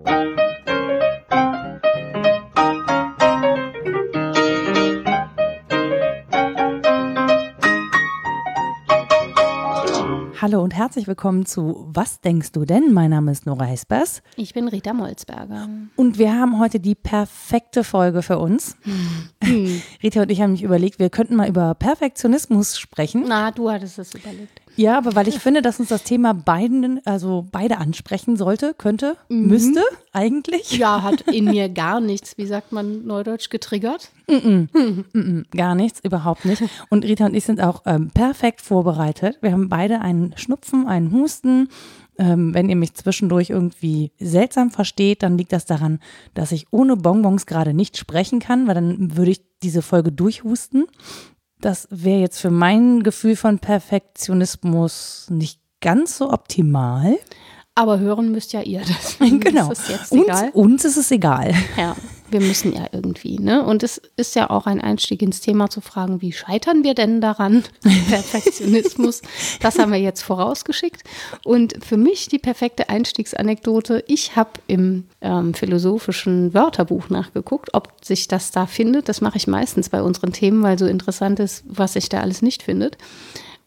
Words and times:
Hallo 0.00 0.12
und 10.62 10.72
herzlich 10.72 11.08
willkommen 11.08 11.46
zu 11.46 11.88
Was 11.88 12.20
denkst 12.20 12.52
du 12.52 12.64
denn? 12.64 12.92
Mein 12.92 13.10
Name 13.10 13.32
ist 13.32 13.44
Nora 13.44 13.64
Hespers. 13.64 14.22
Ich 14.36 14.54
bin 14.54 14.68
Rita 14.68 14.92
Molzberger. 14.92 15.68
Und 15.96 16.18
wir 16.18 16.32
haben 16.32 16.60
heute 16.60 16.78
die 16.78 16.94
perfekte 16.94 17.82
Folge 17.82 18.22
für 18.22 18.38
uns. 18.38 18.76
Hm. 19.42 19.82
Rita 20.02 20.22
und 20.22 20.30
ich 20.30 20.40
haben 20.40 20.52
mich 20.52 20.62
überlegt, 20.62 21.00
wir 21.00 21.10
könnten 21.10 21.34
mal 21.34 21.48
über 21.48 21.74
Perfektionismus 21.74 22.78
sprechen. 22.78 23.24
Na, 23.26 23.50
du 23.50 23.68
hattest 23.68 23.98
es 23.98 24.14
überlegt. 24.14 24.60
Ja, 24.78 24.96
aber 24.96 25.16
weil 25.16 25.26
ich 25.26 25.40
finde, 25.40 25.60
dass 25.60 25.80
uns 25.80 25.88
das 25.88 26.04
Thema 26.04 26.32
beiden, 26.32 27.04
also 27.04 27.44
beide 27.50 27.78
ansprechen 27.78 28.36
sollte, 28.36 28.74
könnte, 28.78 29.16
mhm. 29.28 29.48
müsste 29.48 29.82
eigentlich. 30.12 30.78
Ja, 30.78 31.02
hat 31.02 31.22
in 31.22 31.46
mir 31.46 31.68
gar 31.68 32.00
nichts, 32.00 32.38
wie 32.38 32.46
sagt 32.46 32.70
man 32.70 33.04
neudeutsch, 33.04 33.50
getriggert. 33.50 34.10
Mm 34.28 34.34
-mm. 34.34 35.04
Mm 35.12 35.42
gar 35.50 35.74
nichts, 35.74 35.98
überhaupt 36.04 36.44
nicht. 36.44 36.62
Und 36.90 37.04
Rita 37.04 37.26
und 37.26 37.34
ich 37.34 37.44
sind 37.44 37.60
auch 37.60 37.82
ähm, 37.86 38.10
perfekt 38.10 38.60
vorbereitet. 38.60 39.38
Wir 39.40 39.50
haben 39.50 39.68
beide 39.68 40.00
einen 40.00 40.36
Schnupfen, 40.36 40.86
einen 40.86 41.10
Husten. 41.10 41.70
Ähm, 42.16 42.54
wenn 42.54 42.68
ihr 42.68 42.76
mich 42.76 42.94
zwischendurch 42.94 43.50
irgendwie 43.50 44.12
seltsam 44.20 44.70
versteht, 44.70 45.24
dann 45.24 45.38
liegt 45.38 45.52
das 45.52 45.66
daran, 45.66 45.98
dass 46.34 46.52
ich 46.52 46.66
ohne 46.70 46.96
Bonbons 46.96 47.46
gerade 47.46 47.74
nicht 47.74 47.96
sprechen 47.96 48.38
kann, 48.38 48.68
weil 48.68 48.74
dann 48.74 49.16
würde 49.16 49.32
ich 49.32 49.40
diese 49.62 49.82
Folge 49.82 50.12
durchhusten. 50.12 50.86
Das 51.60 51.88
wäre 51.90 52.20
jetzt 52.20 52.40
für 52.40 52.50
mein 52.50 53.02
Gefühl 53.02 53.36
von 53.36 53.58
Perfektionismus 53.58 55.26
nicht 55.30 55.60
ganz 55.80 56.18
so 56.18 56.30
optimal. 56.30 57.18
Aber 57.74 57.98
hören 57.98 58.32
müsst 58.32 58.52
ja 58.52 58.60
ihr 58.62 58.80
das. 58.80 59.16
Genau. 59.40 59.70
Ist. 59.70 60.12
Uns, 60.12 60.42
uns 60.52 60.84
ist 60.84 60.96
es 60.96 61.10
egal. 61.10 61.54
Ja, 61.76 61.96
wir 62.30 62.40
müssen 62.40 62.72
ja 62.72 62.86
irgendwie, 62.92 63.38
ne? 63.38 63.64
Und 63.64 63.82
es 63.82 64.00
ist 64.16 64.34
ja 64.34 64.50
auch 64.50 64.66
ein 64.66 64.80
Einstieg 64.80 65.22
ins 65.22 65.40
Thema 65.40 65.70
zu 65.70 65.80
fragen, 65.80 66.20
wie 66.20 66.32
scheitern 66.32 66.84
wir 66.84 66.94
denn 66.94 67.20
daran? 67.20 67.64
Perfektionismus, 68.08 69.22
das 69.60 69.78
haben 69.78 69.92
wir 69.92 70.00
jetzt 70.00 70.22
vorausgeschickt. 70.22 71.02
Und 71.44 71.84
für 71.84 71.96
mich 71.96 72.28
die 72.28 72.38
perfekte 72.38 72.88
Einstiegsanekdote, 72.88 74.04
ich 74.06 74.36
habe 74.36 74.50
im 74.66 75.04
ähm, 75.20 75.54
philosophischen 75.54 76.54
Wörterbuch 76.54 77.08
nachgeguckt, 77.08 77.70
ob 77.74 77.92
sich 78.04 78.28
das 78.28 78.50
da 78.50 78.66
findet. 78.66 79.08
Das 79.08 79.20
mache 79.20 79.36
ich 79.36 79.46
meistens 79.46 79.88
bei 79.88 80.02
unseren 80.02 80.32
Themen, 80.32 80.62
weil 80.62 80.78
so 80.78 80.86
interessant 80.86 81.40
ist, 81.40 81.64
was 81.66 81.94
sich 81.94 82.08
da 82.08 82.20
alles 82.20 82.42
nicht 82.42 82.62
findet. 82.62 82.96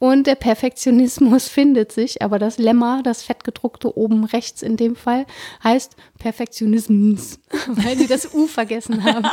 Und 0.02 0.26
der 0.26 0.34
Perfektionismus 0.34 1.48
findet 1.58 1.92
sich, 1.92 2.24
aber 2.24 2.40
das 2.40 2.58
Lemma, 2.58 3.04
das 3.04 3.22
fettgedruckte 3.22 3.96
oben 3.96 4.24
rechts 4.24 4.64
in 4.64 4.76
dem 4.76 4.96
Fall, 4.96 5.28
heißt 5.64 5.96
Perfektionismus, 6.18 7.38
weil 7.68 7.96
sie 7.96 8.08
das 8.08 8.34
U 8.34 8.48
vergessen 8.48 9.04
haben. 9.04 9.24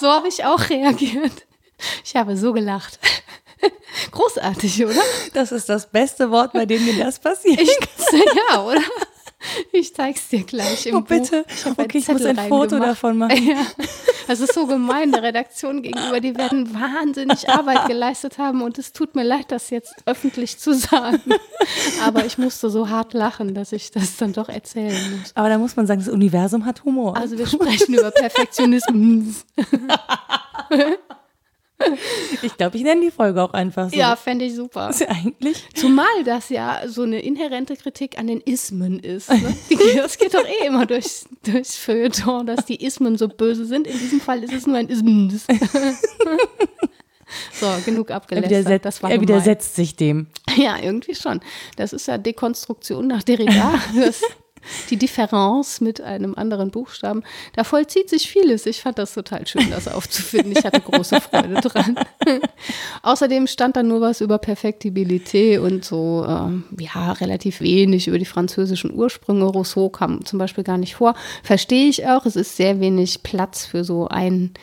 so 0.00 0.08
habe 0.08 0.28
ich 0.28 0.46
auch 0.46 0.70
reagiert. 0.70 1.44
Ich 2.02 2.16
habe 2.16 2.38
so 2.38 2.54
gelacht. 2.54 2.98
Großartig, 4.12 4.86
oder? 4.86 5.02
Das 5.34 5.52
ist 5.52 5.68
das 5.68 5.90
beste 5.90 6.30
Wort, 6.30 6.54
bei 6.54 6.64
dem 6.64 6.82
mir 6.86 7.04
das 7.04 7.18
passiert. 7.18 7.60
Ich, 7.60 7.78
ja, 8.50 8.62
oder? 8.62 8.80
Ich 9.72 9.94
zeig's 9.94 10.28
dir 10.28 10.42
gleich 10.42 10.86
im 10.86 10.96
oh, 10.96 11.00
bitte. 11.00 11.44
Buch. 11.44 11.54
Ich 11.54 11.66
okay, 11.66 11.98
ich 11.98 12.08
muss 12.08 12.24
ein 12.24 12.36
Foto 12.36 12.76
gemacht. 12.76 12.90
davon 12.90 13.18
machen. 13.18 13.46
Ja. 13.46 13.66
Das 14.26 14.40
ist 14.40 14.52
so 14.54 14.66
gemein 14.66 15.12
der 15.12 15.22
Redaktion 15.22 15.82
gegenüber. 15.82 16.20
Die 16.20 16.36
werden 16.36 16.74
wahnsinnig 16.80 17.48
Arbeit 17.48 17.86
geleistet 17.86 18.38
haben 18.38 18.62
und 18.62 18.78
es 18.78 18.92
tut 18.92 19.14
mir 19.14 19.24
leid, 19.24 19.46
das 19.48 19.70
jetzt 19.70 19.94
öffentlich 20.06 20.58
zu 20.58 20.74
sagen. 20.74 21.22
Aber 22.04 22.26
ich 22.26 22.38
musste 22.38 22.70
so 22.70 22.88
hart 22.88 23.14
lachen, 23.14 23.54
dass 23.54 23.72
ich 23.72 23.90
das 23.90 24.16
dann 24.16 24.32
doch 24.32 24.48
erzählen 24.48 25.18
muss. 25.18 25.32
Aber 25.34 25.48
da 25.48 25.58
muss 25.58 25.76
man 25.76 25.86
sagen, 25.86 26.00
das 26.00 26.12
Universum 26.12 26.64
hat 26.66 26.84
Humor. 26.84 27.16
Also 27.16 27.38
wir 27.38 27.46
sprechen 27.46 27.94
über 27.94 28.10
Perfektionismus. 28.10 29.44
Ich 32.42 32.56
glaube, 32.56 32.76
ich 32.76 32.82
nenne 32.82 33.00
die 33.00 33.10
Folge 33.10 33.42
auch 33.42 33.52
einfach 33.52 33.90
so. 33.90 33.96
Ja, 33.96 34.16
fände 34.16 34.44
ich 34.44 34.54
super. 34.54 34.90
Ist 34.90 35.00
ja 35.00 35.08
eigentlich. 35.08 35.64
Zumal 35.74 36.24
das 36.24 36.48
ja 36.48 36.82
so 36.86 37.02
eine 37.02 37.20
inhärente 37.20 37.76
Kritik 37.76 38.18
an 38.18 38.26
den 38.26 38.40
Ismen 38.40 38.98
ist. 38.98 39.30
Ne? 39.30 39.56
Das 39.96 40.18
geht 40.18 40.34
doch 40.34 40.44
eh 40.44 40.66
immer 40.66 40.86
durchs, 40.86 41.28
durchs 41.44 41.76
Feuilleton, 41.76 42.46
dass 42.46 42.64
die 42.64 42.84
Ismen 42.84 43.16
so 43.16 43.28
böse 43.28 43.64
sind. 43.64 43.86
In 43.86 43.98
diesem 43.98 44.20
Fall 44.20 44.42
ist 44.44 44.52
es 44.52 44.66
nur 44.66 44.76
ein 44.76 44.88
Ismen. 44.88 45.40
So, 47.52 47.66
genug 47.84 48.10
abgelästert. 48.10 48.50
Er, 48.50 48.58
widersetzt, 48.58 48.84
das 48.86 49.02
war 49.02 49.10
er 49.10 49.20
widersetzt 49.20 49.76
sich 49.76 49.96
dem. 49.96 50.28
Ja, 50.56 50.78
irgendwie 50.80 51.14
schon. 51.14 51.40
Das 51.76 51.92
ist 51.92 52.08
ja 52.08 52.16
Dekonstruktion 52.16 53.06
nach 53.06 53.22
Derrida. 53.22 53.74
Das 53.94 54.22
die 54.90 54.96
Differenz 54.96 55.80
mit 55.80 56.00
einem 56.00 56.34
anderen 56.34 56.70
Buchstaben. 56.70 57.22
Da 57.54 57.64
vollzieht 57.64 58.10
sich 58.10 58.28
vieles. 58.28 58.66
Ich 58.66 58.80
fand 58.80 58.98
das 58.98 59.14
total 59.14 59.46
schön, 59.46 59.70
das 59.70 59.88
aufzufinden. 59.88 60.52
Ich 60.56 60.64
hatte 60.64 60.80
große 60.80 61.20
Freude 61.20 61.54
dran. 61.54 61.98
Außerdem 63.02 63.46
stand 63.46 63.76
da 63.76 63.82
nur 63.82 64.00
was 64.00 64.20
über 64.20 64.38
Perfektibilität 64.38 65.60
und 65.60 65.84
so, 65.84 66.24
äh, 66.26 66.82
ja, 66.82 67.12
relativ 67.12 67.60
wenig 67.60 68.08
über 68.08 68.18
die 68.18 68.24
französischen 68.24 68.92
Ursprünge. 68.92 69.44
Rousseau 69.44 69.88
kam 69.88 70.24
zum 70.24 70.38
Beispiel 70.38 70.64
gar 70.64 70.78
nicht 70.78 70.94
vor. 70.96 71.14
Verstehe 71.42 71.88
ich 71.88 72.06
auch. 72.06 72.26
Es 72.26 72.36
ist 72.36 72.56
sehr 72.56 72.80
wenig 72.80 73.22
Platz 73.22 73.66
für 73.66 73.84
so 73.84 74.08
einen, 74.08 74.54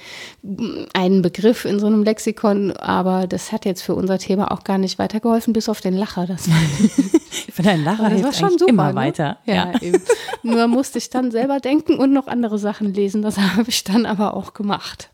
einen 0.94 1.21
Begriff 1.21 1.65
in 1.65 1.79
so 1.79 1.88
einem 1.88 2.03
Lexikon, 2.03 2.71
aber 2.71 3.27
das 3.27 3.51
hat 3.51 3.65
jetzt 3.65 3.81
für 3.81 3.95
unser 3.95 4.17
Thema 4.17 4.51
auch 4.51 4.63
gar 4.63 4.77
nicht 4.77 4.99
weitergeholfen, 4.99 5.53
bis 5.53 5.69
auf 5.69 5.81
den 5.81 5.95
Lacher. 5.95 6.25
Das 6.27 6.49
war 6.49 6.55
ich 7.31 7.53
finde, 7.53 7.71
ein 7.71 7.83
Lacher 7.83 8.09
hilft 8.09 8.38
schon 8.38 8.57
super, 8.57 8.69
immer 8.69 8.89
ne? 8.89 8.95
weiter. 8.95 9.38
Ja, 9.45 9.71
ja 9.71 9.81
eben. 9.81 9.94
Nur 10.44 10.67
musste 10.67 10.97
ich 10.97 11.09
dann 11.09 11.31
selber 11.31 11.59
denken 11.59 11.97
und 11.97 12.13
noch 12.13 12.28
andere 12.28 12.57
Sachen 12.57 12.94
lesen. 12.94 13.22
Das 13.22 13.38
habe 13.56 13.69
ich 13.69 13.83
dann 13.83 14.06
aber 14.06 14.35
auch 14.35 14.53
gemacht. 14.53 15.09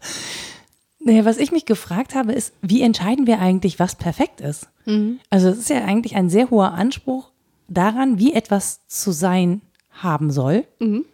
Naja, 1.00 1.26
was 1.26 1.38
ich 1.38 1.52
mich 1.52 1.66
gefragt 1.66 2.14
habe, 2.14 2.32
ist, 2.34 2.54
wie 2.62 2.82
entscheiden 2.82 3.26
wir 3.26 3.40
eigentlich, 3.40 3.80
was 3.80 3.96
perfekt 3.96 4.40
ist? 4.40 4.68
Mhm. 4.86 5.20
Also 5.30 5.50
es 5.50 5.58
ist 5.58 5.70
ja 5.70 5.84
eigentlich 5.84 6.16
ein 6.16 6.30
sehr 6.30 6.52
hoher 6.52 6.74
Anspruch 6.74 7.32
daran, 7.68 8.20
wie 8.20 8.34
etwas 8.34 8.86
zu 8.88 9.12
sein 9.12 9.62
haben 9.92 10.32
soll. 10.32 10.66
Mhm. 10.80 11.06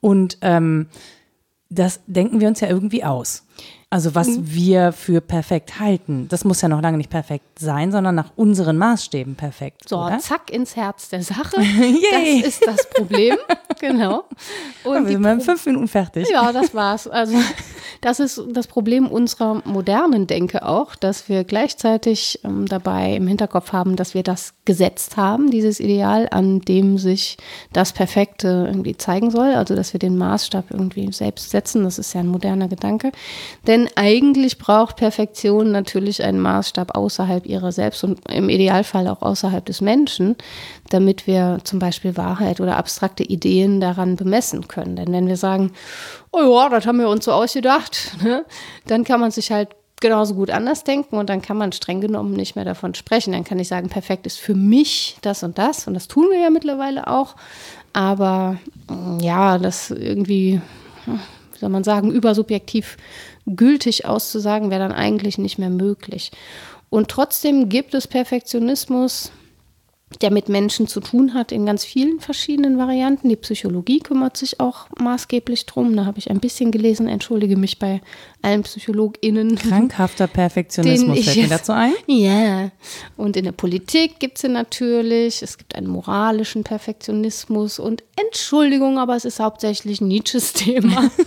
Und 0.00 0.38
ähm, 0.42 0.86
das 1.70 2.00
denken 2.06 2.40
wir 2.40 2.48
uns 2.48 2.60
ja 2.60 2.68
irgendwie 2.68 3.04
aus. 3.04 3.44
Also 3.92 4.14
was 4.14 4.26
mhm. 4.26 4.54
wir 4.54 4.92
für 4.92 5.20
perfekt 5.20 5.78
halten. 5.78 6.26
Das 6.30 6.44
muss 6.44 6.62
ja 6.62 6.68
noch 6.70 6.80
lange 6.80 6.96
nicht 6.96 7.10
perfekt 7.10 7.58
sein, 7.58 7.92
sondern 7.92 8.14
nach 8.14 8.30
unseren 8.36 8.78
Maßstäben 8.78 9.34
perfekt. 9.34 9.86
So, 9.86 9.98
oder? 9.98 10.18
zack 10.18 10.50
ins 10.50 10.76
Herz 10.76 11.10
der 11.10 11.22
Sache. 11.22 11.56
das 12.10 12.46
ist 12.46 12.66
das 12.66 12.88
Problem. 12.88 13.36
genau. 13.80 14.24
Und 14.82 15.06
wir 15.06 15.12
sind 15.12 15.26
in 15.26 15.40
fünf 15.42 15.66
Minuten 15.66 15.88
fertig. 15.88 16.26
Ja, 16.30 16.50
das 16.54 16.74
war's. 16.74 17.06
Also 17.06 17.36
das 18.02 18.20
ist 18.20 18.42
das 18.52 18.66
Problem 18.66 19.08
unserer 19.08 19.62
modernen 19.64 20.26
Denke 20.26 20.66
auch, 20.66 20.94
dass 20.94 21.28
wir 21.28 21.44
gleichzeitig 21.44 22.40
ähm, 22.44 22.66
dabei 22.66 23.16
im 23.16 23.26
Hinterkopf 23.26 23.72
haben, 23.72 23.96
dass 23.96 24.14
wir 24.14 24.22
das 24.22 24.54
gesetzt 24.64 25.16
haben, 25.16 25.50
dieses 25.50 25.80
Ideal, 25.80 26.28
an 26.30 26.60
dem 26.60 26.98
sich 26.98 27.36
das 27.72 27.92
Perfekte 27.92 28.66
irgendwie 28.68 28.96
zeigen 28.96 29.30
soll. 29.30 29.54
Also 29.54 29.74
dass 29.74 29.92
wir 29.92 29.98
den 29.98 30.16
Maßstab 30.16 30.66
irgendwie 30.70 31.12
selbst 31.12 31.50
setzen. 31.50 31.84
Das 31.84 31.98
ist 31.98 32.14
ja 32.14 32.20
ein 32.20 32.28
moderner 32.28 32.68
Gedanke. 32.68 33.12
Denn 33.66 33.82
denn 33.82 33.88
eigentlich 33.96 34.58
braucht 34.58 34.96
Perfektion 34.96 35.72
natürlich 35.72 36.22
einen 36.22 36.40
Maßstab 36.40 36.94
außerhalb 36.94 37.46
ihrer 37.46 37.72
selbst 37.72 38.04
und 38.04 38.20
im 38.30 38.50
Idealfall 38.50 39.08
auch 39.08 39.22
außerhalb 39.22 39.64
des 39.64 39.80
Menschen, 39.80 40.36
damit 40.90 41.26
wir 41.26 41.58
zum 41.64 41.78
Beispiel 41.78 42.18
Wahrheit 42.18 42.60
oder 42.60 42.76
abstrakte 42.76 43.24
Ideen 43.24 43.80
daran 43.80 44.16
bemessen 44.16 44.68
können. 44.68 44.96
Denn 44.96 45.10
wenn 45.10 45.26
wir 45.26 45.38
sagen, 45.38 45.72
oh 46.32 46.40
ja, 46.40 46.68
das 46.68 46.86
haben 46.86 46.98
wir 46.98 47.08
uns 47.08 47.24
so 47.24 47.32
ausgedacht, 47.32 48.16
ne, 48.22 48.44
dann 48.86 49.04
kann 49.04 49.20
man 49.20 49.30
sich 49.30 49.52
halt 49.52 49.68
genauso 50.00 50.34
gut 50.34 50.50
anders 50.50 50.84
denken 50.84 51.16
und 51.16 51.30
dann 51.30 51.40
kann 51.40 51.56
man 51.56 51.72
streng 51.72 52.00
genommen 52.00 52.34
nicht 52.34 52.56
mehr 52.56 52.64
davon 52.64 52.94
sprechen. 52.94 53.32
Dann 53.32 53.44
kann 53.44 53.60
ich 53.60 53.68
sagen, 53.68 53.88
perfekt 53.88 54.26
ist 54.26 54.38
für 54.38 54.54
mich 54.54 55.16
das 55.22 55.44
und 55.44 55.56
das 55.56 55.86
und 55.86 55.94
das 55.94 56.08
tun 56.08 56.26
wir 56.30 56.40
ja 56.40 56.50
mittlerweile 56.50 57.06
auch. 57.06 57.36
Aber 57.94 58.58
ja, 59.20 59.58
das 59.58 59.90
irgendwie, 59.90 60.60
wie 61.06 61.58
soll 61.58 61.68
man 61.70 61.84
sagen, 61.84 62.10
übersubjektiv 62.10 62.96
gültig 63.46 64.04
auszusagen, 64.04 64.70
wäre 64.70 64.80
dann 64.80 64.92
eigentlich 64.92 65.38
nicht 65.38 65.58
mehr 65.58 65.70
möglich. 65.70 66.32
Und 66.90 67.08
trotzdem 67.08 67.68
gibt 67.68 67.94
es 67.94 68.06
Perfektionismus, 68.06 69.30
der 70.20 70.30
mit 70.30 70.48
Menschen 70.48 70.86
zu 70.86 71.00
tun 71.00 71.34
hat 71.34 71.52
in 71.52 71.66
ganz 71.66 71.84
vielen 71.84 72.20
verschiedenen 72.20 72.78
Varianten. 72.78 73.28
Die 73.28 73.36
Psychologie 73.36 74.00
kümmert 74.00 74.36
sich 74.36 74.60
auch 74.60 74.86
maßgeblich 74.98 75.66
drum. 75.66 75.96
Da 75.96 76.04
habe 76.04 76.18
ich 76.18 76.30
ein 76.30 76.40
bisschen 76.40 76.70
gelesen, 76.70 77.08
entschuldige 77.08 77.56
mich 77.56 77.78
bei 77.78 78.00
allen 78.42 78.62
PsychologInnen. 78.62 79.56
Krankhafter 79.56 80.26
Perfektionismus 80.26 81.24
fällt 81.24 81.36
mir 81.36 81.48
dazu 81.48 81.72
ein. 81.72 81.92
Ja. 82.06 82.70
Und 83.16 83.36
in 83.36 83.44
der 83.44 83.52
Politik 83.52 84.18
gibt 84.18 84.38
es 84.38 84.44
ihn 84.44 84.52
natürlich. 84.52 85.42
Es 85.42 85.58
gibt 85.58 85.74
einen 85.74 85.88
moralischen 85.88 86.64
Perfektionismus 86.64 87.78
und 87.78 88.02
Entschuldigung, 88.16 88.98
aber 88.98 89.16
es 89.16 89.24
ist 89.24 89.40
hauptsächlich 89.40 90.00
Nietzsches 90.00 90.52
Thema. 90.52 91.10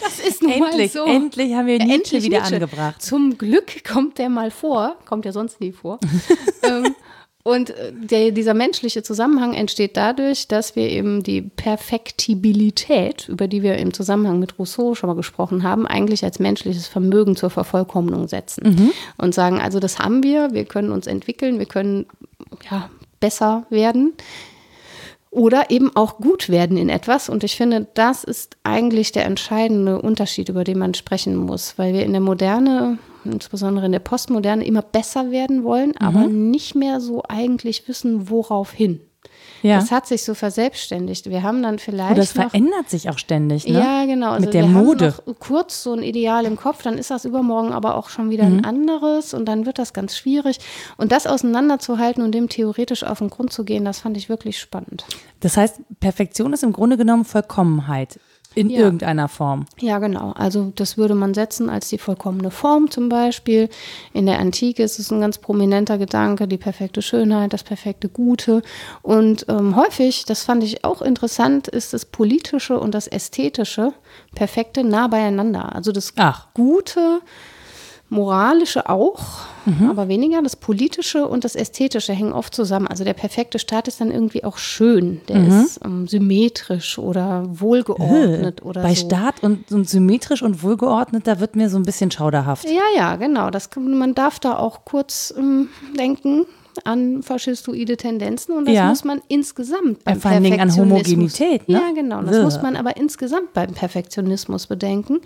Das 0.00 0.20
ist 0.20 0.42
nun 0.42 0.52
endlich, 0.52 0.94
mal 0.94 1.06
so. 1.06 1.10
Endlich 1.10 1.54
haben 1.54 1.66
wir 1.66 1.78
Nietzsche 1.78 2.22
wieder 2.22 2.38
Nietzsche. 2.38 2.54
angebracht. 2.54 3.02
Zum 3.02 3.36
Glück 3.36 3.84
kommt 3.84 4.18
der 4.18 4.28
mal 4.28 4.50
vor. 4.50 4.96
Kommt 5.06 5.24
ja 5.24 5.32
sonst 5.32 5.60
nie 5.60 5.72
vor. 5.72 5.98
ähm, 6.62 6.94
Und 7.48 7.70
äh, 7.70 7.92
der, 7.94 8.30
dieser 8.32 8.52
menschliche 8.52 9.02
Zusammenhang 9.02 9.54
entsteht 9.54 9.96
dadurch, 9.96 10.48
dass 10.48 10.76
wir 10.76 10.90
eben 10.90 11.22
die 11.22 11.40
Perfektibilität, 11.40 13.26
über 13.26 13.48
die 13.48 13.62
wir 13.62 13.78
im 13.78 13.94
Zusammenhang 13.94 14.38
mit 14.38 14.58
Rousseau 14.58 14.94
schon 14.94 15.08
mal 15.08 15.16
gesprochen 15.16 15.62
haben, 15.62 15.86
eigentlich 15.86 16.22
als 16.24 16.40
menschliches 16.40 16.86
Vermögen 16.88 17.36
zur 17.36 17.48
Vervollkommnung 17.48 18.28
setzen. 18.28 18.68
Mhm. 18.68 18.90
Und 19.16 19.34
sagen, 19.34 19.62
also 19.62 19.80
das 19.80 19.98
haben 19.98 20.22
wir, 20.22 20.52
wir 20.52 20.66
können 20.66 20.92
uns 20.92 21.06
entwickeln, 21.06 21.58
wir 21.58 21.64
können 21.64 22.04
ja, 22.70 22.90
besser 23.18 23.64
werden 23.70 24.12
oder 25.30 25.70
eben 25.70 25.96
auch 25.96 26.18
gut 26.18 26.50
werden 26.50 26.76
in 26.76 26.90
etwas. 26.90 27.30
Und 27.30 27.44
ich 27.44 27.56
finde, 27.56 27.86
das 27.94 28.24
ist 28.24 28.58
eigentlich 28.62 29.12
der 29.12 29.24
entscheidende 29.24 30.02
Unterschied, 30.02 30.50
über 30.50 30.64
den 30.64 30.78
man 30.78 30.92
sprechen 30.92 31.34
muss, 31.34 31.78
weil 31.78 31.94
wir 31.94 32.04
in 32.04 32.12
der 32.12 32.20
Moderne, 32.20 32.98
insbesondere 33.32 33.86
in 33.86 33.92
der 33.92 33.98
Postmoderne, 33.98 34.64
immer 34.64 34.82
besser 34.82 35.30
werden 35.30 35.64
wollen, 35.64 35.90
mhm. 35.90 36.06
aber 36.06 36.26
nicht 36.26 36.74
mehr 36.74 37.00
so 37.00 37.22
eigentlich 37.28 37.88
wissen, 37.88 38.30
worauf 38.30 38.72
hin. 38.72 39.00
Ja. 39.62 39.76
Das 39.80 39.90
hat 39.90 40.06
sich 40.06 40.22
so 40.22 40.34
verselbstständigt. 40.34 41.28
Wir 41.28 41.42
haben 41.42 41.62
dann 41.62 41.78
vielleicht. 41.78 42.10
Und 42.10 42.18
das 42.18 42.34
noch, 42.34 42.50
verändert 42.50 42.88
sich 42.88 43.10
auch 43.10 43.18
ständig, 43.18 43.66
ne? 43.66 43.78
Ja, 43.78 44.04
genau. 44.04 44.30
Also 44.30 44.44
Mit 44.44 44.54
der 44.54 44.66
Mode. 44.66 45.14
kurz 45.38 45.82
so 45.82 45.92
ein 45.92 46.02
Ideal 46.02 46.44
im 46.44 46.56
Kopf, 46.56 46.82
dann 46.82 46.96
ist 46.96 47.10
das 47.10 47.24
übermorgen 47.24 47.72
aber 47.72 47.96
auch 47.96 48.08
schon 48.08 48.30
wieder 48.30 48.44
mhm. 48.44 48.58
ein 48.58 48.64
anderes 48.64 49.34
und 49.34 49.46
dann 49.46 49.66
wird 49.66 49.78
das 49.78 49.92
ganz 49.92 50.16
schwierig. 50.16 50.60
Und 50.96 51.12
das 51.12 51.26
auseinanderzuhalten 51.26 52.22
und 52.22 52.32
dem 52.32 52.48
theoretisch 52.48 53.02
auf 53.02 53.18
den 53.18 53.30
Grund 53.30 53.52
zu 53.52 53.64
gehen, 53.64 53.84
das 53.84 54.00
fand 54.00 54.16
ich 54.16 54.28
wirklich 54.28 54.58
spannend. 54.58 55.04
Das 55.40 55.56
heißt, 55.56 55.80
Perfektion 56.00 56.52
ist 56.52 56.62
im 56.62 56.72
Grunde 56.72 56.96
genommen 56.96 57.24
Vollkommenheit. 57.24 58.20
In 58.54 58.70
ja. 58.70 58.80
irgendeiner 58.80 59.28
Form. 59.28 59.66
Ja, 59.78 59.98
genau. 59.98 60.32
Also 60.32 60.72
das 60.74 60.96
würde 60.96 61.14
man 61.14 61.34
setzen 61.34 61.70
als 61.70 61.88
die 61.88 61.98
vollkommene 61.98 62.50
Form 62.50 62.90
zum 62.90 63.08
Beispiel. 63.08 63.68
In 64.12 64.26
der 64.26 64.38
Antike 64.38 64.82
ist 64.82 64.98
es 64.98 65.12
ein 65.12 65.20
ganz 65.20 65.38
prominenter 65.38 65.98
Gedanke, 65.98 66.48
die 66.48 66.56
perfekte 66.56 67.02
Schönheit, 67.02 67.52
das 67.52 67.62
perfekte 67.62 68.08
Gute. 68.08 68.62
Und 69.02 69.46
ähm, 69.48 69.76
häufig, 69.76 70.24
das 70.24 70.44
fand 70.44 70.64
ich 70.64 70.84
auch 70.84 71.02
interessant, 71.02 71.68
ist 71.68 71.92
das 71.92 72.04
Politische 72.04 72.80
und 72.80 72.94
das 72.94 73.06
Ästhetische 73.06 73.92
perfekte 74.34 74.82
nah 74.82 75.08
beieinander. 75.08 75.74
Also 75.74 75.92
das 75.92 76.14
Ach. 76.16 76.48
Gute 76.54 77.20
Moralische 78.10 78.88
auch, 78.88 79.20
mhm. 79.66 79.90
aber 79.90 80.08
weniger. 80.08 80.40
Das 80.42 80.56
Politische 80.56 81.26
und 81.26 81.44
das 81.44 81.54
Ästhetische 81.54 82.14
hängen 82.14 82.32
oft 82.32 82.54
zusammen. 82.54 82.86
Also 82.86 83.04
der 83.04 83.12
perfekte 83.12 83.58
Staat 83.58 83.86
ist 83.86 84.00
dann 84.00 84.10
irgendwie 84.10 84.44
auch 84.44 84.56
schön. 84.56 85.20
Der 85.28 85.40
mhm. 85.40 85.60
ist 85.60 85.80
ähm, 85.84 86.08
symmetrisch 86.08 86.98
oder 86.98 87.44
wohlgeordnet 87.48 88.64
oder 88.64 88.82
Bei 88.82 88.94
so. 88.94 89.06
Staat 89.06 89.42
und, 89.42 89.70
und, 89.72 89.88
symmetrisch 89.88 90.42
und 90.42 90.62
wohlgeordnet, 90.62 91.26
da 91.26 91.38
wird 91.38 91.54
mir 91.54 91.68
so 91.68 91.76
ein 91.76 91.82
bisschen 91.82 92.10
schauderhaft. 92.10 92.64
Ja, 92.64 92.96
ja, 92.96 93.16
genau. 93.16 93.50
Das, 93.50 93.68
man 93.76 94.14
darf 94.14 94.38
da 94.38 94.56
auch 94.56 94.84
kurz 94.86 95.34
ähm, 95.36 95.68
denken 95.98 96.46
an 96.84 97.22
faschistoide 97.22 97.96
Tendenzen 97.96 98.56
und 98.56 98.66
das 98.66 98.74
ja. 98.74 98.88
muss 98.88 99.04
man 99.04 99.20
insgesamt 99.28 100.04
beim 100.04 100.14
ja, 100.14 100.20
Vor 100.20 100.30
allen 100.30 100.44
Dingen 100.44 100.60
an 100.60 100.74
Homogenität. 100.76 101.68
Ne? 101.68 101.80
Ja, 101.80 101.92
genau. 101.94 102.22
Das 102.22 102.36
ja. 102.36 102.42
muss 102.42 102.62
man 102.62 102.76
aber 102.76 102.96
insgesamt 102.96 103.52
beim 103.52 103.72
Perfektionismus 103.72 104.66
bedenken, 104.66 105.20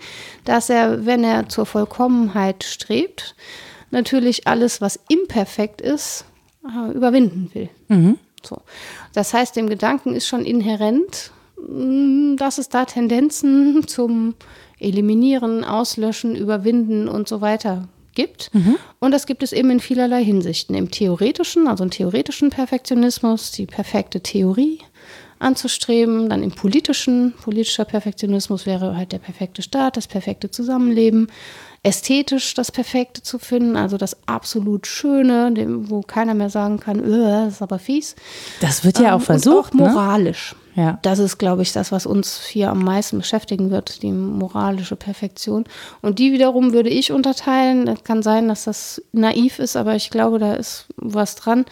dass 0.45 0.69
er, 0.69 1.05
wenn 1.05 1.23
er 1.23 1.49
zur 1.49 1.65
Vollkommenheit 1.65 2.63
strebt, 2.63 3.35
natürlich 3.91 4.47
alles, 4.47 4.81
was 4.81 4.99
imperfekt 5.07 5.81
ist, 5.81 6.25
äh, 6.65 6.91
überwinden 6.91 7.49
will. 7.53 7.69
Mhm. 7.87 8.17
So. 8.43 8.57
Das 9.13 9.33
heißt, 9.33 9.55
dem 9.55 9.69
Gedanken 9.69 10.15
ist 10.15 10.27
schon 10.27 10.45
inhärent, 10.45 11.31
mm, 11.57 12.35
dass 12.35 12.57
es 12.57 12.69
da 12.69 12.85
Tendenzen 12.85 13.87
zum 13.87 14.35
Eliminieren, 14.79 15.63
Auslöschen, 15.63 16.35
Überwinden 16.35 17.07
und 17.07 17.27
so 17.27 17.39
weiter 17.39 17.87
gibt. 18.13 18.53
Mhm. 18.53 18.77
Und 18.99 19.11
das 19.11 19.25
gibt 19.25 19.43
es 19.43 19.53
eben 19.53 19.69
in 19.69 19.79
vielerlei 19.79 20.23
Hinsichten. 20.23 20.75
Im 20.75 20.91
theoretischen, 20.91 21.67
also 21.67 21.83
im 21.83 21.89
theoretischen 21.89 22.49
Perfektionismus, 22.49 23.51
die 23.51 23.65
perfekte 23.65 24.21
Theorie 24.21 24.79
anzustreben, 25.39 26.29
dann 26.29 26.41
im 26.41 26.51
politischen, 26.51 27.33
politischer 27.33 27.85
Perfektionismus 27.85 28.65
wäre 28.65 28.95
halt 28.95 29.11
der 29.11 29.19
perfekte 29.19 29.61
Staat, 29.61 29.97
das 29.97 30.07
perfekte 30.07 30.49
Zusammenleben, 30.49 31.27
ästhetisch 31.83 32.53
das 32.53 32.71
Perfekte 32.71 33.21
zu 33.21 33.37
finden, 33.37 33.75
also 33.75 33.97
das 33.97 34.17
absolut 34.25 34.87
Schöne, 34.87 35.51
dem, 35.51 35.89
wo 35.89 36.01
keiner 36.01 36.33
mehr 36.33 36.49
sagen 36.49 36.79
kann, 36.79 37.03
das 37.03 37.55
ist 37.55 37.61
aber 37.61 37.77
fies. 37.77 38.15
Das 38.61 38.85
wird 38.85 38.99
ja 38.99 39.09
ähm, 39.09 39.15
auch 39.15 39.21
versucht. 39.21 39.73
Und 39.73 39.81
auch 39.81 39.87
ne? 39.87 39.91
moralisch. 39.91 40.55
Ne? 40.55 40.63
Ja. 40.75 40.99
Das 41.03 41.19
ist, 41.19 41.37
glaube 41.37 41.61
ich, 41.61 41.71
das, 41.71 41.91
was 41.91 42.05
uns 42.05 42.45
hier 42.45 42.71
am 42.71 42.83
meisten 42.83 43.19
beschäftigen 43.19 43.69
wird, 43.69 44.01
die 44.01 44.11
moralische 44.11 44.95
Perfektion. 44.95 45.65
Und 46.01 46.17
die 46.17 46.31
wiederum 46.31 46.73
würde 46.73 46.89
ich 46.89 47.11
unterteilen. 47.11 47.85
Das 47.85 48.03
kann 48.03 48.23
sein, 48.23 48.47
dass 48.47 48.63
das 48.63 49.01
naiv 49.11 49.59
ist, 49.59 49.75
aber 49.75 49.95
ich 49.95 50.09
glaube, 50.09 50.39
da 50.39 50.53
ist 50.53 50.87
was 50.95 51.35
dran 51.35 51.65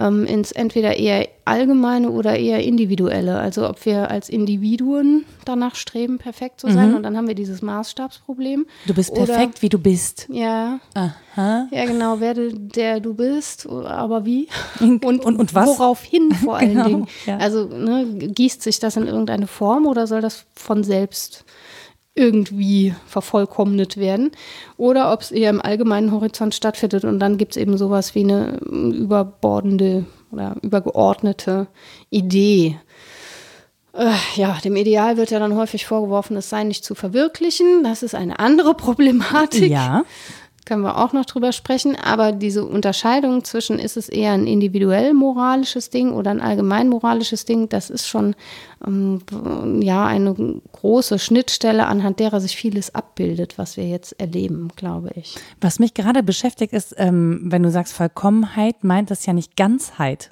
ähm, 0.00 0.24
ins 0.24 0.50
entweder 0.52 0.96
eher 0.96 1.28
allgemeine 1.44 2.10
oder 2.10 2.38
eher 2.38 2.62
individuelle. 2.64 3.38
Also 3.38 3.68
ob 3.68 3.84
wir 3.84 4.10
als 4.10 4.28
Individuen 4.28 5.26
danach 5.44 5.74
streben, 5.74 6.18
perfekt 6.18 6.60
zu 6.60 6.70
sein. 6.70 6.90
Mhm. 6.90 6.96
Und 6.96 7.02
dann 7.02 7.16
haben 7.16 7.28
wir 7.28 7.34
dieses 7.34 7.60
Maßstabsproblem. 7.60 8.66
Du 8.86 8.94
bist 8.94 9.12
perfekt, 9.12 9.54
oder, 9.54 9.62
wie 9.62 9.68
du 9.68 9.78
bist. 9.78 10.26
Ja. 10.30 10.80
Aha. 10.94 11.68
Ja, 11.70 11.84
genau, 11.84 12.20
werde 12.20 12.52
der 12.54 13.00
du 13.00 13.14
bist, 13.14 13.68
aber 13.68 14.24
wie? 14.24 14.48
Und, 14.80 15.04
und, 15.04 15.24
und 15.24 15.54
was? 15.54 15.68
Worauf 15.68 16.02
hin 16.02 16.32
vor 16.44 16.56
allen 16.56 16.70
genau, 16.70 16.86
Dingen. 16.86 17.06
Ja. 17.26 17.38
Also 17.38 17.64
ne, 17.64 18.06
gießt 18.06 18.62
sich 18.62 18.78
das 18.78 18.96
in 18.96 19.06
irgendeine 19.06 19.46
Form 19.46 19.86
oder 19.86 20.06
soll 20.06 20.20
das 20.20 20.46
von 20.54 20.82
selbst 20.82 21.44
irgendwie 22.20 22.94
vervollkommnet 23.06 23.96
werden 23.96 24.30
oder 24.76 25.12
ob 25.12 25.22
es 25.22 25.30
eher 25.30 25.50
im 25.50 25.60
allgemeinen 25.60 26.12
Horizont 26.12 26.54
stattfindet 26.54 27.04
und 27.04 27.18
dann 27.18 27.38
gibt 27.38 27.52
es 27.52 27.56
eben 27.56 27.78
sowas 27.78 28.14
wie 28.14 28.24
eine 28.24 28.58
überbordende 28.58 30.04
oder 30.30 30.56
übergeordnete 30.62 31.66
Idee. 32.10 32.78
Äh, 33.92 34.12
ja, 34.36 34.58
dem 34.62 34.76
Ideal 34.76 35.16
wird 35.16 35.30
ja 35.30 35.40
dann 35.40 35.56
häufig 35.56 35.86
vorgeworfen, 35.86 36.36
es 36.36 36.48
sei 36.48 36.62
nicht 36.62 36.84
zu 36.84 36.94
verwirklichen. 36.94 37.82
Das 37.82 38.04
ist 38.04 38.14
eine 38.14 38.38
andere 38.38 38.74
Problematik. 38.74 39.70
Ja 39.70 40.04
können 40.70 40.84
wir 40.84 40.98
auch 40.98 41.12
noch 41.12 41.24
drüber 41.24 41.50
sprechen. 41.50 41.96
Aber 41.96 42.30
diese 42.30 42.64
Unterscheidung 42.64 43.42
zwischen, 43.42 43.80
ist 43.80 43.96
es 43.96 44.08
eher 44.08 44.30
ein 44.30 44.46
individuell 44.46 45.14
moralisches 45.14 45.90
Ding 45.90 46.12
oder 46.12 46.30
ein 46.30 46.40
allgemein 46.40 46.88
moralisches 46.88 47.44
Ding, 47.44 47.68
das 47.68 47.90
ist 47.90 48.06
schon 48.06 48.36
ähm, 48.86 49.20
ja 49.82 50.06
eine 50.06 50.32
große 50.70 51.18
Schnittstelle, 51.18 51.86
anhand 51.88 52.20
derer 52.20 52.40
sich 52.40 52.54
vieles 52.54 52.94
abbildet, 52.94 53.58
was 53.58 53.76
wir 53.76 53.88
jetzt 53.88 54.12
erleben, 54.20 54.68
glaube 54.76 55.10
ich. 55.16 55.36
Was 55.60 55.80
mich 55.80 55.92
gerade 55.92 56.22
beschäftigt 56.22 56.72
ist, 56.72 56.94
ähm, 56.98 57.40
wenn 57.46 57.64
du 57.64 57.70
sagst 57.72 57.92
Vollkommenheit, 57.92 58.84
meint 58.84 59.10
das 59.10 59.26
ja 59.26 59.32
nicht 59.32 59.56
Ganzheit 59.56 60.30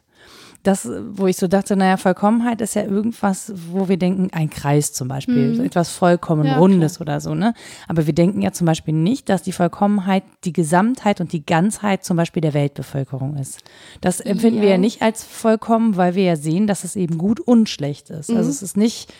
das, 0.62 0.88
wo 1.12 1.26
ich 1.26 1.36
so 1.36 1.46
dachte, 1.46 1.76
naja, 1.76 1.96
Vollkommenheit 1.96 2.60
ist 2.60 2.74
ja 2.74 2.82
irgendwas, 2.82 3.52
wo 3.70 3.88
wir 3.88 3.96
denken, 3.96 4.28
ein 4.32 4.50
Kreis 4.50 4.92
zum 4.92 5.08
Beispiel, 5.08 5.54
mhm. 5.54 5.64
etwas 5.64 5.90
vollkommen 5.90 6.46
ja, 6.46 6.58
Rundes 6.58 6.96
klar. 6.96 7.02
oder 7.02 7.20
so, 7.20 7.34
ne? 7.34 7.54
Aber 7.86 8.06
wir 8.06 8.12
denken 8.12 8.42
ja 8.42 8.52
zum 8.52 8.66
Beispiel 8.66 8.94
nicht, 8.94 9.28
dass 9.28 9.42
die 9.42 9.52
Vollkommenheit 9.52 10.24
die 10.44 10.52
Gesamtheit 10.52 11.20
und 11.20 11.32
die 11.32 11.46
Ganzheit 11.46 12.04
zum 12.04 12.16
Beispiel 12.16 12.40
der 12.40 12.54
Weltbevölkerung 12.54 13.36
ist. 13.36 13.60
Das 14.00 14.20
empfinden 14.20 14.58
ja. 14.58 14.62
wir 14.62 14.70
ja 14.70 14.78
nicht 14.78 15.00
als 15.00 15.22
vollkommen, 15.22 15.96
weil 15.96 16.14
wir 16.14 16.24
ja 16.24 16.36
sehen, 16.36 16.66
dass 16.66 16.84
es 16.84 16.96
eben 16.96 17.18
gut 17.18 17.40
und 17.40 17.68
schlecht 17.68 18.10
ist. 18.10 18.30
Also 18.30 18.32
mhm. 18.32 18.38
Also 18.38 18.50
es 18.50 18.62
ist 18.62 18.76
nicht 18.76 19.12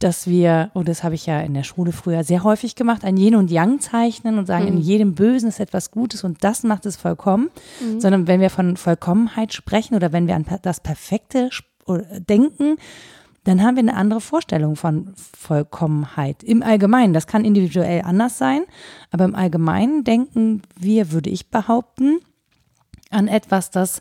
dass 0.00 0.26
wir, 0.26 0.70
und 0.74 0.88
das 0.88 1.04
habe 1.04 1.14
ich 1.14 1.26
ja 1.26 1.40
in 1.40 1.54
der 1.54 1.62
Schule 1.62 1.92
früher 1.92 2.24
sehr 2.24 2.42
häufig 2.42 2.74
gemacht, 2.74 3.04
ein 3.04 3.16
Yin 3.16 3.36
und 3.36 3.50
Yang 3.50 3.80
zeichnen 3.80 4.38
und 4.38 4.46
sagen, 4.46 4.64
mhm. 4.64 4.72
in 4.72 4.78
jedem 4.78 5.14
Bösen 5.14 5.48
ist 5.48 5.60
etwas 5.60 5.90
Gutes 5.90 6.24
und 6.24 6.42
das 6.42 6.62
macht 6.62 6.86
es 6.86 6.96
vollkommen, 6.96 7.50
mhm. 7.80 8.00
sondern 8.00 8.26
wenn 8.26 8.40
wir 8.40 8.50
von 8.50 8.76
Vollkommenheit 8.76 9.52
sprechen 9.52 9.94
oder 9.94 10.12
wenn 10.12 10.26
wir 10.26 10.34
an 10.34 10.46
das 10.62 10.80
Perfekte 10.80 11.50
denken, 12.28 12.76
dann 13.44 13.62
haben 13.62 13.76
wir 13.76 13.82
eine 13.82 13.96
andere 13.96 14.20
Vorstellung 14.20 14.76
von 14.76 15.12
Vollkommenheit. 15.36 16.42
Im 16.42 16.62
Allgemeinen, 16.62 17.12
das 17.12 17.26
kann 17.26 17.44
individuell 17.44 18.02
anders 18.02 18.38
sein, 18.38 18.62
aber 19.10 19.24
im 19.24 19.34
Allgemeinen 19.34 20.04
denken 20.04 20.62
wir, 20.78 21.12
würde 21.12 21.30
ich 21.30 21.50
behaupten, 21.50 22.20
an 23.10 23.28
etwas, 23.28 23.70
das 23.70 24.00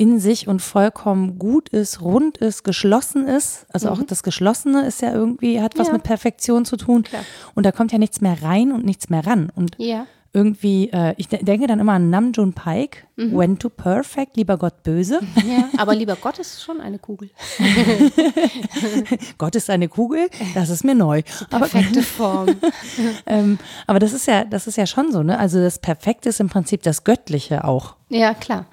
in 0.00 0.18
sich 0.18 0.48
und 0.48 0.62
vollkommen 0.62 1.38
gut 1.38 1.68
ist, 1.68 2.00
rund 2.00 2.38
ist, 2.38 2.64
geschlossen 2.64 3.28
ist. 3.28 3.66
Also 3.70 3.88
mhm. 3.88 3.92
auch 3.92 4.02
das 4.02 4.22
Geschlossene 4.22 4.86
ist 4.86 5.02
ja 5.02 5.12
irgendwie, 5.12 5.60
hat 5.60 5.76
was 5.76 5.88
ja. 5.88 5.92
mit 5.92 6.04
Perfektion 6.04 6.64
zu 6.64 6.78
tun. 6.78 7.02
Klar. 7.02 7.22
Und 7.54 7.66
da 7.66 7.70
kommt 7.70 7.92
ja 7.92 7.98
nichts 7.98 8.22
mehr 8.22 8.42
rein 8.42 8.72
und 8.72 8.86
nichts 8.86 9.10
mehr 9.10 9.26
ran. 9.26 9.52
Und 9.54 9.76
ja. 9.76 10.06
irgendwie, 10.32 10.88
äh, 10.90 11.12
ich 11.18 11.28
denke 11.28 11.66
dann 11.66 11.80
immer 11.80 11.92
an 11.92 12.08
Namjoon 12.08 12.54
Pike, 12.54 13.00
mhm. 13.16 13.36
When 13.36 13.58
to 13.58 13.68
Perfect, 13.68 14.38
lieber 14.38 14.56
Gott 14.56 14.82
böse. 14.84 15.20
Ja, 15.46 15.68
aber 15.76 15.94
lieber 15.94 16.16
Gott 16.16 16.38
ist 16.38 16.62
schon 16.62 16.80
eine 16.80 16.98
Kugel. 16.98 17.28
Gott 19.36 19.54
ist 19.54 19.68
eine 19.68 19.88
Kugel, 19.88 20.30
das 20.54 20.70
ist 20.70 20.82
mir 20.82 20.94
neu. 20.94 21.20
Perfekte 21.50 22.00
Form. 22.00 22.48
ähm, 23.26 23.58
aber 23.86 23.98
das 23.98 24.14
ist 24.14 24.26
ja, 24.26 24.46
das 24.46 24.66
ist 24.66 24.78
ja 24.78 24.86
schon 24.86 25.12
so, 25.12 25.22
ne? 25.22 25.38
Also 25.38 25.60
das 25.60 25.78
Perfekte 25.78 26.30
ist 26.30 26.40
im 26.40 26.48
Prinzip 26.48 26.82
das 26.84 27.04
Göttliche 27.04 27.64
auch. 27.64 27.96
Ja, 28.08 28.32
klar. 28.32 28.64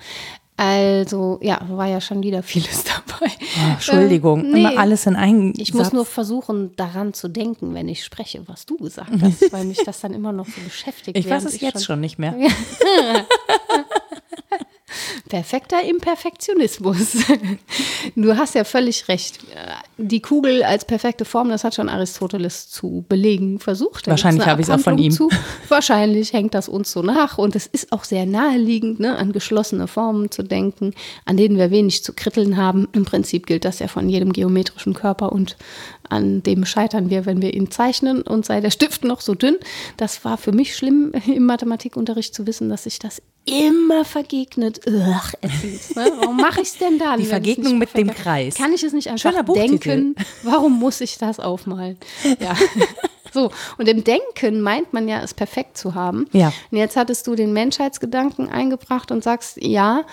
Also, 0.59 1.37
ja, 1.43 1.61
war 1.69 1.85
ja 1.87 2.01
schon 2.01 2.23
wieder 2.23 2.41
vieles 2.41 2.83
dabei. 3.07 3.31
Oh, 3.31 3.71
Entschuldigung, 3.73 4.43
ähm, 4.43 4.51
nee, 4.51 4.59
immer 4.61 4.79
alles 4.79 5.05
in 5.05 5.15
einen 5.15 5.53
Ich 5.55 5.67
Satz. 5.67 5.75
muss 5.77 5.93
nur 5.93 6.05
versuchen, 6.05 6.75
daran 6.75 7.13
zu 7.13 7.27
denken, 7.27 7.75
wenn 7.75 7.87
ich 7.87 8.03
spreche, 8.03 8.41
was 8.47 8.65
du 8.65 8.75
gesagt 8.77 9.11
hast, 9.21 9.53
weil 9.53 9.65
mich 9.65 9.83
das 9.85 9.99
dann 10.01 10.13
immer 10.15 10.31
noch 10.33 10.47
so 10.47 10.59
beschäftigt. 10.61 11.15
Ich 11.15 11.29
weiß 11.29 11.45
es 11.45 11.61
jetzt 11.61 11.73
schon, 11.73 11.81
schon 11.83 11.99
nicht 12.01 12.17
mehr. 12.17 12.33
Perfekter 15.27 15.83
Imperfektionismus. 15.83 17.17
Du 18.15 18.35
hast 18.37 18.55
ja 18.55 18.63
völlig 18.63 19.09
recht. 19.09 19.39
Die 19.97 20.21
Kugel 20.21 20.63
als 20.63 20.85
perfekte 20.85 21.25
Form, 21.25 21.49
das 21.49 21.63
hat 21.63 21.75
schon 21.75 21.89
Aristoteles 21.89 22.69
zu 22.69 23.05
belegen 23.09 23.59
versucht. 23.59 24.07
Da 24.07 24.11
Wahrscheinlich 24.11 24.45
habe 24.47 24.61
ich 24.61 24.67
es 24.67 24.73
auch 24.73 24.79
von 24.79 24.97
ihm. 24.97 25.11
Zu. 25.11 25.29
Wahrscheinlich 25.67 26.33
hängt 26.33 26.53
das 26.53 26.69
uns 26.69 26.91
so 26.91 27.01
nach 27.01 27.37
und 27.37 27.55
es 27.55 27.67
ist 27.67 27.91
auch 27.91 28.05
sehr 28.05 28.25
naheliegend, 28.25 28.99
ne, 28.99 29.17
an 29.17 29.33
geschlossene 29.33 29.87
Formen 29.87 30.31
zu 30.31 30.41
denken, 30.41 30.93
an 31.25 31.37
denen 31.37 31.57
wir 31.57 31.69
wenig 31.69 32.03
zu 32.03 32.13
kritteln 32.13 32.57
haben. 32.57 32.87
Im 32.93 33.05
Prinzip 33.05 33.45
gilt 33.45 33.65
das 33.65 33.79
ja 33.79 33.87
von 33.87 34.07
jedem 34.09 34.31
geometrischen 34.31 34.93
Körper 34.93 35.31
und 35.31 35.57
an 36.09 36.41
dem 36.43 36.65
scheitern 36.65 37.09
wir, 37.09 37.25
wenn 37.25 37.41
wir 37.41 37.53
ihn 37.53 37.69
zeichnen 37.69 38.21
und 38.21 38.45
sei 38.45 38.61
der 38.61 38.71
Stift 38.71 39.03
noch 39.03 39.21
so 39.21 39.35
dünn. 39.35 39.57
Das 39.97 40.23
war 40.23 40.37
für 40.37 40.53
mich 40.53 40.75
schlimm 40.75 41.11
im 41.27 41.45
Mathematikunterricht 41.45 42.33
zu 42.33 42.47
wissen, 42.47 42.69
dass 42.69 42.83
sich 42.83 42.99
das 42.99 43.21
immer 43.47 44.05
vergegnet. 44.05 44.81
Ugh, 44.87 44.93
ne? 45.95 46.11
Warum 46.19 46.37
mache 46.37 46.61
ich 46.61 46.69
es 46.69 46.77
denn 46.77 46.99
dann? 46.99 47.19
Die 47.19 47.25
Vergegnung 47.25 47.77
mit 47.77 47.95
dem 47.95 48.13
Kreis. 48.13 48.55
Kann 48.55 48.73
ich 48.73 48.83
es 48.83 48.93
nicht 48.93 49.09
einfach 49.09 49.33
denken? 49.53 50.15
Warum 50.43 50.77
muss 50.79 51.01
ich 51.01 51.17
das 51.17 51.39
aufmalen? 51.39 51.97
Ja. 52.39 52.55
So, 53.33 53.51
und 53.77 53.87
im 53.87 54.03
Denken 54.03 54.61
meint 54.61 54.93
man 54.93 55.07
ja, 55.07 55.21
es 55.21 55.33
perfekt 55.33 55.77
zu 55.77 55.93
haben. 55.93 56.27
Ja. 56.31 56.51
Und 56.71 56.77
jetzt 56.77 56.95
hattest 56.95 57.27
du 57.27 57.35
den 57.35 57.53
Menschheitsgedanken 57.53 58.49
eingebracht 58.49 59.11
und 59.11 59.23
sagst, 59.23 59.61
ja, 59.61 60.05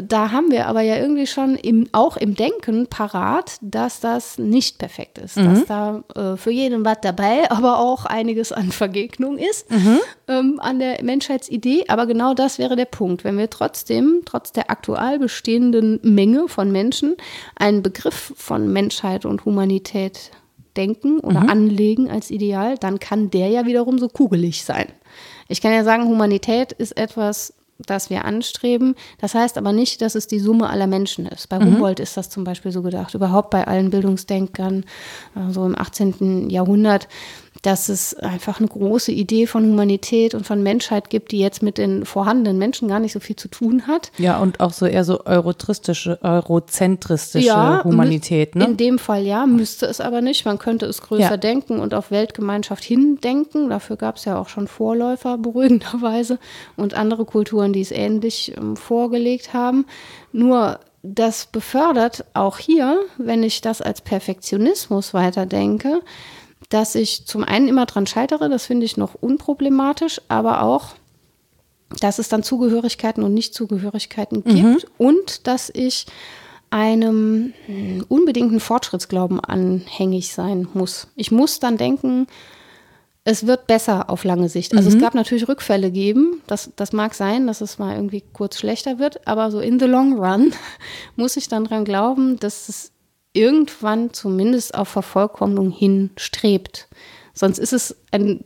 da 0.00 0.30
haben 0.30 0.50
wir 0.50 0.66
aber 0.66 0.80
ja 0.80 0.96
irgendwie 0.96 1.26
schon 1.26 1.56
im, 1.56 1.86
auch 1.92 2.16
im 2.16 2.34
Denken 2.34 2.86
parat, 2.86 3.58
dass 3.60 4.00
das 4.00 4.38
nicht 4.38 4.78
perfekt 4.78 5.18
ist. 5.18 5.36
Mhm. 5.36 5.44
Dass 5.44 5.64
da 5.66 6.04
äh, 6.14 6.36
für 6.36 6.50
jeden 6.50 6.84
was 6.84 6.98
dabei, 7.02 7.50
aber 7.50 7.78
auch 7.78 8.04
einiges 8.06 8.52
an 8.52 8.72
Vergegnung 8.72 9.36
ist 9.38 9.70
mhm. 9.70 9.98
ähm, 10.28 10.60
an 10.60 10.78
der 10.78 11.02
Menschheitsidee. 11.02 11.84
Aber 11.88 12.06
genau 12.06 12.32
das 12.32 12.58
wäre 12.58 12.76
der 12.76 12.86
Punkt. 12.86 13.24
Wenn 13.24 13.36
wir 13.36 13.50
trotzdem, 13.50 14.22
trotz 14.24 14.52
der 14.52 14.70
aktuell 14.70 15.18
bestehenden 15.18 16.00
Menge 16.02 16.48
von 16.48 16.72
Menschen, 16.72 17.16
einen 17.56 17.82
Begriff 17.82 18.32
von 18.36 18.72
Menschheit 18.72 19.26
und 19.26 19.44
Humanität 19.44 20.30
denken 20.76 21.20
oder 21.20 21.40
mhm. 21.40 21.50
anlegen 21.50 22.10
als 22.10 22.30
Ideal, 22.30 22.78
dann 22.78 22.98
kann 22.98 23.30
der 23.30 23.48
ja 23.48 23.66
wiederum 23.66 23.98
so 23.98 24.08
kugelig 24.08 24.64
sein. 24.64 24.86
Ich 25.48 25.60
kann 25.60 25.72
ja 25.72 25.84
sagen, 25.84 26.08
Humanität 26.08 26.72
ist 26.72 26.96
etwas 26.96 27.52
das 27.86 28.10
wir 28.10 28.24
anstreben. 28.24 28.94
Das 29.18 29.34
heißt 29.34 29.58
aber 29.58 29.72
nicht, 29.72 30.02
dass 30.02 30.14
es 30.14 30.26
die 30.26 30.38
Summe 30.38 30.70
aller 30.70 30.86
Menschen 30.86 31.26
ist. 31.26 31.48
Bei 31.48 31.58
mhm. 31.58 31.74
Humboldt 31.74 32.00
ist 32.00 32.16
das 32.16 32.30
zum 32.30 32.44
Beispiel 32.44 32.72
so 32.72 32.82
gedacht, 32.82 33.14
überhaupt 33.14 33.50
bei 33.50 33.66
allen 33.66 33.90
Bildungsdenkern, 33.90 34.84
so 35.34 35.40
also 35.40 35.66
im 35.66 35.78
18. 35.78 36.50
Jahrhundert 36.50 37.08
dass 37.62 37.88
es 37.88 38.14
einfach 38.14 38.58
eine 38.58 38.68
große 38.68 39.12
Idee 39.12 39.46
von 39.46 39.64
Humanität 39.64 40.34
und 40.34 40.44
von 40.44 40.64
Menschheit 40.64 41.10
gibt, 41.10 41.30
die 41.30 41.38
jetzt 41.38 41.62
mit 41.62 41.78
den 41.78 42.04
vorhandenen 42.04 42.58
Menschen 42.58 42.88
gar 42.88 42.98
nicht 42.98 43.12
so 43.12 43.20
viel 43.20 43.36
zu 43.36 43.46
tun 43.46 43.86
hat. 43.86 44.10
Ja, 44.18 44.38
und 44.38 44.58
auch 44.58 44.72
so 44.72 44.84
eher 44.84 45.04
so 45.04 45.24
eurotristische, 45.24 46.18
eurozentristische 46.22 47.46
ja, 47.46 47.84
Humanität. 47.84 48.56
Ne? 48.56 48.64
In 48.64 48.76
dem 48.76 48.98
Fall 48.98 49.24
ja, 49.24 49.46
müsste 49.46 49.86
es 49.86 50.00
aber 50.00 50.22
nicht. 50.22 50.44
Man 50.44 50.58
könnte 50.58 50.86
es 50.86 51.02
größer 51.02 51.22
ja. 51.30 51.36
denken 51.36 51.78
und 51.78 51.94
auf 51.94 52.10
Weltgemeinschaft 52.10 52.82
hindenken. 52.82 53.70
Dafür 53.70 53.96
gab 53.96 54.16
es 54.16 54.24
ja 54.24 54.40
auch 54.40 54.48
schon 54.48 54.66
Vorläufer, 54.66 55.38
beruhigenderweise, 55.42 56.40
und 56.76 56.94
andere 56.94 57.24
Kulturen, 57.24 57.72
die 57.72 57.80
es 57.80 57.92
ähnlich 57.92 58.54
ähm, 58.56 58.76
vorgelegt 58.76 59.54
haben. 59.54 59.86
Nur 60.32 60.80
das 61.04 61.46
befördert 61.46 62.24
auch 62.34 62.58
hier, 62.58 62.98
wenn 63.18 63.42
ich 63.42 63.60
das 63.60 63.82
als 63.82 64.00
Perfektionismus 64.00 65.14
weiterdenke, 65.14 66.00
dass 66.72 66.94
ich 66.94 67.26
zum 67.26 67.44
einen 67.44 67.68
immer 67.68 67.84
dran 67.84 68.06
scheitere, 68.06 68.48
das 68.48 68.64
finde 68.66 68.86
ich 68.86 68.96
noch 68.96 69.14
unproblematisch, 69.14 70.22
aber 70.28 70.62
auch, 70.62 70.94
dass 72.00 72.18
es 72.18 72.30
dann 72.30 72.42
Zugehörigkeiten 72.42 73.22
und 73.22 73.34
Nichtzugehörigkeiten 73.34 74.42
mhm. 74.44 74.54
gibt 74.54 74.86
und 74.96 75.46
dass 75.46 75.70
ich 75.74 76.06
einem 76.70 77.52
unbedingten 78.08 78.58
Fortschrittsglauben 78.58 79.38
anhängig 79.40 80.32
sein 80.32 80.66
muss. 80.72 81.08
Ich 81.14 81.30
muss 81.30 81.60
dann 81.60 81.76
denken, 81.76 82.26
es 83.24 83.46
wird 83.46 83.66
besser 83.66 84.08
auf 84.08 84.24
lange 84.24 84.48
Sicht. 84.48 84.74
Also 84.74 84.88
mhm. 84.88 84.96
es 84.96 85.02
gab 85.02 85.14
natürlich 85.14 85.46
Rückfälle 85.46 85.90
geben. 85.90 86.40
Das, 86.46 86.70
das 86.74 86.94
mag 86.94 87.14
sein, 87.14 87.46
dass 87.46 87.60
es 87.60 87.78
mal 87.78 87.94
irgendwie 87.94 88.24
kurz 88.32 88.58
schlechter 88.58 88.98
wird, 88.98 89.28
aber 89.28 89.50
so 89.50 89.60
in 89.60 89.78
the 89.78 89.84
long 89.84 90.18
run 90.18 90.52
muss 91.16 91.36
ich 91.36 91.48
dann 91.48 91.64
dran 91.66 91.84
glauben, 91.84 92.40
dass 92.40 92.70
es 92.70 92.91
irgendwann 93.32 94.12
zumindest 94.12 94.74
auf 94.74 94.88
Vervollkommnung 94.88 95.70
hinstrebt. 95.70 96.88
Sonst 97.34 97.58
ist 97.58 97.72
es 97.72 97.96
ein 98.10 98.44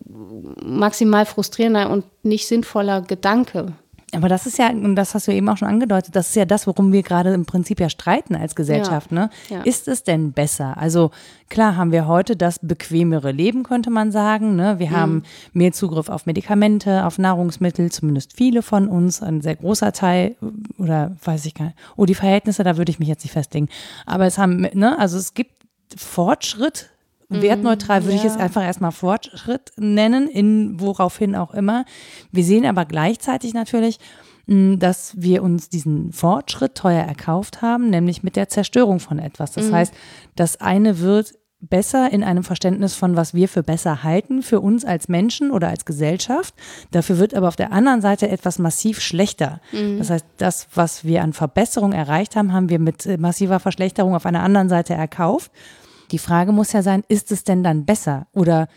maximal 0.63 1.27
frustrierender 1.27 1.91
und 1.91 2.05
nicht 2.23 2.47
sinnvoller 2.47 3.03
Gedanke. 3.03 3.73
Aber 4.17 4.29
das 4.29 4.47
ist 4.47 4.59
ja, 4.59 4.71
und 4.71 4.97
das 4.97 5.15
hast 5.15 5.29
du 5.29 5.33
eben 5.33 5.49
auch 5.49 5.57
schon 5.57 5.69
angedeutet, 5.69 6.17
das 6.17 6.31
ist 6.31 6.37
ja 6.37 6.45
das, 6.45 6.67
worum 6.67 6.93
wir 6.93 7.03
gerade 7.03 7.35
im 7.35 7.45
Prinzip 7.45 7.81
ja 7.81 7.91
streiten 7.91 8.35
als 8.35 8.55
Gesellschaft. 8.55 9.13
Ja, 9.13 9.19
ne? 9.19 9.31
Ja. 9.51 9.63
Ist 9.63 9.89
es 9.89 10.05
denn 10.05 10.33
besser? 10.33 10.77
Also 10.79 11.11
klar 11.49 11.77
haben 11.77 11.93
wir 11.93 12.07
heute 12.07 12.37
das 12.37 12.59
bequemere 12.61 13.31
Leben, 13.31 13.63
könnte 13.63 13.91
man 13.91 14.11
sagen. 14.11 14.57
Ne? 14.57 14.79
Wir 14.79 14.89
mhm. 14.89 14.97
haben 14.97 15.23
mehr 15.53 15.73
Zugriff 15.73 16.09
auf 16.09 16.27
Medikamente, 16.27 17.05
auf 17.05 17.19
Nahrungsmittel, 17.19 17.93
zumindest 17.93 18.33
viele 18.35 18.63
von 18.63 18.89
uns, 18.89 19.23
ein 19.23 19.43
sehr 19.43 19.57
großer 19.57 19.93
Teil, 19.93 20.37
oder 20.79 21.15
weiß 21.23 21.45
ich 21.45 21.55
gar 21.55 21.67
nicht. 21.67 21.79
Oh, 21.97 22.07
die 22.07 22.15
Verhältnisse, 22.15 22.65
da 22.65 22.77
würde 22.77 22.91
ich 22.91 22.99
mich 22.99 23.09
jetzt 23.09 23.25
nicht 23.25 23.33
festlegen. 23.33 23.69
Aber 24.07 24.27
es 24.27 24.39
haben, 24.39 24.67
ne, 24.73 24.99
also 24.99 25.19
es 25.19 25.35
gibt 25.35 25.53
Fortschritt 25.97 26.91
Wertneutral 27.29 28.05
würde 28.05 28.17
ja. 28.17 28.21
ich 28.21 28.25
es 28.25 28.37
einfach 28.37 28.63
erstmal 28.63 28.93
Fortschritt 28.93 29.73
nennen, 29.77 30.29
in 30.29 30.81
woraufhin 30.81 31.35
auch 31.35 31.55
immer. 31.55 31.85
Wir 32.31 32.45
sehen 32.45 32.65
aber 32.67 32.85
gleichzeitig 32.85 33.55
natürlich, 33.55 33.99
hm, 34.47 34.79
dass 34.79 35.15
wir 35.17 35.43
uns 35.43 35.69
diesen 35.69 36.13
Fortschritt 36.13 36.75
teuer 36.75 37.03
erkauft 37.03 37.63
haben, 37.63 37.91
nämlich 37.91 38.23
mit 38.23 38.37
der 38.37 38.49
Zerstörung 38.49 39.01
von 39.01 39.19
etwas. 39.19 39.53
Das 39.53 39.67
mhm. 39.67 39.75
heißt, 39.75 39.95
das 40.37 40.61
eine 40.61 41.01
wird 41.01 41.35
besser 41.61 42.13
in 42.13 42.23
einem 42.23 42.45
Verständnis 42.45 42.95
von, 42.95 43.17
was 43.17 43.35
wir 43.35 43.49
für 43.49 43.63
besser 43.63 44.03
halten, 44.03 44.43
für 44.43 44.61
uns 44.61 44.85
als 44.85 45.09
Menschen 45.09 45.51
oder 45.51 45.69
als 45.69 45.85
Gesellschaft. 45.85 46.55
Dafür 46.91 47.19
wird 47.19 47.35
aber 47.35 47.49
auf 47.49 47.57
der 47.57 47.73
anderen 47.73 48.03
Seite 48.03 48.29
etwas 48.29 48.59
massiv 48.59 49.01
schlechter. 49.01 49.61
Mhm. 49.73 49.99
Das 49.99 50.11
heißt, 50.11 50.27
das, 50.37 50.69
was 50.75 51.05
wir 51.05 51.23
an 51.23 51.33
Verbesserung 51.33 51.93
erreicht 51.93 52.37
haben, 52.37 52.53
haben 52.53 52.69
wir 52.69 52.79
mit 52.79 53.19
massiver 53.19 53.59
Verschlechterung 53.59 54.15
auf 54.15 54.27
einer 54.27 54.43
anderen 54.43 54.69
Seite 54.69 54.95
erkauft. 54.95 55.51
Die 56.11 56.19
Frage 56.19 56.53
muss 56.53 56.73
ja 56.73 56.83
sein, 56.83 57.03
ist 57.09 57.33
es 57.33 57.45
denn 57.45 57.63
dann 57.63 57.85
besser? 57.85 58.27
Oder 58.33 58.69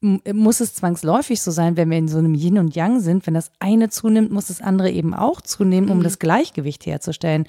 muss 0.00 0.60
es 0.60 0.74
zwangsläufig 0.74 1.42
so 1.42 1.50
sein, 1.50 1.76
wenn 1.76 1.90
wir 1.90 1.98
in 1.98 2.08
so 2.08 2.18
einem 2.18 2.34
Yin 2.34 2.58
und 2.58 2.76
Yang 2.76 3.00
sind, 3.00 3.26
wenn 3.26 3.34
das 3.34 3.50
eine 3.58 3.88
zunimmt, 3.88 4.30
muss 4.30 4.46
das 4.46 4.60
andere 4.60 4.90
eben 4.90 5.12
auch 5.12 5.40
zunehmen, 5.40 5.90
um 5.90 5.98
mhm. 5.98 6.02
das 6.04 6.20
Gleichgewicht 6.20 6.86
herzustellen. 6.86 7.48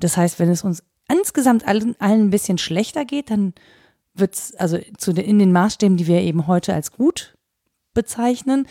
Das 0.00 0.16
heißt, 0.16 0.40
wenn 0.40 0.50
es 0.50 0.64
uns 0.64 0.82
insgesamt 1.08 1.68
allen, 1.68 1.94
allen 2.00 2.26
ein 2.26 2.30
bisschen 2.30 2.58
schlechter 2.58 3.04
geht, 3.04 3.30
dann 3.30 3.54
wird 4.14 4.34
es, 4.34 4.54
also 4.56 4.78
zu 4.98 5.12
den, 5.12 5.24
in 5.24 5.38
den 5.38 5.52
Maßstäben, 5.52 5.96
die 5.96 6.08
wir 6.08 6.20
eben 6.20 6.48
heute 6.48 6.74
als 6.74 6.90
gut 6.90 7.36
bezeichnen, 7.94 8.66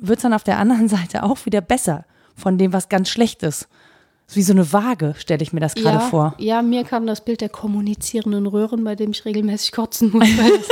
wird 0.00 0.18
es 0.18 0.22
dann 0.22 0.34
auf 0.34 0.44
der 0.44 0.58
anderen 0.58 0.88
Seite 0.88 1.22
auch 1.22 1.46
wieder 1.46 1.60
besser 1.60 2.06
von 2.34 2.58
dem, 2.58 2.72
was 2.72 2.88
ganz 2.88 3.08
schlecht 3.08 3.44
ist 3.44 3.68
wie 4.36 4.42
so 4.42 4.52
eine 4.52 4.72
Waage, 4.72 5.14
stelle 5.18 5.42
ich 5.42 5.52
mir 5.52 5.60
das 5.60 5.74
gerade 5.74 5.98
ja, 5.98 6.00
vor. 6.00 6.34
Ja, 6.38 6.62
mir 6.62 6.84
kam 6.84 7.06
das 7.06 7.24
Bild 7.24 7.40
der 7.40 7.48
kommunizierenden 7.48 8.46
Röhren, 8.46 8.84
bei 8.84 8.94
dem 8.94 9.10
ich 9.12 9.24
regelmäßig 9.24 9.72
kotzen 9.72 10.10
muss. 10.12 10.28
Weil 10.36 10.58
das, 10.58 10.68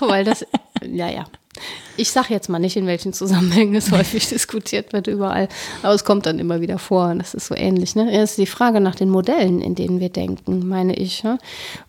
oh, 0.02 0.08
weil 0.08 0.24
das 0.24 0.44
ja, 0.84 1.08
ja. 1.08 1.24
Ich 1.96 2.12
sage 2.12 2.32
jetzt 2.32 2.48
mal 2.48 2.60
nicht, 2.60 2.76
in 2.76 2.86
welchen 2.86 3.12
Zusammenhängen 3.12 3.74
es 3.74 3.90
häufig 3.90 4.28
diskutiert 4.28 4.92
wird 4.92 5.08
überall, 5.08 5.48
aber 5.82 5.94
es 5.94 6.04
kommt 6.04 6.26
dann 6.26 6.38
immer 6.38 6.60
wieder 6.60 6.78
vor 6.78 7.08
und 7.08 7.18
das 7.18 7.34
ist 7.34 7.46
so 7.46 7.54
ähnlich. 7.54 7.96
Ne? 7.96 8.10
Es 8.12 8.30
ist 8.30 8.38
die 8.38 8.46
Frage 8.46 8.80
nach 8.80 8.94
den 8.94 9.10
Modellen, 9.10 9.60
in 9.60 9.74
denen 9.74 9.98
wir 9.98 10.10
denken, 10.10 10.68
meine 10.68 10.94
ich. 10.94 11.24
Ne? 11.24 11.38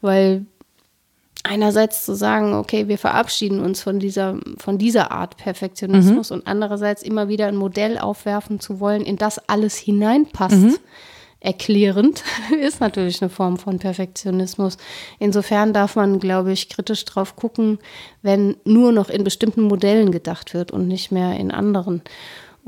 Weil 0.02 0.46
einerseits 1.44 2.06
zu 2.06 2.16
sagen, 2.16 2.54
okay, 2.54 2.88
wir 2.88 2.98
verabschieden 2.98 3.60
uns 3.60 3.82
von 3.82 4.00
dieser, 4.00 4.38
von 4.58 4.78
dieser 4.78 5.12
Art 5.12 5.38
Perfektionismus 5.38 6.30
mhm. 6.30 6.38
und 6.38 6.48
andererseits 6.48 7.04
immer 7.04 7.28
wieder 7.28 7.48
ein 7.48 7.56
Modell 7.56 7.98
aufwerfen 7.98 8.60
zu 8.60 8.80
wollen, 8.80 9.04
in 9.04 9.18
das 9.18 9.40
alles 9.50 9.78
hineinpasst. 9.78 10.58
Mhm. 10.58 10.78
Erklärend 11.42 12.24
ist 12.62 12.82
natürlich 12.82 13.22
eine 13.22 13.30
Form 13.30 13.58
von 13.58 13.80
Perfektionismus. 13.80 14.78
Insofern 15.20 15.72
darf 15.72 15.96
man, 15.96 16.20
glaube 16.20 16.52
ich, 16.52 16.68
kritisch 16.68 17.06
drauf 17.06 17.38
gucken, 17.38 17.80
wenn 18.22 18.58
nur 18.66 18.92
noch 18.92 19.10
in 19.10 19.24
bestimmten 19.24 19.62
Modellen 19.62 20.12
gedacht 20.12 20.54
wird 20.54 20.72
und 20.72 20.88
nicht 20.88 21.12
mehr 21.12 21.38
in 21.38 21.52
anderen. 21.52 22.02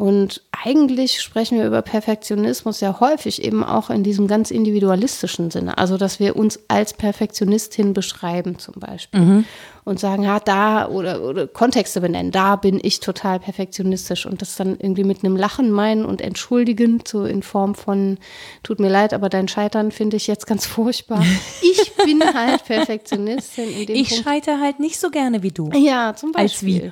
Und 0.02 0.42
eigentlich 0.52 1.22
sprechen 1.22 1.60
wir 1.60 1.68
über 1.68 1.84
Perfektionismus 1.84 2.82
ja 2.82 3.00
häufig 3.00 3.44
eben 3.44 3.64
auch 3.64 3.92
in 3.92 4.02
diesem 4.02 4.26
ganz 4.26 4.50
individualistischen 4.50 5.52
Sinne. 5.52 5.78
Also, 5.78 5.96
dass 5.96 6.20
wir 6.20 6.38
uns 6.38 6.60
als 6.70 6.94
Perfektionistin 6.94 7.94
beschreiben 7.94 8.58
zum 8.58 8.74
Beispiel 8.80 9.20
mhm. 9.20 9.46
und 9.84 10.00
sagen, 10.00 10.24
ja, 10.24 10.40
da 10.40 10.88
oder, 10.88 11.22
oder 11.22 11.46
Kontexte 11.46 12.02
benennen, 12.02 12.32
da 12.32 12.56
bin 12.56 12.80
ich 12.82 13.00
total 13.00 13.40
perfektionistisch 13.40 14.26
und 14.26 14.42
das 14.42 14.56
dann 14.56 14.76
irgendwie 14.80 15.04
mit 15.04 15.24
einem 15.24 15.36
Lachen 15.36 15.70
meinen 15.70 16.04
und 16.04 16.20
entschuldigen, 16.20 17.04
so 17.08 17.24
in 17.26 17.44
Form 17.44 17.76
von, 17.76 18.18
tut 18.64 18.80
mir 18.80 18.90
leid, 18.90 19.14
aber 19.14 19.30
dein 19.30 19.48
Scheitern 19.48 19.92
finde 19.92 20.18
ich 20.18 20.26
jetzt 20.26 20.48
ganz 20.48 20.66
furchtbar. 20.66 21.24
Ich 21.62 21.94
bin 22.04 22.24
halt 22.34 22.66
Perfektionistin. 22.66 23.70
ich 23.70 24.10
Punkt. 24.10 24.24
scheitere 24.24 24.60
halt 24.60 24.80
nicht 24.80 25.00
so 25.00 25.12
gerne 25.12 25.44
wie 25.44 25.52
du. 25.52 25.70
Ja, 25.76 26.16
zum 26.16 26.32
Beispiel. 26.32 26.86
Als 26.86 26.92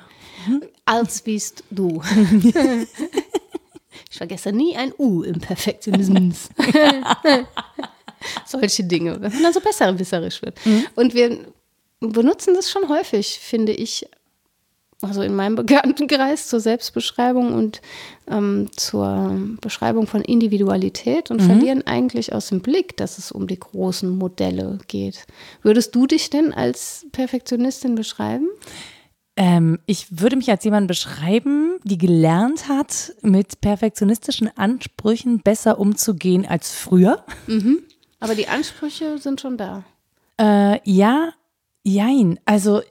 als 0.90 1.22
bist 1.22 1.64
du. 1.70 2.02
Ich 4.10 4.16
vergesse 4.16 4.50
nie 4.50 4.76
ein 4.76 4.92
U 4.98 5.22
im 5.22 5.38
Perfektionismus. 5.40 6.48
Solche 8.46 8.82
Dinge, 8.82 9.20
wenn 9.20 9.32
man 9.32 9.42
dann 9.42 9.52
so 9.52 9.60
besserwisserisch 9.60 10.42
wird. 10.42 10.58
Mhm. 10.64 10.86
Und 10.96 11.14
wir 11.14 11.38
benutzen 12.00 12.54
das 12.54 12.70
schon 12.70 12.88
häufig, 12.88 13.38
finde 13.38 13.72
ich, 13.72 14.08
also 15.00 15.22
in 15.22 15.34
meinem 15.34 15.54
Bekanntenkreis 15.54 16.48
zur 16.48 16.58
Selbstbeschreibung 16.58 17.54
und 17.54 17.80
ähm, 18.28 18.68
zur 18.74 19.38
Beschreibung 19.60 20.08
von 20.08 20.22
Individualität 20.22 21.30
und 21.30 21.40
mhm. 21.40 21.46
verlieren 21.46 21.86
eigentlich 21.86 22.32
aus 22.32 22.48
dem 22.48 22.60
Blick, 22.60 22.96
dass 22.96 23.16
es 23.16 23.30
um 23.30 23.46
die 23.46 23.60
großen 23.60 24.10
Modelle 24.10 24.78
geht. 24.88 25.24
Würdest 25.62 25.94
du 25.94 26.06
dich 26.06 26.30
denn 26.30 26.52
als 26.52 27.06
Perfektionistin 27.12 27.94
beschreiben? 27.94 28.48
Ähm, 29.36 29.78
ich 29.86 30.20
würde 30.20 30.36
mich 30.36 30.50
als 30.50 30.64
jemand 30.64 30.88
beschreiben, 30.88 31.78
die 31.84 31.98
gelernt 31.98 32.68
hat, 32.68 33.14
mit 33.22 33.60
perfektionistischen 33.60 34.50
Ansprüchen 34.56 35.40
besser 35.40 35.78
umzugehen 35.78 36.46
als 36.46 36.72
früher. 36.72 37.24
Mhm. 37.46 37.80
Aber 38.18 38.34
die 38.34 38.48
Ansprüche 38.48 39.18
sind 39.18 39.40
schon 39.40 39.56
da. 39.56 39.84
Äh, 40.38 40.80
ja, 40.84 41.30
jein. 41.82 42.38
Also 42.44 42.82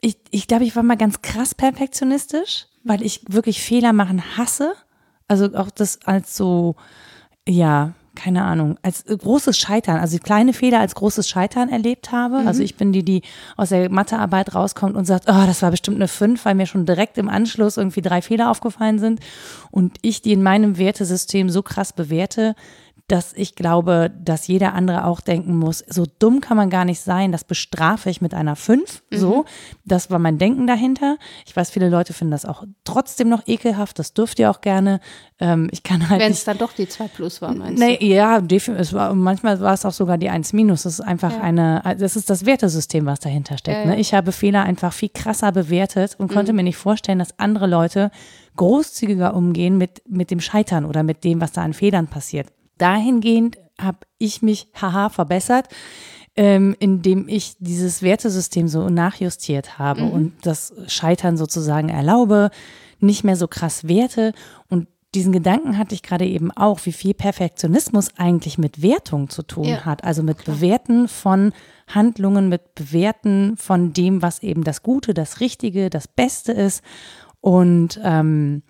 ich, 0.00 0.16
ich 0.30 0.46
glaube, 0.46 0.64
ich 0.64 0.74
war 0.74 0.82
mal 0.82 0.96
ganz 0.96 1.22
krass 1.22 1.54
perfektionistisch, 1.54 2.66
weil 2.84 3.02
ich 3.02 3.22
wirklich 3.28 3.62
Fehler 3.62 3.92
machen 3.92 4.36
hasse. 4.36 4.74
Also 5.28 5.54
auch 5.54 5.70
das 5.70 6.02
als 6.04 6.36
so, 6.36 6.76
ja, 7.46 7.94
keine 8.14 8.44
Ahnung, 8.44 8.78
als 8.82 9.04
großes 9.04 9.58
Scheitern, 9.58 9.98
also 9.98 10.18
kleine 10.18 10.52
Fehler 10.52 10.80
als 10.80 10.94
großes 10.94 11.28
Scheitern 11.28 11.68
erlebt 11.68 12.12
habe. 12.12 12.40
Mhm. 12.40 12.48
Also 12.48 12.62
ich 12.62 12.76
bin 12.76 12.92
die, 12.92 13.04
die 13.04 13.22
aus 13.56 13.70
der 13.70 13.90
Mathearbeit 13.90 14.54
rauskommt 14.54 14.96
und 14.96 15.04
sagt, 15.04 15.24
oh, 15.28 15.46
das 15.46 15.62
war 15.62 15.70
bestimmt 15.70 15.96
eine 15.96 16.08
5, 16.08 16.44
weil 16.44 16.54
mir 16.54 16.66
schon 16.66 16.86
direkt 16.86 17.18
im 17.18 17.28
Anschluss 17.28 17.76
irgendwie 17.76 18.02
drei 18.02 18.22
Fehler 18.22 18.50
aufgefallen 18.50 18.98
sind. 18.98 19.20
Und 19.70 19.96
ich 20.02 20.22
die 20.22 20.32
in 20.32 20.42
meinem 20.42 20.78
Wertesystem 20.78 21.48
so 21.48 21.62
krass 21.62 21.92
bewerte, 21.92 22.54
dass 23.12 23.34
ich 23.34 23.56
glaube, 23.56 24.10
dass 24.18 24.46
jeder 24.46 24.72
andere 24.72 25.04
auch 25.04 25.20
denken 25.20 25.54
muss, 25.54 25.84
so 25.86 26.06
dumm 26.18 26.40
kann 26.40 26.56
man 26.56 26.70
gar 26.70 26.86
nicht 26.86 27.02
sein, 27.02 27.30
das 27.30 27.44
bestrafe 27.44 28.08
ich 28.08 28.22
mit 28.22 28.32
einer 28.32 28.56
5. 28.56 29.02
Mhm. 29.10 29.16
So, 29.18 29.44
das 29.84 30.10
war 30.10 30.18
mein 30.18 30.38
Denken 30.38 30.66
dahinter. 30.66 31.18
Ich 31.44 31.54
weiß, 31.54 31.70
viele 31.70 31.90
Leute 31.90 32.14
finden 32.14 32.30
das 32.30 32.46
auch 32.46 32.64
trotzdem 32.84 33.28
noch 33.28 33.46
ekelhaft, 33.46 33.98
das 33.98 34.14
dürft 34.14 34.38
ihr 34.38 34.50
auch 34.50 34.62
gerne. 34.62 34.98
Ähm, 35.40 35.68
ich 35.72 35.82
kann 35.82 36.08
halt. 36.08 36.22
Wenn 36.22 36.32
es 36.32 36.44
dann 36.44 36.56
doch 36.56 36.72
die 36.72 36.88
2 36.88 37.08
plus 37.08 37.42
war, 37.42 37.54
meinst 37.54 37.78
nee, 37.78 37.98
du? 37.98 38.06
Ja, 38.06 38.38
es 38.38 38.94
war, 38.94 39.14
manchmal 39.14 39.60
war 39.60 39.74
es 39.74 39.84
auch 39.84 39.92
sogar 39.92 40.16
die 40.16 40.30
1 40.30 40.54
minus. 40.54 40.84
Das 40.84 40.94
ist 40.94 41.00
einfach 41.02 41.32
ja. 41.32 41.42
eine, 41.42 41.82
das 41.98 42.16
ist 42.16 42.30
das 42.30 42.46
Wertesystem, 42.46 43.04
was 43.04 43.20
dahinter 43.20 43.58
steckt. 43.58 43.76
Ja, 43.76 43.84
ne? 43.84 43.90
ja. 43.90 43.96
Ne? 43.96 44.00
Ich 44.00 44.14
habe 44.14 44.32
Fehler 44.32 44.62
einfach 44.62 44.94
viel 44.94 45.10
krasser 45.10 45.52
bewertet 45.52 46.14
und 46.16 46.30
mhm. 46.30 46.34
konnte 46.34 46.54
mir 46.54 46.62
nicht 46.62 46.78
vorstellen, 46.78 47.18
dass 47.18 47.38
andere 47.38 47.66
Leute 47.66 48.10
großzügiger 48.56 49.34
umgehen 49.34 49.76
mit, 49.76 50.00
mit 50.08 50.30
dem 50.30 50.40
Scheitern 50.40 50.86
oder 50.86 51.02
mit 51.02 51.24
dem, 51.24 51.42
was 51.42 51.52
da 51.52 51.62
an 51.62 51.74
Fehlern 51.74 52.06
passiert 52.06 52.46
dahingehend 52.82 53.58
habe 53.80 53.98
ich 54.18 54.42
mich 54.42 54.68
haha 54.74 55.08
verbessert, 55.08 55.68
ähm, 56.34 56.74
indem 56.78 57.28
ich 57.28 57.56
dieses 57.58 58.02
Wertesystem 58.02 58.68
so 58.68 58.88
nachjustiert 58.88 59.78
habe 59.78 60.02
mhm. 60.02 60.10
und 60.10 60.32
das 60.42 60.74
Scheitern 60.86 61.36
sozusagen 61.36 61.88
erlaube, 61.88 62.50
nicht 63.00 63.24
mehr 63.24 63.36
so 63.36 63.48
krass 63.48 63.86
werte. 63.86 64.32
Und 64.68 64.88
diesen 65.14 65.32
Gedanken 65.32 65.76
hatte 65.76 65.94
ich 65.94 66.02
gerade 66.02 66.24
eben 66.26 66.50
auch, 66.50 66.80
wie 66.84 66.92
viel 66.92 67.12
Perfektionismus 67.12 68.10
eigentlich 68.16 68.56
mit 68.56 68.80
Wertung 68.80 69.28
zu 69.28 69.42
tun 69.42 69.64
ja. 69.64 69.84
hat. 69.84 70.04
Also 70.04 70.22
mit 70.22 70.38
Klar. 70.38 70.56
Bewerten 70.56 71.06
von 71.08 71.52
Handlungen, 71.86 72.48
mit 72.48 72.74
Bewerten 72.74 73.56
von 73.58 73.92
dem, 73.92 74.22
was 74.22 74.42
eben 74.42 74.64
das 74.64 74.82
Gute, 74.82 75.12
das 75.12 75.40
Richtige, 75.40 75.90
das 75.90 76.08
Beste 76.08 76.52
ist. 76.52 76.82
Und 77.40 78.00
ähm, 78.02 78.62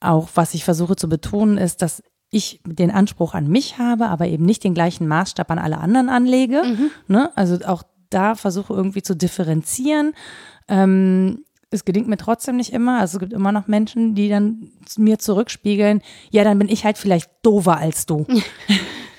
auch 0.00 0.28
was 0.34 0.52
ich 0.52 0.64
versuche 0.64 0.96
zu 0.96 1.08
betonen, 1.08 1.56
ist, 1.56 1.80
dass 1.80 2.02
ich 2.30 2.60
den 2.66 2.90
Anspruch 2.90 3.34
an 3.34 3.48
mich 3.48 3.78
habe, 3.78 4.08
aber 4.08 4.26
eben 4.26 4.44
nicht 4.44 4.64
den 4.64 4.74
gleichen 4.74 5.06
Maßstab 5.06 5.50
an 5.50 5.58
alle 5.58 5.78
anderen 5.78 6.08
anlege. 6.08 6.62
Mhm. 6.64 6.90
Ne? 7.08 7.30
Also 7.36 7.58
auch 7.64 7.82
da 8.10 8.34
versuche 8.34 8.74
irgendwie 8.74 9.02
zu 9.02 9.14
differenzieren. 9.14 10.12
Ähm, 10.68 11.44
es 11.70 11.84
gelingt 11.84 12.08
mir 12.08 12.16
trotzdem 12.16 12.56
nicht 12.56 12.72
immer. 12.72 13.00
Also 13.00 13.16
es 13.16 13.20
gibt 13.20 13.32
immer 13.32 13.52
noch 13.52 13.66
Menschen, 13.66 14.14
die 14.14 14.28
dann 14.28 14.70
mir 14.96 15.18
zurückspiegeln, 15.18 16.02
ja, 16.30 16.44
dann 16.44 16.58
bin 16.58 16.68
ich 16.68 16.84
halt 16.84 16.98
vielleicht 16.98 17.30
dover 17.42 17.78
als 17.78 18.06
du. 18.06 18.26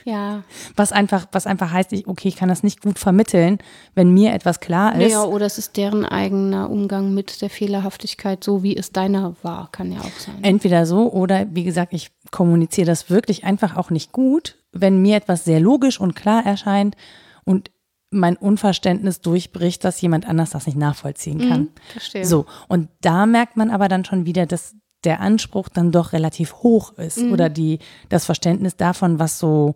Ja. 0.08 0.44
Was 0.78 0.94
einfach, 0.94 1.28
was 1.34 1.46
einfach 1.46 1.72
heißt, 1.72 1.92
ich, 1.92 2.08
okay, 2.08 2.30
ich 2.30 2.38
kann 2.38 2.48
das 2.48 2.64
nicht 2.64 2.82
gut 2.82 2.98
vermitteln, 2.98 3.58
wenn 3.94 4.14
mir 4.14 4.34
etwas 4.34 4.62
klar 4.62 4.96
ist. 4.96 5.12
Ja, 5.12 5.24
oder 5.24 5.46
es 5.46 5.58
ist 5.58 5.76
deren 5.76 6.06
eigener 6.06 6.70
Umgang 6.70 7.14
mit 7.14 7.42
der 7.42 7.50
Fehlerhaftigkeit, 7.50 8.42
so 8.42 8.64
wie 8.64 8.78
es 8.78 8.94
deiner 8.94 9.36
war, 9.42 9.70
kann 9.74 9.92
ja 9.92 10.00
auch 10.00 10.20
sein. 10.20 10.36
Entweder 10.44 10.86
so 10.86 11.12
oder 11.12 11.48
wie 11.54 11.66
gesagt, 11.66 11.92
ich 11.92 12.12
kommuniziere 12.32 12.88
das 12.88 13.10
wirklich 13.10 13.44
einfach 13.44 13.76
auch 13.76 13.90
nicht 13.90 14.14
gut, 14.14 14.56
wenn 14.72 15.02
mir 15.02 15.18
etwas 15.18 15.44
sehr 15.44 15.60
logisch 15.60 16.00
und 16.00 16.16
klar 16.16 16.46
erscheint 16.46 16.96
und 17.44 17.70
mein 18.10 18.38
Unverständnis 18.38 19.20
durchbricht, 19.20 19.84
dass 19.84 20.00
jemand 20.00 20.26
anders 20.26 20.52
das 20.52 20.68
nicht 20.68 20.78
nachvollziehen 20.78 21.50
kann. 21.50 21.60
Mhm, 21.60 21.70
verstehe. 21.92 22.26
So, 22.26 22.46
und 22.70 22.88
da 23.02 23.26
merkt 23.26 23.58
man 23.58 23.72
aber 23.72 23.90
dann 23.90 24.06
schon 24.06 24.26
wieder, 24.26 24.46
dass 24.46 24.74
der 25.04 25.20
Anspruch 25.20 25.68
dann 25.68 25.92
doch 25.92 26.14
relativ 26.14 26.54
hoch 26.56 26.94
ist 26.94 27.18
mhm. 27.18 27.34
oder 27.34 27.50
die, 27.50 27.80
das 28.08 28.26
Verständnis 28.26 28.78
davon, 28.78 29.20
was 29.20 29.38
so 29.38 29.76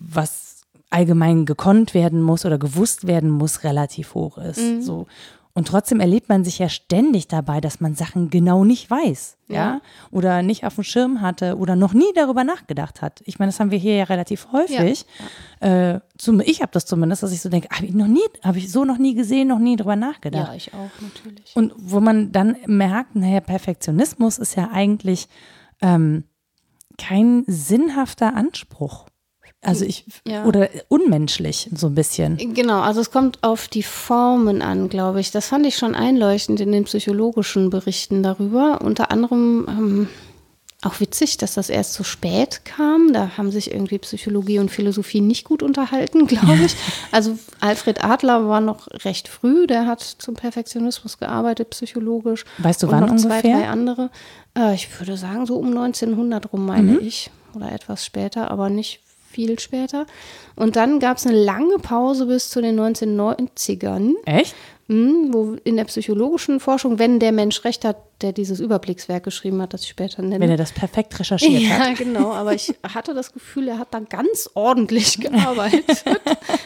was 0.00 0.62
allgemein 0.90 1.46
gekonnt 1.46 1.94
werden 1.94 2.22
muss 2.22 2.44
oder 2.44 2.58
gewusst 2.58 3.06
werden 3.06 3.30
muss, 3.30 3.64
relativ 3.64 4.14
hoch 4.14 4.38
ist. 4.38 4.60
Mhm. 4.60 4.82
So. 4.82 5.06
Und 5.58 5.66
trotzdem 5.66 5.98
erlebt 5.98 6.28
man 6.28 6.44
sich 6.44 6.60
ja 6.60 6.68
ständig 6.68 7.26
dabei, 7.26 7.60
dass 7.60 7.80
man 7.80 7.96
Sachen 7.96 8.30
genau 8.30 8.64
nicht 8.64 8.88
weiß, 8.88 9.38
ja, 9.48 9.54
ja? 9.54 9.80
oder 10.12 10.42
nicht 10.42 10.64
auf 10.64 10.76
dem 10.76 10.84
Schirm 10.84 11.20
hatte 11.20 11.58
oder 11.58 11.74
noch 11.74 11.94
nie 11.94 12.12
darüber 12.14 12.44
nachgedacht 12.44 13.02
hat. 13.02 13.22
Ich 13.24 13.40
meine, 13.40 13.50
das 13.50 13.58
haben 13.58 13.72
wir 13.72 13.78
hier 13.78 13.96
ja 13.96 14.04
relativ 14.04 14.52
häufig. 14.52 15.04
Ja. 15.60 15.94
Äh, 15.94 16.00
zum, 16.16 16.38
ich 16.38 16.62
habe 16.62 16.70
das 16.70 16.86
zumindest, 16.86 17.24
dass 17.24 17.32
ich 17.32 17.40
so 17.40 17.48
denke, 17.48 17.68
habe 17.74 17.86
ich 17.86 17.92
noch 17.92 18.06
nie, 18.06 18.20
habe 18.44 18.58
ich 18.58 18.70
so 18.70 18.84
noch 18.84 18.98
nie 18.98 19.14
gesehen, 19.14 19.48
noch 19.48 19.58
nie 19.58 19.74
darüber 19.74 19.96
nachgedacht. 19.96 20.46
Ja, 20.46 20.54
ich 20.54 20.72
auch 20.74 20.90
natürlich. 21.00 21.56
Und 21.56 21.72
wo 21.76 21.98
man 21.98 22.30
dann 22.30 22.54
merkt, 22.66 23.16
naja, 23.16 23.40
Perfektionismus 23.40 24.38
ist 24.38 24.54
ja 24.54 24.70
eigentlich 24.70 25.28
ähm, 25.82 26.22
kein 26.98 27.42
sinnhafter 27.48 28.36
Anspruch. 28.36 29.06
Also 29.60 29.84
ich, 29.84 30.04
ja. 30.26 30.44
oder 30.44 30.68
unmenschlich 30.86 31.68
so 31.74 31.88
ein 31.88 31.94
bisschen. 31.94 32.36
Genau, 32.54 32.80
also 32.80 33.00
es 33.00 33.10
kommt 33.10 33.42
auf 33.42 33.66
die 33.66 33.82
Formen 33.82 34.62
an, 34.62 34.88
glaube 34.88 35.20
ich. 35.20 35.32
Das 35.32 35.48
fand 35.48 35.66
ich 35.66 35.76
schon 35.76 35.96
einleuchtend 35.96 36.60
in 36.60 36.70
den 36.70 36.84
psychologischen 36.84 37.68
Berichten 37.68 38.22
darüber. 38.22 38.80
Unter 38.82 39.10
anderem 39.10 39.66
ähm, 39.68 40.08
auch 40.82 41.00
witzig, 41.00 41.38
dass 41.38 41.54
das 41.54 41.70
erst 41.70 41.94
so 41.94 42.04
spät 42.04 42.64
kam. 42.64 43.12
Da 43.12 43.36
haben 43.36 43.50
sich 43.50 43.72
irgendwie 43.72 43.98
Psychologie 43.98 44.60
und 44.60 44.70
Philosophie 44.70 45.20
nicht 45.20 45.44
gut 45.44 45.64
unterhalten, 45.64 46.26
glaube 46.28 46.64
ich. 46.64 46.76
Also 47.10 47.36
Alfred 47.58 48.04
Adler 48.04 48.48
war 48.48 48.60
noch 48.60 48.86
recht 49.04 49.26
früh, 49.26 49.66
der 49.66 49.86
hat 49.86 50.02
zum 50.02 50.34
Perfektionismus 50.34 51.18
gearbeitet, 51.18 51.70
psychologisch. 51.70 52.44
Weißt 52.58 52.84
du 52.84 52.86
und 52.86 52.92
wann 52.92 53.00
noch 53.00 53.10
ungefähr? 53.10 53.40
zwei, 53.40 53.42
drei 53.42 53.68
andere. 53.68 54.10
Äh, 54.56 54.74
ich 54.76 54.88
würde 55.00 55.16
sagen, 55.16 55.46
so 55.46 55.56
um 55.56 55.76
1900 55.76 56.52
rum, 56.52 56.64
meine 56.64 56.92
mhm. 56.92 57.00
ich. 57.00 57.32
Oder 57.54 57.72
etwas 57.72 58.04
später, 58.04 58.50
aber 58.52 58.70
nicht 58.70 59.00
viel 59.30 59.58
später. 59.58 60.06
Und 60.56 60.76
dann 60.76 60.98
gab 61.00 61.18
es 61.18 61.26
eine 61.26 61.42
lange 61.42 61.78
Pause 61.78 62.26
bis 62.26 62.50
zu 62.50 62.60
den 62.60 62.78
1990ern. 62.78 64.14
Echt? 64.24 64.54
Hm, 64.90 65.34
wo 65.34 65.54
in 65.64 65.76
der 65.76 65.84
psychologischen 65.84 66.60
Forschung, 66.60 66.98
wenn 66.98 67.20
der 67.20 67.30
Mensch 67.30 67.62
recht 67.62 67.84
hat, 67.84 67.98
der 68.22 68.32
dieses 68.32 68.58
Überblickswerk 68.58 69.22
geschrieben 69.22 69.60
hat, 69.60 69.74
das 69.74 69.82
ich 69.82 69.88
später 69.90 70.22
nenne. 70.22 70.40
Wenn 70.40 70.50
er 70.50 70.56
das 70.56 70.72
perfekt 70.72 71.20
recherchiert 71.20 71.60
ja, 71.60 71.68
hat. 71.78 71.88
Ja, 71.88 71.92
genau. 71.92 72.32
Aber 72.32 72.54
ich 72.54 72.74
hatte 72.94 73.12
das 73.12 73.34
Gefühl, 73.34 73.68
er 73.68 73.78
hat 73.78 73.92
da 73.92 74.00
ganz 74.00 74.48
ordentlich 74.54 75.20
gearbeitet, 75.20 76.04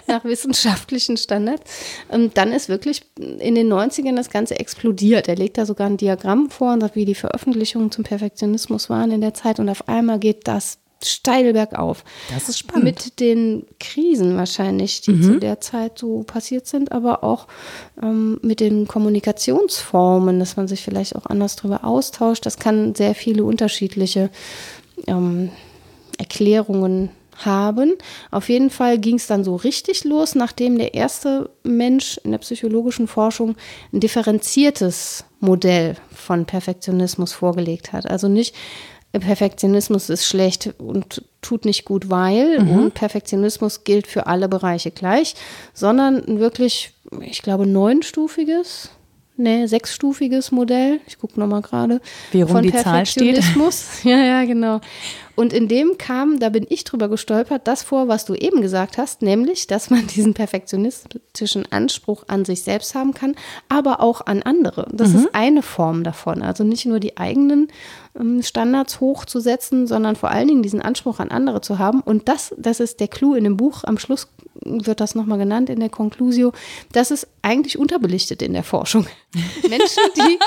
nach 0.06 0.24
wissenschaftlichen 0.24 1.16
Standards. 1.16 1.68
Und 2.10 2.38
dann 2.38 2.52
ist 2.52 2.68
wirklich 2.68 3.02
in 3.16 3.56
den 3.56 3.72
90ern 3.72 4.14
das 4.14 4.30
Ganze 4.30 4.56
explodiert. 4.56 5.26
Er 5.26 5.34
legt 5.34 5.58
da 5.58 5.66
sogar 5.66 5.88
ein 5.88 5.96
Diagramm 5.96 6.48
vor 6.48 6.74
und 6.74 6.80
sagt, 6.80 6.94
wie 6.94 7.04
die 7.04 7.16
Veröffentlichungen 7.16 7.90
zum 7.90 8.04
Perfektionismus 8.04 8.88
waren 8.88 9.10
in 9.10 9.20
der 9.20 9.34
Zeit. 9.34 9.58
Und 9.58 9.68
auf 9.68 9.88
einmal 9.88 10.20
geht 10.20 10.46
das 10.46 10.78
steil 11.04 11.52
bergauf. 11.52 12.04
Das 12.32 12.48
ist 12.48 12.58
spannend. 12.58 12.84
Mit 12.84 13.20
den 13.20 13.66
Krisen 13.80 14.36
wahrscheinlich, 14.36 15.00
die 15.00 15.12
mhm. 15.12 15.22
zu 15.22 15.38
der 15.38 15.60
Zeit 15.60 15.98
so 15.98 16.22
passiert 16.22 16.66
sind, 16.66 16.92
aber 16.92 17.24
auch 17.24 17.46
ähm, 18.02 18.38
mit 18.42 18.60
den 18.60 18.86
Kommunikationsformen, 18.86 20.38
dass 20.38 20.56
man 20.56 20.68
sich 20.68 20.82
vielleicht 20.82 21.16
auch 21.16 21.26
anders 21.26 21.56
darüber 21.56 21.84
austauscht. 21.84 22.46
Das 22.46 22.58
kann 22.58 22.94
sehr 22.94 23.14
viele 23.14 23.44
unterschiedliche 23.44 24.30
ähm, 25.06 25.50
Erklärungen 26.18 27.10
haben. 27.36 27.94
Auf 28.30 28.48
jeden 28.48 28.70
Fall 28.70 28.98
ging 28.98 29.16
es 29.16 29.26
dann 29.26 29.44
so 29.44 29.56
richtig 29.56 30.04
los, 30.04 30.34
nachdem 30.34 30.78
der 30.78 30.94
erste 30.94 31.50
Mensch 31.62 32.18
in 32.24 32.30
der 32.30 32.38
psychologischen 32.38 33.08
Forschung 33.08 33.56
ein 33.92 34.00
differenziertes 34.00 35.24
Modell 35.40 35.96
von 36.14 36.44
Perfektionismus 36.44 37.32
vorgelegt 37.32 37.92
hat. 37.92 38.08
Also 38.08 38.28
nicht 38.28 38.54
Perfektionismus 39.20 40.08
ist 40.08 40.26
schlecht 40.26 40.74
und 40.78 41.22
tut 41.42 41.64
nicht 41.64 41.84
gut, 41.84 42.08
weil 42.08 42.60
mhm. 42.60 42.70
und 42.70 42.94
Perfektionismus 42.94 43.84
gilt 43.84 44.06
für 44.06 44.26
alle 44.26 44.48
Bereiche 44.48 44.90
gleich, 44.90 45.34
sondern 45.74 46.24
ein 46.24 46.38
wirklich, 46.38 46.92
ich 47.20 47.42
glaube, 47.42 47.66
neunstufiges 47.66 48.90
nee, 49.36 49.66
sechsstufiges 49.66 50.52
Modell. 50.52 51.00
Ich 51.06 51.18
gucke 51.18 51.38
nochmal 51.38 51.62
gerade. 51.62 52.00
Wie 52.30 52.42
rum 52.42 52.62
die 52.62 52.72
Zahl 52.72 53.06
steht. 53.06 53.42
Ja, 54.04 54.18
ja, 54.18 54.44
genau. 54.44 54.80
Und 55.34 55.52
in 55.52 55.68
dem 55.68 55.96
kam, 55.98 56.38
da 56.38 56.50
bin 56.50 56.66
ich 56.68 56.84
drüber 56.84 57.08
gestolpert, 57.08 57.66
das 57.66 57.82
vor, 57.82 58.08
was 58.08 58.24
du 58.24 58.34
eben 58.34 58.60
gesagt 58.60 58.98
hast, 58.98 59.22
nämlich, 59.22 59.66
dass 59.66 59.90
man 59.90 60.06
diesen 60.14 60.34
perfektionistischen 60.34 61.70
Anspruch 61.70 62.24
an 62.28 62.44
sich 62.44 62.62
selbst 62.62 62.94
haben 62.94 63.14
kann, 63.14 63.34
aber 63.68 64.00
auch 64.00 64.26
an 64.26 64.42
andere. 64.42 64.88
Das 64.92 65.10
mhm. 65.10 65.18
ist 65.18 65.34
eine 65.34 65.62
Form 65.62 66.04
davon. 66.04 66.42
Also 66.42 66.64
nicht 66.64 66.86
nur 66.86 67.00
die 67.00 67.16
eigenen 67.16 67.68
ähm, 68.18 68.42
Standards 68.42 69.00
hochzusetzen, 69.00 69.86
sondern 69.86 70.16
vor 70.16 70.30
allen 70.30 70.48
Dingen 70.48 70.62
diesen 70.62 70.82
Anspruch 70.82 71.18
an 71.18 71.30
andere 71.30 71.60
zu 71.60 71.78
haben. 71.78 72.00
Und 72.00 72.28
das, 72.28 72.54
das 72.58 72.80
ist 72.80 73.00
der 73.00 73.08
Clou 73.08 73.34
in 73.34 73.44
dem 73.44 73.56
Buch. 73.56 73.84
Am 73.84 73.98
Schluss 73.98 74.28
wird 74.64 75.00
das 75.00 75.14
nochmal 75.14 75.38
genannt 75.38 75.70
in 75.70 75.80
der 75.80 75.88
Conclusio. 75.88 76.52
Das 76.92 77.10
ist 77.10 77.26
eigentlich 77.42 77.78
unterbelichtet 77.78 78.42
in 78.42 78.52
der 78.52 78.64
Forschung. 78.64 79.06
Menschen, 79.68 80.02
die 80.16 80.38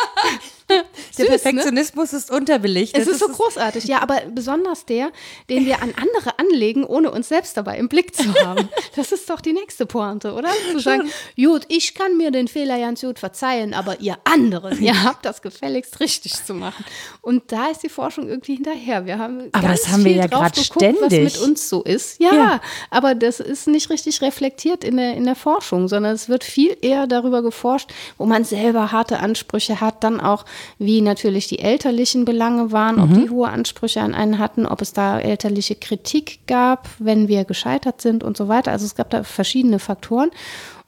der 0.69 0.85
Süß, 1.11 1.19
ne? 1.19 1.25
Perfektionismus 1.25 2.11
ne? 2.11 2.17
ist 2.17 2.31
unterbelichtet. 2.31 3.01
Es 3.01 3.07
ist 3.07 3.19
so 3.19 3.27
großartig, 3.27 3.85
ja, 3.85 4.01
aber 4.01 4.21
besonders 4.33 4.85
der, 4.85 5.11
den 5.49 5.65
wir 5.65 5.81
an 5.81 5.93
andere 5.95 6.39
anlegen, 6.39 6.83
ohne 6.83 7.11
uns 7.11 7.29
selbst 7.29 7.55
dabei 7.57 7.77
im 7.77 7.89
Blick 7.89 8.15
zu 8.15 8.33
haben. 8.43 8.69
Das 8.95 9.11
ist 9.11 9.29
doch 9.29 9.41
die 9.41 9.51
nächste 9.51 9.85
Pointe, 9.85 10.33
oder? 10.33 10.49
Zu 10.71 10.79
sagen, 10.79 11.09
gut, 11.35 11.63
ich 11.67 11.95
kann 11.95 12.17
mir 12.17 12.31
den 12.31 12.47
Fehler 12.47 12.79
ganz 12.79 13.01
gut 13.01 13.19
verzeihen, 13.19 13.73
aber 13.73 13.99
ihr 13.99 14.17
anderen, 14.23 14.81
ihr 14.81 15.03
habt 15.03 15.25
das 15.25 15.41
gefälligst 15.41 15.99
richtig 15.99 16.33
zu 16.45 16.53
machen. 16.53 16.85
Und 17.21 17.51
da 17.51 17.67
ist 17.67 17.83
die 17.83 17.89
Forschung 17.89 18.29
irgendwie 18.29 18.55
hinterher. 18.55 19.05
Wir 19.05 19.19
haben 19.19 19.49
aber 19.51 19.67
das 19.67 19.89
haben 19.89 20.05
wir 20.05 20.13
ja 20.13 20.27
gerade 20.27 20.63
ständig. 20.63 21.01
was 21.01 21.11
mit 21.11 21.37
uns 21.39 21.67
so 21.67 21.83
ist. 21.83 22.21
Ja, 22.21 22.33
ja, 22.33 22.61
aber 22.89 23.15
das 23.15 23.39
ist 23.39 23.67
nicht 23.67 23.89
richtig 23.89 24.21
reflektiert 24.21 24.83
in 24.83 24.97
der, 24.97 25.15
in 25.15 25.25
der 25.25 25.35
Forschung, 25.35 25.87
sondern 25.87 26.13
es 26.13 26.29
wird 26.29 26.43
viel 26.43 26.77
eher 26.81 27.07
darüber 27.07 27.41
geforscht, 27.41 27.91
wo 28.17 28.25
man 28.25 28.45
selber 28.45 28.91
harte 28.91 29.19
Ansprüche 29.19 29.81
hat, 29.81 30.03
dann 30.03 30.21
auch 30.21 30.45
wie 30.77 31.01
natürlich 31.01 31.47
die 31.47 31.59
elterlichen 31.59 32.25
Belange 32.25 32.71
waren, 32.71 32.99
ob 32.99 33.09
mhm. 33.09 33.23
die 33.23 33.29
hohe 33.29 33.49
Ansprüche 33.49 34.01
an 34.01 34.13
einen 34.13 34.39
hatten, 34.39 34.65
ob 34.65 34.81
es 34.81 34.93
da 34.93 35.19
elterliche 35.19 35.75
Kritik 35.75 36.39
gab, 36.47 36.89
wenn 36.99 37.27
wir 37.27 37.45
gescheitert 37.45 38.01
sind 38.01 38.23
und 38.23 38.37
so 38.37 38.47
weiter. 38.47 38.71
Also 38.71 38.85
es 38.85 38.95
gab 38.95 39.09
da 39.09 39.23
verschiedene 39.23 39.79
Faktoren. 39.79 40.31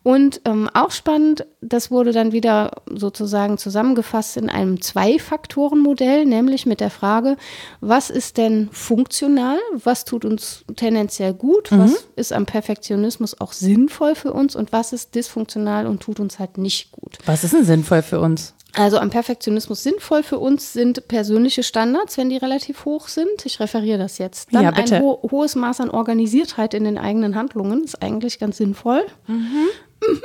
Und 0.08 0.40
ähm, 0.46 0.70
auch 0.74 0.92
spannend, 0.92 1.46
das 1.60 1.92
wurde 1.92 2.14
dann 2.14 2.32
wieder 2.32 2.72
sozusagen 2.90 3.58
zusammengefasst 3.58 4.38
in 4.38 4.50
einem 4.50 4.80
Zwei-Faktoren-Modell, 4.80 6.26
nämlich 6.26 6.66
mit 6.66 6.80
der 6.80 6.92
Frage, 6.92 7.36
was 7.82 8.10
ist 8.10 8.38
denn 8.38 8.70
funktional, 8.72 9.58
was 9.84 10.06
tut 10.06 10.24
uns 10.24 10.64
tendenziell 10.78 11.34
gut, 11.34 11.74
mhm. 11.74 11.80
was 11.80 12.08
ist 12.16 12.32
am 12.32 12.46
Perfektionismus 12.46 13.42
auch 13.42 13.52
sinnvoll 13.52 14.16
für 14.16 14.32
uns 14.32 14.56
und 14.56 14.72
was 14.72 14.94
ist 14.94 15.14
dysfunktional 15.14 15.86
und 15.88 16.02
tut 16.02 16.22
uns 16.22 16.40
halt 16.40 16.58
nicht 16.58 16.94
gut. 16.94 17.18
Was 17.26 17.44
ist 17.44 17.52
denn 17.52 17.66
sinnvoll 17.66 18.02
für 18.02 18.22
uns? 18.22 18.54
Also 18.74 19.00
am 19.00 19.10
Perfektionismus 19.10 19.82
sinnvoll 19.82 20.24
für 20.24 20.38
uns 20.38 20.74
sind 20.74 21.08
persönliche 21.08 21.64
Standards, 21.64 22.18
wenn 22.18 22.30
die 22.30 22.38
relativ 22.38 22.86
hoch 22.86 23.08
sind. 23.08 23.46
Ich 23.46 23.60
referiere 23.60 23.98
das 23.98 24.18
jetzt. 24.18 24.54
Dann 24.54 24.64
ja, 24.64 24.70
ein 24.70 25.02
ho 25.02 25.20
hohes 25.32 25.56
Maß 25.56 25.82
an 25.82 25.90
Organisiertheit 25.90 26.74
in 26.74 26.84
den 26.84 26.98
eigenen 26.98 27.36
Handlungen 27.36 27.84
ist 27.84 28.02
eigentlich 28.02 28.40
ganz 28.40 28.58
sinnvoll. 28.58 29.06
Mhm. 29.26 29.68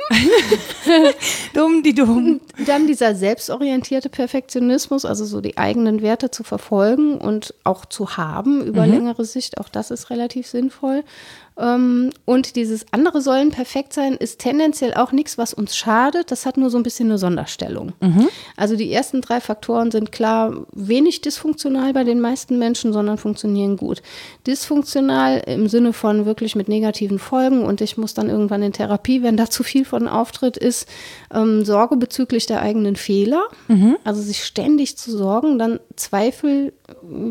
dumm, 1.53 1.81
die 1.83 1.95
dumm. 1.95 2.41
Dann 2.67 2.85
dieser 2.85 3.15
selbstorientierte 3.15 4.09
Perfektionismus, 4.09 5.03
also 5.03 5.25
so 5.25 5.41
die 5.41 5.57
eigenen 5.57 6.01
Werte 6.01 6.29
zu 6.29 6.43
verfolgen 6.43 7.17
und 7.17 7.55
auch 7.63 7.85
zu 7.85 8.17
haben 8.17 8.63
über 8.63 8.85
mhm. 8.85 8.93
längere 8.93 9.25
Sicht, 9.25 9.57
auch 9.57 9.69
das 9.69 9.89
ist 9.89 10.09
relativ 10.09 10.47
sinnvoll. 10.47 11.03
Ähm, 11.57 12.09
und 12.25 12.55
dieses 12.55 12.85
andere 12.91 13.21
sollen 13.21 13.51
perfekt 13.51 13.93
sein, 13.93 14.13
ist 14.13 14.39
tendenziell 14.39 14.93
auch 14.93 15.11
nichts, 15.11 15.37
was 15.37 15.53
uns 15.53 15.75
schadet. 15.75 16.31
Das 16.31 16.45
hat 16.45 16.57
nur 16.57 16.69
so 16.69 16.77
ein 16.77 16.83
bisschen 16.83 17.09
eine 17.09 17.17
Sonderstellung. 17.17 17.93
Mhm. 18.01 18.27
Also 18.57 18.75
die 18.75 18.91
ersten 18.91 19.21
drei 19.21 19.39
Faktoren 19.39 19.91
sind 19.91 20.11
klar 20.11 20.65
wenig 20.73 21.21
dysfunktional 21.21 21.93
bei 21.93 22.03
den 22.03 22.19
meisten 22.19 22.57
Menschen, 22.57 22.93
sondern 22.93 23.17
funktionieren 23.17 23.77
gut. 23.77 24.01
Dysfunktional 24.47 25.43
im 25.45 25.67
Sinne 25.67 25.93
von 25.93 26.25
wirklich 26.25 26.55
mit 26.55 26.67
negativen 26.67 27.19
Folgen 27.19 27.63
und 27.63 27.81
ich 27.81 27.97
muss 27.97 28.13
dann 28.13 28.29
irgendwann 28.29 28.63
in 28.63 28.73
Therapie, 28.73 29.21
wenn 29.21 29.37
da 29.37 29.49
zu 29.49 29.63
viel 29.63 29.85
von 29.85 30.07
auftritt, 30.07 30.57
ist 30.57 30.87
ähm, 31.33 31.65
Sorge 31.65 31.97
bezüglich 31.97 32.45
der 32.45 32.61
eigenen 32.61 32.95
Fehler. 32.95 33.43
Mhm. 33.67 33.97
Also 34.03 34.21
sich 34.21 34.43
ständig 34.43 34.97
zu 34.97 35.15
sorgen, 35.15 35.59
dann 35.59 35.79
Zweifel 35.95 36.73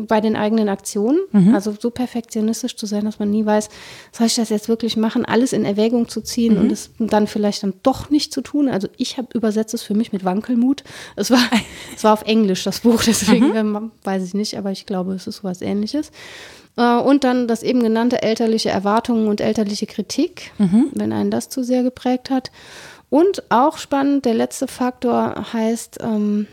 bei 0.07 0.21
den 0.21 0.35
eigenen 0.35 0.69
Aktionen. 0.69 1.19
Mhm. 1.31 1.53
Also 1.53 1.73
so 1.79 1.89
perfektionistisch 1.89 2.75
zu 2.75 2.85
sein, 2.85 3.05
dass 3.05 3.19
man 3.19 3.29
nie 3.29 3.45
weiß, 3.45 3.69
soll 4.11 4.27
ich 4.27 4.35
das 4.35 4.49
jetzt 4.49 4.69
wirklich 4.69 4.97
machen, 4.97 5.25
alles 5.25 5.53
in 5.53 5.65
Erwägung 5.65 6.07
zu 6.07 6.21
ziehen 6.21 6.55
mhm. 6.55 6.61
und 6.61 6.71
es 6.71 6.91
dann 6.99 7.27
vielleicht 7.27 7.63
dann 7.63 7.73
doch 7.83 8.09
nicht 8.09 8.33
zu 8.33 8.41
tun. 8.41 8.69
Also 8.69 8.87
ich 8.97 9.17
habe 9.17 9.27
übersetzt 9.33 9.73
es 9.73 9.83
für 9.83 9.93
mich 9.93 10.11
mit 10.11 10.25
Wankelmut. 10.25 10.83
Es 11.15 11.31
war, 11.31 11.43
es 11.95 12.03
war 12.03 12.13
auf 12.13 12.23
Englisch 12.23 12.63
das 12.63 12.81
Buch, 12.81 13.03
deswegen 13.03 13.49
mhm. 13.49 13.91
weiß 14.03 14.23
ich 14.23 14.33
nicht, 14.33 14.57
aber 14.57 14.71
ich 14.71 14.85
glaube, 14.85 15.13
es 15.13 15.27
ist 15.27 15.37
sowas 15.37 15.61
ähnliches. 15.61 16.11
Äh, 16.77 16.97
und 16.97 17.23
dann 17.23 17.47
das 17.47 17.63
eben 17.63 17.83
genannte 17.83 18.21
elterliche 18.21 18.69
Erwartungen 18.69 19.27
und 19.27 19.41
elterliche 19.41 19.85
Kritik, 19.85 20.51
mhm. 20.57 20.87
wenn 20.93 21.13
einen 21.13 21.31
das 21.31 21.49
zu 21.49 21.63
sehr 21.63 21.83
geprägt 21.83 22.29
hat. 22.29 22.51
Und 23.09 23.43
auch 23.51 23.77
spannend, 23.77 24.25
der 24.25 24.33
letzte 24.33 24.67
Faktor 24.67 25.53
heißt, 25.53 25.99
ähm, 26.01 26.47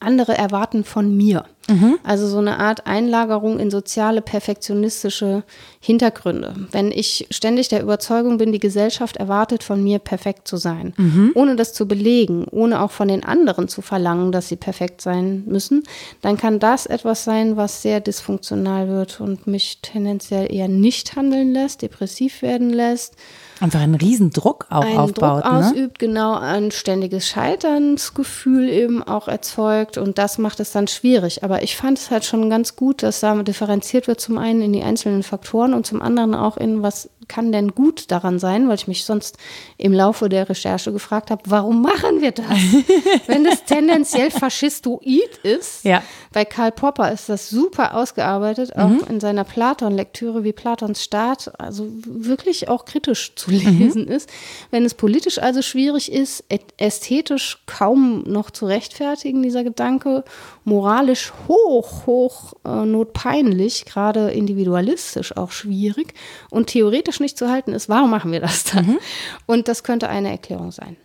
andere 0.00 0.36
erwarten 0.36 0.84
von 0.84 1.16
mir. 1.16 1.44
Mhm. 1.68 1.98
Also 2.02 2.26
so 2.28 2.38
eine 2.38 2.58
Art 2.58 2.86
Einlagerung 2.86 3.58
in 3.58 3.70
soziale, 3.70 4.20
perfektionistische 4.20 5.44
Hintergründe. 5.80 6.54
Wenn 6.70 6.92
ich 6.92 7.26
ständig 7.30 7.68
der 7.68 7.82
Überzeugung 7.82 8.36
bin, 8.36 8.52
die 8.52 8.60
Gesellschaft 8.60 9.16
erwartet 9.16 9.62
von 9.62 9.82
mir, 9.82 9.98
perfekt 9.98 10.46
zu 10.46 10.56
sein, 10.56 10.92
mhm. 10.96 11.32
ohne 11.34 11.56
das 11.56 11.72
zu 11.72 11.88
belegen, 11.88 12.44
ohne 12.50 12.82
auch 12.82 12.90
von 12.90 13.08
den 13.08 13.24
anderen 13.24 13.68
zu 13.68 13.80
verlangen, 13.80 14.30
dass 14.30 14.48
sie 14.48 14.56
perfekt 14.56 15.00
sein 15.00 15.44
müssen, 15.46 15.84
dann 16.20 16.36
kann 16.36 16.58
das 16.58 16.86
etwas 16.86 17.24
sein, 17.24 17.56
was 17.56 17.82
sehr 17.82 18.00
dysfunktional 18.00 18.88
wird 18.88 19.20
und 19.20 19.46
mich 19.46 19.78
tendenziell 19.80 20.52
eher 20.52 20.68
nicht 20.68 21.16
handeln 21.16 21.52
lässt, 21.52 21.82
depressiv 21.82 22.42
werden 22.42 22.70
lässt 22.70 23.16
Einfach 23.60 23.80
einen 23.80 23.94
riesen 23.94 24.30
Druck 24.30 24.66
auch 24.70 24.84
einen 24.84 24.98
aufbaut. 24.98 25.44
Druck 25.44 25.52
ne? 25.52 25.58
ausübt, 25.68 25.98
genau, 25.98 26.34
ein 26.38 26.70
ständiges 26.70 27.28
Scheiternsgefühl 27.28 28.68
eben 28.68 29.02
auch 29.02 29.28
erzeugt 29.28 29.96
und 29.96 30.18
das 30.18 30.38
macht 30.38 30.60
es 30.60 30.72
dann 30.72 30.88
schwierig. 30.88 31.44
Aber 31.44 31.62
ich 31.62 31.76
fand 31.76 31.98
es 31.98 32.10
halt 32.10 32.24
schon 32.24 32.50
ganz 32.50 32.74
gut, 32.76 33.02
dass 33.02 33.20
da 33.20 33.34
differenziert 33.42 34.08
wird, 34.08 34.20
zum 34.20 34.38
einen 34.38 34.60
in 34.60 34.72
die 34.72 34.82
einzelnen 34.82 35.22
Faktoren 35.22 35.72
und 35.72 35.86
zum 35.86 36.02
anderen 36.02 36.34
auch 36.34 36.56
in 36.56 36.82
was 36.82 37.10
kann 37.28 37.52
denn 37.52 37.74
gut 37.74 38.10
daran 38.10 38.38
sein, 38.38 38.68
weil 38.68 38.76
ich 38.76 38.88
mich 38.88 39.04
sonst 39.04 39.38
im 39.78 39.92
Laufe 39.92 40.28
der 40.28 40.48
Recherche 40.48 40.92
gefragt 40.92 41.30
habe, 41.30 41.42
warum 41.46 41.82
machen 41.82 42.20
wir 42.20 42.32
das? 42.32 42.46
Wenn 43.26 43.44
das 43.44 43.64
tendenziell 43.64 44.30
faschistoid 44.30 45.38
ist, 45.42 45.84
ja. 45.84 46.02
bei 46.32 46.44
Karl 46.44 46.72
Popper 46.72 47.12
ist 47.12 47.28
das 47.28 47.48
super 47.48 47.94
ausgearbeitet, 47.94 48.76
auch 48.76 48.88
mhm. 48.88 49.04
in 49.08 49.20
seiner 49.20 49.44
Platon-Lektüre, 49.44 50.44
wie 50.44 50.52
Platons 50.52 51.02
Staat, 51.02 51.52
also 51.58 51.88
wirklich 52.06 52.68
auch 52.68 52.84
kritisch 52.84 53.34
zu 53.34 53.50
lesen 53.50 54.04
mhm. 54.04 54.12
ist. 54.12 54.28
Wenn 54.70 54.84
es 54.84 54.94
politisch 54.94 55.38
also 55.38 55.62
schwierig 55.62 56.12
ist, 56.12 56.44
ästhetisch 56.78 57.62
kaum 57.66 58.22
noch 58.24 58.50
zu 58.50 58.66
rechtfertigen, 58.66 59.42
dieser 59.42 59.64
Gedanke, 59.64 60.24
moralisch 60.64 61.32
hoch, 61.46 62.06
hoch 62.06 62.54
äh, 62.64 62.84
notpeinlich, 62.84 63.84
gerade 63.84 64.30
individualistisch 64.30 65.36
auch 65.36 65.50
schwierig 65.50 66.14
und 66.50 66.68
theoretisch 66.68 67.20
nicht 67.20 67.38
zu 67.38 67.50
halten 67.50 67.72
ist, 67.72 67.88
warum 67.88 68.10
machen 68.10 68.32
wir 68.32 68.40
das 68.40 68.64
dann? 68.64 68.86
Mhm. 68.86 68.98
Und 69.46 69.68
das 69.68 69.84
könnte 69.84 70.08
eine 70.08 70.30
Erklärung 70.30 70.72
sein. 70.72 70.96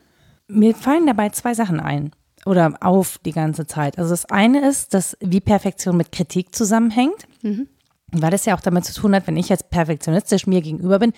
Mir 0.47 0.73
fallen 0.73 1.05
dabei 1.05 1.29
zwei 1.29 1.53
Sachen 1.53 1.79
ein 1.79 2.11
oder 2.45 2.73
auf 2.81 3.19
die 3.25 3.33
ganze 3.33 3.67
Zeit. 3.67 3.97
Also 3.97 4.11
das 4.11 4.25
eine 4.25 4.67
ist, 4.67 4.93
dass 4.93 5.17
wie 5.19 5.41
Perfektion 5.41 5.97
mit 5.97 6.11
Kritik 6.11 6.55
zusammenhängt. 6.55 7.27
Mhm. 7.41 7.67
Weil 8.11 8.31
das 8.31 8.45
ja 8.45 8.55
auch 8.55 8.61
damit 8.61 8.85
zu 8.85 8.93
tun 8.99 9.13
hat, 9.13 9.27
wenn 9.27 9.37
ich 9.37 9.49
jetzt 9.49 9.69
perfektionistisch 9.69 10.47
mir 10.47 10.61
gegenüber 10.61 10.97
bin, 10.97 11.13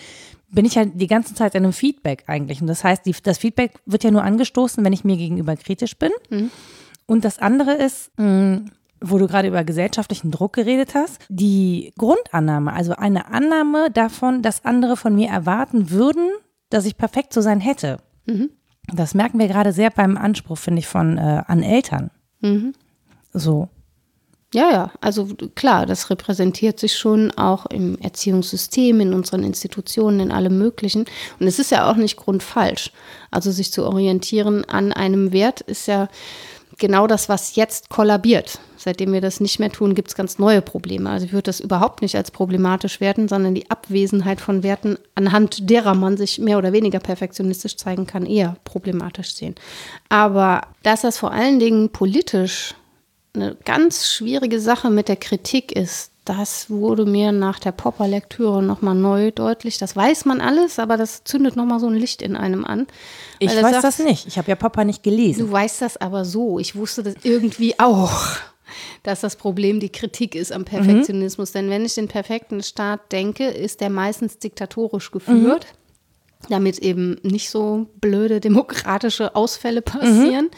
bin 0.50 0.66
ich 0.66 0.78
halt 0.78 0.92
die 0.96 1.08
ganze 1.08 1.34
Zeit 1.34 1.56
in 1.56 1.64
einem 1.64 1.72
Feedback 1.72 2.26
eigentlich. 2.28 2.60
Und 2.60 2.68
das 2.68 2.84
heißt, 2.84 3.06
die, 3.06 3.16
das 3.24 3.38
Feedback 3.38 3.80
wird 3.86 4.04
ja 4.04 4.12
nur 4.12 4.24
angestoßen, 4.24 4.84
wenn 4.84 4.92
ich 4.92 5.06
mir 5.06 5.16
gegenüber 5.16 5.56
kritisch 5.56 5.98
bin. 5.98 6.12
Mhm. 6.30 6.52
Und 7.12 7.26
das 7.26 7.40
andere 7.40 7.74
ist, 7.74 8.10
mh, 8.18 8.26
mm, 8.26 8.72
wo 9.02 9.18
du 9.18 9.28
gerade 9.28 9.50
über 9.50 9.66
gesellschaftlichen 9.66 10.32
Druck 10.32 10.54
geredet 10.54 10.96
hast, 10.96 11.20
die 11.28 11.92
Grundannahme, 11.98 12.72
also 12.72 12.94
eine 12.96 13.28
Annahme 13.28 13.92
davon, 13.92 14.42
dass 14.42 14.64
andere 14.64 14.96
von 14.96 15.14
mir 15.14 15.28
erwarten 15.28 15.90
würden, 15.90 16.30
dass 16.70 16.86
ich 16.86 16.96
perfekt 16.96 17.34
zu 17.34 17.42
sein 17.42 17.60
hätte. 17.60 17.98
Mhm. 18.28 18.52
Das 18.94 19.14
merken 19.14 19.40
wir 19.40 19.50
gerade 19.50 19.74
sehr 19.74 19.90
beim 19.90 20.16
Anspruch, 20.16 20.58
finde 20.58 20.80
ich, 20.80 20.88
von 20.88 21.18
äh, 21.18 21.44
an 21.46 21.64
Eltern. 21.64 22.12
Mhm. 22.40 22.72
So. 23.34 23.68
Ja, 24.54 24.72
ja, 24.72 24.92
also 25.02 25.28
klar, 25.56 25.86
das 25.86 26.10
repräsentiert 26.10 26.80
sich 26.80 26.98
schon 26.98 27.32
auch 27.32 27.66
im 27.66 27.98
Erziehungssystem, 28.00 29.02
in 29.02 29.14
unseren 29.14 29.44
Institutionen, 29.44 30.22
in 30.22 30.32
allem 30.32 30.58
Möglichen. 30.58 31.06
Und 31.40 31.48
es 31.48 31.60
ist 31.60 31.72
ja 31.72 31.92
auch 31.92 31.98
nicht 31.98 32.16
grundfalsch. 32.16 32.94
Also 33.32 33.52
sich 33.52 33.74
zu 33.74 33.86
orientieren 33.86 34.64
an 34.64 34.94
einem 34.94 35.34
Wert 35.34 35.60
ist 35.60 35.88
ja 35.88 36.08
genau 36.82 37.08
das, 37.08 37.30
was 37.30 37.56
jetzt 37.56 37.88
kollabiert. 37.90 38.60
Seitdem 38.76 39.14
wir 39.14 39.22
das 39.22 39.40
nicht 39.40 39.60
mehr 39.60 39.72
tun, 39.72 39.96
gibt 39.96 40.10
es 40.10 40.16
ganz 40.16 40.40
neue 40.40 40.62
Probleme. 40.62 41.10
Also 41.10 41.26
ich 41.26 41.32
würde 41.32 41.44
das 41.44 41.62
überhaupt 41.62 42.02
nicht 42.02 42.16
als 42.16 42.32
problematisch 42.32 43.00
werten, 43.00 43.30
sondern 43.30 43.56
die 43.56 43.72
Abwesenheit 43.72 44.42
von 44.42 44.64
Werten, 44.64 44.98
anhand 45.16 45.70
derer 45.70 45.94
man 45.94 46.18
sich 46.18 46.40
mehr 46.40 46.58
oder 46.58 46.74
weniger 46.74 47.00
perfektionistisch 47.00 47.78
zeigen 47.78 48.06
kann, 48.08 48.26
eher 48.26 48.58
problematisch 48.66 49.34
sehen. 49.34 49.56
Aber 50.10 50.64
dass 50.84 51.02
das 51.02 51.18
vor 51.18 51.32
allen 51.32 51.60
Dingen 51.60 51.90
politisch 51.90 52.76
eine 53.34 53.56
ganz 53.64 54.08
schwierige 54.08 54.60
Sache 54.60 54.90
mit 54.90 55.08
der 55.08 55.16
Kritik 55.16 55.72
ist, 55.72 56.11
das 56.26 56.70
wurde 56.70 57.06
mir 57.06 57.32
nach 57.32 57.60
der 57.60 57.72
Popper-Lektüre 57.72 58.62
nochmal 58.62 58.94
neu 58.94 59.32
deutlich. 59.32 59.80
Das 59.80 59.96
weiß 59.96 60.26
man 60.26 60.40
alles, 60.40 60.78
aber 60.78 60.96
das 60.96 61.24
zündet 61.24 61.56
nochmal 61.56 61.80
so 61.80 61.88
ein 61.88 61.96
Licht 61.96 62.22
in 62.22 62.36
einem 62.36 62.64
an. 62.64 62.86
Ich 63.40 63.50
weiß 63.50 63.62
sagt, 63.62 63.84
das 63.84 64.00
nicht. 64.00 64.28
Ich 64.28 64.38
habe 64.38 64.50
ja 64.50 64.56
Popper 64.56 64.84
nicht 64.84 65.02
gelesen. 65.02 65.48
Du 65.48 65.52
weißt 65.52 65.82
das 65.82 65.98
aber 65.98 66.24
so. 66.24 66.60
Ich 66.60 66.76
wusste 66.76 67.02
das 67.02 67.16
irgendwie 67.24 67.80
auch, 67.80 68.38
dass 69.02 69.22
das 69.22 69.36
Problem 69.36 69.80
die 69.80 69.90
Kritik 69.90 70.36
ist 70.36 70.52
am 70.52 70.64
Perfektionismus. 70.64 71.50
Mhm. 71.50 71.58
Denn 71.58 71.70
wenn 71.72 71.86
ich 71.86 71.96
den 71.96 72.08
perfekten 72.08 72.62
Staat 72.62 73.12
denke, 73.12 73.48
ist 73.48 73.82
der 73.82 73.90
meistens 73.90 74.38
diktatorisch 74.38 75.12
geführt. 75.12 75.66
Mhm 75.72 75.82
damit 76.50 76.80
eben 76.80 77.18
nicht 77.22 77.52
so 77.52 77.86
blöde 78.00 78.40
demokratische 78.40 79.36
Ausfälle 79.36 79.84
passieren. 79.84 80.46
Mhm. 80.46 80.52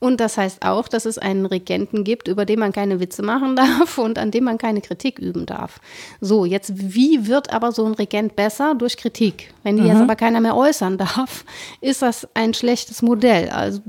Und 0.00 0.20
das 0.20 0.38
heißt 0.38 0.64
auch, 0.64 0.86
dass 0.86 1.06
es 1.06 1.18
einen 1.18 1.44
Regenten 1.44 2.04
gibt, 2.04 2.28
über 2.28 2.44
den 2.44 2.60
man 2.60 2.72
keine 2.72 3.00
Witze 3.00 3.22
machen 3.22 3.56
darf 3.56 3.98
und 3.98 4.18
an 4.18 4.30
dem 4.30 4.44
man 4.44 4.58
keine 4.58 4.80
Kritik 4.80 5.18
üben 5.18 5.44
darf. 5.44 5.80
So, 6.20 6.44
jetzt, 6.44 6.72
wie 6.76 7.26
wird 7.26 7.52
aber 7.52 7.72
so 7.72 7.84
ein 7.84 7.94
Regent 7.94 8.36
besser? 8.36 8.74
Durch 8.76 8.96
Kritik. 8.96 9.52
Wenn 9.64 9.76
die 9.76 9.82
mhm. 9.82 9.88
jetzt 9.88 10.00
aber 10.00 10.14
keiner 10.14 10.40
mehr 10.40 10.56
äußern 10.56 10.98
darf, 10.98 11.44
ist 11.80 12.02
das 12.02 12.28
ein 12.34 12.54
schlechtes 12.54 13.02
Modell. 13.02 13.48
Also 13.50 13.80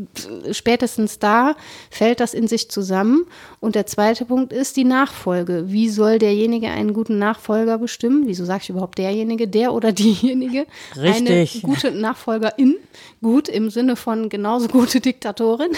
spätestens 0.52 1.19
da 1.19 1.56
fällt 1.91 2.19
das 2.19 2.34
in 2.34 2.48
sich 2.48 2.69
zusammen. 2.69 3.26
Und 3.60 3.76
der 3.76 3.86
zweite 3.86 4.26
Punkt 4.26 4.52
ist 4.52 4.78
die 4.78 4.86
Nachfolge. 4.86 5.65
Wie 5.67 5.89
soll 5.89 6.17
derjenige 6.17 6.69
einen 6.69 6.93
guten 6.93 7.19
Nachfolger 7.19 7.78
bestimmen? 7.78 8.24
Wieso 8.26 8.45
sage 8.45 8.62
ich 8.63 8.69
überhaupt 8.69 8.98
derjenige, 8.98 9.48
der 9.48 9.74
oder 9.74 9.91
diejenige? 9.93 10.65
Richtig. 10.95 11.63
Eine 11.63 11.74
gute 11.74 11.91
Nachfolgerin. 11.91 12.78
Gut 13.22 13.48
im 13.48 13.69
Sinne 13.69 13.95
von 13.95 14.30
genauso 14.30 14.67
gute 14.69 15.02
Diktatorin. 15.02 15.72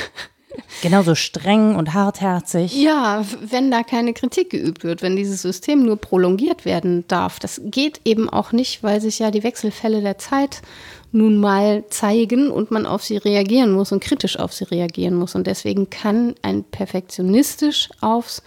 Genauso 0.82 1.16
streng 1.16 1.76
und 1.76 1.94
hartherzig. 1.94 2.76
Ja, 2.76 3.24
wenn 3.42 3.72
da 3.72 3.84
keine 3.84 4.14
Kritik 4.14 4.50
geübt 4.50 4.84
wird, 4.84 5.02
wenn 5.02 5.16
dieses 5.16 5.42
System 5.42 5.84
nur 5.84 5.98
prolongiert 5.98 6.66
werden 6.66 7.06
darf. 7.08 7.40
Das 7.40 7.62
geht 7.64 8.02
eben 8.06 8.30
auch 8.30 8.52
nicht, 8.52 8.84
weil 8.84 9.02
sich 9.02 9.20
ja 9.20 9.32
die 9.32 9.44
Wechselfälle 9.44 10.02
der 10.02 10.18
Zeit 10.18 10.62
nun 11.12 11.38
mal 11.38 11.84
zeigen 11.90 12.50
und 12.50 12.72
man 12.72 12.86
auf 12.86 13.04
sie 13.04 13.18
reagieren 13.18 13.74
muss 13.74 13.92
und 13.92 14.04
kritisch 14.04 14.40
auf 14.40 14.54
sie 14.54 14.64
reagieren 14.64 15.16
muss. 15.16 15.36
Und 15.36 15.46
deswegen 15.46 15.90
kann 15.90 16.36
ein 16.42 16.64
perfektionistisch 16.64 17.90
aufs 18.00 18.42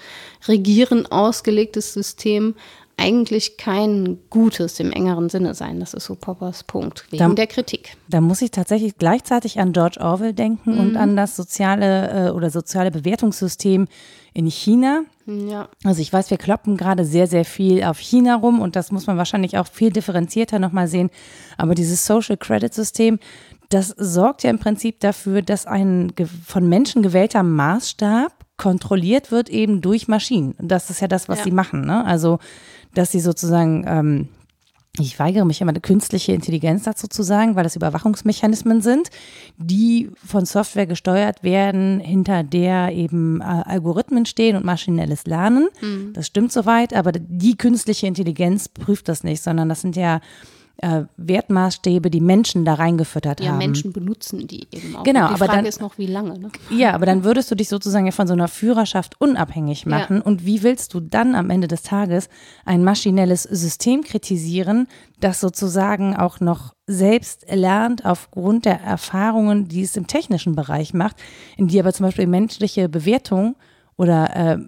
Regieren 0.46 1.06
ausgelegtes 1.06 1.92
System 1.92 2.54
eigentlich 2.96 3.56
kein 3.56 4.18
gutes 4.30 4.80
im 4.80 4.92
engeren 4.92 5.28
Sinne 5.28 5.54
sein. 5.54 5.80
Das 5.80 5.94
ist 5.94 6.04
so 6.06 6.14
Poppers 6.14 6.64
Punkt, 6.64 7.04
wegen 7.10 7.28
da, 7.28 7.34
der 7.34 7.46
Kritik. 7.46 7.96
Da 8.08 8.20
muss 8.20 8.42
ich 8.42 8.50
tatsächlich 8.50 8.96
gleichzeitig 8.96 9.58
an 9.58 9.72
George 9.72 9.98
Orwell 10.00 10.32
denken 10.32 10.74
mhm. 10.74 10.80
und 10.80 10.96
an 10.96 11.16
das 11.16 11.36
soziale 11.36 12.28
äh, 12.28 12.30
oder 12.30 12.50
soziale 12.50 12.90
Bewertungssystem 12.90 13.88
in 14.32 14.46
China. 14.46 15.02
Ja. 15.26 15.68
Also 15.84 16.02
ich 16.02 16.12
weiß, 16.12 16.30
wir 16.30 16.38
kloppen 16.38 16.76
gerade 16.76 17.04
sehr, 17.04 17.26
sehr 17.26 17.44
viel 17.44 17.82
auf 17.84 17.98
China 17.98 18.36
rum 18.36 18.60
und 18.60 18.76
das 18.76 18.92
muss 18.92 19.06
man 19.06 19.16
wahrscheinlich 19.16 19.58
auch 19.58 19.66
viel 19.66 19.90
differenzierter 19.90 20.58
nochmal 20.58 20.88
sehen. 20.88 21.10
Aber 21.56 21.74
dieses 21.74 22.04
Social 22.04 22.36
Credit 22.36 22.72
System, 22.72 23.18
das 23.70 23.88
sorgt 23.88 24.42
ja 24.42 24.50
im 24.50 24.58
Prinzip 24.58 25.00
dafür, 25.00 25.42
dass 25.42 25.66
ein 25.66 26.12
von 26.46 26.68
Menschen 26.68 27.02
gewählter 27.02 27.42
Maßstab 27.42 28.43
kontrolliert 28.56 29.30
wird 29.30 29.48
eben 29.48 29.80
durch 29.80 30.08
Maschinen. 30.08 30.54
Das 30.58 30.90
ist 30.90 31.00
ja 31.00 31.08
das, 31.08 31.28
was 31.28 31.38
ja. 31.38 31.44
sie 31.44 31.50
machen. 31.50 31.82
Ne? 31.82 32.04
Also 32.04 32.38
dass 32.94 33.10
sie 33.10 33.20
sozusagen, 33.20 33.84
ähm, 33.86 34.28
ich 34.98 35.18
weigere 35.18 35.44
mich 35.44 35.60
immer, 35.60 35.70
eine 35.70 35.80
künstliche 35.80 36.32
Intelligenz 36.32 36.84
dazu 36.84 37.08
zu 37.08 37.24
sagen, 37.24 37.56
weil 37.56 37.64
das 37.64 37.74
Überwachungsmechanismen 37.74 38.80
sind, 38.80 39.10
die 39.56 40.10
von 40.24 40.46
Software 40.46 40.86
gesteuert 40.86 41.42
werden, 41.42 41.98
hinter 41.98 42.44
der 42.44 42.92
eben 42.92 43.40
äh, 43.40 43.44
Algorithmen 43.44 44.24
stehen 44.24 44.54
und 44.54 44.64
maschinelles 44.64 45.26
Lernen. 45.26 45.68
Mhm. 45.80 46.12
Das 46.12 46.28
stimmt 46.28 46.52
soweit, 46.52 46.94
aber 46.94 47.10
die 47.12 47.56
künstliche 47.56 48.06
Intelligenz 48.06 48.68
prüft 48.68 49.08
das 49.08 49.24
nicht, 49.24 49.42
sondern 49.42 49.68
das 49.68 49.80
sind 49.80 49.96
ja 49.96 50.20
äh, 50.78 51.04
Wertmaßstäbe, 51.16 52.10
die 52.10 52.20
Menschen 52.20 52.64
da 52.64 52.74
reingefüttert 52.74 53.40
ja, 53.40 53.52
haben. 53.52 53.60
Ja, 53.60 53.66
Menschen 53.66 53.92
benutzen 53.92 54.46
die 54.46 54.66
eben 54.72 54.96
auch. 54.96 55.04
Genau, 55.04 55.28
die 55.28 55.34
aber 55.34 55.46
Frage 55.46 55.52
dann 55.52 55.66
ist 55.66 55.80
noch, 55.80 55.98
wie 55.98 56.06
lange. 56.06 56.38
Ne? 56.38 56.50
Ja, 56.70 56.92
aber 56.94 57.06
dann 57.06 57.24
würdest 57.24 57.50
du 57.50 57.54
dich 57.54 57.68
sozusagen 57.68 58.06
ja 58.06 58.12
von 58.12 58.26
so 58.26 58.32
einer 58.32 58.48
Führerschaft 58.48 59.20
unabhängig 59.20 59.86
machen. 59.86 60.16
Ja. 60.18 60.22
Und 60.22 60.44
wie 60.44 60.62
willst 60.62 60.92
du 60.94 61.00
dann 61.00 61.34
am 61.34 61.50
Ende 61.50 61.68
des 61.68 61.82
Tages 61.82 62.28
ein 62.64 62.82
maschinelles 62.82 63.44
System 63.44 64.02
kritisieren, 64.02 64.88
das 65.20 65.40
sozusagen 65.40 66.16
auch 66.16 66.40
noch 66.40 66.74
selbst 66.86 67.46
lernt 67.50 68.04
aufgrund 68.04 68.64
der 68.64 68.80
Erfahrungen, 68.80 69.68
die 69.68 69.82
es 69.82 69.96
im 69.96 70.06
technischen 70.06 70.54
Bereich 70.54 70.92
macht, 70.92 71.16
in 71.56 71.68
die 71.68 71.78
aber 71.80 71.92
zum 71.92 72.06
Beispiel 72.06 72.26
menschliche 72.26 72.88
Bewertung 72.88 73.56
oder 73.96 74.36
äh, 74.36 74.58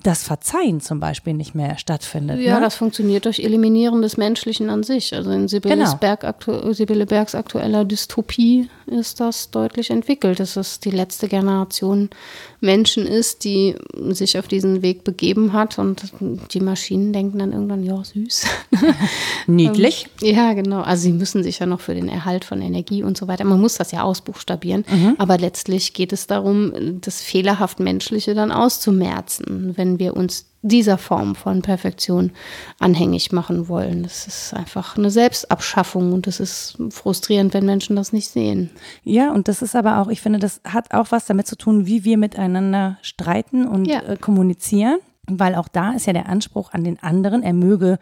das 0.00 0.22
Verzeihen 0.22 0.80
zum 0.80 1.00
Beispiel 1.00 1.34
nicht 1.34 1.54
mehr 1.54 1.76
stattfindet. 1.76 2.40
Ja, 2.40 2.54
ne? 2.54 2.62
das 2.62 2.76
funktioniert 2.76 3.26
durch 3.26 3.40
Eliminieren 3.40 4.00
des 4.00 4.16
Menschlichen 4.16 4.70
an 4.70 4.82
sich. 4.82 5.14
Also 5.14 5.30
in 5.30 5.48
Sibylle, 5.48 5.76
genau. 5.76 5.94
Berg 5.96 6.24
Sibylle 6.70 7.04
Bergs 7.04 7.34
aktueller 7.34 7.84
Dystopie 7.84 8.70
ist 8.86 9.20
das 9.20 9.50
deutlich 9.50 9.90
entwickelt, 9.90 10.40
dass 10.40 10.56
es 10.56 10.80
die 10.80 10.90
letzte 10.90 11.28
Generation 11.28 12.08
Menschen 12.62 13.06
ist, 13.06 13.44
die 13.44 13.74
sich 14.10 14.38
auf 14.38 14.48
diesen 14.48 14.82
Weg 14.82 15.04
begeben 15.04 15.52
hat 15.52 15.78
und 15.78 16.12
die 16.52 16.60
Maschinen 16.60 17.12
denken 17.12 17.38
dann 17.38 17.52
irgendwann, 17.52 17.82
ja, 17.82 18.02
süß. 18.02 18.46
Niedlich. 19.46 20.06
Ähm, 20.22 20.36
ja, 20.36 20.52
genau. 20.52 20.82
Also 20.82 21.04
sie 21.04 21.12
müssen 21.12 21.42
sich 21.42 21.58
ja 21.58 21.66
noch 21.66 21.80
für 21.80 21.94
den 21.94 22.08
Erhalt 22.08 22.44
von 22.44 22.60
Energie 22.60 23.02
und 23.02 23.16
so 23.16 23.28
weiter, 23.28 23.44
man 23.44 23.60
muss 23.60 23.74
das 23.74 23.90
ja 23.90 24.02
ausbuchstabieren, 24.02 24.84
mhm. 24.88 25.14
aber 25.18 25.38
letztlich 25.38 25.94
geht 25.94 26.12
es 26.12 26.26
darum, 26.26 26.72
das 27.00 27.20
fehlerhaft 27.20 27.80
Menschliche 27.80 28.34
dann 28.34 28.52
auszumerzen, 28.52 29.72
wenn 29.76 29.98
wir 29.98 30.16
uns 30.16 30.51
dieser 30.62 30.96
Form 30.96 31.34
von 31.34 31.60
Perfektion 31.60 32.30
anhängig 32.78 33.32
machen 33.32 33.68
wollen. 33.68 34.04
Das 34.04 34.26
ist 34.28 34.54
einfach 34.54 34.96
eine 34.96 35.10
Selbstabschaffung 35.10 36.12
und 36.12 36.28
es 36.28 36.38
ist 36.38 36.78
frustrierend, 36.90 37.52
wenn 37.52 37.66
Menschen 37.66 37.96
das 37.96 38.12
nicht 38.12 38.28
sehen. 38.28 38.70
Ja, 39.02 39.32
und 39.32 39.48
das 39.48 39.60
ist 39.60 39.74
aber 39.74 39.98
auch, 39.98 40.08
ich 40.08 40.20
finde, 40.20 40.38
das 40.38 40.60
hat 40.64 40.94
auch 40.94 41.06
was 41.10 41.26
damit 41.26 41.48
zu 41.48 41.56
tun, 41.56 41.86
wie 41.86 42.04
wir 42.04 42.16
miteinander 42.16 42.98
streiten 43.02 43.66
und 43.66 43.86
ja. 43.86 44.00
äh, 44.02 44.16
kommunizieren, 44.16 44.98
weil 45.26 45.56
auch 45.56 45.68
da 45.68 45.92
ist 45.92 46.06
ja 46.06 46.12
der 46.12 46.28
Anspruch 46.28 46.72
an 46.72 46.84
den 46.84 47.02
anderen, 47.02 47.42
er 47.42 47.54
möge 47.54 47.98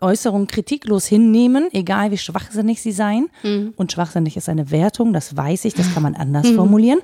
Äußerungen 0.00 0.46
kritiklos 0.46 1.06
hinnehmen, 1.06 1.68
egal 1.72 2.10
wie 2.10 2.18
schwachsinnig 2.18 2.80
sie 2.80 2.92
seien. 2.92 3.28
Mhm. 3.42 3.74
Und 3.76 3.92
schwachsinnig 3.92 4.36
ist 4.36 4.48
eine 4.48 4.70
Wertung, 4.70 5.12
das 5.12 5.36
weiß 5.36 5.64
ich, 5.64 5.74
das 5.74 5.92
kann 5.92 6.02
man 6.02 6.14
anders 6.14 6.50
mhm. 6.50 6.56
formulieren. 6.56 7.00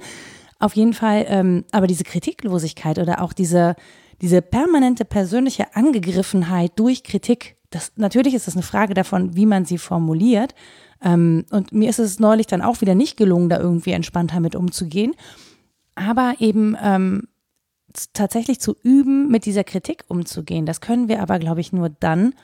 Auf 0.58 0.76
jeden 0.76 0.92
Fall, 0.92 1.24
ähm, 1.28 1.64
aber 1.72 1.86
diese 1.86 2.04
Kritiklosigkeit 2.04 2.98
oder 2.98 3.22
auch 3.22 3.32
diese, 3.32 3.76
diese 4.20 4.42
permanente 4.42 5.04
persönliche 5.04 5.74
Angegriffenheit 5.74 6.72
durch 6.76 7.02
Kritik, 7.02 7.56
das, 7.70 7.92
natürlich 7.96 8.34
ist 8.34 8.46
das 8.46 8.54
eine 8.54 8.62
Frage 8.62 8.94
davon, 8.94 9.36
wie 9.36 9.46
man 9.46 9.64
sie 9.64 9.78
formuliert. 9.78 10.54
Ähm, 11.02 11.46
und 11.50 11.72
mir 11.72 11.88
ist 11.88 11.98
es 11.98 12.18
neulich 12.18 12.46
dann 12.46 12.62
auch 12.62 12.80
wieder 12.80 12.94
nicht 12.94 13.16
gelungen, 13.16 13.48
da 13.48 13.58
irgendwie 13.58 13.92
entspannter 13.92 14.40
mit 14.40 14.54
umzugehen. 14.54 15.14
Aber 15.94 16.34
eben 16.38 16.76
ähm, 16.82 17.28
tatsächlich 18.12 18.60
zu 18.60 18.76
üben, 18.82 19.28
mit 19.28 19.46
dieser 19.46 19.64
Kritik 19.64 20.04
umzugehen, 20.08 20.66
das 20.66 20.80
können 20.80 21.08
wir 21.08 21.22
aber, 21.22 21.38
glaube 21.38 21.60
ich, 21.60 21.72
nur 21.72 21.88
dann, 21.88 22.34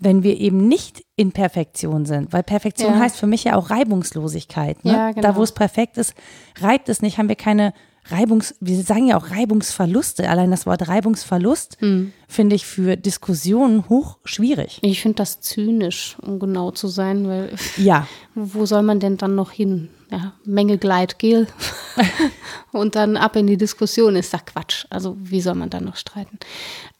wenn 0.00 0.22
wir 0.22 0.38
eben 0.38 0.68
nicht 0.68 1.04
in 1.16 1.32
Perfektion 1.32 2.04
sind. 2.04 2.32
Weil 2.32 2.42
Perfektion 2.42 2.94
ja. 2.94 3.00
heißt 3.00 3.16
für 3.16 3.26
mich 3.26 3.44
ja 3.44 3.56
auch 3.56 3.70
Reibungslosigkeit. 3.70 4.84
Ne? 4.84 4.92
Ja, 4.92 5.10
genau. 5.10 5.22
Da, 5.22 5.36
wo 5.36 5.42
es 5.42 5.52
perfekt 5.52 5.96
ist, 5.98 6.14
reibt 6.60 6.88
es 6.88 7.02
nicht, 7.02 7.18
haben 7.18 7.28
wir 7.28 7.36
keine 7.36 7.72
Reibungs, 8.10 8.54
wir 8.60 8.82
sagen 8.82 9.08
ja 9.08 9.16
auch 9.16 9.30
Reibungsverluste. 9.30 10.28
Allein 10.28 10.50
das 10.50 10.66
Wort 10.66 10.88
Reibungsverlust 10.88 11.78
hm. 11.80 12.12
finde 12.28 12.56
ich 12.56 12.66
für 12.66 12.96
Diskussionen 12.96 13.88
hoch 13.88 14.18
schwierig. 14.24 14.78
Ich 14.82 15.02
finde 15.02 15.16
das 15.16 15.40
zynisch, 15.40 16.16
um 16.22 16.38
genau 16.38 16.70
zu 16.70 16.88
sein, 16.88 17.28
weil 17.28 17.50
ja. 17.76 18.06
wo 18.34 18.66
soll 18.66 18.82
man 18.82 19.00
denn 19.00 19.16
dann 19.16 19.34
noch 19.34 19.50
hin? 19.50 19.88
Ja, 20.10 20.34
Menge 20.44 20.78
Gleitgel 20.78 21.48
und 22.72 22.94
dann 22.94 23.16
ab 23.16 23.34
in 23.34 23.48
die 23.48 23.56
Diskussion 23.56 24.14
ist 24.14 24.32
doch 24.32 24.44
Quatsch. 24.44 24.86
Also 24.88 25.16
wie 25.20 25.40
soll 25.40 25.56
man 25.56 25.68
dann 25.68 25.84
noch 25.84 25.96
streiten? 25.96 26.38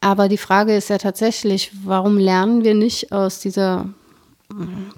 Aber 0.00 0.28
die 0.28 0.38
Frage 0.38 0.76
ist 0.76 0.90
ja 0.90 0.98
tatsächlich, 0.98 1.70
warum 1.84 2.18
lernen 2.18 2.64
wir 2.64 2.74
nicht 2.74 3.12
aus 3.12 3.38
dieser 3.38 3.90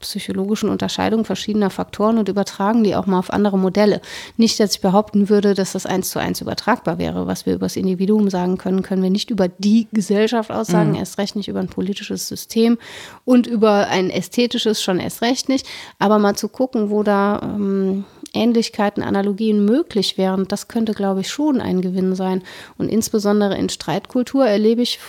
psychologischen 0.00 0.68
Unterscheidung 0.68 1.24
verschiedener 1.24 1.70
Faktoren 1.70 2.18
und 2.18 2.28
übertragen 2.28 2.84
die 2.84 2.94
auch 2.94 3.06
mal 3.06 3.18
auf 3.18 3.32
andere 3.32 3.58
Modelle. 3.58 4.02
Nicht, 4.36 4.60
dass 4.60 4.74
ich 4.74 4.80
behaupten 4.80 5.28
würde, 5.30 5.54
dass 5.54 5.72
das 5.72 5.86
eins 5.86 6.10
zu 6.10 6.18
eins 6.18 6.40
übertragbar 6.40 6.98
wäre. 6.98 7.26
Was 7.26 7.46
wir 7.46 7.54
über 7.54 7.66
das 7.66 7.76
Individuum 7.76 8.28
sagen 8.28 8.58
können, 8.58 8.82
können 8.82 9.02
wir 9.02 9.10
nicht 9.10 9.30
über 9.30 9.48
die 9.48 9.88
Gesellschaft 9.92 10.50
aussagen, 10.50 10.90
mhm. 10.90 10.96
erst 10.96 11.18
recht 11.18 11.34
nicht 11.34 11.48
über 11.48 11.60
ein 11.60 11.68
politisches 11.68 12.28
System 12.28 12.78
und 13.24 13.46
über 13.46 13.88
ein 13.88 14.10
ästhetisches 14.10 14.82
schon 14.82 15.00
erst 15.00 15.22
recht 15.22 15.48
nicht. 15.48 15.66
Aber 15.98 16.18
mal 16.18 16.36
zu 16.36 16.48
gucken, 16.48 16.90
wo 16.90 17.02
da 17.02 17.40
ähm, 17.42 18.04
Ähnlichkeiten, 18.38 19.02
Analogien 19.02 19.64
möglich 19.64 20.16
wären, 20.16 20.46
das 20.48 20.68
könnte, 20.68 20.94
glaube 20.94 21.20
ich, 21.20 21.30
schon 21.30 21.60
ein 21.60 21.80
Gewinn 21.80 22.14
sein. 22.14 22.42
Und 22.78 22.88
insbesondere 22.88 23.56
in 23.56 23.68
Streitkultur 23.68 24.46
erlebe 24.46 24.82
ich 24.82 25.00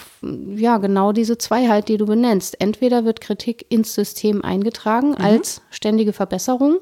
ja 0.56 0.78
genau 0.78 1.12
diese 1.12 1.38
Zweiheit, 1.38 1.88
die 1.88 1.98
du 1.98 2.06
benennst. 2.06 2.60
Entweder 2.60 3.06
wird 3.06 3.22
Kritik 3.22 3.66
ins 3.70 3.94
System 3.94 4.44
eingetragen 4.44 5.10
mhm. 5.10 5.18
als 5.24 5.62
ständige 5.70 6.14
Verbesserung 6.14 6.80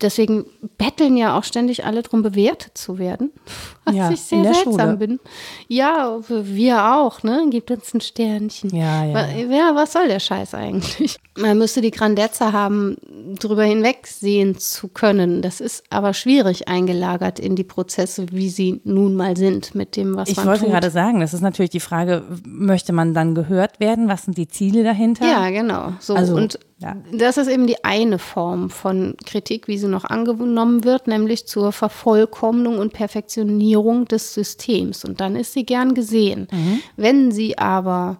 deswegen 0.00 0.46
betteln 0.78 1.16
ja 1.16 1.38
auch 1.38 1.44
ständig 1.44 1.84
alle 1.84 2.02
darum, 2.02 2.22
bewertet 2.22 2.76
zu 2.76 2.98
werden. 2.98 3.32
Was 3.86 3.94
ja, 3.94 4.10
ich 4.10 4.20
sehr 4.20 4.42
seltsam 4.42 4.74
Schule. 4.74 4.96
bin. 4.96 5.20
Ja, 5.68 6.18
wir 6.28 6.96
auch, 6.96 7.22
ne? 7.22 7.46
Gibt 7.50 7.70
uns 7.70 7.94
ein 7.94 8.00
Sternchen. 8.00 8.74
Ja, 8.74 9.04
ja. 9.04 9.28
Ja, 9.28 9.74
was 9.76 9.92
soll 9.92 10.08
der 10.08 10.18
Scheiß 10.18 10.54
eigentlich? 10.54 11.16
Man 11.38 11.56
müsste 11.58 11.82
die 11.82 11.92
Grandezza 11.92 12.52
haben, 12.52 12.96
drüber 13.38 13.62
hinwegsehen 13.62 14.58
zu 14.58 14.88
können. 14.88 15.40
Das 15.40 15.60
ist 15.60 15.84
aber 15.90 16.14
schwierig 16.14 16.66
eingelagert 16.66 17.38
in 17.38 17.54
die 17.54 17.64
Prozesse, 17.64 18.26
wie 18.32 18.48
sie 18.48 18.80
nun 18.84 19.14
mal 19.14 19.36
sind, 19.36 19.74
mit 19.74 19.96
dem, 19.96 20.16
was 20.16 20.30
ich 20.30 20.36
man 20.36 20.46
tut. 20.46 20.54
Ich 20.54 20.60
wollte 20.62 20.72
gerade 20.72 20.90
sagen, 20.90 21.20
das 21.20 21.32
ist 21.32 21.42
natürlich 21.42 21.70
die 21.70 21.80
Frage, 21.80 22.24
möchte 22.44 22.92
man 22.92 23.14
dann 23.14 23.34
gehört 23.34 23.78
werden? 23.78 24.08
Was 24.08 24.24
sind 24.24 24.36
die 24.36 24.48
Ziele 24.48 24.82
dahinter? 24.82 25.26
Ja, 25.26 25.50
genau. 25.50 25.92
So, 26.00 26.14
also, 26.14 26.34
und 26.34 26.58
ja. 26.78 26.94
Das 27.10 27.38
ist 27.38 27.48
eben 27.48 27.66
die 27.66 27.84
eine 27.84 28.18
Form 28.18 28.68
von 28.68 29.14
Kritik, 29.24 29.66
wie 29.66 29.78
sie 29.78 29.88
noch 29.88 30.04
angenommen 30.04 30.84
wird, 30.84 31.06
nämlich 31.06 31.46
zur 31.46 31.72
Vervollkommnung 31.72 32.78
und 32.78 32.92
Perfektionierung 32.92 33.75
des 34.08 34.34
Systems. 34.34 35.04
Und 35.04 35.20
dann 35.20 35.36
ist 35.36 35.52
sie 35.52 35.64
gern 35.64 35.94
gesehen. 35.94 36.48
Mhm. 36.50 36.80
Wenn 36.96 37.32
sie 37.32 37.58
aber 37.58 38.18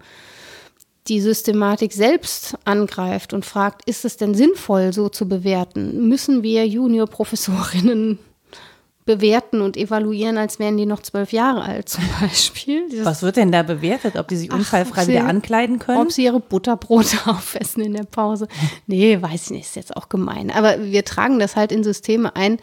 die 1.08 1.20
Systematik 1.20 1.92
selbst 1.92 2.56
angreift 2.64 3.32
und 3.32 3.44
fragt, 3.44 3.88
ist 3.88 4.04
es 4.04 4.16
denn 4.16 4.34
sinnvoll, 4.34 4.92
so 4.92 5.08
zu 5.08 5.28
bewerten? 5.28 6.08
Müssen 6.08 6.42
wir 6.42 6.66
Juniorprofessorinnen 6.66 8.18
bewerten 9.06 9.60
und 9.60 9.76
evaluieren, 9.76 10.36
als 10.36 10.58
wären 10.58 10.76
die 10.76 10.84
noch 10.84 11.00
zwölf 11.00 11.32
Jahre 11.32 11.62
alt 11.62 11.88
zum 11.88 12.04
Beispiel. 12.20 12.88
Dieses 12.90 13.06
Was 13.06 13.22
wird 13.22 13.36
denn 13.36 13.52
da 13.52 13.62
bewertet? 13.62 14.16
Ob 14.16 14.26
die 14.26 14.36
sich 14.36 14.52
unfallfrei 14.52 15.02
Ach, 15.02 15.06
wieder 15.06 15.20
sie, 15.20 15.26
ankleiden 15.26 15.78
können? 15.78 16.00
Ob 16.00 16.12
sie 16.12 16.24
ihre 16.24 16.40
Butterbrote 16.40 17.16
aufessen 17.26 17.82
in 17.82 17.94
der 17.94 18.04
Pause. 18.04 18.48
Nee, 18.86 19.22
weiß 19.22 19.44
ich 19.44 19.50
nicht, 19.50 19.66
ist 19.66 19.76
jetzt 19.76 19.96
auch 19.96 20.08
gemein. 20.08 20.50
Aber 20.50 20.82
wir 20.82 21.04
tragen 21.04 21.38
das 21.38 21.54
halt 21.54 21.70
in 21.70 21.84
Systeme 21.84 22.34
ein, 22.34 22.58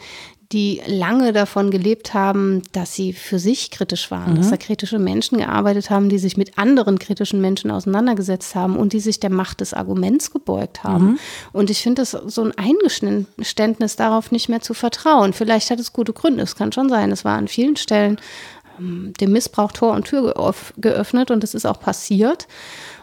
die 0.54 0.82
lange 0.86 1.34
davon 1.34 1.72
gelebt 1.72 2.14
haben, 2.14 2.62
dass 2.72 2.94
sie 2.94 3.12
für 3.12 3.40
sich 3.40 3.72
kritisch 3.72 4.12
waren, 4.12 4.34
mhm. 4.34 4.38
dass 4.38 4.52
da 4.52 4.58
kritische 4.58 5.00
Menschen 5.00 5.40
gearbeitet 5.40 5.90
haben, 5.90 6.10
die 6.10 6.20
sich 6.20 6.38
mit 6.38 6.58
anderen 6.60 7.00
kritischen 7.00 7.42
Menschen 7.42 7.72
auseinandergesetzt 7.72 8.54
haben 8.54 8.78
und 8.78 8.94
die 8.94 9.00
sich 9.00 9.20
der 9.20 9.32
Macht 9.32 9.62
des 9.62 9.74
Arguments 9.74 10.32
gebeugt 10.32 10.84
haben. 10.84 11.06
Mhm. 11.06 11.20
Und 11.52 11.70
ich 11.72 11.82
finde 11.82 12.04
es 12.04 12.12
so 12.12 12.44
ein 12.44 12.54
Eingeständnis 12.56 13.96
darauf, 13.96 14.32
nicht 14.32 14.48
mehr 14.48 14.62
zu 14.62 14.76
vertrauen. 14.76 15.34
Vielleicht 15.34 15.72
hat 15.72 15.80
es 15.80 15.92
gute 15.92 16.14
Gründe, 16.14 16.44
es 16.44 16.56
kann 16.56 16.72
schon 16.72 16.88
sein. 16.88 17.12
Es 17.12 17.26
war 17.26 17.38
an 17.38 17.48
vielen 17.48 17.76
Stellen 17.76 18.18
dem 18.80 19.32
Missbrauch 19.32 19.72
Tor 19.72 19.94
und 19.94 20.06
Tür 20.06 20.34
geöffnet 20.78 21.32
und 21.32 21.44
es 21.44 21.54
ist 21.54 21.66
auch 21.66 21.80
passiert. 21.80 22.48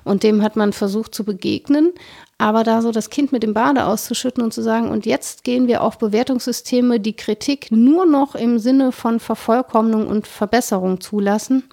Und 0.04 0.22
dem 0.22 0.42
hat 0.42 0.56
man 0.56 0.72
versucht 0.72 1.14
zu 1.14 1.24
begegnen. 1.24 1.92
Aber 2.38 2.64
da 2.64 2.80
so 2.80 2.90
das 2.90 3.10
Kind 3.10 3.32
mit 3.32 3.42
dem 3.42 3.52
Bade 3.52 3.84
auszuschütten 3.84 4.42
und 4.42 4.54
zu 4.54 4.62
sagen, 4.62 4.88
und 4.88 5.04
jetzt 5.04 5.44
gehen 5.44 5.68
wir 5.68 5.82
auf 5.82 5.98
Bewertungssysteme, 5.98 6.98
die 6.98 7.14
Kritik 7.14 7.70
nur 7.70 8.06
noch 8.06 8.34
im 8.34 8.58
Sinne 8.58 8.92
von 8.92 9.20
Vervollkommnung 9.20 10.06
und 10.06 10.26
Verbesserung 10.26 11.02
zulassen, 11.02 11.64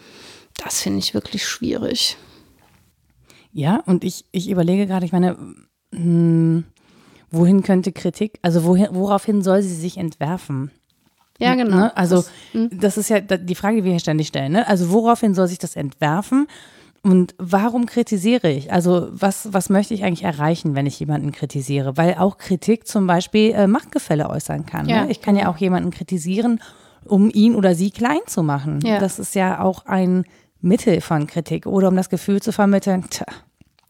das 0.58 0.82
finde 0.82 1.00
ich 1.00 1.14
wirklich 1.14 1.46
schwierig. 1.46 2.18
Ja, 3.54 3.82
und 3.86 4.04
ich, 4.04 4.26
ich 4.32 4.50
überlege 4.50 4.88
gerade, 4.88 5.06
ich 5.06 5.14
meine, 5.14 5.38
hm, 5.94 6.66
wohin 7.32 7.64
könnte 7.64 7.94
Kritik, 7.94 8.38
also 8.42 8.66
wohin, 8.66 8.90
woraufhin 8.92 9.42
soll 9.42 9.62
sie 9.62 9.74
sich 9.74 9.98
entwerfen? 9.98 10.72
Ja, 11.38 11.56
genau. 11.56 11.76
Ne? 11.78 11.98
Also, 11.98 12.18
das, 12.18 12.32
hm. 12.52 12.70
das, 12.80 12.98
ist 12.98 13.10
ja 13.10 13.20
die 13.20 13.56
Frage, 13.56 13.78
die 13.78 13.84
wir 13.84 13.92
hier 13.92 14.00
ständig 14.00 14.28
stellen. 14.28 14.54
Ne? 14.54 14.68
Also, 14.68 14.92
woraufhin 14.92 15.34
soll 15.34 15.48
sich 15.48 15.60
das 15.60 15.76
entwerfen? 15.76 16.48
Und 17.04 17.36
warum 17.38 17.86
kritisiere 17.86 18.52
ich? 18.52 18.74
Also 18.74 19.08
was, 19.12 19.54
was 19.54 19.70
möchte 19.70 19.94
ich 19.94 20.04
eigentlich 20.04 20.24
erreichen, 20.24 20.76
wenn 20.76 20.86
ich 20.86 21.00
jemanden 21.00 21.32
kritisiere? 21.32 21.96
Weil 21.96 22.16
auch 22.16 22.38
Kritik 22.38 22.86
zum 22.86 23.08
Beispiel 23.08 23.52
äh, 23.52 23.68
Machtgefälle 23.68 24.30
äußern 24.30 24.66
kann. 24.66 24.90
Ja. 24.90 25.06
Ne? 25.06 25.12
Ich 25.12 25.22
kann 25.22 25.38
ja 25.38 25.48
auch 25.50 25.56
jemanden 25.58 25.92
kritisieren, 25.92 26.60
um 27.06 27.30
ihn 27.30 27.56
oder 27.56 27.76
sie 27.76 27.92
klein 27.92 28.20
zu 28.26 28.44
machen. 28.44 28.82
Ja. 28.84 29.00
Das 29.00 29.20
ist 29.20 29.36
ja 29.36 29.62
auch 29.62 29.86
ein 29.86 30.26
Mittel 30.60 31.00
von 31.00 31.28
Kritik 31.28 31.66
oder 31.66 31.88
um 31.88 31.96
das 31.96 32.10
Gefühl 32.10 32.42
zu 32.42 32.52
vermitteln, 32.52 33.06
tja, 33.10 33.26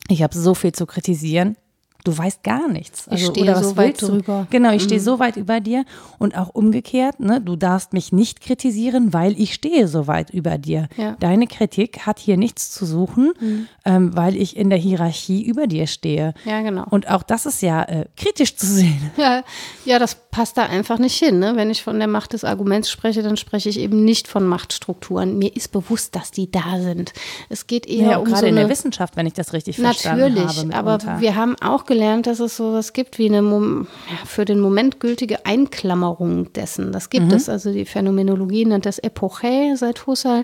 ich 0.10 0.21
habe 0.21 0.38
so 0.38 0.53
viel 0.53 0.73
zu 0.73 0.86
kritisieren, 0.86 1.57
du 2.03 2.17
weißt 2.17 2.43
gar 2.43 2.67
nichts. 2.67 3.07
Also, 3.07 3.25
ich 3.25 3.29
stehe 3.31 3.55
so 3.63 3.75
weit 3.77 4.01
drüber. 4.01 4.47
Genau, 4.49 4.71
ich 4.71 4.83
mhm. 4.83 4.86
stehe 4.86 5.01
so 5.01 5.19
weit 5.19 5.36
über 5.38 5.60
dir 5.60 5.86
und 6.17 6.38
auch 6.38 6.49
umgekehrt, 6.49 7.19
ne, 7.19 7.41
du 7.41 7.55
darfst 7.55 7.93
mich 7.93 8.12
nicht 8.12 8.41
kritisieren, 8.41 9.13
weil 9.13 9.39
ich 9.39 9.53
stehe 9.53 9.88
so 9.88 10.07
weit 10.07 10.29
über 10.29 10.57
dir. 10.57 10.88
Ja. 10.97 11.15
Deine 11.19 11.47
Kritik 11.47 12.05
hat 12.05 12.19
hier 12.19 12.38
nichts 12.38 12.71
zu 12.71 12.86
suchen, 12.86 13.33
mhm. 13.39 13.67
ähm, 13.86 14.15
weil 14.15 14.36
ich 14.36 14.55
in 14.55 14.69
der 14.69 14.79
Hierarchie 14.79 15.43
über 15.43 15.67
dir 15.67 15.88
stehe. 15.88 16.33
Ja, 16.45 16.62
genau. 16.62 16.86
Und 16.89 17.10
auch 17.10 17.23
das 17.23 17.45
ist 17.45 17.62
ja 17.62 17.83
äh, 17.83 18.05
kritisch 18.15 18.55
zu 18.55 18.65
sehen. 18.65 19.12
Ja, 19.17 19.43
ja, 19.86 19.97
das 19.97 20.15
passt 20.29 20.57
da 20.57 20.63
einfach 20.63 20.99
nicht 20.99 21.17
hin. 21.17 21.39
Ne? 21.39 21.55
Wenn 21.55 21.71
ich 21.71 21.81
von 21.81 21.97
der 21.97 22.07
Macht 22.07 22.33
des 22.33 22.43
Arguments 22.43 22.91
spreche, 22.91 23.23
dann 23.23 23.36
spreche 23.36 23.67
ich 23.67 23.79
eben 23.79 24.05
nicht 24.05 24.27
von 24.27 24.45
Machtstrukturen. 24.45 25.39
Mir 25.39 25.55
ist 25.55 25.71
bewusst, 25.71 26.15
dass 26.15 26.29
die 26.29 26.51
da 26.51 26.79
sind. 26.79 27.13
Es 27.49 27.65
geht 27.65 27.88
eher 27.88 28.12
ja, 28.12 28.17
um 28.17 28.25
gerade 28.25 28.41
so 28.41 28.45
in 28.45 28.55
der 28.55 28.69
Wissenschaft, 28.69 29.15
wenn 29.15 29.25
ich 29.25 29.33
das 29.33 29.53
richtig 29.53 29.77
verstanden 29.77 30.21
habe. 30.21 30.33
Natürlich, 30.33 30.75
aber 30.75 31.19
wir 31.19 31.36
haben 31.36 31.55
auch 31.62 31.86
gelernt, 31.88 32.28
dass 32.28 32.39
es 32.39 32.58
sowas 32.58 32.93
gibt 32.93 33.17
wie 33.17 33.28
eine 33.28 33.86
für 34.26 34.45
den 34.45 34.60
Moment 34.60 35.00
gültige 35.00 35.45
Einklammerung 35.45 36.54
dessen. 36.54 36.91
Das 36.91 37.10
gibt 37.10 37.28
mhm. 37.28 37.34
es. 37.34 37.50
Also 37.50 37.71
die 37.71 37.86
Phänomenologie 37.86 38.65
nennt 38.65 38.86
das 38.86 39.00
Epoche 39.00 39.76
seit 39.76 40.06
Husserl 40.06 40.43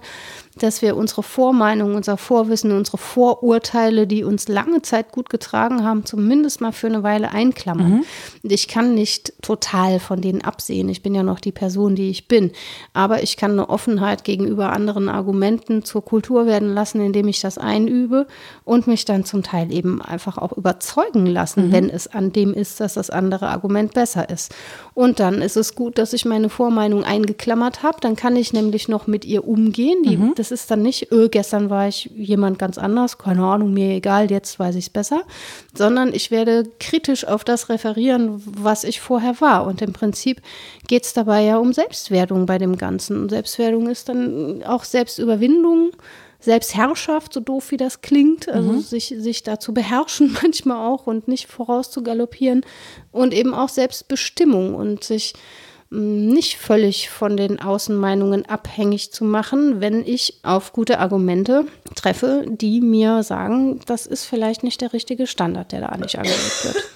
dass 0.60 0.82
wir 0.82 0.96
unsere 0.96 1.24
Vormeinungen, 1.24 1.96
unser 1.96 2.18
Vorwissen, 2.18 2.72
unsere 2.72 2.98
Vorurteile, 2.98 4.06
die 4.06 4.24
uns 4.24 4.48
lange 4.48 4.82
Zeit 4.82 5.12
gut 5.12 5.30
getragen 5.30 5.84
haben, 5.84 6.06
zumindest 6.06 6.62
mal 6.62 6.72
für 6.72 6.88
eine 6.88 7.02
Weile 7.02 7.32
einklammern. 7.32 7.92
Mhm. 7.92 8.04
Ich 8.44 8.68
kann 8.68 8.94
nicht 8.94 9.34
total 9.42 10.00
von 10.00 10.22
denen 10.22 10.42
absehen. 10.42 10.90
Ich 10.90 11.02
bin 11.02 11.16
ja 11.16 11.24
noch 11.24 11.40
die 11.40 11.52
Person, 11.52 11.96
die 11.96 12.10
ich 12.10 12.28
bin. 12.28 12.52
Aber 12.94 13.24
ich 13.24 13.36
kann 13.36 13.52
eine 13.52 13.70
Offenheit 13.70 14.24
gegenüber 14.24 14.72
anderen 14.72 15.10
Argumenten 15.10 15.84
zur 15.84 16.06
Kultur 16.06 16.46
werden 16.46 16.74
lassen, 16.74 17.02
indem 17.02 17.28
ich 17.28 17.42
das 17.42 17.58
einübe 17.58 18.28
und 18.64 18.86
mich 18.86 19.06
dann 19.06 19.26
zum 19.26 19.42
Teil 19.42 19.72
eben 19.72 20.02
einfach 20.02 20.38
auch 20.38 20.52
überzeugen 20.52 21.26
lassen, 21.26 21.68
mhm. 21.68 21.72
wenn 21.72 21.90
es 21.90 22.08
an 22.08 22.32
dem 22.32 22.54
ist, 22.54 22.80
dass 22.80 22.94
das 22.94 23.10
andere 23.10 23.48
Argument 23.48 23.94
besser 23.94 24.30
ist. 24.30 24.54
Und 24.94 25.20
dann 25.20 25.42
ist 25.42 25.58
es 25.58 25.74
gut, 25.74 25.98
dass 25.98 26.14
ich 26.14 26.26
meine 26.26 26.50
Vormeinung 26.50 27.04
eingeklammert 27.04 27.82
habe. 27.82 27.98
Dann 28.02 28.16
kann 28.16 28.36
ich 28.36 28.54
nämlich 28.54 28.88
noch 28.88 29.08
mit 29.08 29.26
ihr 29.26 29.48
umgehen. 29.48 30.04
Die, 30.04 30.18
mhm 30.18 30.43
das 30.44 30.52
ist 30.52 30.70
dann 30.70 30.82
nicht, 30.82 31.10
öh, 31.14 31.30
gestern 31.30 31.70
war 31.70 31.88
ich 31.88 32.10
jemand 32.16 32.60
ganz 32.60 32.78
anders, 32.78 33.18
keine 33.18 33.46
Ahnung, 33.46 33.74
mir 33.74 33.96
egal, 33.96 34.30
jetzt 34.30 34.60
weiß 34.60 34.76
ich 34.76 34.88
es 34.88 34.90
besser, 34.90 35.24
sondern 35.74 36.14
ich 36.14 36.32
werde 36.32 36.66
kritisch 36.82 37.26
auf 37.26 37.46
das 37.46 37.70
referieren, 37.70 38.44
was 38.46 38.84
ich 38.84 39.00
vorher 39.00 39.40
war. 39.40 39.66
Und 39.66 39.82
im 39.82 39.94
Prinzip 39.94 40.42
geht 40.86 41.06
es 41.06 41.14
dabei 41.14 41.44
ja 41.44 41.58
um 41.58 41.72
Selbstwertung 41.72 42.46
bei 42.46 42.58
dem 42.58 42.78
Ganzen. 42.78 43.22
Und 43.22 43.30
Selbstwertung 43.30 43.90
ist 43.90 44.10
dann 44.10 44.64
auch 44.64 44.84
Selbstüberwindung. 44.84 45.92
Selbstherrschaft, 46.42 47.32
so 47.32 47.40
doof 47.40 47.72
wie 47.72 47.78
das 47.78 48.02
klingt, 48.02 48.50
also 48.50 48.74
mhm. 48.74 48.82
sich, 48.82 49.16
sich 49.18 49.44
da 49.44 49.62
zu 49.62 49.74
beherrschen 49.74 50.36
manchmal 50.44 50.86
auch 50.86 51.08
und 51.08 51.30
nicht 51.30 51.48
voraus 51.48 51.90
zu 51.90 52.04
galoppieren 52.04 52.66
und 53.14 53.34
eben 53.34 53.54
auch 53.54 53.70
Selbstbestimmung 53.70 54.76
und 54.76 55.06
sich 55.06 55.36
nicht 55.94 56.58
völlig 56.58 57.10
von 57.10 57.38
den 57.38 57.62
Außenmeinungen 57.62 58.48
abhängig 58.48 59.12
zu 59.12 59.24
machen, 59.24 59.80
wenn 59.80 60.06
ich 60.06 60.40
auf 60.42 60.74
gute 60.74 61.00
Argumente 61.00 61.66
treffe, 61.96 62.46
die 62.48 62.82
mir 62.82 63.22
sagen, 63.22 63.80
das 63.86 64.08
ist 64.08 64.26
vielleicht 64.26 64.64
nicht 64.64 64.82
der 64.82 64.92
richtige 64.92 65.28
Standard, 65.28 65.72
der 65.72 65.82
da 65.82 65.88
eigentlich 65.88 66.18
angelegt 66.18 66.66
wird. 66.66 66.76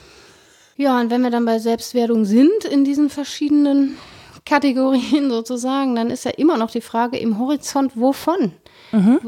Ja, 0.80 1.02
und 1.02 1.10
wenn 1.10 1.24
wir 1.24 1.32
dann 1.32 1.46
bei 1.46 1.58
Selbstwertung 1.58 2.24
sind 2.24 2.64
in 2.70 2.86
diesen 2.86 3.10
verschiedenen 3.10 3.98
Kategorien 4.46 5.28
sozusagen, 5.32 5.96
dann 5.96 6.12
ist 6.12 6.24
ja 6.24 6.30
immer 6.30 6.56
noch 6.56 6.70
die 6.70 6.82
Frage 6.82 7.18
im 7.18 7.40
Horizont, 7.40 7.94
wovon? 7.96 8.54
Mhm. 8.92 9.20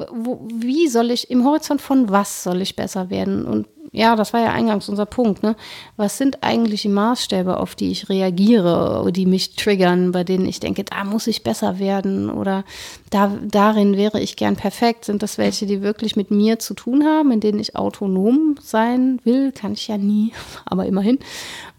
Wie 0.53 0.87
soll 0.87 1.11
ich, 1.11 1.29
im 1.29 1.43
Horizont 1.43 1.81
von 1.81 2.09
was 2.09 2.43
soll 2.43 2.61
ich 2.61 2.75
besser 2.75 3.09
werden? 3.09 3.45
Und 3.45 3.67
ja, 3.91 4.15
das 4.15 4.33
war 4.33 4.41
ja 4.41 4.51
eingangs 4.51 4.87
unser 4.87 5.05
Punkt. 5.05 5.41
Ne? 5.41 5.55
Was 5.97 6.17
sind 6.17 6.43
eigentlich 6.43 6.83
die 6.83 6.89
Maßstäbe, 6.89 7.57
auf 7.57 7.75
die 7.75 7.91
ich 7.91 8.09
reagiere, 8.09 9.11
die 9.11 9.25
mich 9.25 9.55
triggern, 9.55 10.11
bei 10.11 10.23
denen 10.23 10.47
ich 10.47 10.59
denke, 10.59 10.83
da 10.83 11.03
muss 11.03 11.27
ich 11.27 11.43
besser 11.43 11.79
werden 11.79 12.29
oder 12.29 12.63
da, 13.09 13.35
darin 13.41 13.97
wäre 13.97 14.19
ich 14.19 14.35
gern 14.35 14.55
perfekt? 14.55 15.05
Sind 15.05 15.23
das 15.23 15.37
welche, 15.37 15.65
die 15.65 15.81
wirklich 15.81 16.15
mit 16.15 16.29
mir 16.29 16.59
zu 16.59 16.75
tun 16.75 17.03
haben, 17.03 17.31
in 17.31 17.39
denen 17.39 17.59
ich 17.59 17.75
autonom 17.75 18.55
sein 18.61 19.19
will? 19.23 19.51
Kann 19.51 19.73
ich 19.73 19.87
ja 19.87 19.97
nie, 19.97 20.33
aber 20.65 20.85
immerhin. 20.85 21.19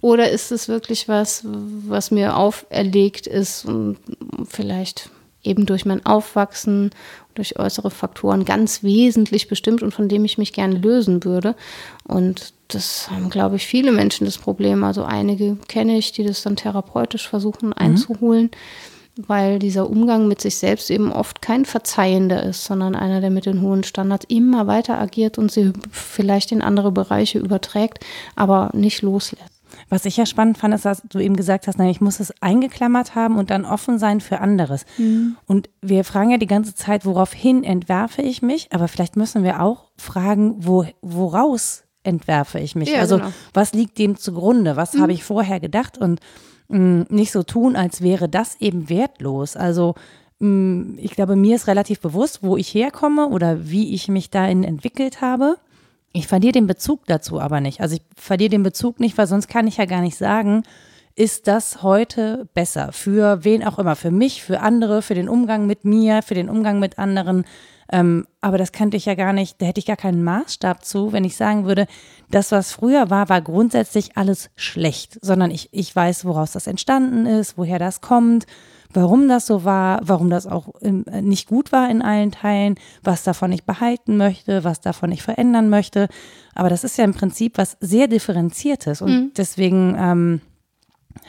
Oder 0.01 0.31
ist 0.31 0.51
es 0.51 0.69
wirklich 0.69 1.09
was, 1.09 1.45
was 1.45 2.11
mir 2.11 2.37
auferlegt 2.37 3.27
ist 3.27 3.65
und 3.67 3.99
vielleicht 4.49 5.11
eben 5.43 5.67
durch 5.67 5.87
mein 5.87 6.05
Aufwachsen 6.05 6.91
durch 7.41 7.59
äußere 7.59 7.91
Faktoren 7.91 8.45
ganz 8.45 8.83
wesentlich 8.83 9.49
bestimmt 9.49 9.83
und 9.83 9.93
von 9.93 10.09
dem 10.09 10.25
ich 10.25 10.37
mich 10.37 10.53
gerne 10.53 10.77
lösen 10.77 11.25
würde. 11.25 11.57
Und 12.07 12.53
das 12.69 13.11
haben, 13.11 13.31
glaube 13.31 13.57
ich, 13.57 13.67
viele 13.67 13.93
Menschen 13.93 14.27
das 14.27 14.37
Problem. 14.37 14.85
Also 14.85 15.05
einige 15.05 15.57
kenne 15.67 15.97
ich, 15.97 16.13
die 16.13 16.23
das 16.23 16.43
dann 16.43 16.57
therapeutisch 16.57 17.27
versuchen 17.27 17.69
mhm. 17.69 17.75
einzuholen, 17.77 18.51
weil 19.17 19.59
dieser 19.59 19.89
Umgang 19.89 20.29
mit 20.29 20.43
sich 20.43 20.57
selbst 20.57 20.91
eben 20.91 21.11
oft 21.11 21.41
kein 21.41 21.65
verzeihender 21.65 22.43
ist, 22.43 22.65
sondern 22.65 22.95
einer, 22.95 23.23
der 23.23 23.31
mit 23.31 23.47
den 23.47 23.63
hohen 23.63 23.85
Standards 23.85 24.27
immer 24.29 24.67
weiter 24.67 24.99
agiert 25.01 25.39
und 25.39 25.51
sie 25.51 25.73
vielleicht 25.91 26.53
in 26.53 26.61
andere 26.61 26.93
Bereiche 26.93 27.39
überträgt, 27.39 28.05
aber 28.37 28.71
nicht 28.75 29.01
loslässt. 29.01 29.60
Was 29.91 30.05
ich 30.05 30.17
ja 30.17 30.25
spannend 30.25 30.57
fand, 30.57 30.73
ist, 30.73 30.85
dass 30.85 31.03
du 31.03 31.19
eben 31.19 31.37
gesagt 31.37 31.67
hast, 31.67 31.77
nein, 31.79 31.91
ich 31.91 32.01
muss 32.01 32.21
es 32.21 32.33
eingeklammert 32.41 33.17
haben 33.17 33.37
und 33.37 33.51
dann 33.51 33.65
offen 33.65 33.99
sein 33.99 34.21
für 34.21 34.41
anderes. 34.41 34.87
Mhm. 34.97 35.37
Und 35.47 35.69
wir 35.83 36.05
fragen 36.05 36.31
ja 36.31 36.39
die 36.39 36.47
ganze 36.47 36.75
Zeit, 36.77 37.05
woraufhin 37.05 37.65
entwerfe 37.65 38.23
ich 38.23 38.41
mich, 38.41 38.73
aber 38.73 38.87
vielleicht 38.87 39.17
müssen 39.17 39.43
wir 39.43 39.61
auch 39.61 39.91
fragen, 39.97 40.55
wo, 40.59 40.87
woraus 41.03 41.83
entwerfe 42.05 42.61
ich 42.61 42.75
mich? 42.77 42.91
Ja, 42.91 43.01
also 43.01 43.19
genau. 43.19 43.33
was 43.53 43.73
liegt 43.73 43.99
dem 43.99 44.17
zugrunde? 44.17 44.77
Was 44.77 44.95
mhm. 44.95 45.03
habe 45.03 45.13
ich 45.13 45.25
vorher 45.25 45.61
gedacht? 45.61 45.99
Und 45.99 46.21
mh, 46.69 46.79
mm, 46.79 47.07
nicht 47.11 47.33
so 47.33 47.43
tun, 47.43 47.77
als 47.77 48.01
wäre 48.01 48.29
das 48.29 48.61
eben 48.61 48.89
wertlos. 48.89 49.57
Also 49.57 49.95
mh, 50.39 50.49
mm, 50.49 50.99
ich 51.01 51.11
glaube, 51.13 51.37
mir 51.37 51.57
ist 51.57 51.67
relativ 51.67 52.01
bewusst, 52.01 52.43
wo 52.43 52.57
ich 52.57 52.73
herkomme 52.73 53.29
oder 53.29 53.69
wie 53.69 53.95
ich 53.95 54.09
mich 54.09 54.31
dahin 54.31 54.65
entwickelt 54.65 55.21
habe. 55.21 55.57
Ich 56.13 56.27
verliere 56.27 56.53
den 56.53 56.67
Bezug 56.67 57.07
dazu 57.07 57.41
aber 57.41 57.61
nicht. 57.61 57.81
Also 57.81 57.97
ich 57.97 58.03
verliere 58.17 58.51
den 58.51 58.63
Bezug 58.63 58.99
nicht, 58.99 59.17
weil 59.17 59.27
sonst 59.27 59.49
kann 59.49 59.67
ich 59.67 59.77
ja 59.77 59.85
gar 59.85 60.01
nicht 60.01 60.17
sagen, 60.17 60.65
ist 61.15 61.47
das 61.47 61.83
heute 61.83 62.49
besser 62.55 62.93
für 62.93 63.45
wen 63.45 63.65
auch 63.65 63.79
immer, 63.79 63.97
für 63.97 64.11
mich, 64.11 64.43
für 64.43 64.61
andere, 64.61 65.03
für 65.03 65.15
den 65.15 65.29
Umgang 65.29 65.67
mit 65.67 65.85
mir, 65.85 66.23
für 66.23 66.35
den 66.35 66.49
Umgang 66.49 66.79
mit 66.79 66.99
anderen. 66.99 67.45
Ähm, 67.93 68.27
aber 68.41 68.59
das 68.59 68.73
könnte 68.73 68.97
ich 68.97 69.07
ja 69.07 69.15
gar 69.15 69.33
nicht, 69.33 69.61
da 69.61 69.67
hätte 69.67 69.81
ich 69.81 69.87
gar 69.87 69.97
keinen 69.97 70.23
Maßstab 70.23 70.85
zu, 70.85 71.13
wenn 71.13 71.25
ich 71.25 71.37
sagen 71.37 71.67
würde, 71.67 71.87
das, 72.31 72.53
was 72.53 72.73
früher 72.73 73.11
war, 73.11 73.29
war 73.29 73.43
grundsätzlich 73.43 74.17
alles 74.17 74.51
schlecht, 74.57 75.19
sondern 75.23 75.51
ich, 75.51 75.69
ich 75.73 75.95
weiß, 75.95 76.25
woraus 76.25 76.53
das 76.53 76.67
entstanden 76.67 77.27
ist, 77.27 77.59
woher 77.59 77.79
das 77.79 78.01
kommt 78.01 78.47
warum 78.93 79.29
das 79.29 79.47
so 79.47 79.65
war, 79.65 80.01
warum 80.03 80.31
das 80.31 80.47
auch 80.47 80.75
äh, 80.83 81.23
nicht 81.23 81.49
gut 81.49 81.73
war 81.73 81.91
in 81.91 82.03
allen 82.03 82.33
Teilen, 82.33 82.77
was 83.03 83.23
davon 83.23 83.53
ich 83.53 83.65
behalten 83.65 84.17
möchte, 84.17 84.65
was 84.65 84.81
davon 84.81 85.13
ich 85.13 85.23
verändern 85.23 85.69
möchte. 85.69 86.09
Aber 86.55 86.69
das 86.69 86.85
ist 86.85 86.99
ja 86.99 87.05
im 87.05 87.15
Prinzip 87.15 87.59
was 87.59 87.77
sehr 87.81 88.09
differenziertes 88.09 89.03
und 89.03 89.11
mhm. 89.11 89.33
deswegen 89.37 89.97
ähm, 89.99 90.41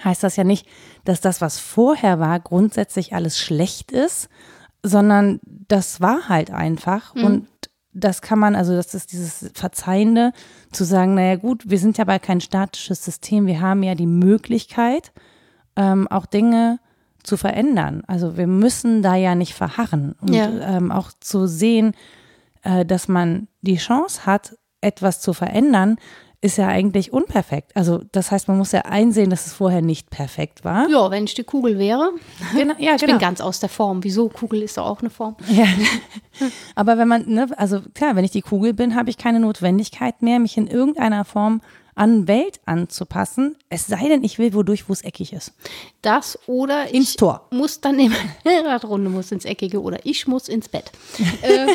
heißt 0.03 0.23
das 0.23 0.35
ja 0.35 0.43
nicht, 0.43 0.67
dass 1.05 1.21
das, 1.21 1.41
was 1.41 1.59
vorher 1.59 2.19
war, 2.19 2.39
grundsätzlich 2.39 3.13
alles 3.13 3.37
schlecht 3.37 3.91
ist, 3.91 4.29
sondern 4.83 5.39
das 5.45 6.01
war 6.01 6.29
halt 6.29 6.51
einfach 6.51 7.13
mhm. 7.15 7.23
und 7.23 7.47
das 7.93 8.21
kann 8.21 8.39
man, 8.39 8.55
also 8.55 8.73
das 8.73 8.93
ist 8.93 9.11
dieses 9.11 9.51
Verzeihende, 9.53 10.31
zu 10.71 10.85
sagen, 10.85 11.15
naja 11.15 11.35
gut, 11.35 11.69
wir 11.69 11.77
sind 11.77 11.97
ja 11.97 12.05
bei 12.05 12.19
kein 12.19 12.39
statisches 12.39 13.03
System, 13.03 13.47
wir 13.47 13.59
haben 13.59 13.83
ja 13.83 13.95
die 13.95 14.07
Möglichkeit, 14.07 15.11
ähm, 15.75 16.07
auch 16.07 16.25
Dinge 16.25 16.79
zu 17.23 17.37
verändern. 17.37 18.03
Also 18.07 18.37
wir 18.37 18.47
müssen 18.47 19.01
da 19.01 19.15
ja 19.15 19.35
nicht 19.35 19.53
verharren 19.53 20.15
und 20.21 20.33
ja. 20.33 20.49
ähm, 20.77 20.91
auch 20.91 21.11
zu 21.19 21.47
sehen, 21.47 21.93
äh, 22.63 22.85
dass 22.85 23.07
man 23.07 23.47
die 23.61 23.77
Chance 23.77 24.25
hat, 24.25 24.55
etwas 24.81 25.21
zu 25.21 25.33
verändern, 25.33 25.97
ist 26.43 26.57
ja 26.57 26.67
eigentlich 26.67 27.13
unperfekt. 27.13 27.75
Also 27.75 28.01
das 28.11 28.31
heißt, 28.31 28.47
man 28.47 28.57
muss 28.57 28.71
ja 28.71 28.81
einsehen, 28.81 29.29
dass 29.29 29.45
es 29.45 29.53
vorher 29.53 29.83
nicht 29.83 30.09
perfekt 30.09 30.65
war. 30.65 30.89
Ja, 30.89 31.11
wenn 31.11 31.25
ich 31.25 31.35
die 31.35 31.43
Kugel 31.43 31.77
wäre. 31.77 32.11
Genau, 32.55 32.73
ja, 32.79 32.95
ich 32.95 33.01
genau. 33.01 33.13
bin 33.13 33.19
ganz 33.19 33.41
aus 33.41 33.59
der 33.59 33.69
Form. 33.69 34.03
Wieso? 34.03 34.27
Kugel 34.27 34.63
ist 34.63 34.77
doch 34.77 34.87
auch 34.87 35.01
eine 35.01 35.11
Form. 35.11 35.35
Ja. 35.47 35.65
Aber 36.75 36.97
wenn 36.97 37.07
man, 37.07 37.27
ne, 37.27 37.47
also 37.57 37.81
klar, 37.93 38.15
wenn 38.15 38.25
ich 38.25 38.31
die 38.31 38.41
Kugel 38.41 38.73
bin, 38.73 38.95
habe 38.95 39.11
ich 39.11 39.17
keine 39.17 39.39
Notwendigkeit 39.39 40.21
mehr, 40.23 40.39
mich 40.39 40.57
in 40.57 40.65
irgendeiner 40.67 41.25
Form 41.25 41.61
an 41.95 42.27
Welt 42.27 42.59
anzupassen, 42.65 43.55
es 43.69 43.87
sei 43.87 44.07
denn, 44.07 44.23
ich 44.23 44.39
will 44.39 44.53
wodurch, 44.53 44.87
wo 44.87 44.93
es 44.93 45.03
eckig 45.03 45.33
ist. 45.33 45.53
Das 46.01 46.39
oder 46.47 46.93
ins 46.93 47.11
ich 47.11 47.17
Tor. 47.17 47.47
muss 47.51 47.81
dann 47.81 47.95
nehmen, 47.95 48.15
Radrunde 48.65 49.09
muss 49.09 49.31
ins 49.31 49.45
Eckige 49.45 49.81
oder 49.81 49.99
ich 50.03 50.27
muss 50.27 50.47
ins 50.47 50.69
Bett. 50.69 50.91
Äh, 51.41 51.67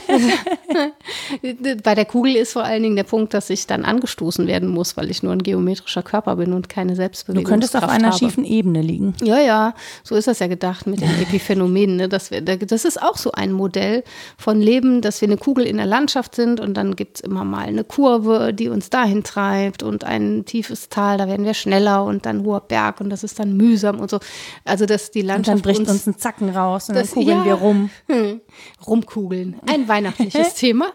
bei 1.83 1.95
der 1.95 2.05
Kugel 2.05 2.37
ist 2.37 2.53
vor 2.55 2.65
allen 2.65 2.83
Dingen 2.83 2.97
der 2.97 3.05
Punkt, 3.05 3.35
dass 3.35 3.51
ich 3.51 3.67
dann 3.67 3.85
angestoßen 3.85 4.47
werden 4.47 4.69
muss, 4.69 4.97
weil 4.97 5.11
ich 5.11 5.23
nur 5.23 5.33
ein 5.33 5.43
geometrischer 5.43 6.03
Körper 6.03 6.37
bin 6.37 6.53
und 6.53 6.69
keine 6.69 6.97
Selbstbewegung. 6.97 7.45
Du 7.45 7.51
könntest 7.51 7.77
auf 7.77 7.89
einer 7.89 8.09
habe. 8.09 8.19
schiefen 8.19 8.45
Ebene 8.45 8.83
liegen. 8.83 9.15
Ja, 9.23 9.39
ja, 9.41 9.75
so 10.03 10.17
ist 10.17 10.29
das 10.29 10.39
ja 10.39 10.47
gedacht 10.47 10.87
mit 10.87 11.01
den 11.01 11.11
Epiphänomenen. 11.23 11.97
Ne? 11.97 12.09
Das, 12.09 12.31
das 12.31 12.85
ist 12.85 13.01
auch 13.01 13.17
so 13.17 13.33
ein 13.33 13.53
Modell 13.53 14.03
von 14.39 14.61
Leben, 14.61 15.03
dass 15.03 15.21
wir 15.21 15.29
eine 15.29 15.37
Kugel 15.37 15.67
in 15.67 15.77
der 15.77 15.87
Landschaft 15.87 16.35
sind 16.35 16.61
und 16.61 16.75
dann 16.75 16.97
gibt 16.97 17.19
es 17.19 17.21
immer 17.21 17.45
mal 17.45 17.67
eine 17.67 17.85
Kurve, 17.85 18.53
die 18.53 18.69
uns 18.69 18.91
dahin 18.91 19.23
treibt 19.23 19.83
und 19.83 20.06
ein 20.07 20.45
tiefes 20.45 20.89
Tal, 20.89 21.19
da 21.19 21.29
werden 21.29 21.45
wir 21.45 21.55
schneller 21.55 22.05
und 22.05 22.27
dann 22.27 22.45
hoher 22.45 22.61
Berg 22.61 23.01
und 23.01 23.11
das 23.11 23.25
ist 23.25 23.39
dann 23.39 23.57
mühsam 23.57 24.01
und 24.01 24.11
so. 24.11 24.21
Also 24.65 24.87
dass 24.87 25.11
die 25.11 25.23
Landschaft 25.23 25.57
und 25.57 25.67
dann 25.67 25.75
bricht 25.75 25.81
uns, 25.81 25.91
uns 25.91 26.07
ein 26.07 26.19
Zacken 26.19 26.51
raus 26.51 26.89
und 26.89 26.95
das, 26.95 27.11
dann 27.11 27.15
kugeln 27.15 27.39
ja, 27.39 27.45
wir 27.45 27.55
rum. 27.55 27.91
Hm, 28.09 28.41
rumkugeln. 28.87 29.57
Ein 29.67 29.89
weihnachtliches 29.89 30.55
Thema, 30.57 30.93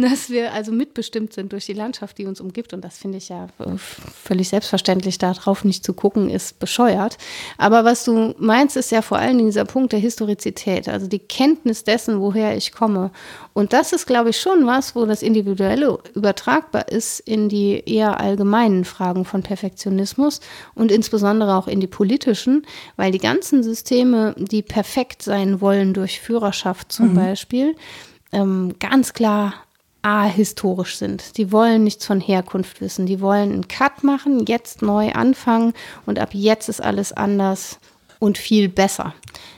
dass 0.00 0.30
wir 0.30 0.52
also 0.52 0.72
mitbestimmt 0.72 1.32
sind 1.32 1.52
durch 1.52 1.66
die 1.66 1.72
Landschaft, 1.72 2.18
die 2.18 2.26
uns 2.26 2.40
umgibt 2.40 2.72
und 2.72 2.82
das 2.82 2.98
finde 2.98 3.18
ich 3.18 3.28
ja 3.28 3.48
völlig 3.76 4.48
selbstverständlich, 4.48 5.18
darauf 5.18 5.64
nicht 5.64 5.84
zu 5.84 5.92
gucken, 5.92 6.30
ist 6.30 6.58
bescheuert. 6.58 7.18
Aber 7.58 7.84
was 7.84 8.04
du 8.04 8.34
meinst, 8.38 8.76
ist 8.76 8.90
ja 8.90 9.02
vor 9.02 9.18
allen 9.18 9.36
Dingen 9.36 9.48
dieser 9.48 9.64
Punkt 9.64 9.92
der 9.92 10.00
Historizität, 10.00 10.88
also 10.88 11.06
die 11.06 11.18
Kenntnis 11.18 11.84
dessen, 11.84 12.20
woher 12.20 12.56
ich 12.56 12.72
komme. 12.72 13.10
Und 13.54 13.72
das 13.72 13.92
ist, 13.92 14.06
glaube 14.06 14.30
ich, 14.30 14.40
schon 14.40 14.66
was, 14.66 14.94
wo 14.94 15.04
das 15.06 15.22
Individuelle 15.22 15.98
übertragbar 16.14 16.88
ist 16.88 17.20
in 17.20 17.48
die 17.48 17.82
eher 17.86 18.18
allgemeine 18.20 18.42
allgemeinen 18.42 18.84
Fragen 18.84 19.24
von 19.24 19.42
Perfektionismus 19.42 20.40
und 20.74 20.92
insbesondere 20.92 21.56
auch 21.56 21.68
in 21.68 21.80
die 21.80 21.86
politischen, 21.86 22.66
weil 22.96 23.12
die 23.12 23.18
ganzen 23.18 23.62
Systeme, 23.62 24.34
die 24.36 24.62
perfekt 24.62 25.22
sein 25.22 25.60
wollen 25.60 25.94
durch 25.94 26.20
Führerschaft 26.20 26.92
zum 26.92 27.10
mhm. 27.10 27.14
Beispiel, 27.14 27.76
ähm, 28.32 28.74
ganz 28.78 29.12
klar 29.12 29.54
ahistorisch 30.02 30.96
sind. 30.96 31.36
Die 31.36 31.52
wollen 31.52 31.84
nichts 31.84 32.04
von 32.04 32.20
Herkunft 32.20 32.80
wissen. 32.80 33.06
Die 33.06 33.20
wollen 33.20 33.52
einen 33.52 33.68
Cut 33.68 34.02
machen, 34.02 34.44
jetzt 34.46 34.82
neu 34.82 35.12
anfangen 35.12 35.74
und 36.06 36.18
ab 36.18 36.30
jetzt 36.32 36.68
ist 36.68 36.82
alles 36.82 37.12
anders 37.12 37.78
und 38.18 38.38
viel 38.38 38.68
besser. 38.68 39.14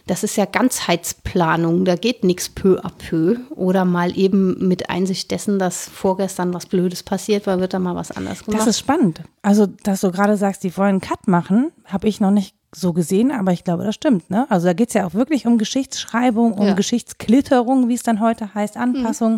Das 0.07 0.23
ist 0.23 0.37
ja 0.37 0.45
Ganzheitsplanung, 0.45 1.85
da 1.85 1.97
geht 1.97 2.25
nichts 2.25 2.49
peu 2.49 2.79
à 2.81 2.91
peu 2.91 3.39
oder 3.51 3.85
mal 3.85 4.17
eben 4.19 4.69
mit 4.69 4.91
Einsicht 4.91 5.31
dessen, 5.31 5.59
dass 5.59 5.89
vorgestern 5.89 6.53
was 6.53 6.67
Blödes 6.67 7.03
passiert 7.03 7.47
war, 7.47 7.61
wird 7.61 7.73
da 7.75 7.79
mal 7.79 7.97
was 7.97 8.11
anderes 8.11 8.45
gemacht. 8.45 8.61
Das 8.61 8.67
ist 8.69 8.79
spannend. 8.79 9.23
Also, 9.43 9.67
dass 9.67 10.03
du 10.03 10.11
gerade 10.11 10.37
sagst, 10.37 10.63
die 10.63 10.77
wollen 10.77 10.89
einen 10.89 11.01
Cut 11.01 11.27
machen, 11.27 11.73
habe 11.87 12.09
ich 12.09 12.21
noch 12.21 12.31
nicht 12.31 12.55
so 12.75 12.93
gesehen, 12.93 13.31
aber 13.31 13.53
ich 13.53 13.65
glaube, 13.65 13.85
das 13.85 13.95
stimmt. 13.95 14.31
Ne? 14.31 14.47
Also 14.51 14.67
da 14.67 14.73
geht 14.73 14.89
es 14.89 14.95
ja 14.95 15.07
auch 15.07 15.15
wirklich 15.15 15.47
um 15.47 15.59
Geschichtsschreibung, 15.59 16.55
um 16.55 16.67
ja. 16.67 16.75
Geschichtsklitterung, 16.75 17.89
wie 17.89 17.95
es 17.95 18.03
dann 18.03 18.21
heute 18.21 18.53
heißt, 18.55 18.77
Anpassung, 18.77 19.35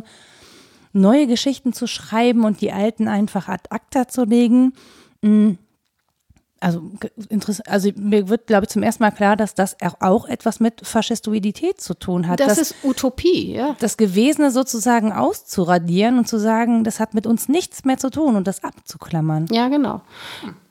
mhm. 0.93 1.01
neue 1.01 1.27
Geschichten 1.27 1.73
zu 1.73 1.87
schreiben 1.87 2.45
und 2.45 2.61
die 2.61 2.73
alten 2.73 3.09
einfach 3.09 3.49
ad 3.49 3.65
acta 3.71 4.09
zu 4.09 4.25
legen. 4.25 4.73
Mhm 5.23 5.59
also, 6.67 6.83
also 7.67 7.91
mir 7.97 8.29
wird, 8.29 8.49
glaube 8.49 8.65
ich, 8.65 8.71
zum 8.71 8.83
ersten 8.83 9.05
Mal 9.05 9.13
klar, 9.13 9.37
dass 9.37 9.55
das 9.55 9.77
auch 10.01 10.27
etwas 10.27 10.59
mit 10.59 10.85
Faschistoidität 10.85 11.81
zu 11.81 11.95
tun 11.95 12.27
hat. 12.27 12.41
Das 12.41 12.59
ist 12.59 12.75
Utopie, 12.83 13.53
ja. 13.53 13.77
Das 13.79 13.97
Gewesene 13.97 14.51
sozusagen 14.51 15.13
auszuradieren 15.13 16.19
und 16.19 16.27
zu 16.27 16.39
sagen, 16.39 16.83
das 16.83 16.99
hat 16.99 17.15
mit 17.15 17.25
uns 17.25 17.49
nichts 17.49 17.85
mehr 17.85 17.99
zu 17.99 18.11
tun 18.11 18.35
und 18.35 18.49
das 18.49 18.65
abzuklammern. 18.65 19.47
Ja, 19.53 19.69
genau. 19.69 20.01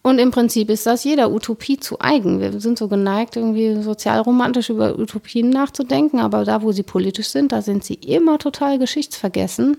Und 0.01 0.19
im 0.19 0.31
Prinzip 0.31 0.69
ist 0.69 0.85
das 0.85 1.05
jeder 1.05 1.31
Utopie 1.31 1.79
zu 1.79 1.99
eigen. 2.01 2.41
Wir 2.41 2.59
sind 2.59 2.77
so 2.77 2.89
geneigt, 2.89 3.37
irgendwie 3.37 3.81
sozialromantisch 3.81 4.69
über 4.69 4.99
Utopien 4.99 5.49
nachzudenken, 5.49 6.19
aber 6.19 6.43
da, 6.43 6.61
wo 6.61 6.73
sie 6.73 6.83
politisch 6.83 7.29
sind, 7.29 7.53
da 7.53 7.61
sind 7.61 7.85
sie 7.85 7.95
immer 7.95 8.37
total 8.37 8.77
geschichtsvergessen 8.79 9.77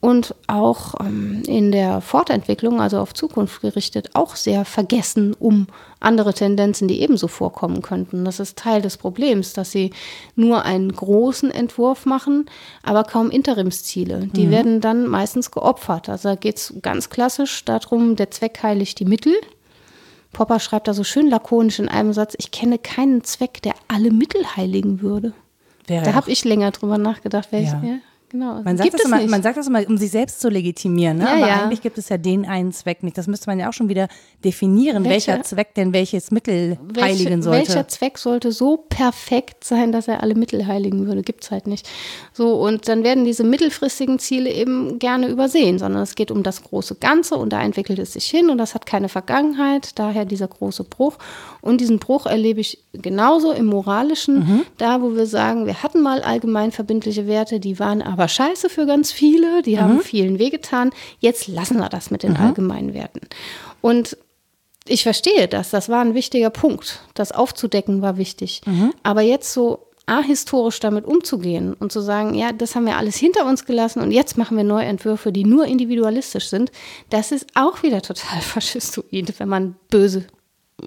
und 0.00 0.34
auch 0.46 0.94
ähm, 1.00 1.42
in 1.46 1.72
der 1.72 2.00
Fortentwicklung, 2.00 2.80
also 2.80 2.98
auf 2.98 3.12
Zukunft 3.12 3.60
gerichtet, 3.60 4.10
auch 4.14 4.34
sehr 4.34 4.64
vergessen 4.64 5.34
um 5.38 5.66
andere 6.00 6.32
Tendenzen, 6.32 6.88
die 6.88 7.02
ebenso 7.02 7.28
vorkommen 7.28 7.82
könnten. 7.82 8.24
Das 8.24 8.40
ist 8.40 8.58
Teil 8.58 8.80
des 8.80 8.96
Problems, 8.96 9.52
dass 9.52 9.70
sie 9.70 9.90
nur 10.34 10.64
einen 10.64 10.90
großen 10.90 11.50
Entwurf 11.50 12.06
machen, 12.06 12.46
aber 12.82 13.04
kaum 13.04 13.30
Interimsziele. 13.30 14.28
Die 14.32 14.46
mhm. 14.46 14.50
werden 14.50 14.80
dann 14.80 15.06
meistens 15.06 15.50
geopfert. 15.50 16.08
Also 16.08 16.30
da 16.30 16.34
geht 16.34 16.56
es 16.56 16.74
ganz 16.80 17.10
klassisch 17.10 17.62
darum, 17.66 18.16
der 18.16 18.30
Zweck 18.30 18.60
heiligt 18.62 18.98
die 19.00 19.04
Mittel. 19.04 19.34
Popper 20.32 20.60
schreibt 20.60 20.88
da 20.88 20.94
so 20.94 21.04
schön 21.04 21.28
lakonisch 21.28 21.78
in 21.78 21.90
einem 21.90 22.14
Satz, 22.14 22.34
ich 22.38 22.52
kenne 22.52 22.78
keinen 22.78 23.22
Zweck, 23.24 23.60
der 23.60 23.74
alle 23.88 24.10
Mittel 24.10 24.42
heiligen 24.56 25.02
würde. 25.02 25.34
Wäre 25.86 26.04
da 26.04 26.14
habe 26.14 26.30
ich 26.30 26.44
länger 26.44 26.70
drüber 26.70 26.96
nachgedacht, 26.96 27.48
welche. 27.50 27.78
Ja 27.84 27.98
Genau. 28.30 28.62
Man 28.62 28.76
sagt, 28.76 28.94
das 28.94 29.00
es 29.00 29.06
immer, 29.06 29.16
nicht. 29.18 29.28
man 29.30 29.42
sagt 29.42 29.56
das 29.56 29.66
immer, 29.66 29.86
um 29.88 29.98
sich 29.98 30.10
selbst 30.12 30.40
zu 30.40 30.48
legitimieren, 30.48 31.18
ne? 31.18 31.24
Ja, 31.24 31.30
aber 31.32 31.48
ja. 31.48 31.62
eigentlich 31.64 31.82
gibt 31.82 31.98
es 31.98 32.08
ja 32.08 32.16
den 32.16 32.46
einen 32.46 32.70
Zweck 32.72 33.02
nicht. 33.02 33.18
Das 33.18 33.26
müsste 33.26 33.48
man 33.50 33.58
ja 33.58 33.68
auch 33.68 33.72
schon 33.72 33.88
wieder 33.88 34.06
definieren, 34.44 35.04
Welcher- 35.04 35.32
welcher 35.32 35.42
Zweck 35.42 35.74
denn 35.74 35.92
welches 35.92 36.30
Mittel 36.30 36.78
Welche- 36.82 37.02
heiligen 37.08 37.42
sollte. 37.42 37.66
Welcher 37.68 37.88
Zweck 37.88 38.18
sollte 38.18 38.52
so 38.52 38.76
perfekt 38.88 39.64
sein, 39.64 39.90
dass 39.92 40.06
er 40.08 40.22
alle 40.22 40.34
Mittel 40.36 40.66
heiligen 40.66 41.06
würde? 41.06 41.22
Gibt 41.22 41.42
es 41.44 41.50
halt 41.50 41.66
nicht. 41.66 41.88
So, 42.32 42.54
und 42.54 42.86
dann 42.88 43.02
werden 43.04 43.24
diese 43.24 43.42
mittelfristigen 43.44 44.18
Ziele 44.20 44.50
eben 44.52 44.98
gerne 45.00 45.28
übersehen, 45.28 45.78
sondern 45.78 46.02
es 46.02 46.14
geht 46.14 46.30
um 46.30 46.42
das 46.42 46.62
große 46.62 46.94
Ganze 46.96 47.34
und 47.36 47.52
da 47.52 47.60
entwickelt 47.62 47.98
es 47.98 48.12
sich 48.12 48.26
hin 48.26 48.48
und 48.48 48.58
das 48.58 48.74
hat 48.74 48.86
keine 48.86 49.08
Vergangenheit, 49.08 49.98
daher 49.98 50.24
dieser 50.24 50.46
große 50.48 50.84
Bruch. 50.84 51.18
Und 51.62 51.80
diesen 51.80 51.98
Bruch 51.98 52.26
erlebe 52.26 52.60
ich 52.60 52.78
genauso 52.92 53.52
im 53.52 53.66
Moralischen, 53.66 54.38
Mhm. 54.40 54.62
da 54.78 55.02
wo 55.02 55.14
wir 55.14 55.26
sagen, 55.26 55.66
wir 55.66 55.82
hatten 55.82 56.00
mal 56.00 56.22
allgemein 56.22 56.72
verbindliche 56.72 57.26
Werte, 57.26 57.60
die 57.60 57.78
waren 57.78 58.02
aber 58.02 58.28
scheiße 58.28 58.68
für 58.68 58.86
ganz 58.86 59.12
viele, 59.12 59.62
die 59.62 59.76
Mhm. 59.76 59.80
haben 59.80 60.00
vielen 60.00 60.38
wehgetan. 60.38 60.90
Jetzt 61.18 61.48
lassen 61.48 61.78
wir 61.78 61.88
das 61.88 62.10
mit 62.10 62.22
den 62.22 62.36
allgemeinen 62.36 62.94
Werten. 62.94 63.20
Und 63.80 64.16
ich 64.86 65.02
verstehe 65.02 65.46
das, 65.48 65.70
das 65.70 65.88
war 65.88 66.00
ein 66.00 66.14
wichtiger 66.14 66.50
Punkt. 66.50 67.00
Das 67.14 67.32
aufzudecken 67.32 68.02
war 68.02 68.16
wichtig. 68.16 68.62
Aber 69.02 69.20
jetzt 69.20 69.52
so 69.52 69.86
ahistorisch 70.06 70.80
damit 70.80 71.04
umzugehen 71.04 71.74
und 71.74 71.92
zu 71.92 72.00
sagen, 72.00 72.34
ja, 72.34 72.50
das 72.50 72.74
haben 72.74 72.86
wir 72.86 72.96
alles 72.96 73.14
hinter 73.16 73.46
uns 73.46 73.64
gelassen 73.64 74.00
und 74.00 74.10
jetzt 74.10 74.36
machen 74.36 74.56
wir 74.56 74.64
neue 74.64 74.86
Entwürfe, 74.86 75.30
die 75.30 75.44
nur 75.44 75.66
individualistisch 75.66 76.48
sind, 76.48 76.72
das 77.10 77.30
ist 77.30 77.46
auch 77.54 77.84
wieder 77.84 78.02
total 78.02 78.40
faschistoid, 78.40 79.38
wenn 79.38 79.48
man 79.48 79.76
böse 79.88 80.24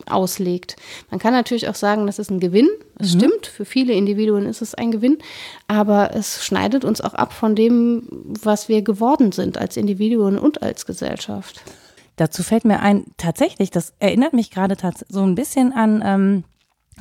auslegt. 0.07 0.75
Man 1.09 1.19
kann 1.19 1.33
natürlich 1.33 1.67
auch 1.69 1.75
sagen, 1.75 2.05
das 2.05 2.19
ist 2.19 2.31
ein 2.31 2.39
Gewinn. 2.39 2.69
Es 2.99 3.11
stimmt, 3.11 3.47
für 3.47 3.65
viele 3.65 3.93
Individuen 3.93 4.45
ist 4.45 4.61
es 4.61 4.75
ein 4.75 4.91
Gewinn, 4.91 5.17
aber 5.67 6.11
es 6.13 6.45
schneidet 6.45 6.85
uns 6.85 7.01
auch 7.01 7.13
ab 7.13 7.33
von 7.33 7.55
dem, 7.55 8.07
was 8.09 8.69
wir 8.69 8.81
geworden 8.81 9.31
sind 9.31 9.57
als 9.57 9.77
Individuen 9.77 10.37
und 10.37 10.61
als 10.61 10.85
Gesellschaft. 10.85 11.61
Dazu 12.15 12.43
fällt 12.43 12.65
mir 12.65 12.79
ein, 12.79 13.05
tatsächlich, 13.17 13.71
das 13.71 13.93
erinnert 13.99 14.33
mich 14.33 14.51
gerade 14.51 14.77
so 15.09 15.21
ein 15.21 15.35
bisschen 15.35 15.73
an, 15.73 16.03
ähm, 16.05 16.43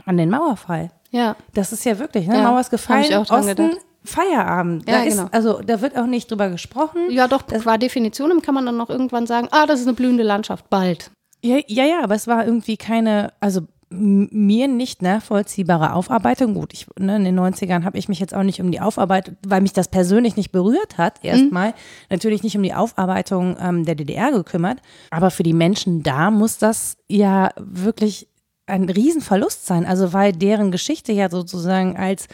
an 0.06 0.16
den 0.16 0.30
Mauerfall. 0.30 0.90
Ja. 1.10 1.36
Das 1.52 1.72
ist 1.72 1.84
ja 1.84 1.98
wirklich, 1.98 2.26
ne? 2.26 2.36
Ja, 2.36 2.42
Mauer 2.50 2.60
ist 2.60 2.70
gefallen, 2.70 3.04
ich 3.04 3.14
auch 3.14 3.30
Osten, 3.30 3.48
gedacht. 3.48 3.76
Feierabend. 4.04 4.88
Ja, 4.88 4.98
da 4.98 5.02
ist, 5.04 5.16
genau. 5.16 5.28
also 5.30 5.60
da 5.60 5.80
wird 5.80 5.96
auch 5.96 6.06
nicht 6.06 6.30
drüber 6.30 6.48
gesprochen. 6.48 7.10
Ja, 7.10 7.28
doch, 7.28 7.46
qua 7.46 7.78
Definition 7.78 8.42
kann 8.42 8.54
man 8.54 8.66
dann 8.66 8.76
noch 8.76 8.90
irgendwann 8.90 9.26
sagen, 9.26 9.48
ah, 9.52 9.66
das 9.66 9.80
ist 9.80 9.86
eine 9.86 9.94
blühende 9.94 10.24
Landschaft, 10.24 10.68
bald. 10.70 11.10
Ja, 11.42 11.58
ja, 11.66 11.84
ja, 11.84 12.04
aber 12.04 12.14
es 12.14 12.26
war 12.26 12.46
irgendwie 12.46 12.76
keine, 12.76 13.32
also 13.40 13.62
mir 13.92 14.68
nicht 14.68 15.02
nachvollziehbare 15.02 15.92
Aufarbeitung. 15.92 16.54
Gut, 16.54 16.72
ich, 16.72 16.86
ne, 16.98 17.16
in 17.16 17.24
den 17.24 17.38
90ern 17.38 17.84
habe 17.84 17.98
ich 17.98 18.08
mich 18.08 18.20
jetzt 18.20 18.34
auch 18.34 18.42
nicht 18.42 18.60
um 18.60 18.70
die 18.70 18.80
Aufarbeitung, 18.80 19.36
weil 19.46 19.60
mich 19.60 19.72
das 19.72 19.88
persönlich 19.88 20.36
nicht 20.36 20.50
berührt 20.50 20.98
hat, 20.98 21.22
erstmal, 21.22 21.74
natürlich 22.10 22.42
nicht 22.42 22.56
um 22.56 22.62
die 22.62 22.74
Aufarbeitung 22.74 23.56
ähm, 23.60 23.84
der 23.84 23.94
DDR 23.94 24.32
gekümmert. 24.32 24.78
Aber 25.10 25.30
für 25.30 25.42
die 25.42 25.52
Menschen 25.52 26.02
da 26.02 26.30
muss 26.30 26.58
das 26.58 26.96
ja 27.08 27.50
wirklich 27.56 28.28
ein 28.66 28.88
Riesenverlust 28.88 29.66
sein. 29.66 29.84
Also 29.84 30.12
weil 30.12 30.32
deren 30.32 30.70
Geschichte 30.70 31.12
ja 31.12 31.28
sozusagen 31.28 31.96
als 31.96 32.28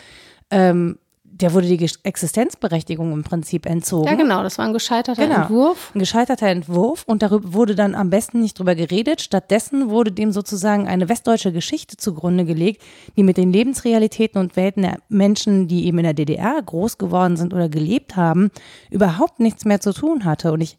ähm, 0.51 0.99
der 1.31 1.55
wurde 1.55 1.67
die 1.69 1.89
Existenzberechtigung 2.03 3.13
im 3.13 3.23
Prinzip 3.23 3.67
entzogen. 3.67 4.09
Ja, 4.09 4.15
genau, 4.15 4.43
das 4.43 4.59
war 4.59 4.65
ein 4.65 4.73
gescheiterter 4.73 5.23
Genau. 5.27 5.43
Entwurf. 5.43 5.93
Ein 5.95 6.01
gescheiterter 6.01 6.49
Entwurf 6.49 7.05
und 7.07 7.23
darüber 7.23 7.53
wurde 7.53 7.75
dann 7.75 7.95
am 7.95 8.11
besten 8.11 8.41
nicht 8.41 8.59
drüber 8.59 8.75
geredet. 8.75 9.21
Stattdessen 9.21 9.91
wurde 9.91 10.13
dem 10.13 10.33
sozusagen 10.33 10.89
eine 10.89 11.09
westdeutsche 11.09 11.53
Geschichte 11.53 11.97
zugrunde 11.97 12.45
gelegt, 12.45 12.83
die 13.17 13.23
mit 13.23 13.37
den 13.37 13.53
Lebensrealitäten 13.53 14.41
und 14.41 14.57
Welten 14.57 14.83
der 14.83 14.99
Menschen, 15.09 15.69
die 15.69 15.87
eben 15.87 15.99
in 15.99 16.05
der 16.05 16.15
DDR 16.15 16.61
groß 16.61 16.99
geworden 16.99 17.37
sind 17.37 17.55
oder 17.55 17.69
gelebt 17.69 18.17
haben, 18.17 18.51
überhaupt 18.91 19.41
nichts 19.41 19.65
mehr 19.65 19.81
zu 19.81 19.93
tun 19.93 20.25
hatte. 20.25 20.53
Und 20.53 20.61
ich 20.61 20.79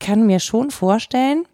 kann 0.00 0.26
mir 0.26 0.40
schon 0.40 0.70
vorstellen, 0.70 1.44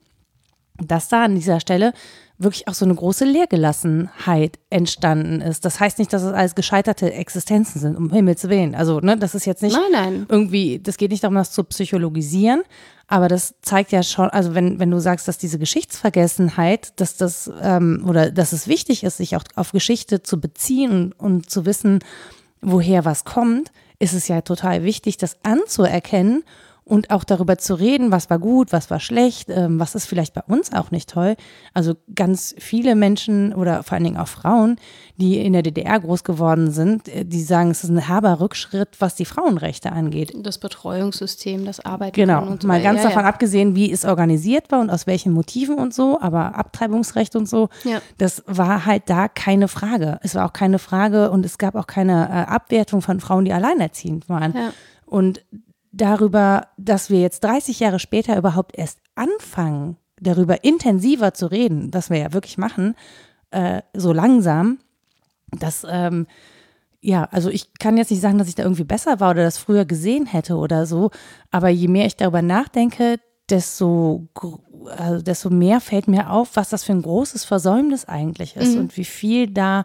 dass 0.78 1.08
da 1.08 1.24
an 1.24 1.34
dieser 1.34 1.60
Stelle 1.60 1.92
wirklich 2.36 2.66
auch 2.66 2.74
so 2.74 2.84
eine 2.84 2.94
große 2.94 3.24
Leergelassenheit 3.24 4.58
entstanden 4.70 5.40
ist. 5.40 5.64
Das 5.64 5.78
heißt 5.78 5.98
nicht, 5.98 6.12
dass 6.12 6.22
es 6.22 6.32
alles 6.32 6.54
gescheiterte 6.54 7.12
Existenzen 7.12 7.80
sind, 7.80 7.96
um 7.96 8.10
Himmels 8.10 8.48
Willen. 8.48 8.74
Also, 8.74 9.00
ne, 9.00 9.16
das 9.16 9.34
ist 9.34 9.44
jetzt 9.44 9.62
nicht 9.62 9.76
Nein, 9.76 9.92
nein. 9.92 10.26
irgendwie, 10.28 10.80
das 10.80 10.96
geht 10.96 11.12
nicht 11.12 11.22
darum, 11.22 11.36
das 11.36 11.52
zu 11.52 11.62
psychologisieren, 11.62 12.62
aber 13.06 13.28
das 13.28 13.54
zeigt 13.62 13.92
ja 13.92 14.02
schon, 14.02 14.30
also 14.30 14.54
wenn, 14.54 14.80
wenn 14.80 14.90
du 14.90 14.98
sagst, 14.98 15.28
dass 15.28 15.38
diese 15.38 15.58
Geschichtsvergessenheit, 15.58 16.98
dass 17.00 17.16
das, 17.16 17.50
ähm, 17.60 18.04
oder 18.08 18.30
dass 18.30 18.52
es 18.52 18.66
wichtig 18.66 19.04
ist, 19.04 19.18
sich 19.18 19.36
auch 19.36 19.44
auf 19.54 19.72
Geschichte 19.72 20.22
zu 20.22 20.40
beziehen 20.40 21.12
und, 21.12 21.34
und 21.34 21.50
zu 21.50 21.66
wissen, 21.66 22.00
woher 22.60 23.04
was 23.04 23.24
kommt, 23.24 23.70
ist 23.98 24.14
es 24.14 24.28
ja 24.28 24.40
total 24.40 24.82
wichtig, 24.82 25.18
das 25.18 25.36
anzuerkennen 25.44 26.44
und 26.86 27.10
auch 27.10 27.24
darüber 27.24 27.56
zu 27.56 27.74
reden, 27.74 28.12
was 28.12 28.28
war 28.28 28.38
gut, 28.38 28.70
was 28.72 28.90
war 28.90 29.00
schlecht, 29.00 29.48
ähm, 29.48 29.80
was 29.80 29.94
ist 29.94 30.06
vielleicht 30.06 30.34
bei 30.34 30.42
uns 30.46 30.72
auch 30.72 30.90
nicht 30.90 31.08
toll. 31.08 31.34
Also 31.72 31.94
ganz 32.14 32.54
viele 32.58 32.94
Menschen 32.94 33.54
oder 33.54 33.82
vor 33.82 33.94
allen 33.94 34.04
Dingen 34.04 34.18
auch 34.18 34.28
Frauen, 34.28 34.76
die 35.16 35.38
in 35.38 35.54
der 35.54 35.62
DDR 35.62 35.98
groß 35.98 36.24
geworden 36.24 36.70
sind, 36.70 37.08
äh, 37.08 37.24
die 37.24 37.42
sagen, 37.42 37.70
es 37.70 37.84
ist 37.84 37.90
ein 37.90 37.98
herber 37.98 38.38
Rückschritt, 38.40 39.00
was 39.00 39.14
die 39.14 39.24
Frauenrechte 39.24 39.92
angeht. 39.92 40.34
Das 40.36 40.58
Betreuungssystem, 40.58 41.64
das 41.64 41.80
Arbeiten 41.80 42.14
Genau, 42.14 42.46
und 42.46 42.62
so 42.62 42.68
mal 42.68 42.82
ganz 42.82 42.98
ja, 42.98 43.08
davon 43.08 43.22
ja. 43.22 43.28
abgesehen, 43.28 43.74
wie 43.74 43.90
es 43.90 44.04
organisiert 44.04 44.70
war 44.70 44.80
und 44.80 44.90
aus 44.90 45.06
welchen 45.06 45.32
Motiven 45.32 45.76
und 45.76 45.94
so, 45.94 46.20
aber 46.20 46.54
Abtreibungsrecht 46.54 47.34
und 47.34 47.48
so, 47.48 47.70
Ja. 47.84 48.02
das 48.18 48.42
war 48.46 48.84
halt 48.84 49.04
da 49.06 49.28
keine 49.28 49.68
Frage. 49.68 50.18
Es 50.22 50.34
war 50.34 50.44
auch 50.44 50.52
keine 50.52 50.78
Frage 50.78 51.30
und 51.30 51.46
es 51.46 51.56
gab 51.56 51.76
auch 51.76 51.86
keine 51.86 52.28
äh, 52.28 52.52
Abwertung 52.52 53.00
von 53.00 53.20
Frauen, 53.20 53.46
die 53.46 53.54
alleinerziehend 53.54 54.28
waren. 54.28 54.52
Ja. 54.54 54.72
Und 55.06 55.42
darüber, 55.96 56.68
dass 56.76 57.10
wir 57.10 57.20
jetzt 57.20 57.44
30 57.44 57.80
Jahre 57.80 57.98
später 57.98 58.36
überhaupt 58.36 58.76
erst 58.76 58.98
anfangen, 59.14 59.96
darüber 60.20 60.64
intensiver 60.64 61.34
zu 61.34 61.46
reden, 61.46 61.92
was 61.92 62.10
wir 62.10 62.18
ja 62.18 62.32
wirklich 62.32 62.58
machen, 62.58 62.94
äh, 63.50 63.82
so 63.94 64.12
langsam, 64.12 64.78
das, 65.52 65.86
ähm, 65.88 66.26
ja, 67.00 67.24
also 67.30 67.50
ich 67.50 67.74
kann 67.74 67.96
jetzt 67.96 68.10
nicht 68.10 68.20
sagen, 68.20 68.38
dass 68.38 68.48
ich 68.48 68.54
da 68.54 68.62
irgendwie 68.62 68.84
besser 68.84 69.20
war 69.20 69.30
oder 69.30 69.44
das 69.44 69.58
früher 69.58 69.84
gesehen 69.84 70.26
hätte 70.26 70.56
oder 70.56 70.86
so, 70.86 71.10
aber 71.50 71.68
je 71.68 71.88
mehr 71.88 72.06
ich 72.06 72.16
darüber 72.16 72.42
nachdenke, 72.42 73.20
desto, 73.48 74.26
also 74.96 75.22
desto 75.22 75.50
mehr 75.50 75.80
fällt 75.80 76.08
mir 76.08 76.30
auf, 76.30 76.56
was 76.56 76.70
das 76.70 76.84
für 76.84 76.92
ein 76.92 77.02
großes 77.02 77.44
Versäumnis 77.44 78.06
eigentlich 78.06 78.56
ist 78.56 78.76
und 78.76 78.96
wie 78.96 79.04
viel 79.04 79.48
da 79.48 79.84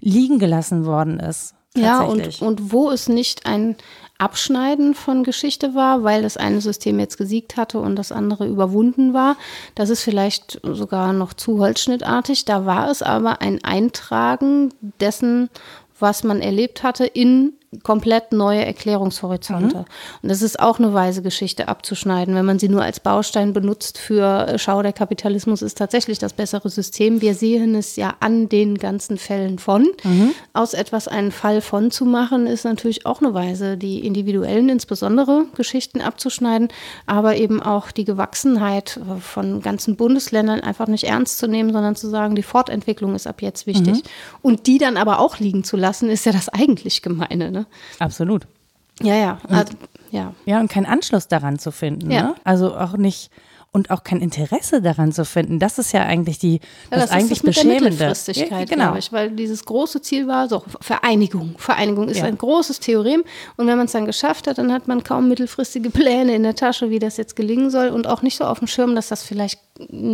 liegen 0.00 0.38
gelassen 0.38 0.84
worden 0.84 1.20
ist. 1.20 1.54
Ja, 1.76 2.02
und, 2.02 2.40
und 2.40 2.72
wo 2.72 2.90
es 2.90 3.08
nicht 3.08 3.46
ein 3.46 3.76
Abschneiden 4.18 4.94
von 4.94 5.24
Geschichte 5.24 5.74
war, 5.74 6.02
weil 6.02 6.22
das 6.22 6.36
eine 6.36 6.60
System 6.60 6.98
jetzt 6.98 7.18
gesiegt 7.18 7.56
hatte 7.56 7.78
und 7.78 7.96
das 7.96 8.12
andere 8.12 8.46
überwunden 8.46 9.12
war. 9.12 9.36
Das 9.74 9.90
ist 9.90 10.02
vielleicht 10.02 10.60
sogar 10.62 11.12
noch 11.12 11.34
zu 11.34 11.58
holzschnittartig. 11.58 12.44
Da 12.44 12.64
war 12.66 12.90
es 12.90 13.02
aber 13.02 13.42
ein 13.42 13.62
Eintragen 13.62 14.72
dessen, 15.00 15.50
was 15.98 16.24
man 16.24 16.40
erlebt 16.40 16.82
hatte, 16.82 17.04
in 17.06 17.54
komplett 17.82 18.32
neue 18.32 18.64
Erklärungshorizonte. 18.64 19.84
Und 20.22 20.28
das 20.28 20.42
ist 20.42 20.60
auch 20.60 20.78
eine 20.78 20.94
weise 20.94 21.22
Geschichte 21.22 21.68
abzuschneiden. 21.68 22.34
Wenn 22.34 22.44
man 22.44 22.58
sie 22.58 22.68
nur 22.68 22.82
als 22.82 23.00
Baustein 23.00 23.52
benutzt 23.52 23.98
für 23.98 24.46
äh, 24.48 24.58
Schau, 24.58 24.82
der 24.82 24.92
Kapitalismus 24.92 25.62
ist 25.62 25.78
tatsächlich 25.78 26.18
das 26.18 26.32
bessere 26.32 26.70
System. 26.70 27.20
Wir 27.20 27.34
sehen 27.34 27.74
es 27.74 27.96
ja 27.96 28.14
an 28.20 28.48
den 28.48 28.78
ganzen 28.78 29.18
Fällen 29.18 29.58
von. 29.58 29.86
Aus 30.52 30.74
etwas 30.74 31.08
einen 31.08 31.32
Fall 31.32 31.60
von 31.60 31.90
zu 31.90 32.04
machen, 32.04 32.46
ist 32.46 32.64
natürlich 32.64 33.04
auch 33.06 33.20
eine 33.20 33.34
Weise, 33.34 33.76
die 33.76 34.06
individuellen, 34.06 34.68
insbesondere 34.68 35.46
Geschichten 35.54 36.00
abzuschneiden, 36.00 36.68
aber 37.06 37.36
eben 37.36 37.62
auch 37.62 37.90
die 37.90 38.04
Gewachsenheit 38.04 38.98
äh, 38.98 39.20
von 39.20 39.60
ganzen 39.60 39.96
Bundesländern 39.96 40.60
einfach 40.60 40.86
nicht 40.86 41.04
ernst 41.04 41.38
zu 41.38 41.46
nehmen, 41.46 41.72
sondern 41.72 41.96
zu 41.96 42.08
sagen, 42.08 42.36
die 42.36 42.42
Fortentwicklung 42.42 43.14
ist 43.14 43.26
ab 43.26 43.42
jetzt 43.42 43.66
wichtig. 43.66 44.02
Und 44.42 44.66
die 44.66 44.78
dann 44.78 44.96
aber 44.96 45.18
auch 45.18 45.38
liegen 45.38 45.64
zu 45.64 45.76
lassen, 45.76 46.08
ist 46.08 46.26
ja 46.26 46.32
das 46.32 46.48
eigentlich 46.48 47.02
Gemeine. 47.02 47.55
Ne? 47.56 47.66
Absolut. 47.98 48.46
Ja, 49.02 49.14
ja. 49.14 49.38
Also, 49.48 49.74
ja. 50.10 50.32
Ja, 50.44 50.60
und 50.60 50.70
keinen 50.70 50.86
Anschluss 50.86 51.28
daran 51.28 51.58
zu 51.58 51.70
finden. 51.70 52.10
Ja. 52.10 52.22
Ne? 52.22 52.34
Also 52.44 52.74
auch 52.76 52.96
nicht 52.96 53.30
und 53.72 53.90
auch 53.90 54.04
kein 54.04 54.20
Interesse 54.22 54.80
daran 54.80 55.12
zu 55.12 55.26
finden. 55.26 55.58
Das 55.58 55.78
ist 55.78 55.92
ja 55.92 56.02
eigentlich 56.02 56.38
die, 56.38 56.54
Ja, 56.54 56.60
das, 56.98 57.00
das, 57.00 57.10
eigentlich 57.10 57.32
ist 57.32 57.38
das 57.40 57.44
mit 57.44 57.56
der 57.56 57.62
Beschämende. 57.62 57.90
Mittelfristigkeit, 57.90 58.50
ja, 58.50 58.64
genau. 58.64 58.84
glaube 58.84 58.98
ich, 59.00 59.12
weil 59.12 59.30
dieses 59.32 59.64
große 59.66 60.00
Ziel 60.00 60.26
war 60.26 60.48
so 60.48 60.62
Vereinigung. 60.80 61.56
Vereinigung 61.58 62.08
ist 62.08 62.18
Ja. 62.18 62.24
ein 62.24 62.38
großes 62.38 62.80
Theorem 62.80 63.22
und 63.56 63.66
wenn 63.66 63.76
man 63.76 63.84
es 63.86 63.92
dann 63.92 64.06
geschafft 64.06 64.46
hat, 64.46 64.56
dann 64.56 64.72
hat 64.72 64.88
man 64.88 65.02
kaum 65.04 65.28
mittelfristige 65.28 65.90
Pläne 65.90 66.34
in 66.34 66.42
der 66.42 66.54
Tasche, 66.54 66.88
wie 66.88 66.98
das 66.98 67.18
jetzt 67.18 67.36
gelingen 67.36 67.70
soll 67.70 67.88
und 67.88 68.06
auch 68.06 68.22
nicht 68.22 68.36
so 68.36 68.44
auf 68.44 68.60
dem 68.60 68.68
Schirm, 68.68 68.94
dass 68.94 69.08
das 69.08 69.22
vielleicht 69.22 69.60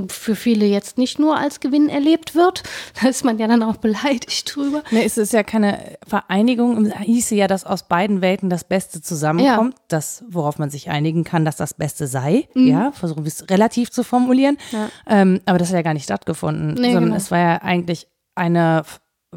für 0.09 0.37
viele 0.37 0.67
jetzt 0.67 0.99
nicht 0.99 1.19
nur 1.19 1.37
als 1.37 1.61
Gewinn 1.61 1.89
erlebt 1.89 2.35
wird. 2.35 2.63
Da 3.01 3.09
ist 3.09 3.25
man 3.25 3.39
ja 3.39 3.47
dann 3.49 3.63
auch 3.63 3.77
beleidigt 3.79 4.55
drüber. 4.55 4.83
Ne, 4.91 5.05
es 5.05 5.17
ist 5.17 5.33
ja 5.33 5.43
keine 5.43 5.97
Vereinigung. 6.07 6.87
Es 6.87 6.99
hieße 6.99 7.35
ja, 7.35 7.47
dass 7.47 7.65
aus 7.65 7.85
beiden 7.89 8.21
Welten 8.21 8.51
das 8.51 8.65
Beste 8.65 9.01
zusammenkommt. 9.01 9.75
Das, 9.89 10.25
worauf 10.29 10.59
man 10.59 10.71
sich 10.71 10.91
einigen 10.91 11.25
kann, 11.25 11.45
dass 11.45 11.57
das 11.57 11.75
Beste 11.75 12.07
sei. 12.07 12.49
Ja, 12.55 12.93
versuchen 12.93 13.25
wir 13.25 13.29
es 13.29 13.49
relativ 13.51 13.91
zu 13.91 14.05
formulieren. 14.05 14.59
Ja. 14.71 14.89
Ähm, 15.09 15.41
aber 15.47 15.59
das 15.59 15.69
hat 15.69 15.77
ja 15.77 15.83
gar 15.83 15.95
nicht 15.95 16.05
stattgefunden, 16.05 16.75
Nee, 16.75 16.93
sondern 16.93 17.05
genau. 17.05 17.17
es 17.17 17.31
war 17.31 17.39
ja 17.39 17.57
eigentlich 17.63 18.07
eine 18.35 18.83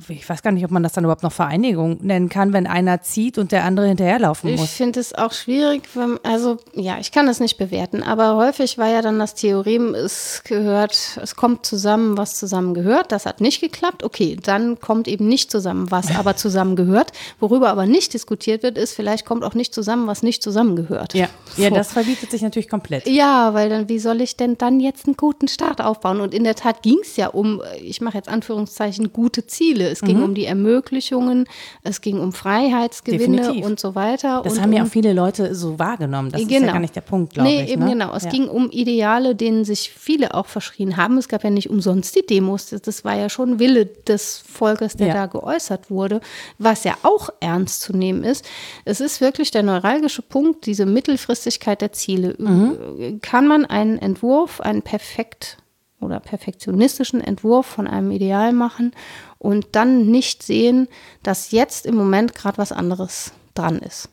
ich 0.10 0.30
weiß 0.30 0.44
gar 0.44 0.52
nicht, 0.52 0.66
ob 0.66 0.72
man 0.72 0.84
das 0.84 0.92
dann 0.92 1.06
überhaupt 1.06 1.24
noch 1.24 1.32
Vereinigung 1.32 2.00
nennen 2.02 2.28
kann, 2.28 2.52
wenn 2.52 2.68
einer 2.68 3.02
zieht 3.02 3.38
und 3.38 3.54
der 3.54 3.64
andere 3.64 3.88
hinterherlaufen 3.88 4.52
muss. 4.52 4.64
Ich 4.66 4.72
finde 4.72 5.00
es 5.00 5.16
auch 5.16 5.32
schwierig, 5.32 5.84
wenn, 5.94 6.20
also 6.24 6.58
ja, 6.74 6.98
ich 7.00 7.14
kann 7.14 7.28
das 7.28 7.40
nicht 7.40 7.58
bewerten, 7.58 8.04
aber 8.04 8.36
häufig 8.36 8.78
war 8.78 8.90
ja 8.90 9.02
dann 9.02 9.20
das 9.20 9.36
Theorem, 9.36 9.96
es 9.96 10.42
gehört, 10.44 11.18
es 11.24 11.38
kommt 11.38 11.66
zusammen, 11.66 12.18
was 12.18 12.36
zusammen 12.36 12.74
gehört. 12.74 13.14
Das 13.14 13.26
hat 13.26 13.40
nicht 13.40 13.62
geklappt. 13.62 14.04
Okay, 14.04 14.38
dann 14.42 14.82
kommt 14.82 15.08
eben 15.08 15.30
nicht 15.30 15.50
zusammen, 15.50 15.90
was 15.92 16.14
aber 16.14 16.36
zusammen 16.36 16.76
gehört. 16.76 17.14
Worüber 17.40 17.70
aber 17.70 17.86
nicht 17.86 18.14
diskutiert 18.14 18.64
wird, 18.64 18.78
ist, 18.78 18.94
vielleicht 18.94 19.26
kommt 19.26 19.46
auch 19.46 19.54
nicht 19.54 19.74
zusammen, 19.74 20.08
was 20.08 20.24
nicht 20.24 20.44
zusammengehört. 20.44 21.14
Ja, 21.14 21.30
so. 21.56 21.62
ja 21.62 21.70
das 21.70 21.94
verbietet 21.94 22.32
sich 22.32 22.42
natürlich 22.42 22.68
komplett. 22.68 23.08
Ja, 23.08 23.54
weil 23.54 23.70
dann, 23.70 23.88
wie 23.88 24.00
soll 24.00 24.20
ich 24.20 24.36
denn 24.36 24.58
dann 24.58 24.82
jetzt 24.82 25.06
einen 25.06 25.16
guten 25.16 25.48
Start 25.48 25.80
aufbauen? 25.80 26.20
Und 26.20 26.34
in 26.34 26.44
der 26.44 26.56
Tat 26.56 26.82
ging 26.82 26.98
es 27.02 27.16
ja 27.16 27.28
um, 27.28 27.62
ich 27.82 28.02
mache 28.02 28.18
jetzt 28.18 28.28
Anführungszeichen, 28.28 29.14
gute 29.14 29.48
Ziele. 29.48 29.85
Es 29.88 30.02
ging 30.02 30.18
mhm. 30.18 30.24
um 30.24 30.34
die 30.36 30.46
Ermöglichungen, 30.46 31.46
es 31.84 32.02
ging 32.02 32.20
um 32.20 32.34
Freiheitsgewinne 32.34 33.38
Definitiv. 33.38 33.66
und 33.66 33.80
so 33.80 33.96
weiter. 33.96 34.42
Das 34.44 34.54
und 34.54 34.62
haben 34.62 34.74
ja 34.74 34.84
auch 34.84 34.88
viele 34.88 35.14
Leute 35.14 35.56
so 35.56 35.80
wahrgenommen. 35.80 36.32
Das 36.32 36.40
genau. 36.40 36.48
ist 36.48 36.54
ja 36.54 36.60
genau. 36.60 36.74
gar 36.74 36.80
nicht 36.80 36.96
der 36.96 37.02
Punkt, 37.02 37.34
glaube 37.34 37.50
nee, 37.50 37.62
ich. 37.62 37.68
Nee, 37.68 37.74
eben 37.74 37.84
ne? 37.86 37.92
genau. 37.92 38.16
Es 38.16 38.24
ja. 38.24 38.30
ging 38.30 38.48
um 38.48 38.70
Ideale, 38.72 39.36
denen 39.36 39.66
sich 39.66 39.92
viele 39.92 40.34
auch 40.34 40.46
verschrien 40.46 40.98
haben. 40.98 41.18
Es 41.18 41.28
gab 41.28 41.44
ja 41.44 41.50
nicht 41.50 41.70
umsonst 41.70 42.16
die 42.16 42.26
Demos. 42.26 42.68
Das, 42.70 42.82
das 42.82 43.06
war 43.06 43.16
ja 43.16 43.30
schon 43.30 43.60
Wille 43.60 43.86
des 43.86 44.44
Volkes, 44.46 44.96
der 44.96 45.08
ja. 45.08 45.14
da 45.14 45.26
geäußert 45.28 45.90
wurde, 45.90 46.22
was 46.58 46.84
ja 46.84 46.96
auch 47.04 47.30
ernst 47.40 47.82
zu 47.82 47.96
nehmen 47.96 48.24
ist. 48.24 48.46
Es 48.86 49.00
ist 49.00 49.22
wirklich 49.22 49.52
der 49.52 49.64
neuralgische 49.64 50.22
Punkt, 50.22 50.66
diese 50.66 50.86
Mittelfristigkeit 50.86 51.82
der 51.82 51.92
Ziele. 51.92 52.36
Mhm. 52.38 53.20
Kann 53.22 53.48
man 53.48 53.66
einen 53.66 53.98
Entwurf, 53.98 54.62
einen 54.62 54.82
perfekt 54.82 55.58
oder 56.00 56.20
perfektionistischen 56.20 57.22
Entwurf 57.22 57.66
von 57.66 57.88
einem 57.88 58.12
Ideal 58.12 58.54
machen 58.54 58.92
und 59.38 59.68
dann 59.74 60.12
nicht 60.12 60.44
sehen, 60.44 60.88
dass 61.24 61.52
jetzt 61.52 61.86
im 61.86 61.96
Moment 61.96 62.36
gerade 62.36 62.58
was 62.58 62.72
anderes 62.72 63.32
dran 63.54 63.80
ist. 63.80 64.10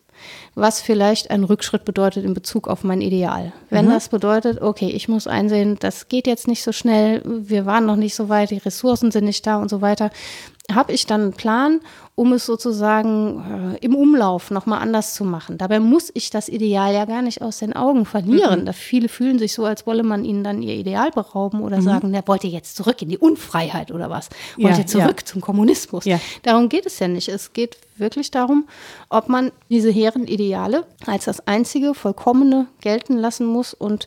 Was 0.54 0.80
vielleicht 0.80 1.30
ein 1.30 1.42
Rückschritt 1.42 1.84
bedeutet 1.84 2.24
in 2.24 2.34
Bezug 2.34 2.68
auf 2.68 2.84
mein 2.84 3.00
Ideal. 3.00 3.52
Wenn 3.70 3.86
mhm. 3.86 3.90
das 3.90 4.08
bedeutet, 4.08 4.60
okay, 4.60 4.88
ich 4.88 5.08
muss 5.08 5.26
einsehen, 5.26 5.76
das 5.80 6.08
geht 6.08 6.26
jetzt 6.26 6.46
nicht 6.46 6.62
so 6.62 6.70
schnell, 6.70 7.22
wir 7.24 7.66
waren 7.66 7.86
noch 7.86 7.96
nicht 7.96 8.14
so 8.14 8.28
weit, 8.28 8.50
die 8.50 8.58
Ressourcen 8.58 9.10
sind 9.10 9.24
nicht 9.24 9.46
da 9.46 9.56
und 9.56 9.68
so 9.68 9.80
weiter, 9.80 10.10
habe 10.70 10.92
ich 10.92 11.06
dann 11.06 11.22
einen 11.22 11.32
Plan 11.32 11.80
um 12.14 12.34
es 12.34 12.44
sozusagen 12.44 13.74
äh, 13.80 13.84
im 13.84 13.94
Umlauf 13.94 14.50
nochmal 14.50 14.82
anders 14.82 15.14
zu 15.14 15.24
machen. 15.24 15.56
Dabei 15.56 15.80
muss 15.80 16.10
ich 16.12 16.28
das 16.28 16.50
Ideal 16.50 16.92
ja 16.92 17.06
gar 17.06 17.22
nicht 17.22 17.40
aus 17.40 17.58
den 17.58 17.72
Augen 17.72 18.04
verlieren. 18.04 18.60
Mhm. 18.60 18.66
Da 18.66 18.72
viele 18.74 19.08
fühlen 19.08 19.38
sich 19.38 19.54
so, 19.54 19.64
als 19.64 19.86
wolle 19.86 20.02
man 20.02 20.24
ihnen 20.24 20.44
dann 20.44 20.62
ihr 20.62 20.74
Ideal 20.74 21.10
berauben 21.10 21.62
oder 21.62 21.78
mhm. 21.78 21.82
sagen, 21.82 22.12
der 22.12 22.28
wollte 22.28 22.48
jetzt 22.48 22.76
zurück 22.76 23.00
in 23.00 23.08
die 23.08 23.16
Unfreiheit 23.16 23.90
oder 23.90 24.10
was, 24.10 24.28
wollte 24.58 24.82
ja, 24.82 24.86
zurück 24.86 25.20
ja. 25.20 25.24
zum 25.24 25.40
Kommunismus. 25.40 26.04
Ja. 26.04 26.20
Darum 26.42 26.68
geht 26.68 26.84
es 26.84 26.98
ja 26.98 27.08
nicht. 27.08 27.28
Es 27.28 27.54
geht 27.54 27.78
wirklich 27.96 28.30
darum, 28.30 28.68
ob 29.08 29.30
man 29.30 29.50
diese 29.70 29.90
hehren 29.90 30.26
Ideale 30.26 30.84
als 31.06 31.24
das 31.24 31.46
einzige 31.46 31.94
vollkommene 31.94 32.66
gelten 32.82 33.16
lassen 33.16 33.46
muss 33.46 33.72
und 33.72 34.06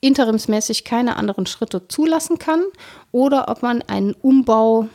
interimsmäßig 0.00 0.84
keine 0.84 1.16
anderen 1.16 1.44
Schritte 1.44 1.88
zulassen 1.88 2.38
kann 2.38 2.62
oder 3.12 3.48
ob 3.48 3.62
man 3.62 3.82
einen 3.82 4.14
Umbau 4.14 4.88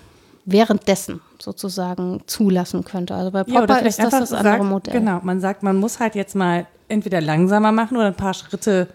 währenddessen 0.51 1.21
sozusagen 1.39 2.21
zulassen 2.25 2.83
könnte. 2.83 3.15
Also 3.15 3.31
bei 3.31 3.43
Popper 3.43 3.81
ja, 3.81 3.87
ist 3.87 3.99
das 3.99 4.11
das 4.11 4.33
andere 4.33 4.57
sagt, 4.57 4.63
Modell. 4.63 4.93
Genau, 4.93 5.19
man 5.23 5.39
sagt, 5.39 5.63
man 5.63 5.77
muss 5.77 5.99
halt 5.99 6.15
jetzt 6.15 6.35
mal 6.35 6.65
entweder 6.87 7.21
langsamer 7.21 7.71
machen 7.71 7.97
oder 7.97 8.07
ein 8.07 8.15
paar 8.15 8.33
Schritte 8.33 8.87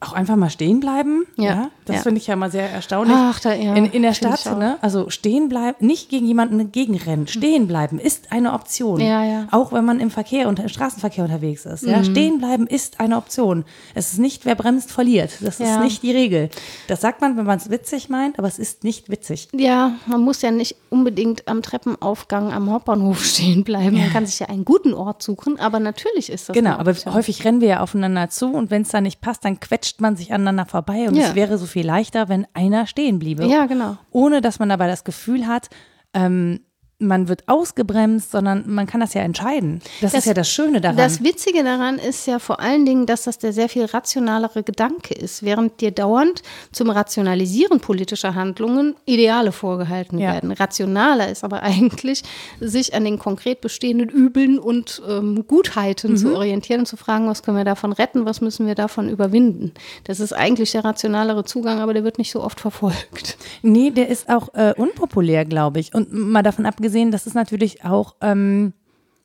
auch 0.00 0.12
einfach 0.12 0.36
mal 0.36 0.48
stehen 0.48 0.78
bleiben. 0.78 1.26
Ja. 1.36 1.44
ja 1.44 1.70
das 1.84 1.96
ja. 1.96 2.02
finde 2.02 2.20
ich 2.20 2.26
ja 2.28 2.36
mal 2.36 2.52
sehr 2.52 2.70
erstaunlich. 2.70 3.16
Ach, 3.18 3.40
da, 3.40 3.52
ja. 3.52 3.74
in, 3.74 3.86
in 3.86 4.02
der 4.02 4.14
Stadt, 4.14 4.44
ne? 4.56 4.78
Also 4.80 5.10
stehen 5.10 5.48
bleiben, 5.48 5.84
nicht 5.84 6.08
gegen 6.08 6.24
jemanden 6.26 6.70
gegenrennen. 6.70 7.26
Stehen 7.26 7.66
bleiben 7.66 7.98
ist 7.98 8.30
eine 8.30 8.52
Option. 8.52 9.00
Ja, 9.00 9.24
ja. 9.24 9.48
Auch 9.50 9.72
wenn 9.72 9.84
man 9.84 9.98
im 9.98 10.12
Verkehr 10.12 10.48
und 10.48 10.60
im 10.60 10.68
Straßenverkehr 10.68 11.24
unterwegs 11.24 11.66
ist. 11.66 11.84
Ja? 11.84 11.98
Mhm. 11.98 12.04
Stehen 12.04 12.38
bleiben 12.38 12.68
ist 12.68 13.00
eine 13.00 13.16
Option. 13.16 13.64
Es 13.94 14.12
ist 14.12 14.20
nicht, 14.20 14.44
wer 14.44 14.54
bremst, 14.54 14.92
verliert. 14.92 15.32
Das 15.40 15.58
ist 15.58 15.80
nicht 15.80 16.02
die 16.04 16.12
Regel. 16.12 16.50
Das 16.86 17.00
sagt 17.00 17.20
man, 17.20 17.36
wenn 17.36 17.44
man 17.44 17.58
es 17.58 17.68
witzig 17.68 18.08
meint, 18.08 18.38
aber 18.38 18.46
es 18.46 18.60
ist 18.60 18.84
nicht 18.84 19.10
witzig. 19.10 19.48
Ja, 19.52 19.96
man 20.06 20.20
muss 20.20 20.42
ja 20.42 20.52
nicht 20.52 20.76
unbedingt 20.90 21.48
am 21.48 21.60
Treppenaufgang 21.60 22.52
am 22.52 22.70
Hauptbahnhof 22.70 23.24
stehen 23.24 23.64
bleiben. 23.64 23.98
Man 23.98 24.12
kann 24.12 24.26
sich 24.26 24.38
ja 24.38 24.46
einen 24.46 24.64
guten 24.64 24.94
Ort 24.94 25.24
suchen, 25.24 25.58
aber 25.58 25.80
natürlich 25.80 26.30
ist 26.30 26.48
das. 26.48 26.54
Genau, 26.54 26.76
aber 26.76 26.94
häufig 27.06 27.44
rennen 27.44 27.60
wir 27.60 27.68
ja 27.68 27.80
aufeinander 27.80 28.30
zu 28.30 28.52
und 28.52 28.70
wenn 28.70 28.82
es 28.82 28.90
da 28.90 29.00
nicht 29.00 29.20
passt, 29.20 29.44
dann 29.44 29.58
quetscht 29.58 29.87
quetscht 29.88 30.00
man 30.00 30.16
sich 30.16 30.32
aneinander 30.32 30.66
vorbei 30.66 31.08
und 31.08 31.14
ja. 31.14 31.28
es 31.28 31.34
wäre 31.34 31.56
so 31.58 31.66
viel 31.66 31.86
leichter, 31.86 32.28
wenn 32.28 32.46
einer 32.52 32.86
stehen 32.86 33.18
bliebe. 33.18 33.46
Ja, 33.46 33.66
genau. 33.66 33.96
Ohne 34.10 34.40
dass 34.40 34.58
man 34.58 34.68
dabei 34.68 34.86
das 34.86 35.04
Gefühl 35.04 35.46
hat, 35.46 35.70
ähm, 36.12 36.60
man 37.00 37.28
wird 37.28 37.46
ausgebremst, 37.46 38.32
sondern 38.32 38.64
man 38.66 38.86
kann 38.86 39.00
das 39.00 39.14
ja 39.14 39.22
entscheiden. 39.22 39.80
Das, 40.00 40.12
das, 40.12 40.20
ist 40.20 40.26
ja 40.26 40.34
das 40.34 40.50
Schöne 40.50 40.80
daran. 40.80 40.96
Das 40.96 41.22
Witzige 41.22 41.62
daran 41.62 41.96
ist 41.98 42.26
ja 42.26 42.40
vor 42.40 42.58
allen 42.58 42.84
Dingen, 42.86 43.06
dass 43.06 43.22
das 43.22 43.38
der 43.38 43.52
sehr 43.52 43.68
viel 43.68 43.84
rationalere 43.84 44.64
Gedanke 44.64 45.14
ist, 45.14 45.44
während 45.44 45.80
dir 45.80 45.92
dauernd 45.92 46.42
zum 46.72 46.90
Rationalisieren 46.90 47.78
politischer 47.78 48.34
Handlungen 48.34 48.96
Ideale 49.04 49.52
vorgehalten 49.52 50.18
ja. 50.18 50.32
werden. 50.32 50.50
Rationaler 50.50 51.28
ist 51.28 51.44
aber 51.44 51.62
eigentlich, 51.68 52.24
sich 52.58 52.94
an 52.94 53.04
den 53.04 53.20
konkret 53.20 53.60
bestehenden 53.60 54.08
Übeln 54.08 54.58
und 54.58 55.00
ähm, 55.08 55.44
Gutheiten 55.46 56.12
mhm. 56.12 56.16
zu 56.16 56.34
orientieren 56.34 56.80
und 56.80 56.86
zu 56.86 56.96
fragen, 56.96 57.28
was 57.28 57.44
können 57.44 57.56
wir 57.56 57.64
davon 57.64 57.92
retten, 57.92 58.24
was 58.24 58.40
müssen 58.40 58.66
wir 58.66 58.74
davon 58.74 59.08
überwinden. 59.08 59.72
Das 60.02 60.18
ist 60.18 60.32
eigentlich 60.32 60.72
der 60.72 60.84
rationalere 60.84 61.44
Zugang, 61.44 61.78
aber 61.78 61.94
der 61.94 62.02
wird 62.02 62.18
nicht 62.18 62.32
so 62.32 62.42
oft 62.42 62.58
verfolgt. 62.58 63.38
Nee, 63.62 63.92
der 63.92 64.08
ist 64.08 64.28
auch 64.28 64.52
äh, 64.54 64.74
unpopulär, 64.76 65.44
glaube 65.44 65.78
ich. 65.78 65.94
Und 65.94 66.12
mal 66.12 66.42
davon 66.42 66.66
abgesehen, 66.66 66.87
gesehen, 66.88 67.10
das 67.10 67.26
ist 67.26 67.34
natürlich 67.34 67.84
auch 67.84 68.14
ähm, 68.20 68.72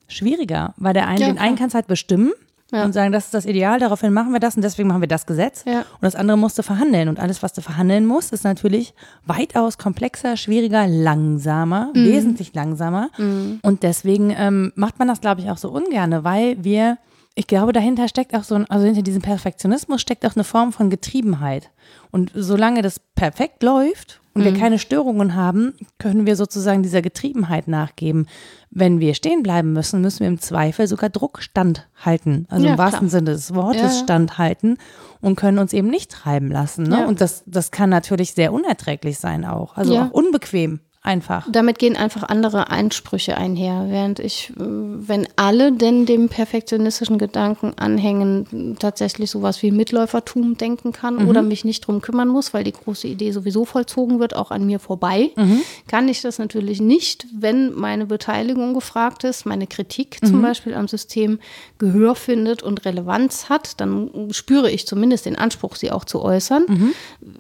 schwieriger, 0.08 0.74
weil 0.78 0.94
der 0.94 1.08
einen, 1.08 1.22
ja, 1.22 1.28
den 1.28 1.38
einen 1.38 1.56
kannst 1.56 1.76
halt 1.76 1.88
bestimmen 1.88 2.34
ja. 2.74 2.84
und 2.84 2.94
sagen, 2.94 3.12
das 3.12 3.26
ist 3.26 3.34
das 3.34 3.46
Ideal, 3.46 3.80
daraufhin 3.80 4.12
machen 4.12 4.34
wir 4.34 4.40
das 4.40 4.56
und 4.56 4.64
deswegen 4.64 4.90
machen 4.90 5.02
wir 5.02 5.08
das 5.08 5.26
Gesetz. 5.26 5.64
Ja. 5.66 5.80
Und 5.80 6.02
das 6.02 6.16
andere 6.16 6.38
musst 6.38 6.58
du 6.58 6.64
verhandeln. 6.64 7.08
Und 7.08 7.20
alles, 7.20 7.42
was 7.42 7.54
du 7.54 7.62
verhandeln 7.62 8.06
musst, 8.06 8.34
ist 8.34 8.44
natürlich 8.44 8.94
weitaus 9.26 9.78
komplexer, 9.78 10.36
schwieriger, 10.36 10.88
langsamer, 10.88 11.92
mhm. 11.94 12.06
wesentlich 12.06 12.54
langsamer. 12.54 13.10
Mhm. 13.18 13.60
Und 13.62 13.84
deswegen 13.84 14.34
ähm, 14.38 14.74
macht 14.76 15.00
man 15.00 15.08
das, 15.08 15.22
glaube 15.22 15.42
ich, 15.42 15.50
auch 15.50 15.58
so 15.58 15.70
ungerne, 15.70 16.24
weil 16.24 16.64
wir 16.64 16.98
ich 17.36 17.48
glaube, 17.48 17.74
dahinter 17.74 18.08
steckt 18.08 18.36
auch 18.36 18.44
so 18.44 18.54
ein, 18.54 18.70
also 18.70 18.86
hinter 18.86 19.02
diesem 19.02 19.24
Perfektionismus 19.24 20.02
steckt 20.02 20.24
auch 20.24 20.36
eine 20.36 20.44
Form 20.44 20.72
von 20.72 20.92
Getriebenheit. 20.92 21.72
Und 22.12 22.32
solange 22.36 22.84
das 22.84 23.00
perfekt 23.00 23.64
läuft 23.64 24.22
und 24.34 24.42
mhm. 24.42 24.46
wir 24.46 24.54
keine 24.54 24.80
Störungen 24.80 25.36
haben, 25.36 25.74
können 26.00 26.26
wir 26.26 26.36
sozusagen 26.36 26.84
dieser 26.84 27.02
Getriebenheit 27.02 27.68
nachgeben. 27.68 28.28
Wenn 28.72 29.00
wir 29.00 29.14
stehen 29.14 29.44
bleiben 29.44 29.74
müssen, 29.74 30.02
müssen 30.02 30.22
wir 30.22 30.28
im 30.28 30.40
Zweifel 30.40 30.88
sogar 30.88 31.10
Druck 31.10 31.42
standhalten. 31.42 32.48
Also 32.50 32.66
ja, 32.66 32.72
im 32.72 32.78
wahrsten 32.78 33.10
klar. 33.10 33.20
Sinne 33.20 33.32
des 33.32 33.54
Wortes 33.54 33.82
ja, 33.82 33.88
ja. 33.88 34.04
standhalten 34.04 34.78
und 35.22 35.36
können 35.36 35.60
uns 35.60 35.74
eben 35.74 35.90
nicht 35.90 36.12
treiben 36.12 36.50
lassen. 36.50 36.84
Ne? 36.84 37.08
Und 37.08 37.22
das, 37.22 37.44
das 37.46 37.72
kann 37.72 37.90
natürlich 37.90 38.34
sehr 38.34 38.54
unerträglich 38.54 39.20
sein 39.20 39.46
auch. 39.46 39.78
Also 39.78 39.98
auch 40.00 40.12
unbequem 40.12 40.80
einfach. 41.04 41.46
Damit 41.52 41.80
gehen 41.80 41.98
einfach 41.98 42.24
andere 42.24 42.70
Einsprüche 42.70 43.38
einher, 43.38 43.88
während 43.90 44.20
ich, 44.20 44.52
äh, 44.52 44.54
wenn 44.58 45.28
alle 45.36 45.74
denn 45.74 46.06
dem 46.06 46.30
perfektionistischen 46.30 47.18
Gedanken 47.18 47.74
anhängen, 47.78 48.78
tatsächlich 48.80 49.30
sowas 49.30 49.62
wie 49.62 49.72
Mitläufertum 49.72 50.58
denken 50.58 50.94
kann 50.94 51.16
mhm. 51.16 51.28
oder 51.28 51.42
mich 51.42 51.66
nicht 51.66 51.86
drum 51.86 52.02
kümmern 52.02 52.30
muss, 52.30 52.54
weil 52.54 52.64
die 52.64 52.72
große 52.72 53.08
Idee 53.08 53.32
sowieso 53.32 53.66
vollzogen 53.66 54.20
wird, 54.20 54.34
auch 54.36 54.50
an 54.50 54.66
mir 54.66 54.80
vorbei, 54.80 55.32
mhm. 55.36 55.60
kann 55.88 56.08
ich 56.08 56.22
das 56.22 56.40
natürlich 56.40 56.80
nicht, 56.80 57.28
wenn 57.38 57.74
meine 57.74 58.06
Beteiligung 58.06 58.74
gefragt 58.74 59.26
ist, 59.26 59.46
meine 59.46 59.68
Kritik 59.68 60.20
mhm. 60.22 60.28
zum 60.28 60.42
Beispiel 60.42 60.74
am 60.74 60.88
System 60.88 61.40
Gehör 61.80 62.16
findet 62.16 62.64
und 62.64 62.86
Relevanz 62.86 63.50
hat, 63.50 63.82
dann 63.82 64.30
spüre 64.32 64.72
ich 64.72 64.88
zumindest 64.88 65.26
den 65.26 65.36
Anspruch, 65.36 65.76
sie 65.76 65.92
auch 65.92 66.06
zu 66.06 66.22
äußern, 66.22 66.64
mhm. 66.66 66.94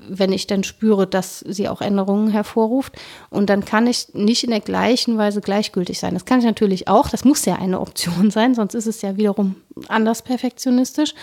wenn 0.10 0.34
ich 0.34 0.48
dann 0.48 0.66
spüre, 0.66 1.08
dass 1.08 1.40
sie 1.40 1.70
auch 1.70 1.80
Änderungen 1.80 2.30
hervorruft 2.30 2.94
und 3.30 3.53
dann 3.54 3.66
kann 3.66 3.86
ich 3.86 4.08
nicht 4.16 4.44
in 4.44 4.50
der 4.50 4.62
gleichen 4.62 5.16
Weise 5.20 5.40
gleichgültig 5.40 6.00
sein. 6.00 6.16
Das 6.16 6.26
kann 6.26 6.40
ich 6.40 6.46
natürlich 6.46 6.88
auch, 6.88 7.10
das 7.10 7.24
muss 7.24 7.46
ja 7.46 7.58
eine 7.58 7.80
Option 7.80 8.32
sein, 8.32 8.56
sonst 8.56 8.74
ist 8.74 8.88
es 8.88 9.04
ja 9.04 9.16
wiederum 9.16 9.56
anders 9.90 10.24
perfektionistisch. 10.24 11.14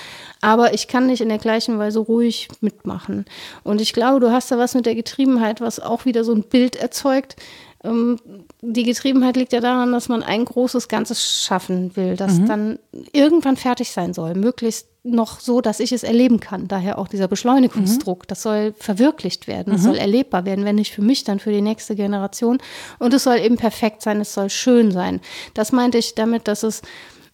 Aber 0.40 0.72
ich 0.72 0.86
kann 0.86 1.08
nicht 1.08 1.22
in 1.22 1.28
der 1.28 1.38
gleichen 1.38 1.80
Weise 1.80 1.98
ruhig 1.98 2.46
mitmachen. 2.60 3.24
Und 3.64 3.80
ich 3.80 3.92
glaube, 3.92 4.20
du 4.20 4.30
hast 4.30 4.52
da 4.52 4.58
was 4.58 4.76
mit 4.76 4.86
der 4.86 4.94
Getriebenheit, 4.94 5.60
was 5.60 5.80
auch 5.80 6.04
wieder 6.04 6.22
so 6.22 6.32
ein 6.32 6.44
Bild 6.44 6.76
erzeugt, 6.76 7.34
die 7.82 8.82
Getriebenheit 8.82 9.36
liegt 9.36 9.54
ja 9.54 9.60
daran, 9.60 9.92
dass 9.92 10.10
man 10.10 10.22
ein 10.22 10.44
großes 10.44 10.88
Ganzes 10.88 11.42
schaffen 11.44 11.96
will, 11.96 12.14
das 12.14 12.38
mhm. 12.38 12.46
dann 12.46 12.78
irgendwann 13.12 13.56
fertig 13.56 13.92
sein 13.92 14.12
soll, 14.12 14.34
möglichst 14.34 14.86
noch 15.02 15.40
so, 15.40 15.62
dass 15.62 15.80
ich 15.80 15.92
es 15.92 16.02
erleben 16.02 16.40
kann. 16.40 16.68
Daher 16.68 16.98
auch 16.98 17.08
dieser 17.08 17.26
Beschleunigungsdruck. 17.26 18.24
Mhm. 18.24 18.26
Das 18.28 18.42
soll 18.42 18.74
verwirklicht 18.78 19.46
werden, 19.46 19.72
das 19.72 19.80
mhm. 19.80 19.86
soll 19.86 19.96
erlebbar 19.96 20.44
werden, 20.44 20.66
wenn 20.66 20.76
nicht 20.76 20.92
für 20.92 21.00
mich, 21.00 21.24
dann 21.24 21.38
für 21.38 21.52
die 21.52 21.62
nächste 21.62 21.96
Generation. 21.96 22.58
Und 22.98 23.14
es 23.14 23.24
soll 23.24 23.38
eben 23.38 23.56
perfekt 23.56 24.02
sein, 24.02 24.20
es 24.20 24.34
soll 24.34 24.50
schön 24.50 24.90
sein. 24.90 25.20
Das 25.54 25.72
meinte 25.72 25.96
ich 25.96 26.14
damit, 26.14 26.48
dass 26.48 26.62
es 26.62 26.82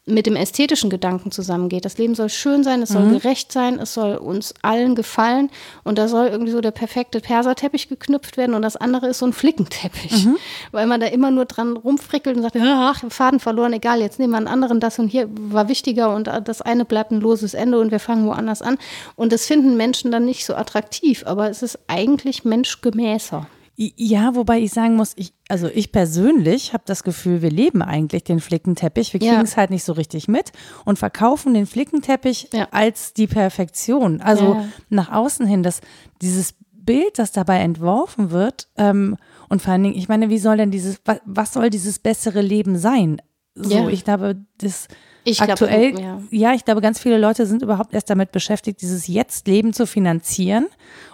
mit 0.09 0.27
dem 0.27 0.37
ästhetischen 0.37 0.89
Gedanken 0.89 1.33
zusammengeht. 1.33 1.85
Das 1.85 1.99
Leben 1.99 2.15
soll 2.15 2.29
schön 2.29 2.63
sein, 2.63 2.81
es 2.81 2.91
soll 2.91 3.03
mhm. 3.03 3.15
gerecht 3.15 3.51
sein, 3.51 3.81
es 3.81 3.93
soll 3.93 4.15
uns 4.15 4.55
allen 4.63 4.95
gefallen 4.95 5.51
und 5.83 5.99
da 5.99 6.07
soll 6.07 6.29
irgendwie 6.29 6.53
so 6.53 6.61
der 6.61 6.71
perfekte 6.71 7.21
Perserteppich 7.21 7.89
geknüpft 7.89 8.37
werden 8.37 8.55
und 8.55 8.63
das 8.63 8.77
andere 8.77 9.09
ist 9.09 9.19
so 9.19 9.27
ein 9.27 9.33
Flickenteppich, 9.33 10.27
mhm. 10.27 10.37
weil 10.71 10.87
man 10.87 11.01
da 11.01 11.09
immer 11.09 11.33
nur 11.33 11.45
dran 11.45 11.77
rumfrickelt 11.77 12.37
und 12.37 12.43
sagt, 12.43 12.57
ach, 12.57 13.03
Faden 13.09 13.41
verloren, 13.41 13.73
egal, 13.73 14.01
jetzt 14.01 14.21
nehmen 14.21 14.33
wir 14.33 14.37
einen 14.37 14.47
anderen, 14.47 14.79
das 14.79 15.01
und 15.01 15.09
hier 15.09 15.29
war 15.29 15.69
wichtiger 15.69 16.15
und 16.15 16.29
das 16.45 16.63
eine 16.63 16.85
bleibt 16.85 17.11
ein 17.11 17.21
loses 17.21 17.55
Ende 17.55 17.81
und 17.81 17.91
wir 17.91 18.01
fangen 18.01 18.27
woanders 18.27 18.63
an 18.63 18.79
und 19.17 19.33
das 19.33 19.47
finden 19.47 19.77
Menschen 19.77 20.13
dann 20.13 20.25
nicht 20.25 20.47
so 20.47 20.55
attraktiv, 20.55 21.25
aber 21.27 21.51
es 21.51 21.63
ist 21.63 21.81
eigentlich 21.89 22.45
menschgemäßer. 22.45 23.49
Ja, 23.79 24.35
wobei 24.35 24.61
ich 24.61 24.73
sagen 24.73 24.97
muss, 24.97 25.13
ich, 25.17 25.35
also 25.49 25.69
ich 25.69 25.93
persönlich 25.93 26.73
habe 26.73 26.85
das 26.87 27.05
Gefühl, 27.05 27.43
wir 27.43 27.51
leben 27.51 27.83
eigentlich 27.83 28.25
den 28.25 28.41
Flickenteppich. 28.41 29.13
Wir 29.13 29.21
kriegen 29.21 29.43
es 29.43 29.53
ja. 29.53 29.59
halt 29.59 29.71
nicht 29.71 29.85
so 29.85 29.93
richtig 29.93 30.29
mit 30.29 30.53
und 30.87 30.99
verkaufen 30.99 31.53
den 31.53 31.67
Flickenteppich 31.67 32.49
ja. 32.55 32.69
als 32.71 33.13
die 33.13 33.27
Perfektion. 33.27 34.23
Also 34.23 34.55
ja. 34.55 34.69
nach 34.89 35.13
außen 35.13 35.47
hin, 35.47 35.63
dass 35.63 35.83
dieses 36.23 36.55
Bild, 36.73 37.19
das 37.19 37.33
dabei 37.33 37.59
entworfen 37.59 38.31
wird, 38.31 38.69
ähm, 38.79 39.17
und 39.49 39.61
vor 39.61 39.73
allen 39.73 39.83
Dingen, 39.83 39.97
ich 39.97 40.09
meine, 40.09 40.31
wie 40.31 40.39
soll 40.39 40.57
denn 40.57 40.71
dieses, 40.71 41.01
was, 41.05 41.21
was 41.27 41.53
soll 41.53 41.69
dieses 41.69 41.99
bessere 41.99 42.41
Leben 42.41 42.79
sein? 42.79 43.21
So, 43.55 43.89
ich 43.89 44.05
glaube, 44.05 44.37
das 44.59 44.89
ich 45.27 45.43
aktuell, 45.43 45.93
glaub, 45.93 46.03
ja. 46.03 46.51
ja, 46.51 46.55
ich 46.55 46.65
glaube, 46.65 46.81
ganz 46.81 47.01
viele 47.01 47.19
Leute 47.19 47.47
sind 47.47 47.63
überhaupt 47.63 47.93
erst 47.93 48.09
damit 48.11 48.33
beschäftigt, 48.33 48.81
dieses 48.81 49.07
Jetzt-Leben 49.09 49.73
zu 49.73 49.87
finanzieren 49.87 50.67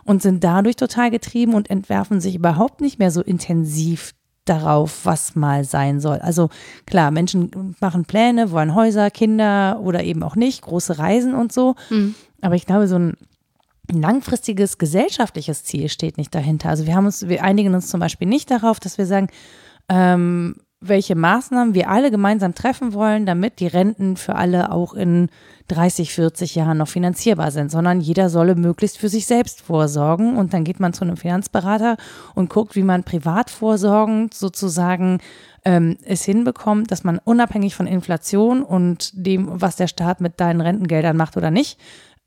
und 0.04 0.22
sind 0.22 0.44
dadurch 0.44 0.76
total 0.76 1.10
getrieben 1.10 1.54
und 1.54 1.70
entwerfen 1.70 2.20
sich 2.20 2.34
überhaupt 2.34 2.80
nicht 2.80 2.98
mehr 2.98 3.10
so 3.10 3.22
intensiv 3.22 4.12
darauf, 4.44 5.04
was 5.04 5.34
mal 5.34 5.64
sein 5.64 6.00
soll. 6.00 6.18
Also 6.18 6.50
klar, 6.86 7.10
Menschen 7.10 7.74
machen 7.80 8.04
Pläne, 8.04 8.50
wollen 8.50 8.74
Häuser, 8.74 9.10
Kinder 9.10 9.80
oder 9.82 10.02
eben 10.02 10.22
auch 10.22 10.36
nicht, 10.36 10.62
große 10.62 10.98
Reisen 10.98 11.34
und 11.34 11.52
so. 11.52 11.74
Mhm. 11.90 12.14
Aber 12.40 12.56
ich 12.56 12.66
glaube, 12.66 12.88
so 12.88 12.96
ein 12.96 13.16
langfristiges 13.90 14.78
gesellschaftliches 14.78 15.64
Ziel 15.64 15.88
steht 15.88 16.18
nicht 16.18 16.34
dahinter. 16.34 16.68
Also 16.68 16.86
wir 16.86 16.94
haben 16.94 17.06
uns, 17.06 17.28
wir 17.28 17.42
einigen 17.42 17.74
uns 17.74 17.88
zum 17.88 18.00
Beispiel 18.00 18.28
nicht 18.28 18.50
darauf, 18.50 18.80
dass 18.80 18.98
wir 18.98 19.06
sagen, 19.06 19.28
ähm, 19.88 20.56
welche 20.83 21.14
Maßnahmen 21.14 21.74
wir 21.74 21.89
alle 21.89 22.11
gemeinsam 22.11 22.55
treffen 22.55 22.93
wollen, 22.93 23.24
damit 23.26 23.61
die 23.61 23.66
Renten 23.66 24.16
für 24.16 24.35
alle 24.35 24.72
auch 24.72 24.95
in 24.95 25.28
30, 25.68 26.12
40 26.12 26.55
Jahren 26.55 26.78
noch 26.78 26.89
finanzierbar 26.89 27.51
sind, 27.51 27.70
sondern 27.70 28.01
jeder 28.01 28.28
solle 28.28 28.55
möglichst 28.55 28.99
für 28.99 29.09
sich 29.09 29.26
selbst 29.26 29.61
vorsorgen 29.61 30.37
und 30.37 30.53
dann 30.53 30.64
geht 30.64 30.80
man 30.80 30.93
zu 30.93 31.05
einem 31.05 31.16
Finanzberater 31.16 31.97
und 32.35 32.51
guckt, 32.51 32.76
wie 32.76 32.83
man 32.83 33.05
privat 33.05 33.49
vorsorgend 33.49 34.35
sozusagen 34.35 35.18
ähm, 35.64 35.97
es 36.05 36.24
hinbekommt, 36.24 36.91
dass 36.91 37.05
man 37.05 37.18
unabhängig 37.18 37.74
von 37.74 37.87
Inflation 37.87 38.62
und 38.62 39.12
dem, 39.14 39.49
was 39.49 39.76
der 39.76 39.87
Staat 39.87 40.20
mit 40.20 40.41
deinen 40.41 40.61
Rentengeldern 40.61 41.16
macht 41.16 41.37
oder 41.37 41.51
nicht, 41.51 41.78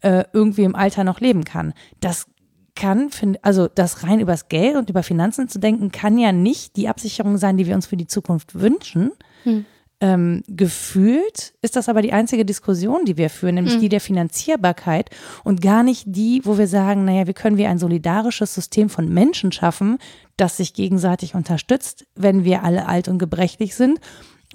äh, 0.02 0.24
irgendwie 0.34 0.64
im 0.64 0.76
Alter 0.76 1.04
noch 1.04 1.20
leben 1.20 1.44
kann. 1.44 1.74
Das 2.00 2.28
kann, 2.76 3.10
also 3.42 3.68
das 3.68 4.04
rein 4.04 4.20
übers 4.20 4.50
Geld 4.50 4.76
und 4.76 4.90
über 4.90 5.04
Finanzen 5.04 5.48
zu 5.48 5.60
denken, 5.60 5.92
kann 5.92 6.18
ja 6.18 6.32
nicht 6.32 6.76
die 6.76 6.88
Absicherung 6.88 7.38
sein, 7.38 7.58
die 7.58 7.66
wir 7.66 7.76
uns 7.76 7.88
für 7.88 7.98
die 7.98 8.08
Zukunft 8.08 8.60
wünschen. 8.60 9.12
Hm. 9.44 9.66
Ähm, 10.02 10.44
gefühlt 10.50 11.54
ist 11.62 11.78
das 11.78 11.88
aber 11.88 12.02
die 12.02 12.12
einzige 12.12 12.44
Diskussion, 12.44 13.06
die 13.06 13.16
wir 13.16 13.30
führen, 13.30 13.56
nämlich 13.56 13.76
hm. 13.76 13.80
die 13.82 13.90
der 13.90 14.02
Finanzierbarkeit 14.02 15.10
und 15.46 15.62
gar 15.62 15.84
nicht 15.84 16.04
die, 16.06 16.42
wo 16.44 16.58
wir 16.58 16.68
sagen, 16.68 17.06
naja, 17.06 17.28
wie 17.28 17.34
können 17.34 17.58
wir 17.58 17.70
ein 17.70 17.80
solidarisches 17.80 18.54
System 18.54 18.90
von 18.90 19.08
Menschen 19.08 19.54
schaffen, 19.54 19.98
das 20.36 20.58
sich 20.58 20.74
gegenseitig 20.74 21.34
unterstützt, 21.34 22.06
wenn 22.14 22.44
wir 22.44 22.64
alle 22.64 22.88
alt 22.88 23.08
und 23.08 23.20
gebrechlich 23.20 23.74
sind 23.74 24.02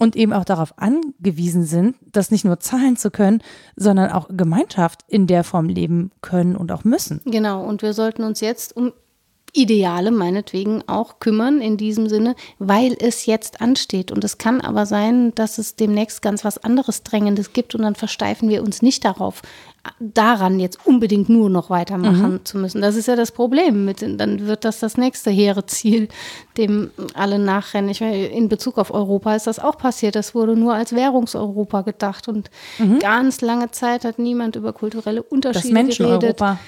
und 0.00 0.16
eben 0.16 0.32
auch 0.32 0.46
darauf 0.46 0.72
angewiesen 0.78 1.64
sind, 1.64 1.94
das 2.10 2.30
nicht 2.30 2.44
nur 2.44 2.58
zahlen 2.58 2.96
zu 2.96 3.10
können, 3.10 3.42
sondern 3.76 4.10
auch 4.10 4.28
Gemeinschaft 4.30 5.02
in 5.08 5.26
der 5.26 5.44
Form 5.44 5.68
leben 5.68 6.10
können 6.22 6.56
und 6.56 6.72
auch 6.72 6.84
müssen. 6.84 7.20
Genau, 7.26 7.62
und 7.62 7.82
wir 7.82 7.92
sollten 7.92 8.24
uns 8.24 8.40
jetzt 8.40 8.74
um 8.74 8.92
Ideale 9.52 10.10
meinetwegen 10.10 10.84
auch 10.86 11.18
kümmern 11.18 11.60
in 11.60 11.76
diesem 11.76 12.08
Sinne, 12.08 12.34
weil 12.58 12.96
es 12.98 13.26
jetzt 13.26 13.60
ansteht. 13.60 14.12
Und 14.12 14.24
es 14.24 14.38
kann 14.38 14.60
aber 14.60 14.86
sein, 14.86 15.34
dass 15.34 15.58
es 15.58 15.76
demnächst 15.76 16.22
ganz 16.22 16.44
was 16.44 16.58
anderes 16.58 17.02
Drängendes 17.02 17.52
gibt 17.52 17.74
und 17.74 17.82
dann 17.82 17.96
versteifen 17.96 18.48
wir 18.48 18.62
uns 18.62 18.80
nicht 18.80 19.04
darauf, 19.04 19.42
daran 19.98 20.60
jetzt 20.60 20.78
unbedingt 20.84 21.28
nur 21.28 21.48
noch 21.48 21.70
weitermachen 21.70 22.32
mhm. 22.32 22.44
zu 22.44 22.58
müssen. 22.58 22.82
Das 22.82 22.96
ist 22.96 23.08
ja 23.08 23.16
das 23.16 23.32
Problem. 23.32 23.84
Mit, 23.84 24.02
dann 24.02 24.46
wird 24.46 24.64
das 24.64 24.78
das 24.78 24.98
nächste 24.98 25.30
hehre 25.30 25.64
Ziel, 25.66 26.08
dem 26.58 26.90
alle 27.14 27.38
nachrennen. 27.38 27.90
Ich 27.90 28.00
meine, 28.00 28.26
in 28.26 28.48
Bezug 28.48 28.76
auf 28.76 28.92
Europa 28.92 29.34
ist 29.34 29.46
das 29.46 29.58
auch 29.58 29.78
passiert. 29.78 30.16
Das 30.16 30.34
wurde 30.34 30.54
nur 30.54 30.74
als 30.74 30.94
Währungseuropa 30.94 31.80
gedacht 31.82 32.28
und 32.28 32.50
mhm. 32.78 32.98
ganz 32.98 33.40
lange 33.40 33.70
Zeit 33.70 34.04
hat 34.04 34.18
niemand 34.18 34.56
über 34.56 34.74
kulturelle 34.74 35.22
Unterschiede 35.22 35.68
das 35.68 35.72
Menscheneuropa. 35.72 36.58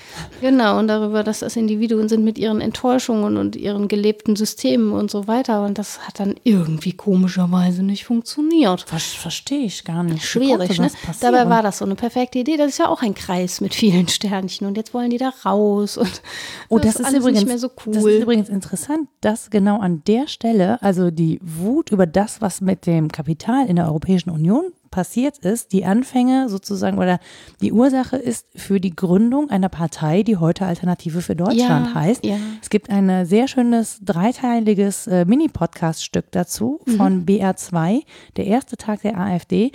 Genau 0.40 0.78
und 0.78 0.88
darüber, 0.88 1.22
dass 1.22 1.40
das 1.40 1.56
Individuen 1.56 2.08
sind 2.08 2.24
mit 2.24 2.38
ihren 2.38 2.62
Enttäuschungen 2.62 3.36
und 3.36 3.56
ihren 3.56 3.88
gelebten 3.88 4.36
Systemen 4.36 4.92
und 4.92 5.10
so 5.10 5.26
weiter. 5.26 5.64
Und 5.64 5.76
das 5.78 6.06
hat 6.06 6.18
dann 6.18 6.34
irgendwie 6.44 6.94
komischerweise 6.94 7.82
nicht 7.82 8.06
funktioniert. 8.06 8.80
Verstehe 8.88 9.66
ich 9.66 9.84
gar 9.84 10.02
nicht. 10.02 10.24
Schwierig, 10.24 10.78
ne? 10.78 10.90
Dabei 11.20 11.48
war 11.50 11.62
das 11.62 11.78
so 11.78 11.84
eine 11.84 11.94
perfekte 11.94 12.38
Idee. 12.38 12.56
Das 12.56 12.68
ist 12.68 12.78
ja 12.78 12.88
auch 12.88 13.01
ein 13.02 13.14
Kreis 13.14 13.60
mit 13.60 13.74
vielen 13.74 14.08
Sternchen 14.08 14.66
und 14.66 14.76
jetzt 14.76 14.94
wollen 14.94 15.10
die 15.10 15.18
da 15.18 15.32
raus 15.44 15.96
und 15.96 16.22
oh, 16.68 16.78
das, 16.78 16.94
das 16.94 17.00
ist, 17.00 17.08
ist 17.08 17.18
übrigens 17.18 17.40
nicht 17.40 17.48
mehr 17.48 17.58
so 17.58 17.70
cool. 17.84 17.94
Das 17.94 18.04
ist 18.04 18.22
übrigens 18.22 18.48
interessant, 18.48 19.08
dass 19.20 19.50
genau 19.50 19.80
an 19.80 20.02
der 20.06 20.28
Stelle, 20.28 20.80
also 20.82 21.10
die 21.10 21.40
Wut 21.42 21.90
über 21.90 22.06
das, 22.06 22.40
was 22.40 22.60
mit 22.60 22.86
dem 22.86 23.10
Kapital 23.10 23.66
in 23.66 23.76
der 23.76 23.86
Europäischen 23.86 24.30
Union 24.30 24.72
passiert 24.92 25.38
ist, 25.38 25.72
die 25.72 25.84
Anfänge 25.84 26.48
sozusagen 26.48 26.98
oder 26.98 27.18
die 27.60 27.72
Ursache 27.72 28.16
ist 28.16 28.46
für 28.54 28.78
die 28.78 28.94
Gründung 28.94 29.50
einer 29.50 29.68
Partei, 29.68 30.22
die 30.22 30.36
heute 30.36 30.66
Alternative 30.66 31.20
für 31.22 31.34
Deutschland 31.34 31.88
ja, 31.88 31.94
heißt. 31.94 32.24
Ja. 32.24 32.36
Es 32.60 32.70
gibt 32.70 32.90
ein 32.90 33.26
sehr 33.26 33.48
schönes 33.48 33.98
dreiteiliges 34.04 35.08
äh, 35.08 35.24
Mini-Podcast-Stück 35.24 36.26
dazu 36.30 36.80
von 36.96 37.20
mhm. 37.20 37.24
BR2, 37.24 38.02
der 38.36 38.46
erste 38.46 38.76
Tag 38.76 39.02
der 39.02 39.18
AfD. 39.18 39.72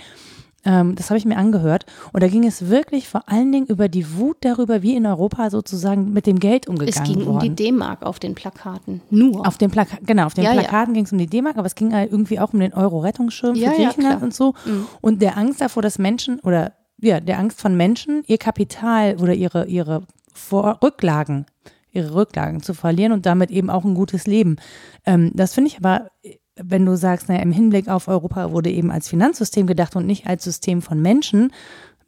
Ähm, 0.64 0.96
das 0.96 1.10
habe 1.10 1.18
ich 1.18 1.24
mir 1.24 1.36
angehört. 1.36 1.86
Und 2.12 2.22
da 2.22 2.28
ging 2.28 2.44
es 2.44 2.68
wirklich 2.68 3.08
vor 3.08 3.22
allen 3.26 3.52
Dingen 3.52 3.66
über 3.66 3.88
die 3.88 4.16
Wut 4.16 4.38
darüber, 4.40 4.82
wie 4.82 4.96
in 4.96 5.06
Europa 5.06 5.50
sozusagen 5.50 6.12
mit 6.12 6.26
dem 6.26 6.38
Geld 6.38 6.66
umgegangen 6.66 6.94
wurde. 6.94 7.10
Es 7.10 7.16
ging 7.16 7.26
worden. 7.26 7.36
um 7.36 7.40
die 7.40 7.54
D-Mark 7.54 8.02
auf 8.02 8.18
den 8.18 8.34
Plakaten. 8.34 9.00
Nur. 9.10 9.46
Auf 9.46 9.58
den 9.58 9.70
Plaka 9.70 9.98
genau, 10.04 10.26
auf 10.26 10.34
den 10.34 10.44
ja, 10.44 10.52
Plakaten 10.52 10.94
ja. 10.94 10.98
ging 10.98 11.04
es 11.04 11.12
um 11.12 11.18
die 11.18 11.26
D-Mark, 11.26 11.56
aber 11.56 11.66
es 11.66 11.74
ging 11.74 11.94
halt 11.94 12.10
irgendwie 12.10 12.40
auch 12.40 12.52
um 12.52 12.60
den 12.60 12.74
Euro-Rettungsschirm 12.74 13.54
für 13.54 13.60
ja, 13.60 13.72
Griechenland 13.72 14.22
und 14.22 14.34
so. 14.34 14.54
Mhm. 14.64 14.86
Und 15.00 15.22
der 15.22 15.36
Angst 15.36 15.60
davor, 15.60 15.82
dass 15.82 15.98
Menschen 15.98 16.40
oder 16.40 16.72
ja, 17.00 17.20
der 17.20 17.38
Angst 17.38 17.60
von 17.60 17.76
Menschen, 17.76 18.24
ihr 18.26 18.38
Kapital 18.38 19.16
oder 19.18 19.34
ihre, 19.34 19.66
ihre 19.66 20.02
Vor 20.32 20.80
Rücklagen 20.82 21.46
ihre 21.90 22.14
Rücklagen 22.14 22.62
zu 22.62 22.74
verlieren 22.74 23.12
und 23.12 23.24
damit 23.24 23.50
eben 23.50 23.70
auch 23.70 23.84
ein 23.84 23.94
gutes 23.94 24.26
Leben. 24.26 24.56
Ähm, 25.06 25.32
das 25.34 25.54
finde 25.54 25.68
ich 25.68 25.78
aber 25.78 26.10
wenn 26.62 26.84
du 26.84 26.96
sagst, 26.96 27.28
naja, 27.28 27.42
im 27.42 27.52
Hinblick 27.52 27.88
auf 27.88 28.08
Europa 28.08 28.52
wurde 28.52 28.70
eben 28.70 28.90
als 28.90 29.08
Finanzsystem 29.08 29.66
gedacht 29.66 29.96
und 29.96 30.06
nicht 30.06 30.26
als 30.26 30.44
System 30.44 30.82
von 30.82 31.00
Menschen, 31.00 31.52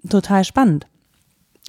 total 0.09 0.45
spannend. 0.45 0.87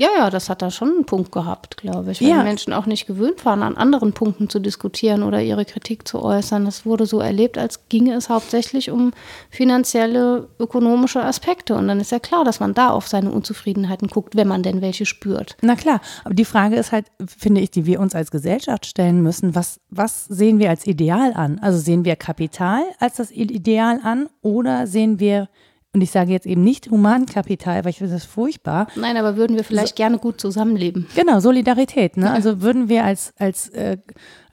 Ja, 0.02 0.10
ja, 0.18 0.30
das 0.32 0.50
hat 0.50 0.64
da 0.64 0.72
schon 0.72 0.90
einen 0.90 1.06
Punkt 1.06 1.32
gehabt, 1.32 1.78
glaube 1.78 2.12
ich, 2.12 2.22
weil 2.22 2.30
ja. 2.30 2.40
die 2.40 2.44
Menschen 2.44 2.74
auch 2.74 2.88
nicht 2.88 3.06
gewöhnt 3.06 3.46
waren, 3.46 3.62
an 3.62 3.78
anderen 3.78 4.14
Punkten 4.14 4.50
zu 4.50 4.58
diskutieren 4.58 5.22
oder 5.22 5.44
ihre 5.44 5.64
Kritik 5.64 6.08
zu 6.08 6.24
äußern. 6.24 6.66
Das 6.66 6.88
wurde 6.88 7.06
so 7.06 7.20
erlebt, 7.20 7.60
als 7.60 7.88
ginge 7.88 8.16
es 8.16 8.28
hauptsächlich 8.28 8.90
um 8.90 9.12
finanzielle, 9.52 10.48
ökonomische 10.58 11.24
Aspekte. 11.24 11.76
Und 11.76 11.88
dann 11.88 12.00
ist 12.00 12.12
ja 12.12 12.18
klar, 12.18 12.44
dass 12.44 12.60
man 12.60 12.74
da 12.74 12.90
auf 12.90 13.08
seine 13.08 13.30
Unzufriedenheiten 13.30 14.08
guckt, 14.08 14.36
wenn 14.36 14.48
man 14.48 14.64
denn 14.64 14.82
welche 14.82 15.06
spürt. 15.06 15.56
Na 15.62 15.76
klar, 15.76 16.02
aber 16.24 16.34
die 16.34 16.46
Frage 16.46 16.78
ist 16.78 16.92
halt, 16.92 17.06
finde 17.24 17.62
ich, 17.62 17.70
die 17.70 17.86
wir 17.86 18.00
uns 18.00 18.16
als 18.16 18.32
Gesellschaft 18.32 18.88
stellen 18.88 19.22
müssen, 19.22 19.54
was, 19.54 19.80
was 19.92 20.26
sehen 20.26 20.58
wir 20.58 20.72
als 20.72 20.88
Ideal 20.88 21.32
an? 21.36 21.60
Also 21.62 21.78
sehen 21.78 22.06
wir 22.06 22.16
Kapital 22.16 22.82
als 22.98 23.18
das 23.18 23.30
Ideal 23.30 24.00
an 24.02 24.30
oder 24.42 24.88
sehen 24.88 25.20
wir 25.20 25.48
und 25.94 26.02
ich 26.02 26.12
sage 26.12 26.32
jetzt 26.32 26.46
eben 26.46 26.64
nicht 26.64 26.90
Humankapital, 26.90 27.84
weil 27.84 27.90
ich 27.90 27.98
finde 27.98 28.14
das 28.14 28.24
furchtbar. 28.24 28.88
Nein, 28.96 29.18
aber 29.18 29.36
würden 29.36 29.58
wir 29.58 29.66
vielleicht 29.66 29.98
so, 29.98 30.04
gerne 30.04 30.20
gut 30.20 30.40
zusammenleben. 30.40 31.08
Genau, 31.16 31.42
Solidarität. 31.42 32.16
Ne? 32.16 32.28
Ja. 32.28 32.34
Also 32.34 32.62
würden 32.62 32.88
wir 32.88 33.04
als, 33.04 33.34
als, 33.38 33.68
äh, 33.70 33.98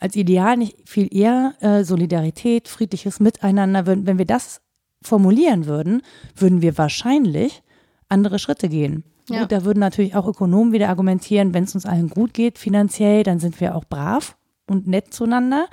als 0.01 0.17
Ideal 0.17 0.57
nicht 0.57 0.77
viel 0.89 1.09
eher 1.15 1.55
äh, 1.61 1.85
Solidarität, 1.85 2.67
friedliches 2.67 3.21
Miteinander, 3.21 3.87
würden, 3.87 4.07
wenn 4.07 4.19
wir 4.19 4.25
das 4.25 4.61
formulieren 5.01 5.67
würden, 5.67 6.03
würden 6.35 6.61
wir 6.61 6.77
wahrscheinlich 6.77 7.63
andere 8.09 8.41
Schritte 8.41 8.69
gehen. 8.69 9.05
Ja. 9.29 9.41
Gut, 9.41 9.53
da 9.53 9.65
würden 9.65 9.79
natürlich 9.79 10.17
auch 10.17 10.27
Ökonomen 10.27 10.73
wieder 10.73 10.89
argumentieren, 10.89 11.55
wenn 11.55 11.65
es 11.65 11.75
uns 11.75 11.87
allen 11.87 12.09
gut 12.09 12.35
geht 12.35 12.59
finanziell, 12.59 13.23
dann 13.23 13.39
sind 13.39 13.61
wir 13.61 13.77
auch 13.77 13.85
brav 13.85 14.37
und 14.67 14.89
nett 14.89 15.15
zueinander. 15.15 15.69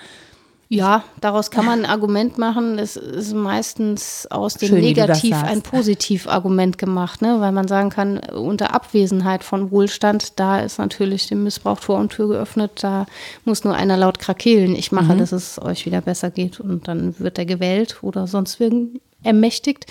Ja, 0.67 1.03
daraus 1.21 1.51
kann 1.51 1.65
man 1.65 1.79
ein 1.79 1.85
Argument 1.85 2.39
machen. 2.39 2.79
Es 2.79 2.95
ist 2.95 3.33
meistens 3.33 4.27
aus 4.31 4.55
dem 4.55 4.69
Schön, 4.69 4.81
Negativ 4.81 5.35
ein 5.35 5.61
Positivargument 5.61 6.79
gemacht, 6.79 7.21
ne? 7.21 7.39
weil 7.39 7.51
man 7.51 7.67
sagen 7.67 7.91
kann, 7.91 8.17
unter 8.17 8.73
Abwesenheit 8.73 9.43
von 9.43 9.69
Wohlstand, 9.69 10.39
da 10.39 10.59
ist 10.59 10.79
natürlich 10.79 11.27
dem 11.27 11.43
Missbrauch 11.43 11.79
Tor 11.79 11.99
und 11.99 12.09
Tür 12.09 12.29
geöffnet. 12.29 12.71
Da 12.81 13.05
muss 13.43 13.63
nur 13.63 13.75
einer 13.75 13.95
laut 13.95 14.17
krakeelen, 14.17 14.75
ich 14.75 14.91
mache, 14.91 15.13
mhm. 15.13 15.19
dass 15.19 15.31
es 15.31 15.61
euch 15.61 15.85
wieder 15.85 16.01
besser 16.01 16.31
geht 16.31 16.59
und 16.59 16.87
dann 16.87 17.19
wird 17.19 17.37
er 17.37 17.45
gewählt 17.45 17.99
oder 18.01 18.25
sonst 18.25 18.59
irgend 18.59 19.01
ermächtigt. 19.23 19.85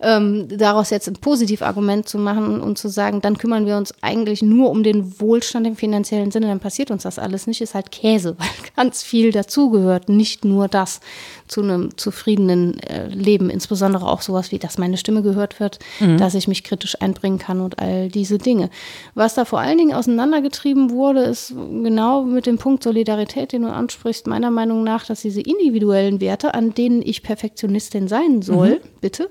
Ähm, 0.00 0.46
daraus 0.48 0.90
jetzt 0.90 1.08
ein 1.08 1.14
Positivargument 1.14 2.08
zu 2.08 2.18
machen 2.18 2.60
und 2.60 2.78
zu 2.78 2.88
sagen, 2.88 3.20
dann 3.20 3.36
kümmern 3.36 3.66
wir 3.66 3.76
uns 3.76 3.92
eigentlich 4.00 4.42
nur 4.42 4.70
um 4.70 4.82
den 4.82 5.20
Wohlstand 5.20 5.66
im 5.66 5.76
finanziellen 5.76 6.30
Sinne, 6.30 6.46
dann 6.46 6.60
passiert 6.60 6.90
uns 6.90 7.02
das 7.02 7.18
alles 7.18 7.46
nicht, 7.46 7.60
ist 7.60 7.74
halt 7.74 7.90
Käse, 7.90 8.36
weil 8.38 8.48
ganz 8.76 9.02
viel 9.02 9.32
dazugehört, 9.32 10.08
nicht 10.08 10.44
nur 10.44 10.68
das 10.68 11.00
zu 11.48 11.62
einem 11.62 11.96
zufriedenen 11.96 12.78
äh, 12.80 13.08
Leben, 13.08 13.50
insbesondere 13.50 14.06
auch 14.06 14.20
sowas 14.20 14.52
wie, 14.52 14.58
dass 14.58 14.78
meine 14.78 14.98
Stimme 14.98 15.22
gehört 15.22 15.58
wird, 15.58 15.78
mhm. 15.98 16.18
dass 16.18 16.34
ich 16.34 16.46
mich 16.46 16.62
kritisch 16.62 17.00
einbringen 17.00 17.38
kann 17.38 17.60
und 17.60 17.80
all 17.80 18.08
diese 18.08 18.38
Dinge. 18.38 18.70
Was 19.14 19.34
da 19.34 19.44
vor 19.44 19.58
allen 19.60 19.78
Dingen 19.78 19.94
auseinandergetrieben 19.94 20.90
wurde, 20.90 21.22
ist 21.22 21.54
genau 21.54 22.22
mit 22.22 22.46
dem 22.46 22.58
Punkt 22.58 22.84
Solidarität, 22.84 23.52
den 23.52 23.62
du 23.62 23.72
ansprichst, 23.72 24.26
meiner 24.26 24.50
Meinung 24.50 24.84
nach, 24.84 25.06
dass 25.06 25.22
diese 25.22 25.40
individuellen 25.40 26.20
Werte, 26.20 26.54
an 26.54 26.74
denen 26.74 27.02
ich 27.02 27.22
Perfektionistin 27.22 28.06
sein 28.06 28.42
soll, 28.42 28.76
mhm. 28.76 28.88
bitte, 29.00 29.28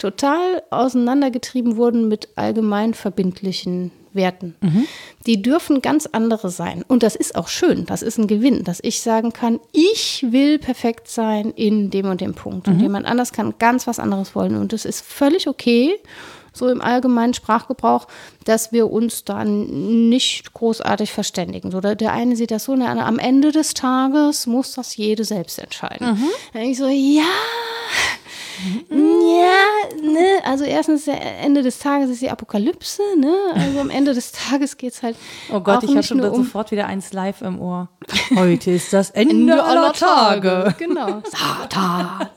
total 0.00 0.62
auseinandergetrieben 0.70 1.76
wurden 1.76 2.08
mit 2.08 2.28
allgemein 2.34 2.94
verbindlichen 2.94 3.92
Werten. 4.12 4.56
Mhm. 4.60 4.86
Die 5.26 5.40
dürfen 5.40 5.82
ganz 5.82 6.06
andere 6.06 6.50
sein. 6.50 6.84
Und 6.88 7.02
das 7.02 7.14
ist 7.14 7.36
auch 7.36 7.48
schön. 7.48 7.86
Das 7.86 8.02
ist 8.02 8.18
ein 8.18 8.26
Gewinn, 8.26 8.64
dass 8.64 8.80
ich 8.82 9.00
sagen 9.00 9.32
kann, 9.32 9.60
ich 9.72 10.26
will 10.30 10.58
perfekt 10.58 11.08
sein 11.08 11.52
in 11.54 11.90
dem 11.90 12.06
und 12.06 12.20
dem 12.20 12.34
Punkt. 12.34 12.66
Und 12.66 12.76
mhm. 12.78 12.82
jemand 12.82 13.06
anders 13.06 13.32
kann 13.32 13.54
ganz 13.58 13.86
was 13.86 13.98
anderes 13.98 14.34
wollen. 14.34 14.56
Und 14.56 14.72
es 14.72 14.84
ist 14.84 15.04
völlig 15.04 15.46
okay, 15.46 15.94
so 16.52 16.68
im 16.68 16.80
allgemeinen 16.80 17.34
Sprachgebrauch, 17.34 18.06
dass 18.44 18.72
wir 18.72 18.90
uns 18.90 19.24
dann 19.24 20.08
nicht 20.08 20.52
großartig 20.54 21.12
verständigen. 21.12 21.70
So, 21.70 21.80
der 21.80 22.12
eine 22.12 22.36
sieht 22.36 22.50
das 22.50 22.64
so, 22.64 22.76
der 22.76 22.88
andere, 22.88 23.06
am 23.06 23.18
Ende 23.18 23.52
des 23.52 23.74
Tages 23.74 24.46
muss 24.46 24.74
das 24.74 24.96
jede 24.96 25.24
selbst 25.24 25.58
entscheiden. 25.58 26.06
Mhm. 26.06 26.28
Dann 26.52 26.62
ich 26.62 26.78
so, 26.78 26.88
ja, 26.88 27.24
ja, 28.90 30.02
ne, 30.02 30.26
also 30.44 30.64
erstens, 30.64 31.08
Ende 31.08 31.62
des 31.62 31.78
Tages 31.78 32.10
ist 32.10 32.20
die 32.20 32.30
Apokalypse, 32.30 33.02
ne? 33.16 33.34
Also 33.54 33.80
am 33.80 33.90
Ende 33.90 34.12
des 34.12 34.32
Tages 34.32 34.76
geht 34.76 34.92
es 34.92 35.02
halt. 35.02 35.16
Oh 35.52 35.60
Gott, 35.60 35.82
ich 35.82 35.90
habe 35.90 36.02
schon 36.02 36.20
um 36.20 36.44
sofort 36.44 36.70
wieder 36.70 36.86
eins 36.86 37.12
live 37.12 37.40
im 37.40 37.60
Ohr. 37.60 37.88
Heute 38.34 38.72
ist 38.72 38.92
das 38.92 39.10
Ende, 39.10 39.34
Ende 39.34 39.64
aller 39.64 39.92
Tage. 39.92 40.64
Tage. 40.64 40.74
Genau. 40.78 41.22
Satan. 41.30 42.28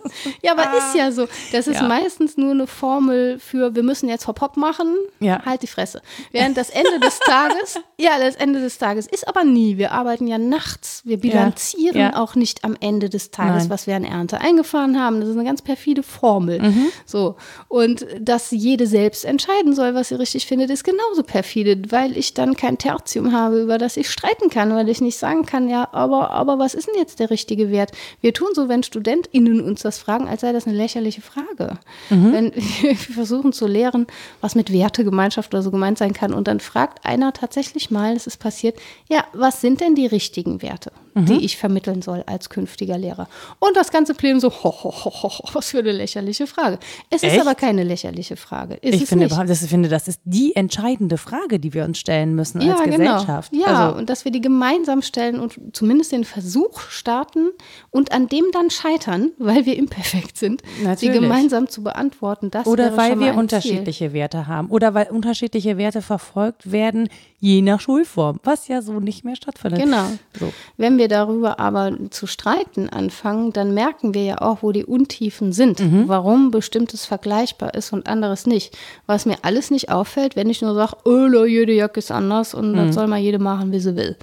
Ja, 0.41 0.53
aber 0.53 0.70
ah. 0.70 0.78
ist 0.78 0.95
ja 0.95 1.11
so. 1.11 1.28
Das 1.51 1.68
ist 1.68 1.82
ja. 1.82 1.88
meistens 1.88 2.38
nur 2.38 2.51
eine 2.51 2.68
Formel 2.68 3.39
für, 3.39 3.76
wir 3.76 3.84
müssen 3.84 4.09
jetzt 4.09 4.28
Hop-Hop 4.28 4.57
machen, 4.57 4.95
ja. 5.20 5.43
halt 5.45 5.61
die 5.64 5.68
Fresse. 5.68 6.01
Während 6.32 6.57
das 6.57 6.70
Ende 6.70 6.99
des 6.99 7.20
Tages, 7.20 7.80
ja, 7.99 8.20
das 8.20 8.36
Ende 8.36 8.59
des 8.59 8.78
Tages 8.78 9.07
ist 9.07 9.28
aber 9.28 9.43
nie. 9.43 9.78
Wir 9.78 9.91
arbeiten 9.91 10.28
ja 10.28 10.38
nachts. 10.38 11.01
Wir 11.05 11.18
bilanzieren 11.18 11.99
ja. 11.99 12.16
auch 12.16 12.36
nicht 12.36 12.64
am 12.64 12.76
Ende 12.80 13.09
des 13.09 13.32
Tages, 13.32 13.64
Nein. 13.64 13.70
was 13.70 13.88
wir 13.88 13.95
an 13.95 14.03
Ernte 14.03 14.41
eingefahren 14.41 14.99
haben. 14.99 15.20
Das 15.20 15.30
ist 15.30 15.36
eine 15.36 15.45
ganz 15.45 15.61
perfide 15.61 16.03
Formel. 16.03 16.61
Mhm. 16.61 16.88
So. 17.05 17.36
Und 17.68 18.05
dass 18.20 18.51
jede 18.51 18.88
selbst 18.88 19.26
entscheiden 19.26 19.74
soll, 19.74 19.95
was 19.95 20.09
sie 20.09 20.16
richtig 20.16 20.45
findet, 20.45 20.70
ist 20.70 20.84
genauso 20.84 21.24
perfide, 21.24 21.82
weil 21.89 22.18
ich 22.18 22.34
dann 22.34 22.55
kein 22.55 22.78
Tertium 22.78 23.32
habe, 23.32 23.61
über 23.61 23.78
das 23.78 23.97
ich 23.97 24.09
streiten 24.09 24.49
kann, 24.49 24.74
weil 24.74 24.89
ich 24.89 25.01
nicht 25.01 25.18
sagen 25.18 25.45
kann, 25.45 25.70
ja, 25.70 25.89
aber, 25.91 26.32
aber 26.32 26.59
was 26.59 26.74
ist 26.74 26.88
denn 26.88 26.95
jetzt 26.95 27.20
der 27.20 27.30
richtige 27.30 27.72
Wert? 27.72 27.91
Wir 28.22 28.34
tun 28.34 28.49
so, 28.53 28.70
wenn 28.70 28.84
StudentInnen 28.84 29.61
uns 29.61 29.82
das 29.82 29.97
fragen, 30.04 30.28
als 30.28 30.41
sei 30.41 30.51
das 30.51 30.68
eine 30.68 30.76
lächerliche 30.76 31.22
Frage. 31.22 31.78
Mhm. 32.10 32.34
Wenn 32.34 32.54
wir 32.82 32.95
versuchen 32.95 33.54
zu 33.54 33.68
lehren, 33.68 34.08
was 34.41 34.56
mit 34.56 34.72
Wertegemeinschaft 34.72 35.54
oder 35.54 35.64
so 35.64 35.72
gemeint 35.72 35.97
sein 35.97 36.14
kann 36.14 36.34
und 36.34 36.47
dann 36.47 36.60
fragt 36.60 37.06
einer 37.06 37.34
tatsächlich 37.34 37.91
mal, 37.91 38.16
es 38.16 38.28
ist 38.28 38.38
passiert, 38.38 38.78
ja, 39.10 39.24
was 39.34 39.62
sind 39.62 39.82
denn 39.82 39.95
die 39.95 40.08
richtigen 40.08 40.62
Werte? 40.62 40.91
mhm. 41.14 41.26
die 41.26 41.45
ich 41.45 41.58
vermitteln 41.58 42.01
soll 42.01 42.24
als 42.26 42.49
künftiger 42.49 42.97
Lehrer. 42.97 43.28
Und 43.60 43.76
das 43.76 43.91
ganze 43.91 44.14
Problem 44.14 44.39
so, 44.39 44.49
ho, 44.49 44.72
ho, 44.84 44.91
ho, 44.91 45.12
ho, 45.12 45.43
was 45.54 45.70
für 45.70 45.80
eine 45.80 45.91
lächerliche 45.91 46.47
Frage. 46.47 46.80
Es 47.10 47.24
Echt? 47.24 47.36
ist 47.36 47.41
aber 47.41 47.56
keine 47.56 47.84
lächerliche 47.84 48.36
Frage. 48.36 48.76
Ist 48.76 48.95
ich 48.95 49.06
finde, 49.06 49.28
das, 49.28 49.66
finde, 49.66 49.89
das 49.89 50.08
ist 50.08 50.22
die 50.24 50.56
entscheidende 50.56 51.18
Frage, 51.18 51.60
die 51.60 51.74
wir 51.74 51.86
uns 51.86 51.99
stellen 51.99 52.36
müssen 52.36 52.62
ja, 52.62 52.74
als 52.74 52.84
genau. 52.84 52.97
Gesellschaft. 52.97 53.54
Ja, 53.54 53.88
also, 53.88 53.97
und 53.97 54.10
dass 54.10 54.26
wir 54.26 54.32
die 54.32 54.41
gemeinsam 54.41 55.01
stellen 55.01 55.39
und 55.39 55.60
zumindest 55.74 56.12
den 56.12 56.24
Versuch 56.24 56.80
starten 56.82 57.49
und 57.91 58.12
an 58.12 58.28
dem 58.28 58.45
dann 58.51 58.70
scheitern, 58.70 59.32
weil 59.38 59.66
wir 59.66 59.78
imperfekt 59.94 60.38
sind, 60.38 60.62
Natürlich. 60.84 61.00
sie 61.00 61.10
gemeinsam 61.10 61.70
zu 61.70 61.84
beantworten. 61.84 62.52
Das 62.52 62.66
oder 62.66 62.98
weil 62.98 63.20
wir 63.20 63.36
unterschiedliche 63.36 64.06
Ziel. 64.06 64.14
Werte 64.14 64.48
haben 64.48 64.70
oder 64.70 64.94
weil 64.94 65.08
unterschiedliche 65.10 65.78
Werte 65.78 66.02
verfolgt 66.02 66.72
werden, 66.72 67.10
je 67.39 67.62
nach 67.62 67.82
Schulform, 67.82 68.39
was 68.44 68.70
ja 68.70 68.82
so 68.82 69.02
nicht 69.02 69.26
mehr 69.26 69.36
stattfindet. 69.36 69.82
Genau. 69.82 70.06
So. 70.39 70.54
Wenn 70.78 70.98
wir 70.98 71.10
darüber 71.10 71.60
aber 71.60 71.91
zu 72.10 72.26
streiten 72.26 72.88
anfangen, 72.88 73.52
dann 73.52 73.74
merken 73.74 74.14
wir 74.14 74.24
ja 74.24 74.41
auch, 74.41 74.60
wo 74.62 74.72
die 74.72 74.86
Untiefen 74.86 75.52
sind, 75.52 75.82
mhm. 75.82 76.08
warum 76.08 76.52
bestimmtes 76.52 77.06
vergleichbar 77.06 77.74
ist 77.74 77.91
und 77.91 78.08
anderes 78.08 78.46
nicht. 78.46 78.78
Was 79.08 79.26
mir 79.26 79.36
alles 79.41 79.72
nicht 79.72 79.91
auffällt, 79.91 80.38
wenn 80.38 80.50
ich 80.50 80.62
nur 80.62 80.74
sage, 80.74 80.96
oh, 81.04 81.44
jede 81.44 81.74
Jacke 81.74 82.00
ist 82.00 82.12
anders 82.12 82.54
und 82.54 82.72
mhm. 82.72 82.78
das 82.78 82.96
soll 82.96 83.08
mal 83.08 83.20
jede 83.20 83.39
machen, 83.39 83.74
wie 83.74 83.80
sie 83.80 83.98
will. 83.98 84.16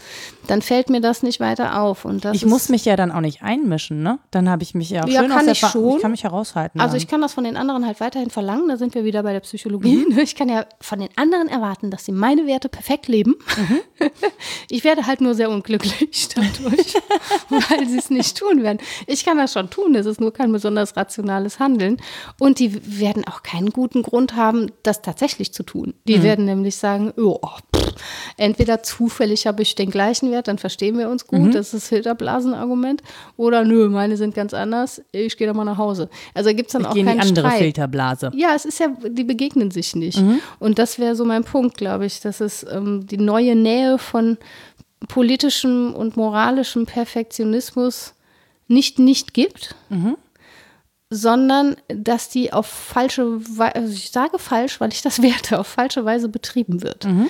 Dann 0.47 0.63
fällt 0.63 0.89
mir 0.89 1.03
das 1.03 1.23
nicht 1.23 1.41
weiter 1.41 1.83
auf. 1.83 2.07
Und 2.07 2.25
ich 2.25 2.47
muss 2.47 2.71
mich 2.71 2.87
ja 2.87 2.97
dann 2.97 3.13
auch 3.13 3.21
nicht 3.21 3.43
einmischen, 3.43 4.03
ne? 4.03 4.19
Dann 4.31 4.49
habe 4.49 4.63
ich 4.63 4.75
mich 4.75 4.89
ja 4.89 5.05
auch 5.05 5.09
ja, 5.09 5.21
schön 5.21 5.33
aus 5.33 5.60
ich 5.67 5.73
schon. 5.73 5.97
Ich 5.97 6.03
kann 6.03 6.11
mich 6.11 6.25
heraushalten. 6.25 6.81
Also 6.81 6.93
dann. 6.93 6.99
ich 6.99 7.09
kann 7.09 7.21
das 7.21 7.35
von 7.35 7.45
den 7.45 7.57
anderen 7.57 7.87
halt 7.87 8.01
weiterhin 8.01 8.31
verlangen, 8.31 8.69
da 8.69 8.77
sind 8.77 8.95
wir 8.95 9.05
wieder 9.05 9.23
bei 9.23 9.33
der 9.33 9.41
Psychologie. 9.41 10.07
Mhm. 10.09 10.19
Ich 10.19 10.35
kann 10.35 10.49
ja 10.49 10.67
von 10.81 11.01
den 11.01 11.09
anderen 11.17 11.49
erwarten, 11.49 11.91
dass 11.91 12.05
sie 12.05 12.13
meine 12.13 12.47
Werte 12.47 12.69
perfekt 12.69 13.09
leben. 13.09 13.37
Mhm. 13.57 14.09
Ich 14.73 14.85
werde 14.85 15.07
halt 15.07 15.21
nur 15.21 15.35
sehr 15.35 15.51
unglücklich 15.51 16.29
dadurch, 16.35 16.95
weil 17.49 17.89
sie 17.89 17.99
es 17.99 18.09
nicht 18.09 18.39
tun 18.39 18.63
werden. 18.63 18.79
Ich 19.07 19.25
kann 19.25 19.37
das 19.37 19.53
schon 19.53 19.69
tun, 19.69 19.95
es 19.95 20.07
ist 20.07 20.21
nur 20.21 20.33
kein 20.33 20.53
besonders 20.53 20.97
rationales 20.97 21.59
Handeln. 21.59 21.97
Und 22.39 22.59
die 22.59 23.01
werden 23.01 23.27
auch 23.27 23.43
keinen 23.43 23.71
guten 23.71 24.03
Grund 24.03 24.37
haben, 24.37 24.71
das 24.83 25.03
tatsächlich 25.03 25.53
zu 25.53 25.63
tun. 25.65 25.95
Die 26.07 26.19
mhm. 26.19 26.23
werden 26.23 26.45
nämlich 26.45 26.77
sagen, 26.77 27.13
oh, 27.17 27.41
pff, 27.75 27.95
entweder 28.37 28.83
zufällig 28.83 29.47
habe 29.47 29.63
ich 29.63 29.75
den 29.75 29.91
gleichen 29.91 30.31
Wert, 30.31 30.49
dann 30.49 30.59
verstehen 30.59 30.99
wir 30.99 31.09
uns 31.09 31.27
gut, 31.27 31.41
mhm. 31.41 31.53
das 31.53 31.69
ist 31.69 31.75
das 31.75 31.89
Filterblasenargument, 31.89 33.03
oder 33.37 33.65
nö, 33.65 33.89
meine 33.89 34.17
sind 34.17 34.35
ganz 34.35 34.55
anders, 34.55 35.03
ich 35.13 35.37
gehe 35.37 35.47
da 35.51 35.57
mal 35.57 35.65
nach 35.65 35.79
Hause. 35.79 36.09
Also 36.35 36.51
gibt 36.55 36.69
es 36.69 36.73
dann 36.73 36.83
ich 36.83 36.89
auch 36.89 36.95
keinen 36.95 37.21
die 37.21 37.29
andere 37.29 37.47
Streit. 37.47 37.59
Filterblase. 37.59 38.31
Ja, 38.35 38.55
es 38.55 38.65
ist 38.65 38.81
ja, 38.81 38.89
die 39.09 39.25
begegnen 39.25 39.71
sich 39.71 39.95
nicht. 39.95 40.21
Mhm. 40.21 40.41
Und 40.59 40.79
das 40.79 40.99
wäre 40.99 41.17
so 41.17 41.25
mein 41.25 41.45
Punkt, 41.45 41.77
glaube 41.77 42.07
ich, 42.07 42.21
dass 42.21 42.41
es 42.41 42.65
ähm, 42.71 43.07
die 43.07 43.19
neue 43.19 43.57
Nähe 43.57 43.99
von 43.99 44.39
politischem 45.09 45.95
und 45.95 46.17
moralischem 46.17 46.87
Perfektionismus 46.87 48.15
nicht 48.69 48.99
nicht 48.99 49.35
gibt, 49.35 49.75
mhm. 49.89 50.17
sondern 51.11 51.77
dass 51.89 52.29
die 52.29 52.53
auf 52.53 52.67
falsche 52.67 53.41
Weise, 53.59 53.75
also 53.75 53.93
ich 53.93 54.11
sage 54.11 54.39
falsch, 54.39 54.81
weil 54.81 54.93
ich 54.93 55.03
das 55.03 55.23
werte, 55.23 55.59
auf 55.59 55.67
falsche 55.67 56.05
Weise 56.05 56.29
betrieben 56.29 56.83
wird. 56.83 57.07
Mhm. 57.07 57.29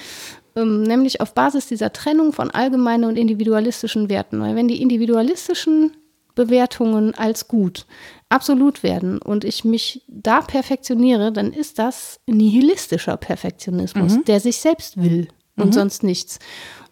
Ähm, 0.56 0.82
nämlich 0.82 1.20
auf 1.20 1.34
Basis 1.34 1.66
dieser 1.66 1.92
Trennung 1.92 2.32
von 2.32 2.50
allgemeinen 2.50 3.04
und 3.04 3.16
individualistischen 3.16 4.08
Werten. 4.08 4.40
Weil 4.40 4.56
wenn 4.56 4.68
die 4.68 4.82
individualistischen 4.82 5.92
Bewertungen 6.34 7.14
als 7.14 7.48
gut 7.48 7.86
absolut 8.30 8.82
werden 8.82 9.18
und 9.18 9.44
ich 9.44 9.64
mich 9.64 10.04
da 10.08 10.40
perfektioniere, 10.40 11.32
dann 11.32 11.52
ist 11.52 11.78
das 11.78 12.20
nihilistischer 12.26 13.16
Perfektionismus, 13.16 14.14
mhm. 14.14 14.24
der 14.24 14.40
sich 14.40 14.58
selbst 14.58 15.02
will 15.02 15.28
und 15.56 15.68
mhm. 15.68 15.72
sonst 15.72 16.02
nichts. 16.02 16.38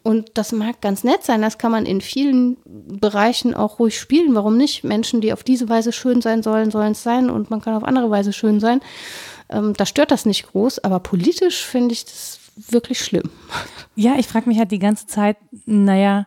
Und 0.03 0.31
das 0.35 0.53
mag 0.53 0.81
ganz 0.81 1.05
nett 1.05 1.23
sein, 1.25 1.43
das 1.43 1.59
kann 1.59 1.71
man 1.71 1.87
in 1.87 2.01
vielen 2.01 2.57
Bereichen 2.65 3.55
auch 3.55 3.79
ruhig 3.79 3.99
spielen. 3.99 4.35
Warum 4.35 4.57
nicht? 4.57 4.85
Menschen, 4.85 5.21
die 5.21 5.33
auf 5.33 5.45
diese 5.45 5.69
Weise 5.69 5.93
schön 5.93 6.23
sein 6.23 6.43
sollen, 6.43 6.71
sollen 6.71 6.93
es 6.93 7.03
sein 7.03 7.31
und 7.31 7.51
man 7.51 7.61
kann 7.61 7.75
auf 7.75 7.85
andere 7.85 8.11
Weise 8.11 8.33
schön 8.33 8.59
sein. 8.59 8.81
Ähm, 9.49 9.75
da 9.77 9.87
stört 9.87 10.11
das 10.11 10.27
nicht 10.27 10.51
groß, 10.51 10.81
aber 10.81 11.01
politisch 11.01 11.65
finde 11.65 11.93
ich 11.93 12.05
das 12.05 12.41
wirklich 12.57 13.01
schlimm. 13.01 13.31
Ja, 13.97 14.17
ich 14.19 14.27
frage 14.27 14.49
mich 14.49 14.59
halt 14.59 14.73
die 14.73 14.79
ganze 14.79 15.07
Zeit, 15.07 15.37
naja, 15.67 16.27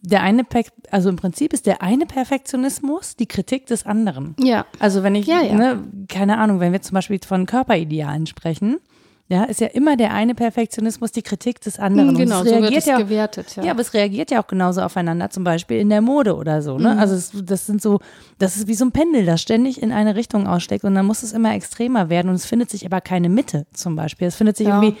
der 0.00 0.22
eine, 0.22 0.44
also 0.90 1.08
im 1.08 1.16
Prinzip 1.16 1.52
ist 1.52 1.66
der 1.66 1.82
eine 1.82 2.06
Perfektionismus 2.06 3.16
die 3.16 3.26
Kritik 3.26 3.66
des 3.66 3.86
anderen. 3.86 4.36
Ja. 4.38 4.66
Also 4.78 5.02
wenn 5.02 5.14
ich, 5.14 5.26
ja, 5.26 5.40
ja. 5.40 5.54
Ne, 5.54 5.84
keine 6.08 6.38
Ahnung, 6.38 6.60
wenn 6.60 6.72
wir 6.72 6.82
zum 6.82 6.94
Beispiel 6.94 7.18
von 7.24 7.46
Körperidealen 7.46 8.26
sprechen, 8.26 8.78
ja, 9.30 9.44
ist 9.44 9.60
ja 9.60 9.66
immer 9.66 9.96
der 9.98 10.14
eine 10.14 10.34
Perfektionismus 10.34 11.12
die 11.12 11.20
Kritik 11.20 11.60
des 11.60 11.78
anderen. 11.78 12.16
Genau, 12.16 12.44
so 12.44 12.62
wird 12.62 12.72
es 12.72 12.86
ja 12.86 12.94
auch, 12.94 13.00
gewertet. 13.00 13.56
Ja. 13.56 13.64
ja, 13.64 13.70
aber 13.72 13.82
es 13.82 13.92
reagiert 13.92 14.30
ja 14.30 14.42
auch 14.42 14.46
genauso 14.46 14.80
aufeinander, 14.80 15.28
zum 15.28 15.44
Beispiel 15.44 15.76
in 15.78 15.90
der 15.90 16.00
Mode 16.00 16.34
oder 16.34 16.62
so. 16.62 16.78
Ne? 16.78 16.94
Mhm. 16.94 16.98
Also 16.98 17.14
es, 17.14 17.32
das 17.44 17.66
sind 17.66 17.82
so, 17.82 18.00
das 18.38 18.56
ist 18.56 18.68
wie 18.68 18.74
so 18.74 18.86
ein 18.86 18.92
Pendel, 18.92 19.26
das 19.26 19.42
ständig 19.42 19.82
in 19.82 19.92
eine 19.92 20.16
Richtung 20.16 20.46
aussteckt 20.46 20.84
und 20.84 20.94
dann 20.94 21.04
muss 21.04 21.22
es 21.22 21.34
immer 21.34 21.54
extremer 21.54 22.08
werden 22.08 22.30
und 22.30 22.36
es 22.36 22.46
findet 22.46 22.70
sich 22.70 22.86
aber 22.86 23.02
keine 23.02 23.28
Mitte 23.28 23.66
zum 23.74 23.96
Beispiel. 23.96 24.28
Es 24.28 24.36
findet 24.36 24.56
sich 24.56 24.66
ja. 24.66 24.80
irgendwie, 24.80 24.98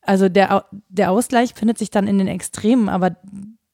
also 0.00 0.30
der, 0.30 0.64
der 0.88 1.10
Ausgleich 1.10 1.52
findet 1.52 1.76
sich 1.76 1.90
dann 1.90 2.08
in 2.08 2.16
den 2.16 2.28
Extremen, 2.28 2.88
aber 2.88 3.16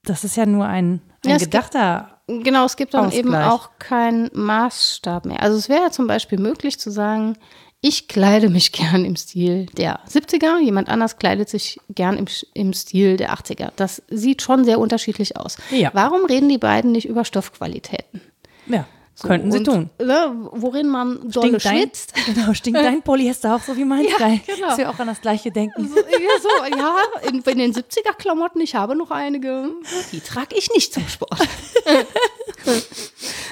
das 0.05 0.24
ist 0.24 0.36
ja 0.36 0.46
nur 0.46 0.66
ein, 0.66 1.00
ein 1.24 1.30
ja, 1.30 1.36
gedachter. 1.36 2.18
Gibt, 2.26 2.44
genau, 2.44 2.64
es 2.64 2.76
gibt 2.76 2.94
dann 2.94 3.07
Ausgleich. 3.07 3.20
eben 3.20 3.34
auch 3.34 3.70
keinen 3.78 4.30
Maßstab 4.32 5.26
mehr. 5.26 5.42
Also 5.42 5.57
es 5.57 5.68
wäre 5.68 5.82
ja 5.82 5.90
zum 5.90 6.07
Beispiel 6.07 6.38
möglich 6.38 6.78
zu 6.78 6.90
sagen, 6.90 7.36
ich 7.80 8.09
kleide 8.09 8.48
mich 8.48 8.72
gern 8.72 9.05
im 9.05 9.16
Stil 9.16 9.66
der 9.66 10.00
70er, 10.07 10.61
jemand 10.61 10.88
anders 10.88 11.18
kleidet 11.18 11.48
sich 11.48 11.80
gern 11.90 12.16
im, 12.16 12.26
im 12.55 12.72
Stil 12.72 13.16
der 13.16 13.34
80er. 13.34 13.70
Das 13.76 14.03
sieht 14.09 14.42
schon 14.42 14.64
sehr 14.64 14.78
unterschiedlich 14.78 15.36
aus. 15.36 15.57
Ja. 15.70 15.90
Warum 15.92 16.24
reden 16.24 16.48
die 16.48 16.59
beiden 16.59 16.92
nicht 16.92 17.09
über 17.09 17.24
Stoffqualitäten? 17.24 18.20
Ja. 18.66 18.86
So, 19.22 19.28
Könnten 19.28 19.52
sie 19.52 19.62
tun. 19.62 19.88
Ne, 20.00 20.32
worin 20.50 20.88
man 20.88 21.30
dolle 21.30 21.60
Stinkt 21.60 21.64
dein, 21.64 21.78
schwitzt. 21.78 22.12
genau, 22.26 22.54
stinkt 22.54 22.80
dein 22.80 23.02
Polyester 23.04 23.54
auch 23.54 23.60
so 23.62 23.76
wie 23.76 23.84
meins? 23.84 24.10
Ja, 24.10 24.18
Geil, 24.18 24.40
genau. 24.44 24.66
dass 24.66 24.78
wir 24.78 24.90
auch 24.90 24.98
an 24.98 25.06
das 25.06 25.20
Gleiche 25.20 25.52
denken. 25.52 25.88
So, 25.88 25.96
ja, 25.96 26.40
so, 26.40 26.76
ja 26.76 26.96
in, 27.28 27.40
in 27.40 27.58
den 27.58 27.72
70er-Klamotten, 27.72 28.60
ich 28.60 28.74
habe 28.74 28.96
noch 28.96 29.12
einige, 29.12 29.70
die 30.10 30.20
trage 30.20 30.56
ich 30.56 30.70
nicht 30.72 30.92
zum 30.92 31.06
Sport. 31.06 31.38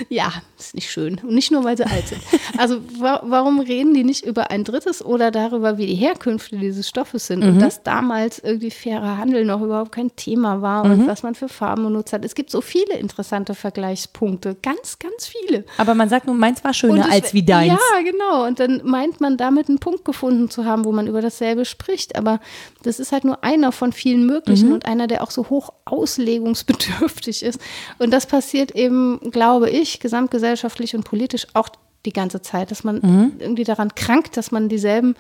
ja, 0.09 0.33
ist 0.59 0.75
nicht 0.75 0.91
schön. 0.91 1.19
Und 1.23 1.35
nicht 1.35 1.51
nur, 1.51 1.65
weil 1.65 1.77
sie 1.77 1.85
alt 1.87 2.09
sind. 2.09 2.21
Also 2.59 2.81
wa 2.99 3.21
warum 3.25 3.61
reden 3.61 3.95
die 3.95 4.05
nicht 4.05 4.25
über 4.25 4.51
ein 4.51 4.65
drittes 4.65 5.05
oder 5.05 5.31
darüber, 5.31 5.79
wie 5.79 5.87
die 5.87 5.95
Herkünfte 5.95 6.57
dieses 6.57 6.89
Stoffes 6.89 7.27
sind 7.27 7.43
und 7.45 7.59
dass 7.61 7.83
damals 7.83 8.39
irgendwie 8.39 8.71
fairer 8.71 9.17
Handel 9.19 9.45
noch 9.45 9.61
überhaupt 9.63 9.93
kein 9.93 10.15
Thema 10.17 10.61
war 10.63 10.85
und 10.85 11.07
was 11.07 11.23
man 11.23 11.35
für 11.35 11.49
Farben 11.49 11.85
benutzt 11.85 12.13
hat. 12.13 12.25
Es 12.25 12.35
gibt 12.35 12.51
so 12.51 12.61
viele 12.61 12.95
interessante 12.95 13.55
Vergleichspunkte, 13.55 14.57
ganz, 14.63 14.99
ganz 14.99 15.27
viele. 15.27 15.65
Aber 15.79 15.95
man 15.95 16.09
sagt 16.09 16.27
nur, 16.27 16.35
meins 16.35 16.63
war 16.65 16.75
schöner 16.75 17.07
es- 17.07 17.13
als 17.13 17.35
wie 17.35 17.43
deins. 17.43 17.73
Ja, 17.73 18.03
genau. 18.03 18.47
Und 18.47 18.61
dann 18.61 18.83
meint 18.85 19.21
man 19.21 19.37
damit 19.37 19.69
einen 19.69 19.79
Punkt 19.79 20.05
gefunden 20.05 20.51
zu 20.51 20.65
haben, 20.65 20.85
wo 20.85 20.93
man 20.93 21.07
über 21.07 21.21
dasselbe 21.23 21.65
spricht. 21.65 22.17
Aber 22.17 22.41
das 22.83 22.99
ist 23.01 23.13
halt 23.13 23.25
nur 23.25 23.43
einer 23.45 23.73
von 23.73 23.93
vielen 23.93 24.27
möglichen 24.27 24.69
Mhm. 24.69 24.75
und 24.75 24.87
einer, 24.87 25.07
der 25.07 25.23
auch 25.23 25.31
so 25.31 25.49
hoch 25.51 25.71
auslegungsbedürftig 25.85 27.43
ist. 27.43 27.61
Und 27.99 28.11
das 28.13 28.27
passiert 28.27 28.73
eben, 28.73 29.00
glaube 29.31 29.71
ich, 29.71 30.01
gesamtgesellschaftlich 30.01 30.95
und 30.95 31.05
politisch 31.05 31.47
auch 31.55 31.69
die 32.07 32.13
ganze 32.13 32.41
Zeit, 32.43 32.71
dass 32.71 32.83
man 32.85 32.97
Mhm. 33.03 33.33
irgendwie 33.39 33.65
daran 33.65 33.95
krankt, 33.95 34.37
dass 34.37 34.51
man 34.51 34.69
dieselben 34.69 35.15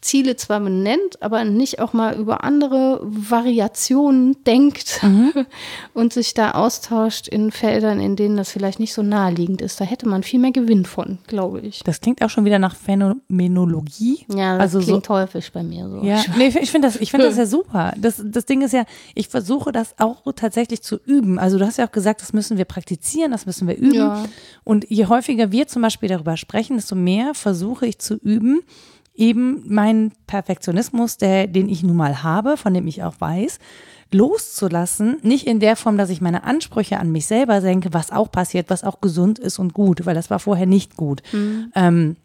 Ziele 0.00 0.36
zwar 0.36 0.60
benennt, 0.60 1.20
aber 1.22 1.44
nicht 1.44 1.78
auch 1.78 1.92
mal 1.92 2.16
über 2.16 2.42
andere 2.42 3.00
Variationen 3.02 4.42
denkt 4.44 5.00
Mhm. 5.02 5.32
und 5.94 6.12
sich 6.12 6.34
da 6.34 6.52
austauscht 6.52 7.28
in 7.28 7.50
Feldern, 7.50 8.00
in 8.00 8.16
denen 8.16 8.36
das 8.36 8.50
vielleicht 8.50 8.80
nicht 8.80 8.94
so 8.94 9.02
naheliegend 9.02 9.60
ist. 9.60 9.80
Da 9.80 9.84
hätte 9.84 10.08
man 10.08 10.22
viel 10.22 10.40
mehr 10.40 10.52
Gewinn 10.52 10.84
von, 10.86 11.18
glaube 11.26 11.60
ich. 11.60 11.82
Das 11.84 12.00
klingt 12.00 12.22
auch 12.22 12.30
schon 12.30 12.44
wieder 12.44 12.58
nach 12.58 12.74
Phänomenologie. 12.76 14.24
Ja, 14.28 14.54
das 14.54 14.62
also 14.74 14.80
so, 14.80 14.86
klingt 14.86 15.08
häufig 15.08 15.52
bei 15.52 15.62
mir 15.62 15.88
so. 15.88 16.02
Ja, 16.02 16.22
nee, 16.36 16.48
ich 16.60 16.70
finde 16.70 16.88
das, 16.88 16.96
ich 16.96 17.10
finde 17.10 17.26
das 17.26 17.36
ja 17.36 17.46
super. 17.46 17.92
Das, 17.98 18.22
das 18.24 18.46
Ding 18.46 18.62
ist 18.62 18.72
ja, 18.72 18.84
ich 19.14 19.28
versuche 19.28 19.72
das 19.72 19.94
auch 19.98 20.22
tatsächlich 20.34 20.82
zu 20.82 20.98
üben. 21.04 21.38
Also 21.38 21.58
du 21.58 21.66
hast 21.66 21.76
ja 21.76 21.86
auch 21.86 21.92
gesagt, 21.92 22.22
das 22.22 22.32
müssen 22.32 22.56
wir 22.56 22.64
praktizieren, 22.64 23.32
das 23.32 23.46
müssen 23.46 23.68
wir 23.68 23.76
üben. 23.76 23.94
Ja. 23.94 24.24
Und 24.64 24.88
je 24.88 25.06
häufiger 25.06 25.52
wir 25.52 25.66
zum 25.68 25.82
Beispiel 25.82 26.08
darüber 26.08 26.36
sprechen, 26.36 26.76
desto 26.76 26.94
mehr 26.94 27.34
versuche 27.34 27.86
ich 27.86 27.98
zu 27.98 28.14
üben, 28.14 28.60
eben 29.14 29.62
meinen 29.66 30.12
Perfektionismus, 30.26 31.16
der, 31.16 31.46
den 31.46 31.68
ich 31.68 31.82
nun 31.82 31.96
mal 31.96 32.22
habe, 32.22 32.56
von 32.56 32.74
dem 32.74 32.86
ich 32.86 33.02
auch 33.02 33.14
weiß, 33.18 33.58
loszulassen. 34.12 35.18
Nicht 35.22 35.46
in 35.46 35.60
der 35.60 35.76
Form, 35.76 35.96
dass 35.96 36.10
ich 36.10 36.20
meine 36.20 36.44
Ansprüche 36.44 36.98
an 36.98 37.12
mich 37.12 37.26
selber 37.26 37.60
senke, 37.60 37.92
was 37.92 38.10
auch 38.10 38.30
passiert, 38.30 38.70
was 38.70 38.84
auch 38.84 39.00
gesund 39.00 39.38
ist 39.38 39.58
und 39.58 39.74
gut, 39.74 40.06
weil 40.06 40.14
das 40.14 40.30
war 40.30 40.38
vorher 40.38 40.66
nicht 40.66 40.96
gut. 40.96 41.22
Ähm, 41.74 42.16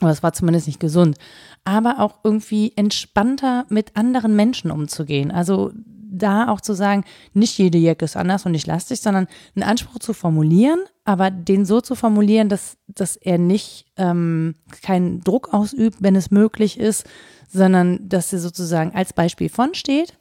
oder 0.00 0.10
es 0.10 0.22
war 0.22 0.32
zumindest 0.32 0.66
nicht 0.66 0.80
gesund. 0.80 1.16
Aber 1.64 2.00
auch 2.00 2.20
irgendwie 2.24 2.72
entspannter 2.76 3.66
mit 3.68 3.96
anderen 3.96 4.34
Menschen 4.34 4.70
umzugehen. 4.70 5.30
Also 5.30 5.72
da 6.10 6.48
auch 6.48 6.60
zu 6.60 6.74
sagen, 6.74 7.04
nicht 7.32 7.56
jede 7.58 7.78
Jacke 7.78 8.04
ist 8.04 8.16
anders 8.16 8.46
und 8.46 8.52
nicht 8.52 8.66
lastig, 8.66 9.00
sondern 9.00 9.28
einen 9.54 9.62
Anspruch 9.62 9.98
zu 9.98 10.12
formulieren, 10.12 10.80
aber 11.04 11.30
den 11.30 11.64
so 11.64 11.80
zu 11.80 11.94
formulieren, 11.94 12.48
dass, 12.48 12.76
dass 12.88 13.16
er 13.16 13.38
nicht 13.38 13.86
ähm, 13.96 14.54
keinen 14.82 15.20
Druck 15.20 15.52
ausübt, 15.54 15.98
wenn 16.00 16.16
es 16.16 16.30
möglich 16.30 16.78
ist, 16.78 17.06
sondern 17.52 18.08
dass 18.08 18.32
er 18.32 18.38
sozusagen 18.38 18.94
als 18.94 19.12
Beispiel 19.12 19.48
von 19.48 19.74
steht, 19.74 20.16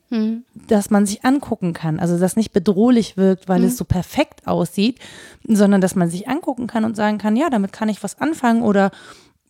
dass 0.67 0.89
man 0.89 1.05
sich 1.05 1.23
angucken 1.23 1.73
kann. 1.73 1.99
Also 1.99 2.17
das 2.17 2.35
nicht 2.35 2.53
bedrohlich 2.53 3.17
wirkt, 3.17 3.47
weil 3.47 3.63
es 3.63 3.77
so 3.77 3.85
perfekt 3.85 4.47
aussieht, 4.47 4.99
sondern 5.47 5.79
dass 5.79 5.95
man 5.95 6.09
sich 6.09 6.27
angucken 6.27 6.65
kann 6.65 6.85
und 6.85 6.95
sagen 6.95 7.19
kann, 7.19 7.35
ja, 7.35 7.51
damit 7.51 7.71
kann 7.71 7.89
ich 7.89 8.01
was 8.01 8.19
anfangen 8.19 8.63
oder 8.63 8.89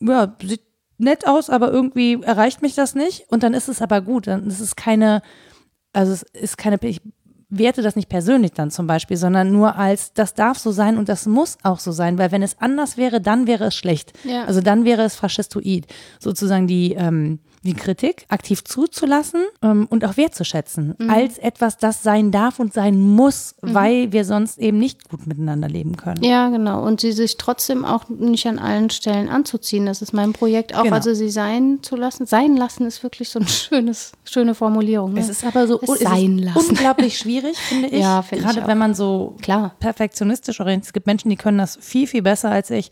ja, 0.02 0.36
sieht 0.42 0.64
nett 1.00 1.26
aus, 1.26 1.50
aber 1.50 1.72
irgendwie 1.72 2.22
erreicht 2.22 2.62
mich 2.62 2.76
das 2.76 2.94
nicht. 2.94 3.32
Und 3.32 3.44
dann 3.44 3.54
ist 3.54 3.70
es 3.70 3.82
aber 3.82 4.02
gut. 4.02 4.28
Dann 4.28 4.46
ist 4.48 4.60
es 4.60 4.76
keine, 4.76 5.22
also 5.94 6.14
es 6.14 6.24
ist 6.24 6.58
keine, 6.58 6.78
ich 6.84 7.02
werte 7.50 7.82
das 7.82 7.96
nicht 7.96 8.10
persönlich 8.10 8.52
dann 8.54 8.70
zum 8.70 8.86
Beispiel, 8.88 9.18
sondern 9.18 9.52
nur 9.52 9.76
als, 9.76 10.14
das 10.14 10.34
darf 10.36 10.60
so 10.60 10.72
sein 10.72 10.98
und 10.98 11.10
das 11.10 11.26
muss 11.26 11.58
auch 11.64 11.80
so 11.80 11.92
sein, 11.92 12.18
weil 12.18 12.32
wenn 12.32 12.44
es 12.44 12.60
anders 12.60 12.96
wäre, 12.96 13.22
dann 13.22 13.48
wäre 13.48 13.66
es 13.66 13.76
schlecht. 13.76 14.14
Ja. 14.24 14.46
Also 14.46 14.62
dann 14.62 14.86
wäre 14.86 15.02
es 15.02 15.16
faschistoid. 15.16 15.88
Sozusagen 16.20 16.68
die, 16.68 16.94
ähm, 16.94 17.40
die 17.64 17.74
Kritik 17.74 18.26
aktiv 18.30 18.64
zuzulassen 18.64 19.42
ähm, 19.62 19.86
und 19.90 20.06
auch 20.06 20.16
wertzuschätzen, 20.18 20.96
als 21.10 21.38
etwas, 21.38 21.78
das 21.78 22.04
sein 22.04 22.32
darf 22.32 22.60
und 22.60 22.74
sein 22.74 23.00
muss, 23.00 23.56
weil 23.62 24.12
wir 24.12 24.24
sonst 24.24 24.60
eben 24.60 24.78
nicht 24.78 25.10
gut 25.10 25.28
miteinander 25.28 25.68
leben 25.68 25.98
können. 25.98 26.24
Ja, 26.24 26.50
genau. 26.50 26.84
Und 26.86 27.02
sie 27.02 27.12
sich 27.12 27.38
trotzdem 27.38 27.84
auch 27.84 28.08
nicht 28.10 28.48
an 28.48 28.60
allen 28.60 28.90
Stellen 28.90 29.28
anzuziehen. 29.30 29.86
Das 29.86 30.02
ist 30.02 30.14
mein 30.14 30.32
Projekt 30.34 30.74
auch. 30.76 30.84
Genau. 30.84 30.96
Also 30.96 31.14
sie 31.14 31.30
sein 31.30 31.80
zu 31.82 31.96
lassen. 31.96 32.26
Sein 32.26 32.56
lassen 32.56 32.86
ist 32.86 33.04
wirklich 33.04 33.30
so 33.30 33.40
eine 33.40 33.48
schönes, 33.50 34.14
schöne 34.24 34.56
Formulierung. 34.56 35.14
Ne? 35.14 35.20
Es 35.20 35.30
ist 35.30 35.44
aber 35.44 35.68
so 35.68 35.80
Es 35.82 35.90
es 35.90 36.00
sein 36.00 36.40
ist 36.40 36.46
lassen. 36.46 36.70
unglaublich 36.70 37.18
schwierig, 37.18 37.58
finde 37.70 37.88
ich. 37.90 38.02
Ja, 38.02 38.22
finde 38.22 38.46
ich 38.46 38.52
Gerade 38.56 38.68
wenn 38.68 38.78
man 38.78 38.94
so 38.94 39.36
Klar. 39.42 39.76
perfektionistisch 39.80 40.60
orientiert. 40.62 40.86
Es 40.88 40.94
gibt 40.94 41.08
Menschen, 41.08 41.30
die 41.30 41.36
können 41.36 41.58
das 41.58 41.78
viel, 41.82 42.08
viel 42.08 42.22
besser 42.22 42.50
als 42.52 42.70
ich. 42.72 42.90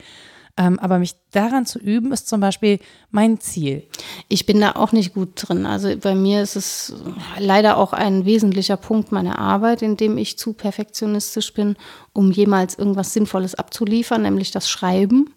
Ähm, 0.60 0.80
aber 0.80 0.98
mich 0.98 1.14
daran 1.32 1.68
zu 1.68 1.78
üben, 1.78 2.12
ist 2.12 2.28
zum 2.28 2.40
Beispiel 2.42 2.80
mein 3.12 3.40
Ziel. 3.40 3.84
Ich 4.28 4.46
bin 4.46 4.60
da 4.62 4.74
auch 4.74 4.92
nicht 4.92 5.14
gut 5.14 5.30
drin. 5.36 5.66
Also 5.66 5.96
bei 5.98 6.16
mir 6.16 6.42
ist 6.42 6.56
es 6.56 6.94
leider 7.38 7.78
auch 7.78 7.94
ein 7.94 8.26
wesentlicher 8.26 8.78
Punkt 8.78 9.12
meiner 9.12 9.40
Arbeit, 9.40 9.82
in 9.82 9.98
dem 9.98 10.18
ich 10.18 10.38
zu 10.38 10.54
perfektionistisch 10.54 11.54
bin, 11.54 11.76
um 12.14 12.32
jemals 12.32 12.78
irgendwas 12.78 13.14
Sinnvolles 13.14 13.56
abzuliefern, 13.56 14.24
nämlich 14.24 14.52
das 14.52 14.70
Schreiben. 14.70 15.34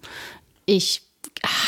Ich 0.67 1.10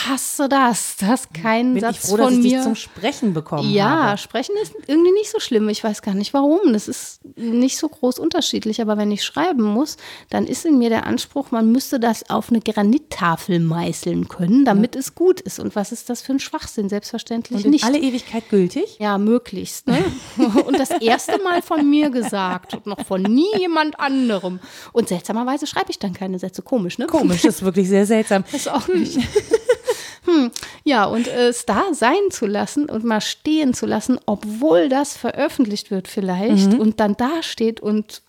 hasse 0.06 0.48
das. 0.48 0.96
Das 0.98 1.20
ist 1.22 1.34
kein 1.34 1.74
Bin 1.74 1.80
Satz 1.80 1.96
ich 1.96 2.00
froh, 2.10 2.16
dass 2.16 2.26
von 2.26 2.34
ich 2.34 2.40
mir. 2.42 2.56
dich 2.56 2.62
zum 2.62 2.74
Sprechen 2.74 3.32
bekommen 3.32 3.70
Ja, 3.72 4.02
habe. 4.08 4.18
sprechen 4.18 4.54
ist 4.62 4.74
irgendwie 4.86 5.12
nicht 5.12 5.30
so 5.30 5.40
schlimm. 5.40 5.68
Ich 5.68 5.82
weiß 5.82 6.02
gar 6.02 6.14
nicht 6.14 6.34
warum. 6.34 6.72
Das 6.72 6.88
ist 6.88 7.20
nicht 7.36 7.78
so 7.78 7.88
groß 7.88 8.18
unterschiedlich. 8.18 8.80
Aber 8.82 8.96
wenn 8.98 9.10
ich 9.10 9.24
schreiben 9.24 9.62
muss, 9.62 9.96
dann 10.30 10.46
ist 10.46 10.66
in 10.66 10.78
mir 10.78 10.88
der 10.90 11.06
Anspruch, 11.06 11.50
man 11.52 11.70
müsste 11.72 12.00
das 12.00 12.28
auf 12.30 12.50
eine 12.50 12.60
Granittafel 12.60 13.60
meißeln 13.60 14.28
können, 14.28 14.64
damit 14.64 14.96
es 14.96 15.14
gut 15.14 15.40
ist. 15.40 15.58
Und 15.58 15.74
was 15.76 15.92
ist 15.92 16.10
das 16.10 16.22
für 16.22 16.32
ein 16.32 16.40
Schwachsinn? 16.40 16.88
Selbstverständlich 16.88 17.64
Und 17.64 17.70
nicht. 17.70 17.84
alle 17.84 17.98
Ewigkeit 17.98 18.48
gültig? 18.50 18.96
Ja, 18.98 19.16
möglichst. 19.18 19.86
Ne? 19.86 20.04
Und 20.66 20.78
das 20.78 20.90
erste 20.90 21.40
Mal 21.42 21.62
von 21.62 21.88
mir 21.88 22.10
gesagt 22.10 22.74
und 22.74 22.86
noch 22.86 23.04
von 23.06 23.22
nie 23.22 23.46
jemand 23.58 23.98
anderem. 23.98 24.60
Und 24.92 25.08
seltsamerweise 25.08 25.66
schreibe 25.66 25.90
ich 25.90 25.98
dann 25.98 26.12
keine 26.12 26.38
Sätze. 26.38 26.62
Komisch, 26.62 26.98
ne? 26.98 27.06
Komisch, 27.06 27.42
das 27.42 27.56
ist 27.56 27.62
wirklich 27.62 27.88
sehr 27.88 28.06
seltsam. 28.06 28.44
Das 28.52 28.68
auch 28.68 28.86
nicht. 28.88 29.18
hm. 30.24 30.50
Ja, 30.84 31.04
und 31.04 31.28
äh, 31.28 31.48
es 31.48 31.66
da 31.66 31.84
sein 31.92 32.30
zu 32.30 32.46
lassen 32.46 32.88
und 32.88 33.04
mal 33.04 33.20
stehen 33.20 33.74
zu 33.74 33.86
lassen, 33.86 34.18
obwohl 34.26 34.88
das 34.88 35.16
veröffentlicht 35.16 35.90
wird 35.90 36.08
vielleicht 36.08 36.74
und 36.74 37.00
dann 37.00 37.16
dasteht 37.16 37.80
und 37.80 38.22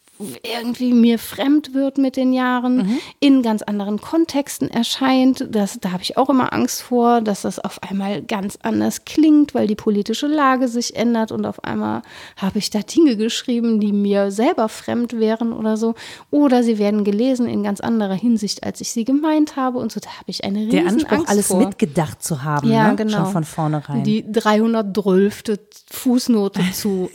irgendwie 0.43 0.93
mir 0.93 1.19
fremd 1.19 1.73
wird 1.73 1.97
mit 1.97 2.15
den 2.17 2.33
Jahren, 2.33 2.99
in 3.19 3.41
ganz 3.41 3.61
anderen 3.61 3.99
Kontexten 4.01 4.69
erscheint. 4.69 5.47
Das, 5.51 5.79
da 5.79 5.91
habe 5.91 6.03
ich 6.03 6.17
auch 6.17 6.29
immer 6.29 6.53
Angst 6.53 6.81
vor, 6.81 7.21
dass 7.21 7.41
das 7.43 7.59
auf 7.59 7.81
einmal 7.83 8.21
ganz 8.21 8.57
anders 8.61 9.05
klingt, 9.05 9.53
weil 9.53 9.67
die 9.67 9.75
politische 9.75 10.27
Lage 10.27 10.67
sich 10.67 10.95
ändert 10.95 11.31
und 11.31 11.45
auf 11.45 11.63
einmal 11.63 12.01
habe 12.37 12.59
ich 12.59 12.69
da 12.69 12.79
Dinge 12.79 13.15
geschrieben, 13.17 13.79
die 13.79 13.91
mir 13.91 14.31
selber 14.31 14.69
fremd 14.69 15.13
wären 15.19 15.53
oder 15.53 15.77
so. 15.77 15.95
Oder 16.31 16.63
sie 16.63 16.77
werden 16.77 17.03
gelesen 17.03 17.47
in 17.47 17.63
ganz 17.63 17.79
anderer 17.79 18.13
Hinsicht, 18.15 18.63
als 18.63 18.81
ich 18.81 18.91
sie 18.91 19.05
gemeint 19.05 19.55
habe. 19.55 19.77
Und 19.79 19.91
so, 19.91 19.99
da 19.99 20.09
habe 20.09 20.25
ich 20.27 20.43
eine 20.43 20.59
riesen 20.59 20.71
Der 20.71 20.87
Anspruch, 20.87 21.11
Angst 21.11 21.29
alles 21.29 21.47
vor. 21.47 21.59
mitgedacht 21.59 22.23
zu 22.23 22.43
haben, 22.43 22.69
Ja, 22.69 22.89
ne? 22.89 22.95
genau. 22.95 23.17
schon 23.17 23.25
von 23.31 23.43
vornherein. 23.43 24.03
Die 24.03 24.29
312. 24.31 25.43
Fußnote 25.91 26.61
zu 26.73 27.09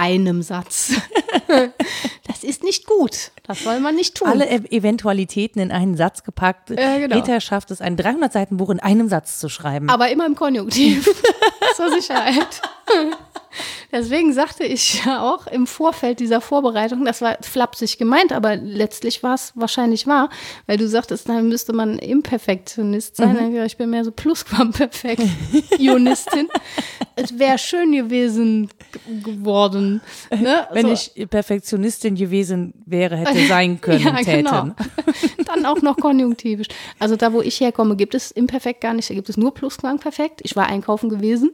einem 0.00 0.42
Satz. 0.42 0.92
Das 2.26 2.44
ist 2.44 2.62
nicht 2.62 2.86
gut. 2.86 3.32
Das 3.42 3.64
soll 3.64 3.80
man 3.80 3.94
nicht 3.96 4.14
tun. 4.16 4.28
Alle 4.28 4.46
E- 4.48 4.76
Eventualitäten 4.76 5.60
in 5.60 5.72
einen 5.72 5.96
Satz 5.96 6.22
gepackt. 6.22 6.70
Ja, 6.70 6.98
genau. 6.98 7.16
Rita 7.16 7.40
schafft 7.40 7.70
es, 7.72 7.80
ein 7.80 7.96
300 7.96 8.32
Seiten 8.32 8.56
Buch 8.56 8.70
in 8.70 8.78
einem 8.80 9.08
Satz 9.08 9.38
zu 9.40 9.48
schreiben. 9.48 9.90
Aber 9.90 10.08
immer 10.10 10.26
im 10.26 10.36
Konjunktiv. 10.36 11.04
Zur 11.76 11.90
Sicherheit. 11.90 12.62
Deswegen 13.92 14.32
sagte 14.32 14.64
ich 14.64 15.04
ja 15.06 15.22
auch 15.22 15.46
im 15.46 15.66
Vorfeld 15.66 16.20
dieser 16.20 16.40
Vorbereitung, 16.40 17.04
das 17.04 17.20
war 17.22 17.36
flapsig 17.40 17.98
gemeint, 17.98 18.32
aber 18.32 18.56
letztlich 18.56 19.22
war 19.22 19.34
es 19.34 19.52
wahrscheinlich 19.54 20.06
wahr, 20.06 20.30
weil 20.66 20.78
du 20.78 20.88
sagtest, 20.88 21.28
dann 21.28 21.48
müsste 21.48 21.72
man 21.72 21.98
Imperfektionist 21.98 23.16
sein. 23.16 23.38
Hab 23.38 23.52
Ich 23.52 23.60
ich 23.72 23.76
bin 23.76 23.90
mehr 23.90 24.04
so 24.04 24.12
Plusquamperfektionistin. 24.12 26.48
es 27.16 27.38
wäre 27.38 27.58
schön 27.58 27.92
gewesen 27.92 28.70
geworden. 29.22 30.00
Ne? 30.30 30.66
Wenn 30.72 30.86
so. 30.86 30.92
ich 30.92 31.12
Perfektionistin 31.28 32.14
gewesen 32.14 32.72
wäre, 32.86 33.16
hätte 33.16 33.46
sein 33.48 33.80
können, 33.80 34.00
ja, 34.00 34.16
täten. 34.16 34.44
genau. 34.44 34.70
Dann 35.46 35.66
auch 35.66 35.82
noch 35.82 35.96
konjunktivisch. 35.96 36.68
Also 36.98 37.16
da, 37.16 37.32
wo 37.32 37.42
ich 37.42 37.60
herkomme, 37.60 37.96
gibt 37.96 38.14
es 38.14 38.30
Imperfekt 38.30 38.80
gar 38.80 38.94
nicht. 38.94 39.10
Da 39.10 39.14
gibt 39.14 39.28
es 39.28 39.36
nur 39.36 39.52
Plusquamperfekt. 39.54 40.40
Ich 40.44 40.56
war 40.56 40.66
einkaufen 40.66 41.08
gewesen. 41.08 41.50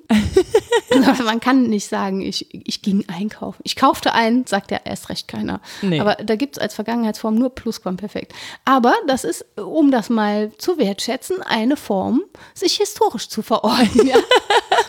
Man 1.25 1.41
kann 1.41 1.65
nicht 1.65 1.86
sagen, 1.89 2.21
ich, 2.21 2.53
ich 2.53 2.83
ging 2.83 3.05
einkaufen. 3.09 3.61
Ich 3.65 3.77
kaufte 3.77 4.13
ein, 4.13 4.47
sagt 4.47 4.71
ja 4.71 4.81
erst 4.85 5.09
recht 5.09 5.29
keiner. 5.29 5.61
Nee. 5.83 6.01
Aber 6.01 6.17
da 6.17 6.37
gibt 6.37 6.57
es 6.57 6.63
als 6.63 6.75
Vergangenheitsform 6.75 7.35
nur 7.35 7.55
Plusquamperfekt. 7.55 8.33
Aber 8.65 8.95
das 9.07 9.25
ist, 9.25 9.45
um 9.57 9.91
das 9.91 10.11
mal 10.11 10.53
zu 10.59 10.79
wertschätzen, 10.79 11.43
eine 11.43 11.77
Form, 11.77 12.23
sich 12.55 12.77
historisch 12.77 13.29
zu 13.29 13.43
verorten. 13.43 14.07
Ja? 14.07 14.19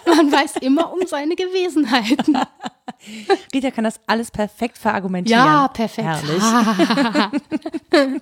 Man 0.06 0.32
weiß 0.32 0.58
immer 0.58 0.94
um 0.94 1.00
seine 1.08 1.36
Gewesenheiten. 1.36 2.38
Rita 3.54 3.72
kann 3.72 3.84
das 3.84 4.00
alles 4.08 4.32
perfekt 4.32 4.78
verargumentieren. 4.78 5.44
Ja, 5.44 5.68
perfekt. 5.68 6.08
Herrlich. 6.08 6.44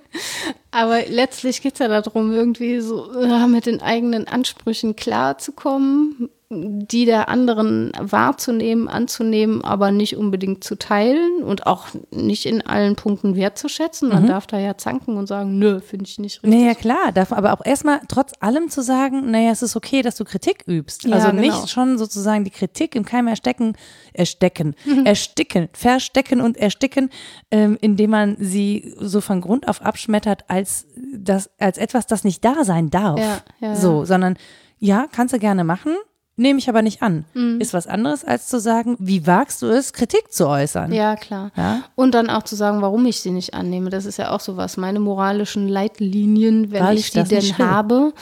Aber 0.70 1.06
letztlich 1.06 1.62
geht 1.62 1.74
es 1.74 1.78
ja 1.78 1.88
darum, 1.88 2.32
irgendwie 2.32 2.80
so 2.80 3.22
ja, 3.22 3.46
mit 3.46 3.66
den 3.66 3.80
eigenen 3.80 4.28
Ansprüchen 4.28 4.96
klarzukommen, 4.96 6.28
die 6.48 7.06
der 7.06 7.28
anderen 7.28 7.90
wahrzunehmen, 7.98 8.86
anzunehmen, 8.86 9.64
aber 9.64 9.90
nicht 9.90 10.16
unbedingt 10.16 10.62
zu 10.62 10.76
teilen 10.76 11.42
und 11.42 11.66
auch 11.66 11.88
nicht 12.12 12.46
in 12.46 12.64
allen 12.64 12.94
Punkten 12.94 13.34
wertzuschätzen. 13.34 14.10
Man 14.10 14.28
darf 14.28 14.46
da 14.46 14.56
ja 14.58 14.76
zanken 14.76 15.16
und 15.16 15.26
sagen, 15.26 15.58
nö, 15.58 15.80
finde 15.80 16.04
ich 16.04 16.20
nicht 16.20 16.44
richtig. 16.44 16.60
Naja, 16.60 16.74
klar, 16.74 17.10
darf 17.12 17.32
aber 17.32 17.52
auch 17.52 17.64
erstmal 17.64 18.00
trotz 18.08 18.32
allem 18.38 18.68
zu 18.68 18.82
sagen, 18.82 19.28
naja, 19.32 19.50
es 19.50 19.62
ist 19.62 19.74
okay, 19.74 20.02
dass 20.02 20.14
du 20.14 20.24
Kritik 20.24 20.62
übst. 20.68 21.02
Ja, 21.02 21.16
also 21.16 21.30
genau. 21.30 21.40
nicht 21.40 21.68
schon 21.68 21.98
sozusagen 21.98 22.44
die 22.44 22.50
Kritik 22.50 22.94
im 22.94 23.04
Keim 23.04 23.26
erstecken, 23.26 23.76
erstecken, 24.12 24.76
ersticken, 25.04 25.68
verstecken 25.72 26.40
und 26.40 26.56
ersticken, 26.56 27.10
ähm, 27.50 27.76
indem 27.80 28.10
man 28.10 28.36
sie 28.38 28.94
so 29.00 29.20
von 29.20 29.40
Grund 29.40 29.66
auf 29.66 29.82
abschmettert 29.82 30.44
als, 30.46 30.86
das, 31.12 31.50
als 31.58 31.76
etwas, 31.76 32.06
das 32.06 32.22
nicht 32.22 32.44
da 32.44 32.62
sein 32.62 32.90
darf. 32.90 33.18
Ja, 33.18 33.38
ja. 33.60 33.74
So, 33.74 34.04
sondern 34.04 34.36
ja, 34.78 35.06
kannst 35.10 35.34
du 35.34 35.38
gerne 35.38 35.64
machen, 35.64 35.96
nehme 36.36 36.58
ich 36.58 36.68
aber 36.68 36.82
nicht 36.82 37.02
an. 37.02 37.24
Mhm. 37.34 37.60
Ist 37.60 37.74
was 37.74 37.86
anderes, 37.86 38.24
als 38.24 38.46
zu 38.46 38.60
sagen, 38.60 38.96
wie 38.98 39.26
wagst 39.26 39.62
du 39.62 39.66
es, 39.66 39.92
Kritik 39.92 40.32
zu 40.32 40.46
äußern? 40.48 40.92
Ja, 40.92 41.16
klar. 41.16 41.50
Ja. 41.56 41.82
Und 41.94 42.14
dann 42.14 42.30
auch 42.30 42.42
zu 42.42 42.56
sagen, 42.56 42.82
warum 42.82 43.06
ich 43.06 43.20
sie 43.20 43.30
nicht 43.30 43.54
annehme. 43.54 43.90
Das 43.90 44.04
ist 44.04 44.18
ja 44.18 44.30
auch 44.30 44.40
sowas. 44.40 44.76
Meine 44.76 45.00
moralischen 45.00 45.68
Leitlinien, 45.68 46.70
wenn 46.70 46.84
Weil 46.84 46.98
ich 46.98 47.06
ich 47.06 47.10
die 47.12 47.24
denn 47.24 47.42
will. 47.42 47.58
habe, 47.58 48.12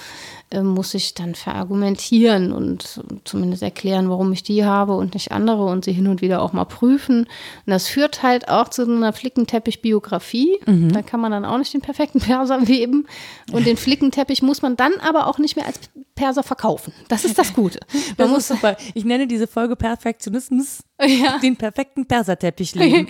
muss 0.63 0.95
ich 0.95 1.15
dann 1.15 1.35
verargumentieren 1.35 2.53
und 2.53 3.01
zumindest 3.25 3.63
erklären, 3.63 4.09
warum 4.09 4.33
ich 4.33 4.43
die 4.43 4.65
habe 4.65 4.95
und 4.97 5.15
nicht 5.15 5.33
andere 5.33 5.65
und 5.65 5.85
sie 5.85 5.93
hin 5.93 6.07
und 6.07 6.21
wieder 6.23 6.43
auch 6.43 6.53
mal 6.53 6.65
prüfen. 6.65 7.21
Und 7.21 7.29
das 7.67 7.89
führt 7.89 8.23
halt 8.23 8.49
auch 8.49 8.69
zu 8.69 8.83
einer 8.83 9.13
Flickenteppich-Biografie. 9.13 10.59
Mhm. 10.67 10.93
Da 10.93 11.03
kann 11.03 11.21
man 11.21 11.33
dann 11.33 11.45
auch 11.45 11.59
nicht 11.59 11.73
den 11.75 11.81
perfekten 11.81 12.21
Perser 12.21 12.69
weben. 12.69 13.07
Und 13.53 13.67
den 13.67 13.77
Flickenteppich 13.77 14.43
muss 14.43 14.63
man 14.63 14.77
dann 14.77 14.93
aber 15.01 15.27
auch 15.27 15.39
nicht 15.39 15.57
mehr 15.57 15.67
als 15.67 15.81
Perser 16.15 16.43
verkaufen. 16.43 16.93
Das 17.09 17.25
ist 17.25 17.39
das 17.39 17.53
Gute. 17.55 17.81
Das 18.17 18.29
Man 18.29 18.29
ist 18.29 18.33
muss 18.35 18.49
super. 18.49 18.77
Ich 18.95 19.05
nenne 19.05 19.27
diese 19.27 19.47
Folge 19.47 19.75
Perfektionismus 19.77 20.85
Ja. 21.01 21.39
den 21.39 21.57
perfekten 21.57 22.07
Perserteppich 22.07 22.75
legen. 22.75 23.09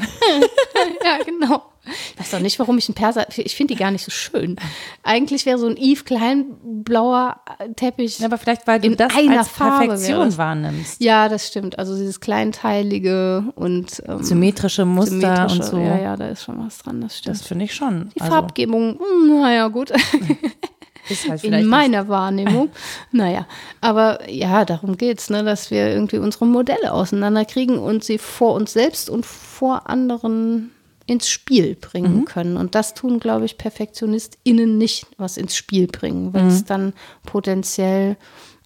Ja, 1.04 1.18
genau. 1.24 1.62
Ich 1.86 2.20
weiß 2.20 2.30
doch 2.30 2.40
nicht, 2.40 2.58
warum 2.58 2.78
ich 2.78 2.88
einen 2.88 2.94
Perser. 2.94 3.26
Ich 3.36 3.56
finde 3.56 3.74
die 3.74 3.80
gar 3.80 3.90
nicht 3.90 4.04
so 4.04 4.10
schön. 4.10 4.56
Eigentlich 5.02 5.44
wäre 5.46 5.58
so 5.58 5.66
ein 5.66 5.76
Yves 5.76 6.04
Klein 6.04 6.46
blauer 6.62 7.40
Teppich. 7.76 8.18
Ja, 8.18 8.26
aber 8.26 8.38
vielleicht, 8.38 8.66
weil 8.66 8.80
du 8.80 8.94
das 8.96 9.14
einer 9.14 9.38
als 9.40 9.48
Farbe 9.48 9.80
wäre 9.80 9.88
Perfektion 9.88 10.28
es. 10.28 10.38
wahrnimmst. 10.38 11.00
Ja, 11.02 11.28
das 11.28 11.46
stimmt. 11.46 11.78
Also 11.78 11.96
dieses 11.96 12.20
kleinteilige 12.20 13.44
und 13.54 14.02
ähm, 14.06 14.22
Symmetrische 14.22 14.84
Muster 14.84 15.10
symmetrische. 15.10 15.56
und 15.56 15.64
so. 15.64 15.78
Ja, 15.78 15.98
ja, 15.98 16.16
da 16.16 16.28
ist 16.28 16.44
schon 16.44 16.64
was 16.64 16.78
dran. 16.78 17.00
Das 17.00 17.18
stimmt. 17.18 17.36
Das 17.36 17.46
finde 17.46 17.64
ich 17.64 17.74
schon. 17.74 18.10
die 18.14 18.20
Also, 18.20 18.32
Farbgebung, 18.32 18.98
hm, 18.98 19.40
naja, 19.40 19.68
gut. 19.68 19.90
ist 21.08 21.28
halt 21.28 21.44
In 21.44 21.66
meiner 21.66 22.08
Wahrnehmung. 22.08 22.70
naja, 23.12 23.46
aber 23.80 24.30
ja, 24.30 24.64
darum 24.64 24.96
geht's, 24.96 25.28
ne, 25.30 25.44
dass 25.44 25.70
wir 25.70 25.88
irgendwie 25.88 26.18
unsere 26.18 26.46
Modelle 26.46 26.92
auseinanderkriegen 26.92 27.78
und 27.78 28.04
sie 28.04 28.18
vor 28.18 28.54
uns 28.54 28.72
selbst 28.72 29.10
und 29.10 29.26
vor 29.26 29.88
anderen 29.88 30.70
ins 31.06 31.28
Spiel 31.28 31.76
bringen 31.76 32.20
Mhm. 32.20 32.24
können. 32.24 32.56
Und 32.56 32.74
das 32.74 32.94
tun, 32.94 33.20
glaube 33.20 33.44
ich, 33.44 33.58
PerfektionistInnen 33.58 34.78
nicht, 34.78 35.06
was 35.18 35.36
ins 35.36 35.54
Spiel 35.56 35.86
bringen, 35.86 36.32
weil 36.32 36.42
Mhm. 36.44 36.48
es 36.48 36.64
dann 36.64 36.92
potenziell 37.26 38.16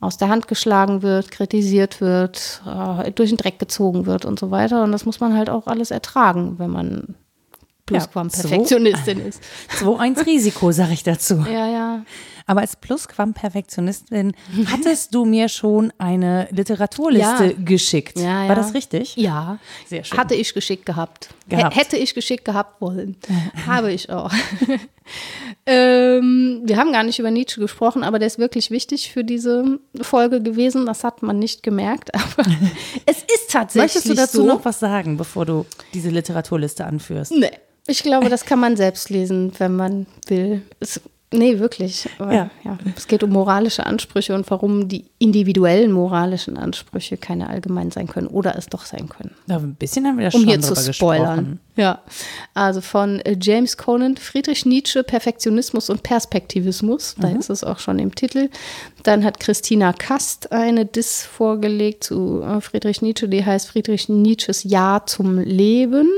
aus 0.00 0.16
der 0.16 0.28
Hand 0.28 0.46
geschlagen 0.46 1.02
wird, 1.02 1.30
kritisiert 1.32 2.00
wird, 2.00 2.62
äh, 2.64 3.10
durch 3.10 3.30
den 3.30 3.36
Dreck 3.38 3.58
gezogen 3.58 4.06
wird 4.06 4.24
und 4.24 4.38
so 4.38 4.50
weiter. 4.52 4.84
Und 4.84 4.92
das 4.92 5.04
muss 5.04 5.18
man 5.18 5.34
halt 5.36 5.50
auch 5.50 5.66
alles 5.66 5.90
ertragen, 5.90 6.54
wenn 6.58 6.70
man 6.70 7.16
Plusquam-Perfektionistin 7.86 9.18
ist. 9.20 9.42
2-1 9.80 10.26
Risiko, 10.26 10.72
sage 10.72 10.92
ich 10.92 11.02
dazu. 11.02 11.44
Ja, 11.50 11.66
ja. 11.68 12.02
Aber 12.48 12.62
als 12.62 12.76
Plusquam-Perfektionistin 12.76 14.32
hattest 14.72 15.14
du 15.14 15.24
mir 15.24 15.48
schon 15.48 15.92
eine 15.98 16.48
Literaturliste 16.50 17.44
Ja. 17.44 17.52
geschickt. 17.64 18.18
Ja, 18.18 18.42
ja. 18.44 18.48
War 18.48 18.56
das 18.56 18.72
richtig? 18.74 19.14
Ja, 19.16 19.58
Sehr 19.86 20.02
schön. 20.02 20.18
hatte 20.18 20.34
ich 20.34 20.54
geschickt 20.54 20.86
gehabt. 20.86 21.28
Gehabt. 21.48 21.76
Hätte 21.76 21.96
ich 21.98 22.14
geschickt 22.14 22.44
gehabt 22.44 22.80
wollen. 22.80 23.16
Habe 23.66 23.92
ich 23.92 24.10
auch. 24.10 24.32
ähm, 25.66 26.62
wir 26.64 26.76
haben 26.76 26.92
gar 26.92 27.02
nicht 27.02 27.18
über 27.18 27.30
Nietzsche 27.30 27.60
gesprochen, 27.60 28.02
aber 28.02 28.18
der 28.18 28.26
ist 28.26 28.38
wirklich 28.38 28.70
wichtig 28.70 29.12
für 29.12 29.24
diese 29.24 29.78
Folge 30.00 30.42
gewesen. 30.42 30.86
Das 30.86 31.04
hat 31.04 31.22
man 31.22 31.38
nicht 31.38 31.62
gemerkt, 31.62 32.14
aber 32.14 32.48
es 33.06 33.18
ist 33.18 33.50
tatsächlich 33.50 33.94
Möchtest 33.94 34.08
du 34.08 34.14
dazu 34.14 34.36
so. 34.38 34.46
noch 34.46 34.64
was 34.64 34.80
sagen, 34.80 35.16
bevor 35.16 35.44
du 35.46 35.66
diese 35.94 36.10
Literaturliste 36.10 36.84
anführst? 36.86 37.32
Nee. 37.32 37.50
Ich 37.90 38.02
glaube, 38.02 38.28
das 38.28 38.44
kann 38.44 38.58
man 38.60 38.76
selbst 38.76 39.08
lesen, 39.08 39.50
wenn 39.58 39.74
man 39.74 40.06
will. 40.26 40.60
Es, 40.78 41.00
nee, 41.32 41.58
wirklich. 41.58 42.08
Aber, 42.18 42.32
Ja. 42.32 42.50
ja. 42.64 42.78
Es 42.96 43.06
geht 43.06 43.22
um 43.22 43.30
moralische 43.30 43.84
Ansprüche 43.86 44.34
und 44.34 44.50
warum 44.50 44.88
die 44.88 45.04
individuellen 45.18 45.92
moralischen 45.92 46.56
Ansprüche 46.56 47.16
keine 47.16 47.48
allgemein 47.48 47.90
sein 47.90 48.06
können 48.06 48.26
oder 48.26 48.56
es 48.56 48.66
doch 48.66 48.84
sein 48.84 49.08
können. 49.08 49.32
Ja, 49.46 49.56
ein 49.56 49.74
bisschen 49.74 50.06
haben 50.06 50.18
wir 50.18 50.24
ja 50.24 50.30
Um 50.32 50.40
schon 50.40 50.48
hier 50.48 50.60
zu 50.60 50.74
spoilern. 50.92 51.36
gesprochen. 51.36 51.60
Ja. 51.76 52.00
Also 52.54 52.80
von 52.80 53.20
äh, 53.20 53.36
James 53.40 53.76
Conant, 53.76 54.18
Friedrich 54.18 54.66
Nietzsche, 54.66 55.04
Perfektionismus 55.04 55.90
und 55.90 56.02
Perspektivismus. 56.02 57.14
Da 57.20 57.28
ist 57.28 57.50
es 57.50 57.62
auch 57.64 57.78
schon 57.78 57.98
im 57.98 58.14
Titel. 58.14 58.48
Dann 59.04 59.24
hat 59.24 59.38
Christina 59.40 59.92
Kast 59.92 60.50
eine 60.52 60.86
Diss 60.86 61.22
vorgelegt 61.24 62.04
zu 62.04 62.42
äh, 62.42 62.60
Friedrich 62.60 63.02
Nietzsche, 63.02 63.28
die 63.28 63.44
heißt 63.44 63.68
Friedrich 63.68 64.08
Nietzsches 64.08 64.64
Ja 64.64 65.02
zum 65.06 65.38
Leben. 65.38 66.08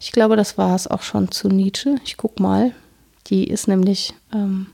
Ich 0.00 0.12
glaube, 0.12 0.36
das 0.36 0.58
war 0.58 0.74
es 0.74 0.86
auch 0.86 1.02
schon 1.02 1.30
zu 1.30 1.48
Nietzsche. 1.48 1.96
Ich 2.04 2.16
guck 2.16 2.40
mal. 2.40 2.72
Die 3.30 3.44
ist 3.44 3.68
nämlich 3.68 4.12
ähm, 4.34 4.66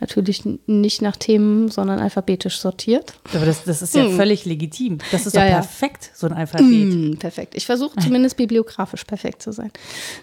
natürlich 0.00 0.44
nicht 0.66 1.02
nach 1.02 1.16
Themen, 1.16 1.68
sondern 1.70 1.98
alphabetisch 1.98 2.58
sortiert. 2.58 3.14
Aber 3.34 3.46
das, 3.46 3.64
das 3.64 3.82
ist 3.82 3.94
ja 3.96 4.08
völlig 4.10 4.44
legitim. 4.44 4.98
Das 5.10 5.26
ist 5.26 5.34
Hm. 5.34 5.40
Ja, 5.40 5.46
doch 5.46 5.50
ja. 5.50 5.60
perfekt, 5.60 6.10
so 6.14 6.26
ein 6.28 6.32
Alphabet. 6.32 6.66
Mm, 6.68 7.14
perfekt. 7.18 7.54
Ich 7.56 7.66
versuche 7.66 7.98
zumindest 7.98 8.36
bibliografisch 8.36 9.04
perfekt 9.04 9.42
zu 9.42 9.52
sein. 9.52 9.72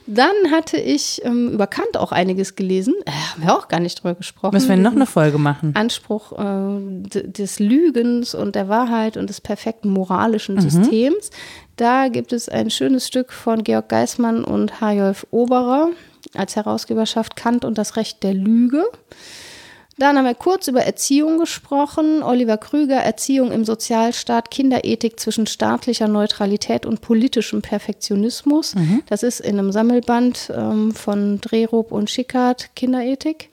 Dann 0.07 0.34
hatte 0.51 0.78
ich 0.78 1.21
ähm, 1.26 1.49
über 1.51 1.67
Kant 1.67 1.97
auch 1.97 2.13
einiges 2.13 2.55
gelesen. 2.55 2.93
Äh, 3.05 3.11
haben 3.11 3.43
wir 3.43 3.57
auch 3.57 3.67
gar 3.67 3.82
nicht 3.82 4.01
drüber 4.01 4.15
gesprochen. 4.15 4.53
Müssen 4.53 4.69
wir 4.69 4.78
noch 4.78 4.93
eine 4.93 5.05
Folge 5.05 5.38
machen? 5.38 5.76
Anspruch 5.76 6.32
äh, 6.39 7.01
des 7.09 7.59
Lügens 7.59 8.34
und 8.34 8.55
der 8.55 8.69
Wahrheit 8.69 9.17
und 9.17 9.30
des 9.30 9.41
perfekten 9.41 9.89
moralischen 9.89 10.59
Systems. 10.61 11.32
Da 11.76 12.07
gibt 12.07 12.32
es 12.32 12.47
ein 12.47 12.69
schönes 12.69 13.05
Stück 13.07 13.34
von 13.34 13.65
Georg 13.65 13.89
Geismann 13.89 14.45
und 14.45 14.80
Harjolf 14.80 15.28
Oberer 15.32 15.89
als 16.38 16.55
Herausgeberschaft 16.55 17.36
Kant 17.36 17.65
und 17.65 17.77
das 17.77 17.95
Recht 17.95 18.23
der 18.23 18.33
Lüge. 18.33 18.83
Dann 19.97 20.17
haben 20.17 20.25
wir 20.25 20.36
kurz 20.36 20.67
über 20.67 20.81
Erziehung 20.81 21.39
gesprochen. 21.39 22.21
Oliver 22.21 22.57
Krüger, 22.57 22.97
Erziehung 22.97 23.51
im 23.53 23.63
Sozialstaat, 23.63 24.51
Kinderethik 24.51 25.19
zwischen 25.19 25.47
staatlicher 25.47 26.09
Neutralität 26.09 26.86
und 26.86 26.99
politischem 26.99 27.61
Perfektionismus. 27.61 28.73
Das 29.07 29.23
ist 29.23 29.39
in 29.39 29.57
einem 29.57 29.71
Sammelband 29.71 30.51
ähm, 30.53 30.93
von 30.93 31.39
Drerob 31.39 31.93
und 31.93 32.09
Schickard, 32.09 32.75
Kinderethik. 32.75 33.49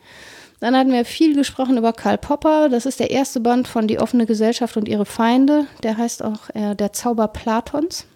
Dann 0.58 0.76
hatten 0.76 0.92
wir 0.92 1.04
viel 1.04 1.36
gesprochen 1.36 1.76
über 1.76 1.92
Karl 1.92 2.18
Popper. 2.18 2.68
Das 2.68 2.86
ist 2.86 2.98
der 2.98 3.10
erste 3.10 3.40
Band 3.40 3.68
von 3.68 3.86
Die 3.86 3.98
offene 4.00 4.26
Gesellschaft 4.26 4.76
und 4.76 4.88
ihre 4.88 5.06
Feinde. 5.06 5.66
Der 5.84 5.96
heißt 5.96 6.24
auch 6.24 6.50
äh, 6.54 6.74
Der 6.74 6.92
Zauber 6.92 7.28
Platons. 7.28 8.06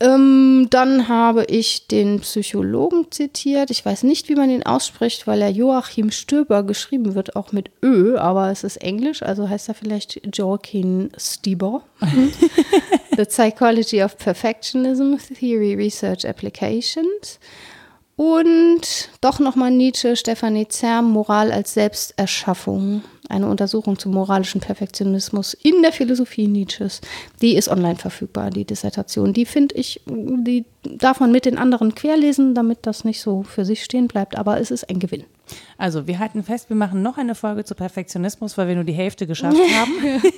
Ähm, 0.00 0.68
dann 0.70 1.08
habe 1.08 1.44
ich 1.44 1.88
den 1.88 2.20
Psychologen 2.20 3.10
zitiert. 3.10 3.70
Ich 3.70 3.84
weiß 3.84 4.04
nicht, 4.04 4.28
wie 4.28 4.36
man 4.36 4.48
ihn 4.48 4.62
ausspricht, 4.62 5.26
weil 5.26 5.42
er 5.42 5.50
Joachim 5.50 6.12
Stöber 6.12 6.62
geschrieben 6.62 7.16
wird, 7.16 7.34
auch 7.34 7.50
mit 7.50 7.70
Ö, 7.82 8.16
aber 8.16 8.50
es 8.50 8.62
ist 8.62 8.76
Englisch, 8.76 9.22
also 9.24 9.48
heißt 9.48 9.68
er 9.68 9.74
vielleicht 9.74 10.20
Joachim 10.36 11.10
Stieber. 11.16 11.82
The 13.16 13.24
Psychology 13.24 14.02
of 14.04 14.16
Perfectionism, 14.16 15.16
Theory, 15.36 15.74
Research, 15.74 16.24
Applications. 16.24 17.40
Und 18.14 19.10
doch 19.20 19.40
nochmal 19.40 19.72
Nietzsche, 19.72 20.14
Stefanie 20.16 20.68
Zerm, 20.68 21.10
Moral 21.10 21.50
als 21.50 21.74
Selbsterschaffung. 21.74 23.02
Eine 23.28 23.48
Untersuchung 23.48 23.98
zum 23.98 24.12
moralischen 24.12 24.60
Perfektionismus 24.60 25.54
in 25.54 25.82
der 25.82 25.92
Philosophie 25.92 26.46
Nietzsches. 26.46 27.00
Die 27.40 27.56
ist 27.56 27.68
online 27.68 27.96
verfügbar, 27.96 28.50
die 28.50 28.64
Dissertation. 28.64 29.32
Die 29.32 29.44
finde 29.44 29.74
ich, 29.76 30.00
die 30.06 30.64
darf 30.82 31.20
man 31.20 31.32
mit 31.32 31.44
den 31.44 31.58
anderen 31.58 31.94
querlesen, 31.94 32.54
damit 32.54 32.78
das 32.82 33.04
nicht 33.04 33.20
so 33.20 33.42
für 33.42 33.64
sich 33.64 33.84
stehen 33.84 34.08
bleibt, 34.08 34.36
aber 34.36 34.60
es 34.60 34.70
ist 34.70 34.88
ein 34.88 34.98
Gewinn. 34.98 35.24
Also, 35.78 36.06
wir 36.06 36.18
halten 36.18 36.42
fest, 36.42 36.68
wir 36.68 36.76
machen 36.76 37.02
noch 37.02 37.16
eine 37.16 37.34
Folge 37.34 37.64
zu 37.64 37.74
Perfektionismus, 37.74 38.58
weil 38.58 38.68
wir 38.68 38.74
nur 38.74 38.84
die 38.84 38.92
Hälfte 38.92 39.26
geschafft 39.26 39.56
haben. 39.74 40.32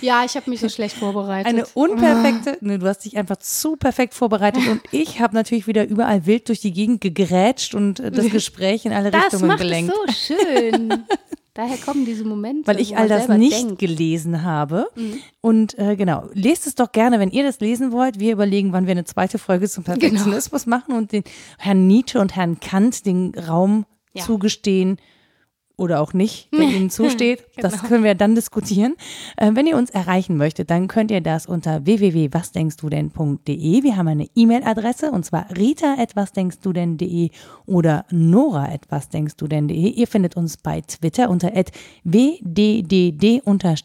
ja, 0.00 0.24
ich 0.24 0.36
habe 0.36 0.50
mich 0.50 0.60
so 0.60 0.68
schlecht 0.68 0.96
vorbereitet. 0.96 1.46
Eine 1.46 1.66
unperfekte, 1.74 2.58
ne, 2.60 2.78
du 2.78 2.86
hast 2.86 3.04
dich 3.04 3.16
einfach 3.16 3.36
zu 3.36 3.76
perfekt 3.76 4.14
vorbereitet 4.14 4.66
und 4.68 4.80
ich 4.90 5.20
habe 5.20 5.34
natürlich 5.34 5.66
wieder 5.66 5.86
überall 5.86 6.26
wild 6.26 6.48
durch 6.48 6.60
die 6.60 6.72
Gegend 6.72 7.00
gegrätscht 7.00 7.74
und 7.74 8.00
das 8.00 8.26
Gespräch 8.30 8.84
in 8.84 8.92
alle 8.92 9.10
das 9.10 9.24
Richtungen 9.24 9.46
macht 9.46 9.60
gelenkt. 9.60 9.92
Es 10.08 10.28
so 10.28 10.34
schön. 10.34 11.04
Daher 11.54 11.76
kommen 11.76 12.04
diese 12.04 12.24
Momente. 12.24 12.66
Weil 12.66 12.80
ich 12.80 12.96
all 12.96 13.08
das 13.08 13.28
nicht 13.28 13.56
denkt. 13.56 13.78
gelesen 13.78 14.42
habe. 14.42 14.88
Mhm. 14.96 15.20
Und 15.40 15.78
äh, 15.78 15.94
genau, 15.94 16.28
lest 16.32 16.66
es 16.66 16.74
doch 16.74 16.90
gerne, 16.90 17.20
wenn 17.20 17.30
ihr 17.30 17.44
das 17.44 17.60
lesen 17.60 17.92
wollt. 17.92 18.18
Wir 18.18 18.32
überlegen, 18.32 18.72
wann 18.72 18.86
wir 18.86 18.90
eine 18.90 19.04
zweite 19.04 19.38
Folge 19.38 19.68
zum 19.68 19.84
genau. 19.84 19.96
Perfektionismus 19.96 20.64
genau. 20.64 20.76
machen 20.76 20.96
und 20.96 21.12
den 21.12 21.22
Herrn 21.58 21.86
Nietzsche 21.86 22.18
und 22.18 22.34
Herrn 22.34 22.58
Kant 22.58 23.06
den 23.06 23.32
Raum 23.36 23.86
ja. 24.14 24.24
zugestehen, 24.24 24.98
oder 25.76 26.00
auch 26.00 26.12
nicht, 26.12 26.48
wenn 26.52 26.70
Ihnen 26.70 26.90
zusteht. 26.94 27.44
genau. 27.56 27.68
Das 27.68 27.82
können 27.82 28.04
wir 28.04 28.14
dann 28.14 28.34
diskutieren. 28.34 28.94
Äh, 29.36 29.50
wenn 29.54 29.66
ihr 29.66 29.76
uns 29.76 29.90
erreichen 29.90 30.36
möchtet, 30.36 30.70
dann 30.70 30.88
könnt 30.88 31.10
ihr 31.10 31.20
das 31.20 31.46
unter 31.46 31.84
www.wasdenkstudenn.de. 31.84 33.82
Wir 33.82 33.96
haben 33.96 34.08
eine 34.08 34.28
E-Mail-Adresse 34.34 35.10
und 35.10 35.24
zwar 35.24 35.46
rita.wasdenkstudenn.de 35.56 37.30
oder 37.66 38.04
nora.wasdenkstudenn.de. 38.10 39.90
Ihr 39.90 40.06
findet 40.06 40.36
uns 40.36 40.56
bei 40.58 40.80
Twitter 40.80 41.28
unter 41.30 41.52
wddd-podcast 42.04 43.84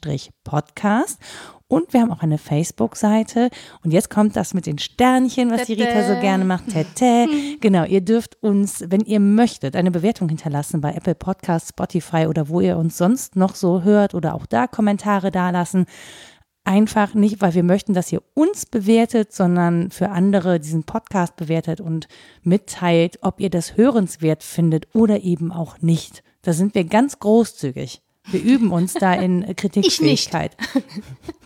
und 1.69 1.93
wir 1.93 2.01
haben 2.01 2.11
auch 2.11 2.23
eine 2.23 2.39
Facebook-Seite. 2.39 3.51
Und 3.83 3.91
jetzt 3.91 4.09
kommt 4.09 4.35
das 4.35 4.55
mit 4.55 4.65
den 4.65 4.79
Sternchen, 4.79 5.51
was 5.51 5.67
die 5.67 5.73
Rita 5.73 6.03
so 6.03 6.19
gerne 6.19 6.43
macht. 6.43 6.67
Tete. 6.69 7.27
Genau, 7.61 7.83
ihr 7.83 8.01
dürft 8.01 8.41
uns, 8.41 8.83
wenn 8.87 9.01
ihr 9.01 9.19
möchtet, 9.19 9.75
eine 9.75 9.91
Bewertung 9.91 10.29
hinterlassen 10.29 10.81
bei 10.81 10.93
Apple 10.93 11.13
Podcasts, 11.13 11.69
Spotify 11.69 12.25
oder 12.27 12.49
wo 12.49 12.61
ihr 12.61 12.77
uns 12.77 12.97
sonst 12.97 13.35
noch 13.35 13.53
so 13.53 13.83
hört 13.83 14.15
oder 14.15 14.33
auch 14.33 14.45
da 14.45 14.65
Kommentare 14.65 15.29
dalassen. 15.29 15.85
Einfach 16.63 17.13
nicht, 17.13 17.41
weil 17.41 17.53
wir 17.53 17.63
möchten, 17.63 17.93
dass 17.93 18.11
ihr 18.11 18.23
uns 18.33 18.65
bewertet, 18.65 19.31
sondern 19.33 19.91
für 19.91 20.09
andere 20.09 20.59
diesen 20.59 20.83
Podcast 20.83 21.35
bewertet 21.35 21.81
und 21.81 22.07
mitteilt, 22.41 23.19
ob 23.21 23.39
ihr 23.39 23.49
das 23.49 23.77
hörenswert 23.77 24.41
findet 24.41 24.87
oder 24.95 25.21
eben 25.21 25.51
auch 25.51 25.79
nicht. 25.81 26.23
Da 26.41 26.53
sind 26.53 26.73
wir 26.73 26.85
ganz 26.85 27.19
großzügig. 27.19 28.01
Wir 28.31 28.41
üben 28.41 28.71
uns 28.71 28.93
da 28.93 29.13
in 29.13 29.45
Kritikfähigkeit. 29.55 30.55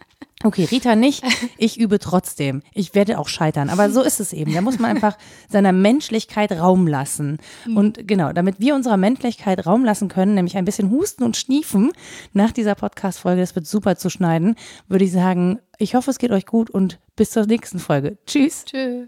Okay, 0.44 0.66
Rita 0.66 0.96
nicht. 0.96 1.24
Ich 1.58 1.80
übe 1.80 2.00
trotzdem. 2.00 2.62
Ich 2.74 2.96
werde 2.96 3.20
auch 3.20 3.28
scheitern. 3.28 3.70
Aber 3.70 3.90
so 3.90 4.02
ist 4.02 4.20
es 4.20 4.34
eben. 4.34 4.54
Da 4.54 4.62
muss 4.62 4.80
man 4.80 4.92
einfach 4.92 5.18
seiner 5.50 5.72
Menschlichkeit 5.72 6.52
Raum 6.52 6.88
lassen. 6.88 7.38
Mhm. 7.66 7.78
Und 7.78 8.08
genau, 8.08 8.34
damit 8.34 8.60
wir 8.60 8.76
unserer 8.76 8.98
Menschlichkeit 8.98 9.66
Raum 9.66 9.86
lassen 9.86 10.10
können, 10.10 10.34
nämlich 10.34 10.58
ein 10.58 10.66
bisschen 10.66 10.90
husten 10.90 11.24
und 11.24 11.38
schniefen 11.38 11.92
nach 12.34 12.52
dieser 12.52 12.76
Podcast-Folge, 12.76 13.42
das 13.42 13.56
wird 13.56 13.68
super 13.68 13.96
zu 13.96 14.10
schneiden, 14.10 14.56
würde 14.88 15.06
ich 15.06 15.12
sagen, 15.12 15.60
ich 15.78 15.96
hoffe, 15.96 16.12
es 16.12 16.18
geht 16.18 16.32
euch 16.32 16.46
gut 16.46 16.70
und 16.70 17.00
bis 17.16 17.32
zur 17.32 17.46
nächsten 17.46 17.80
Folge. 17.80 18.18
Tschüss. 18.26 18.66
Tschüss. 18.66 19.08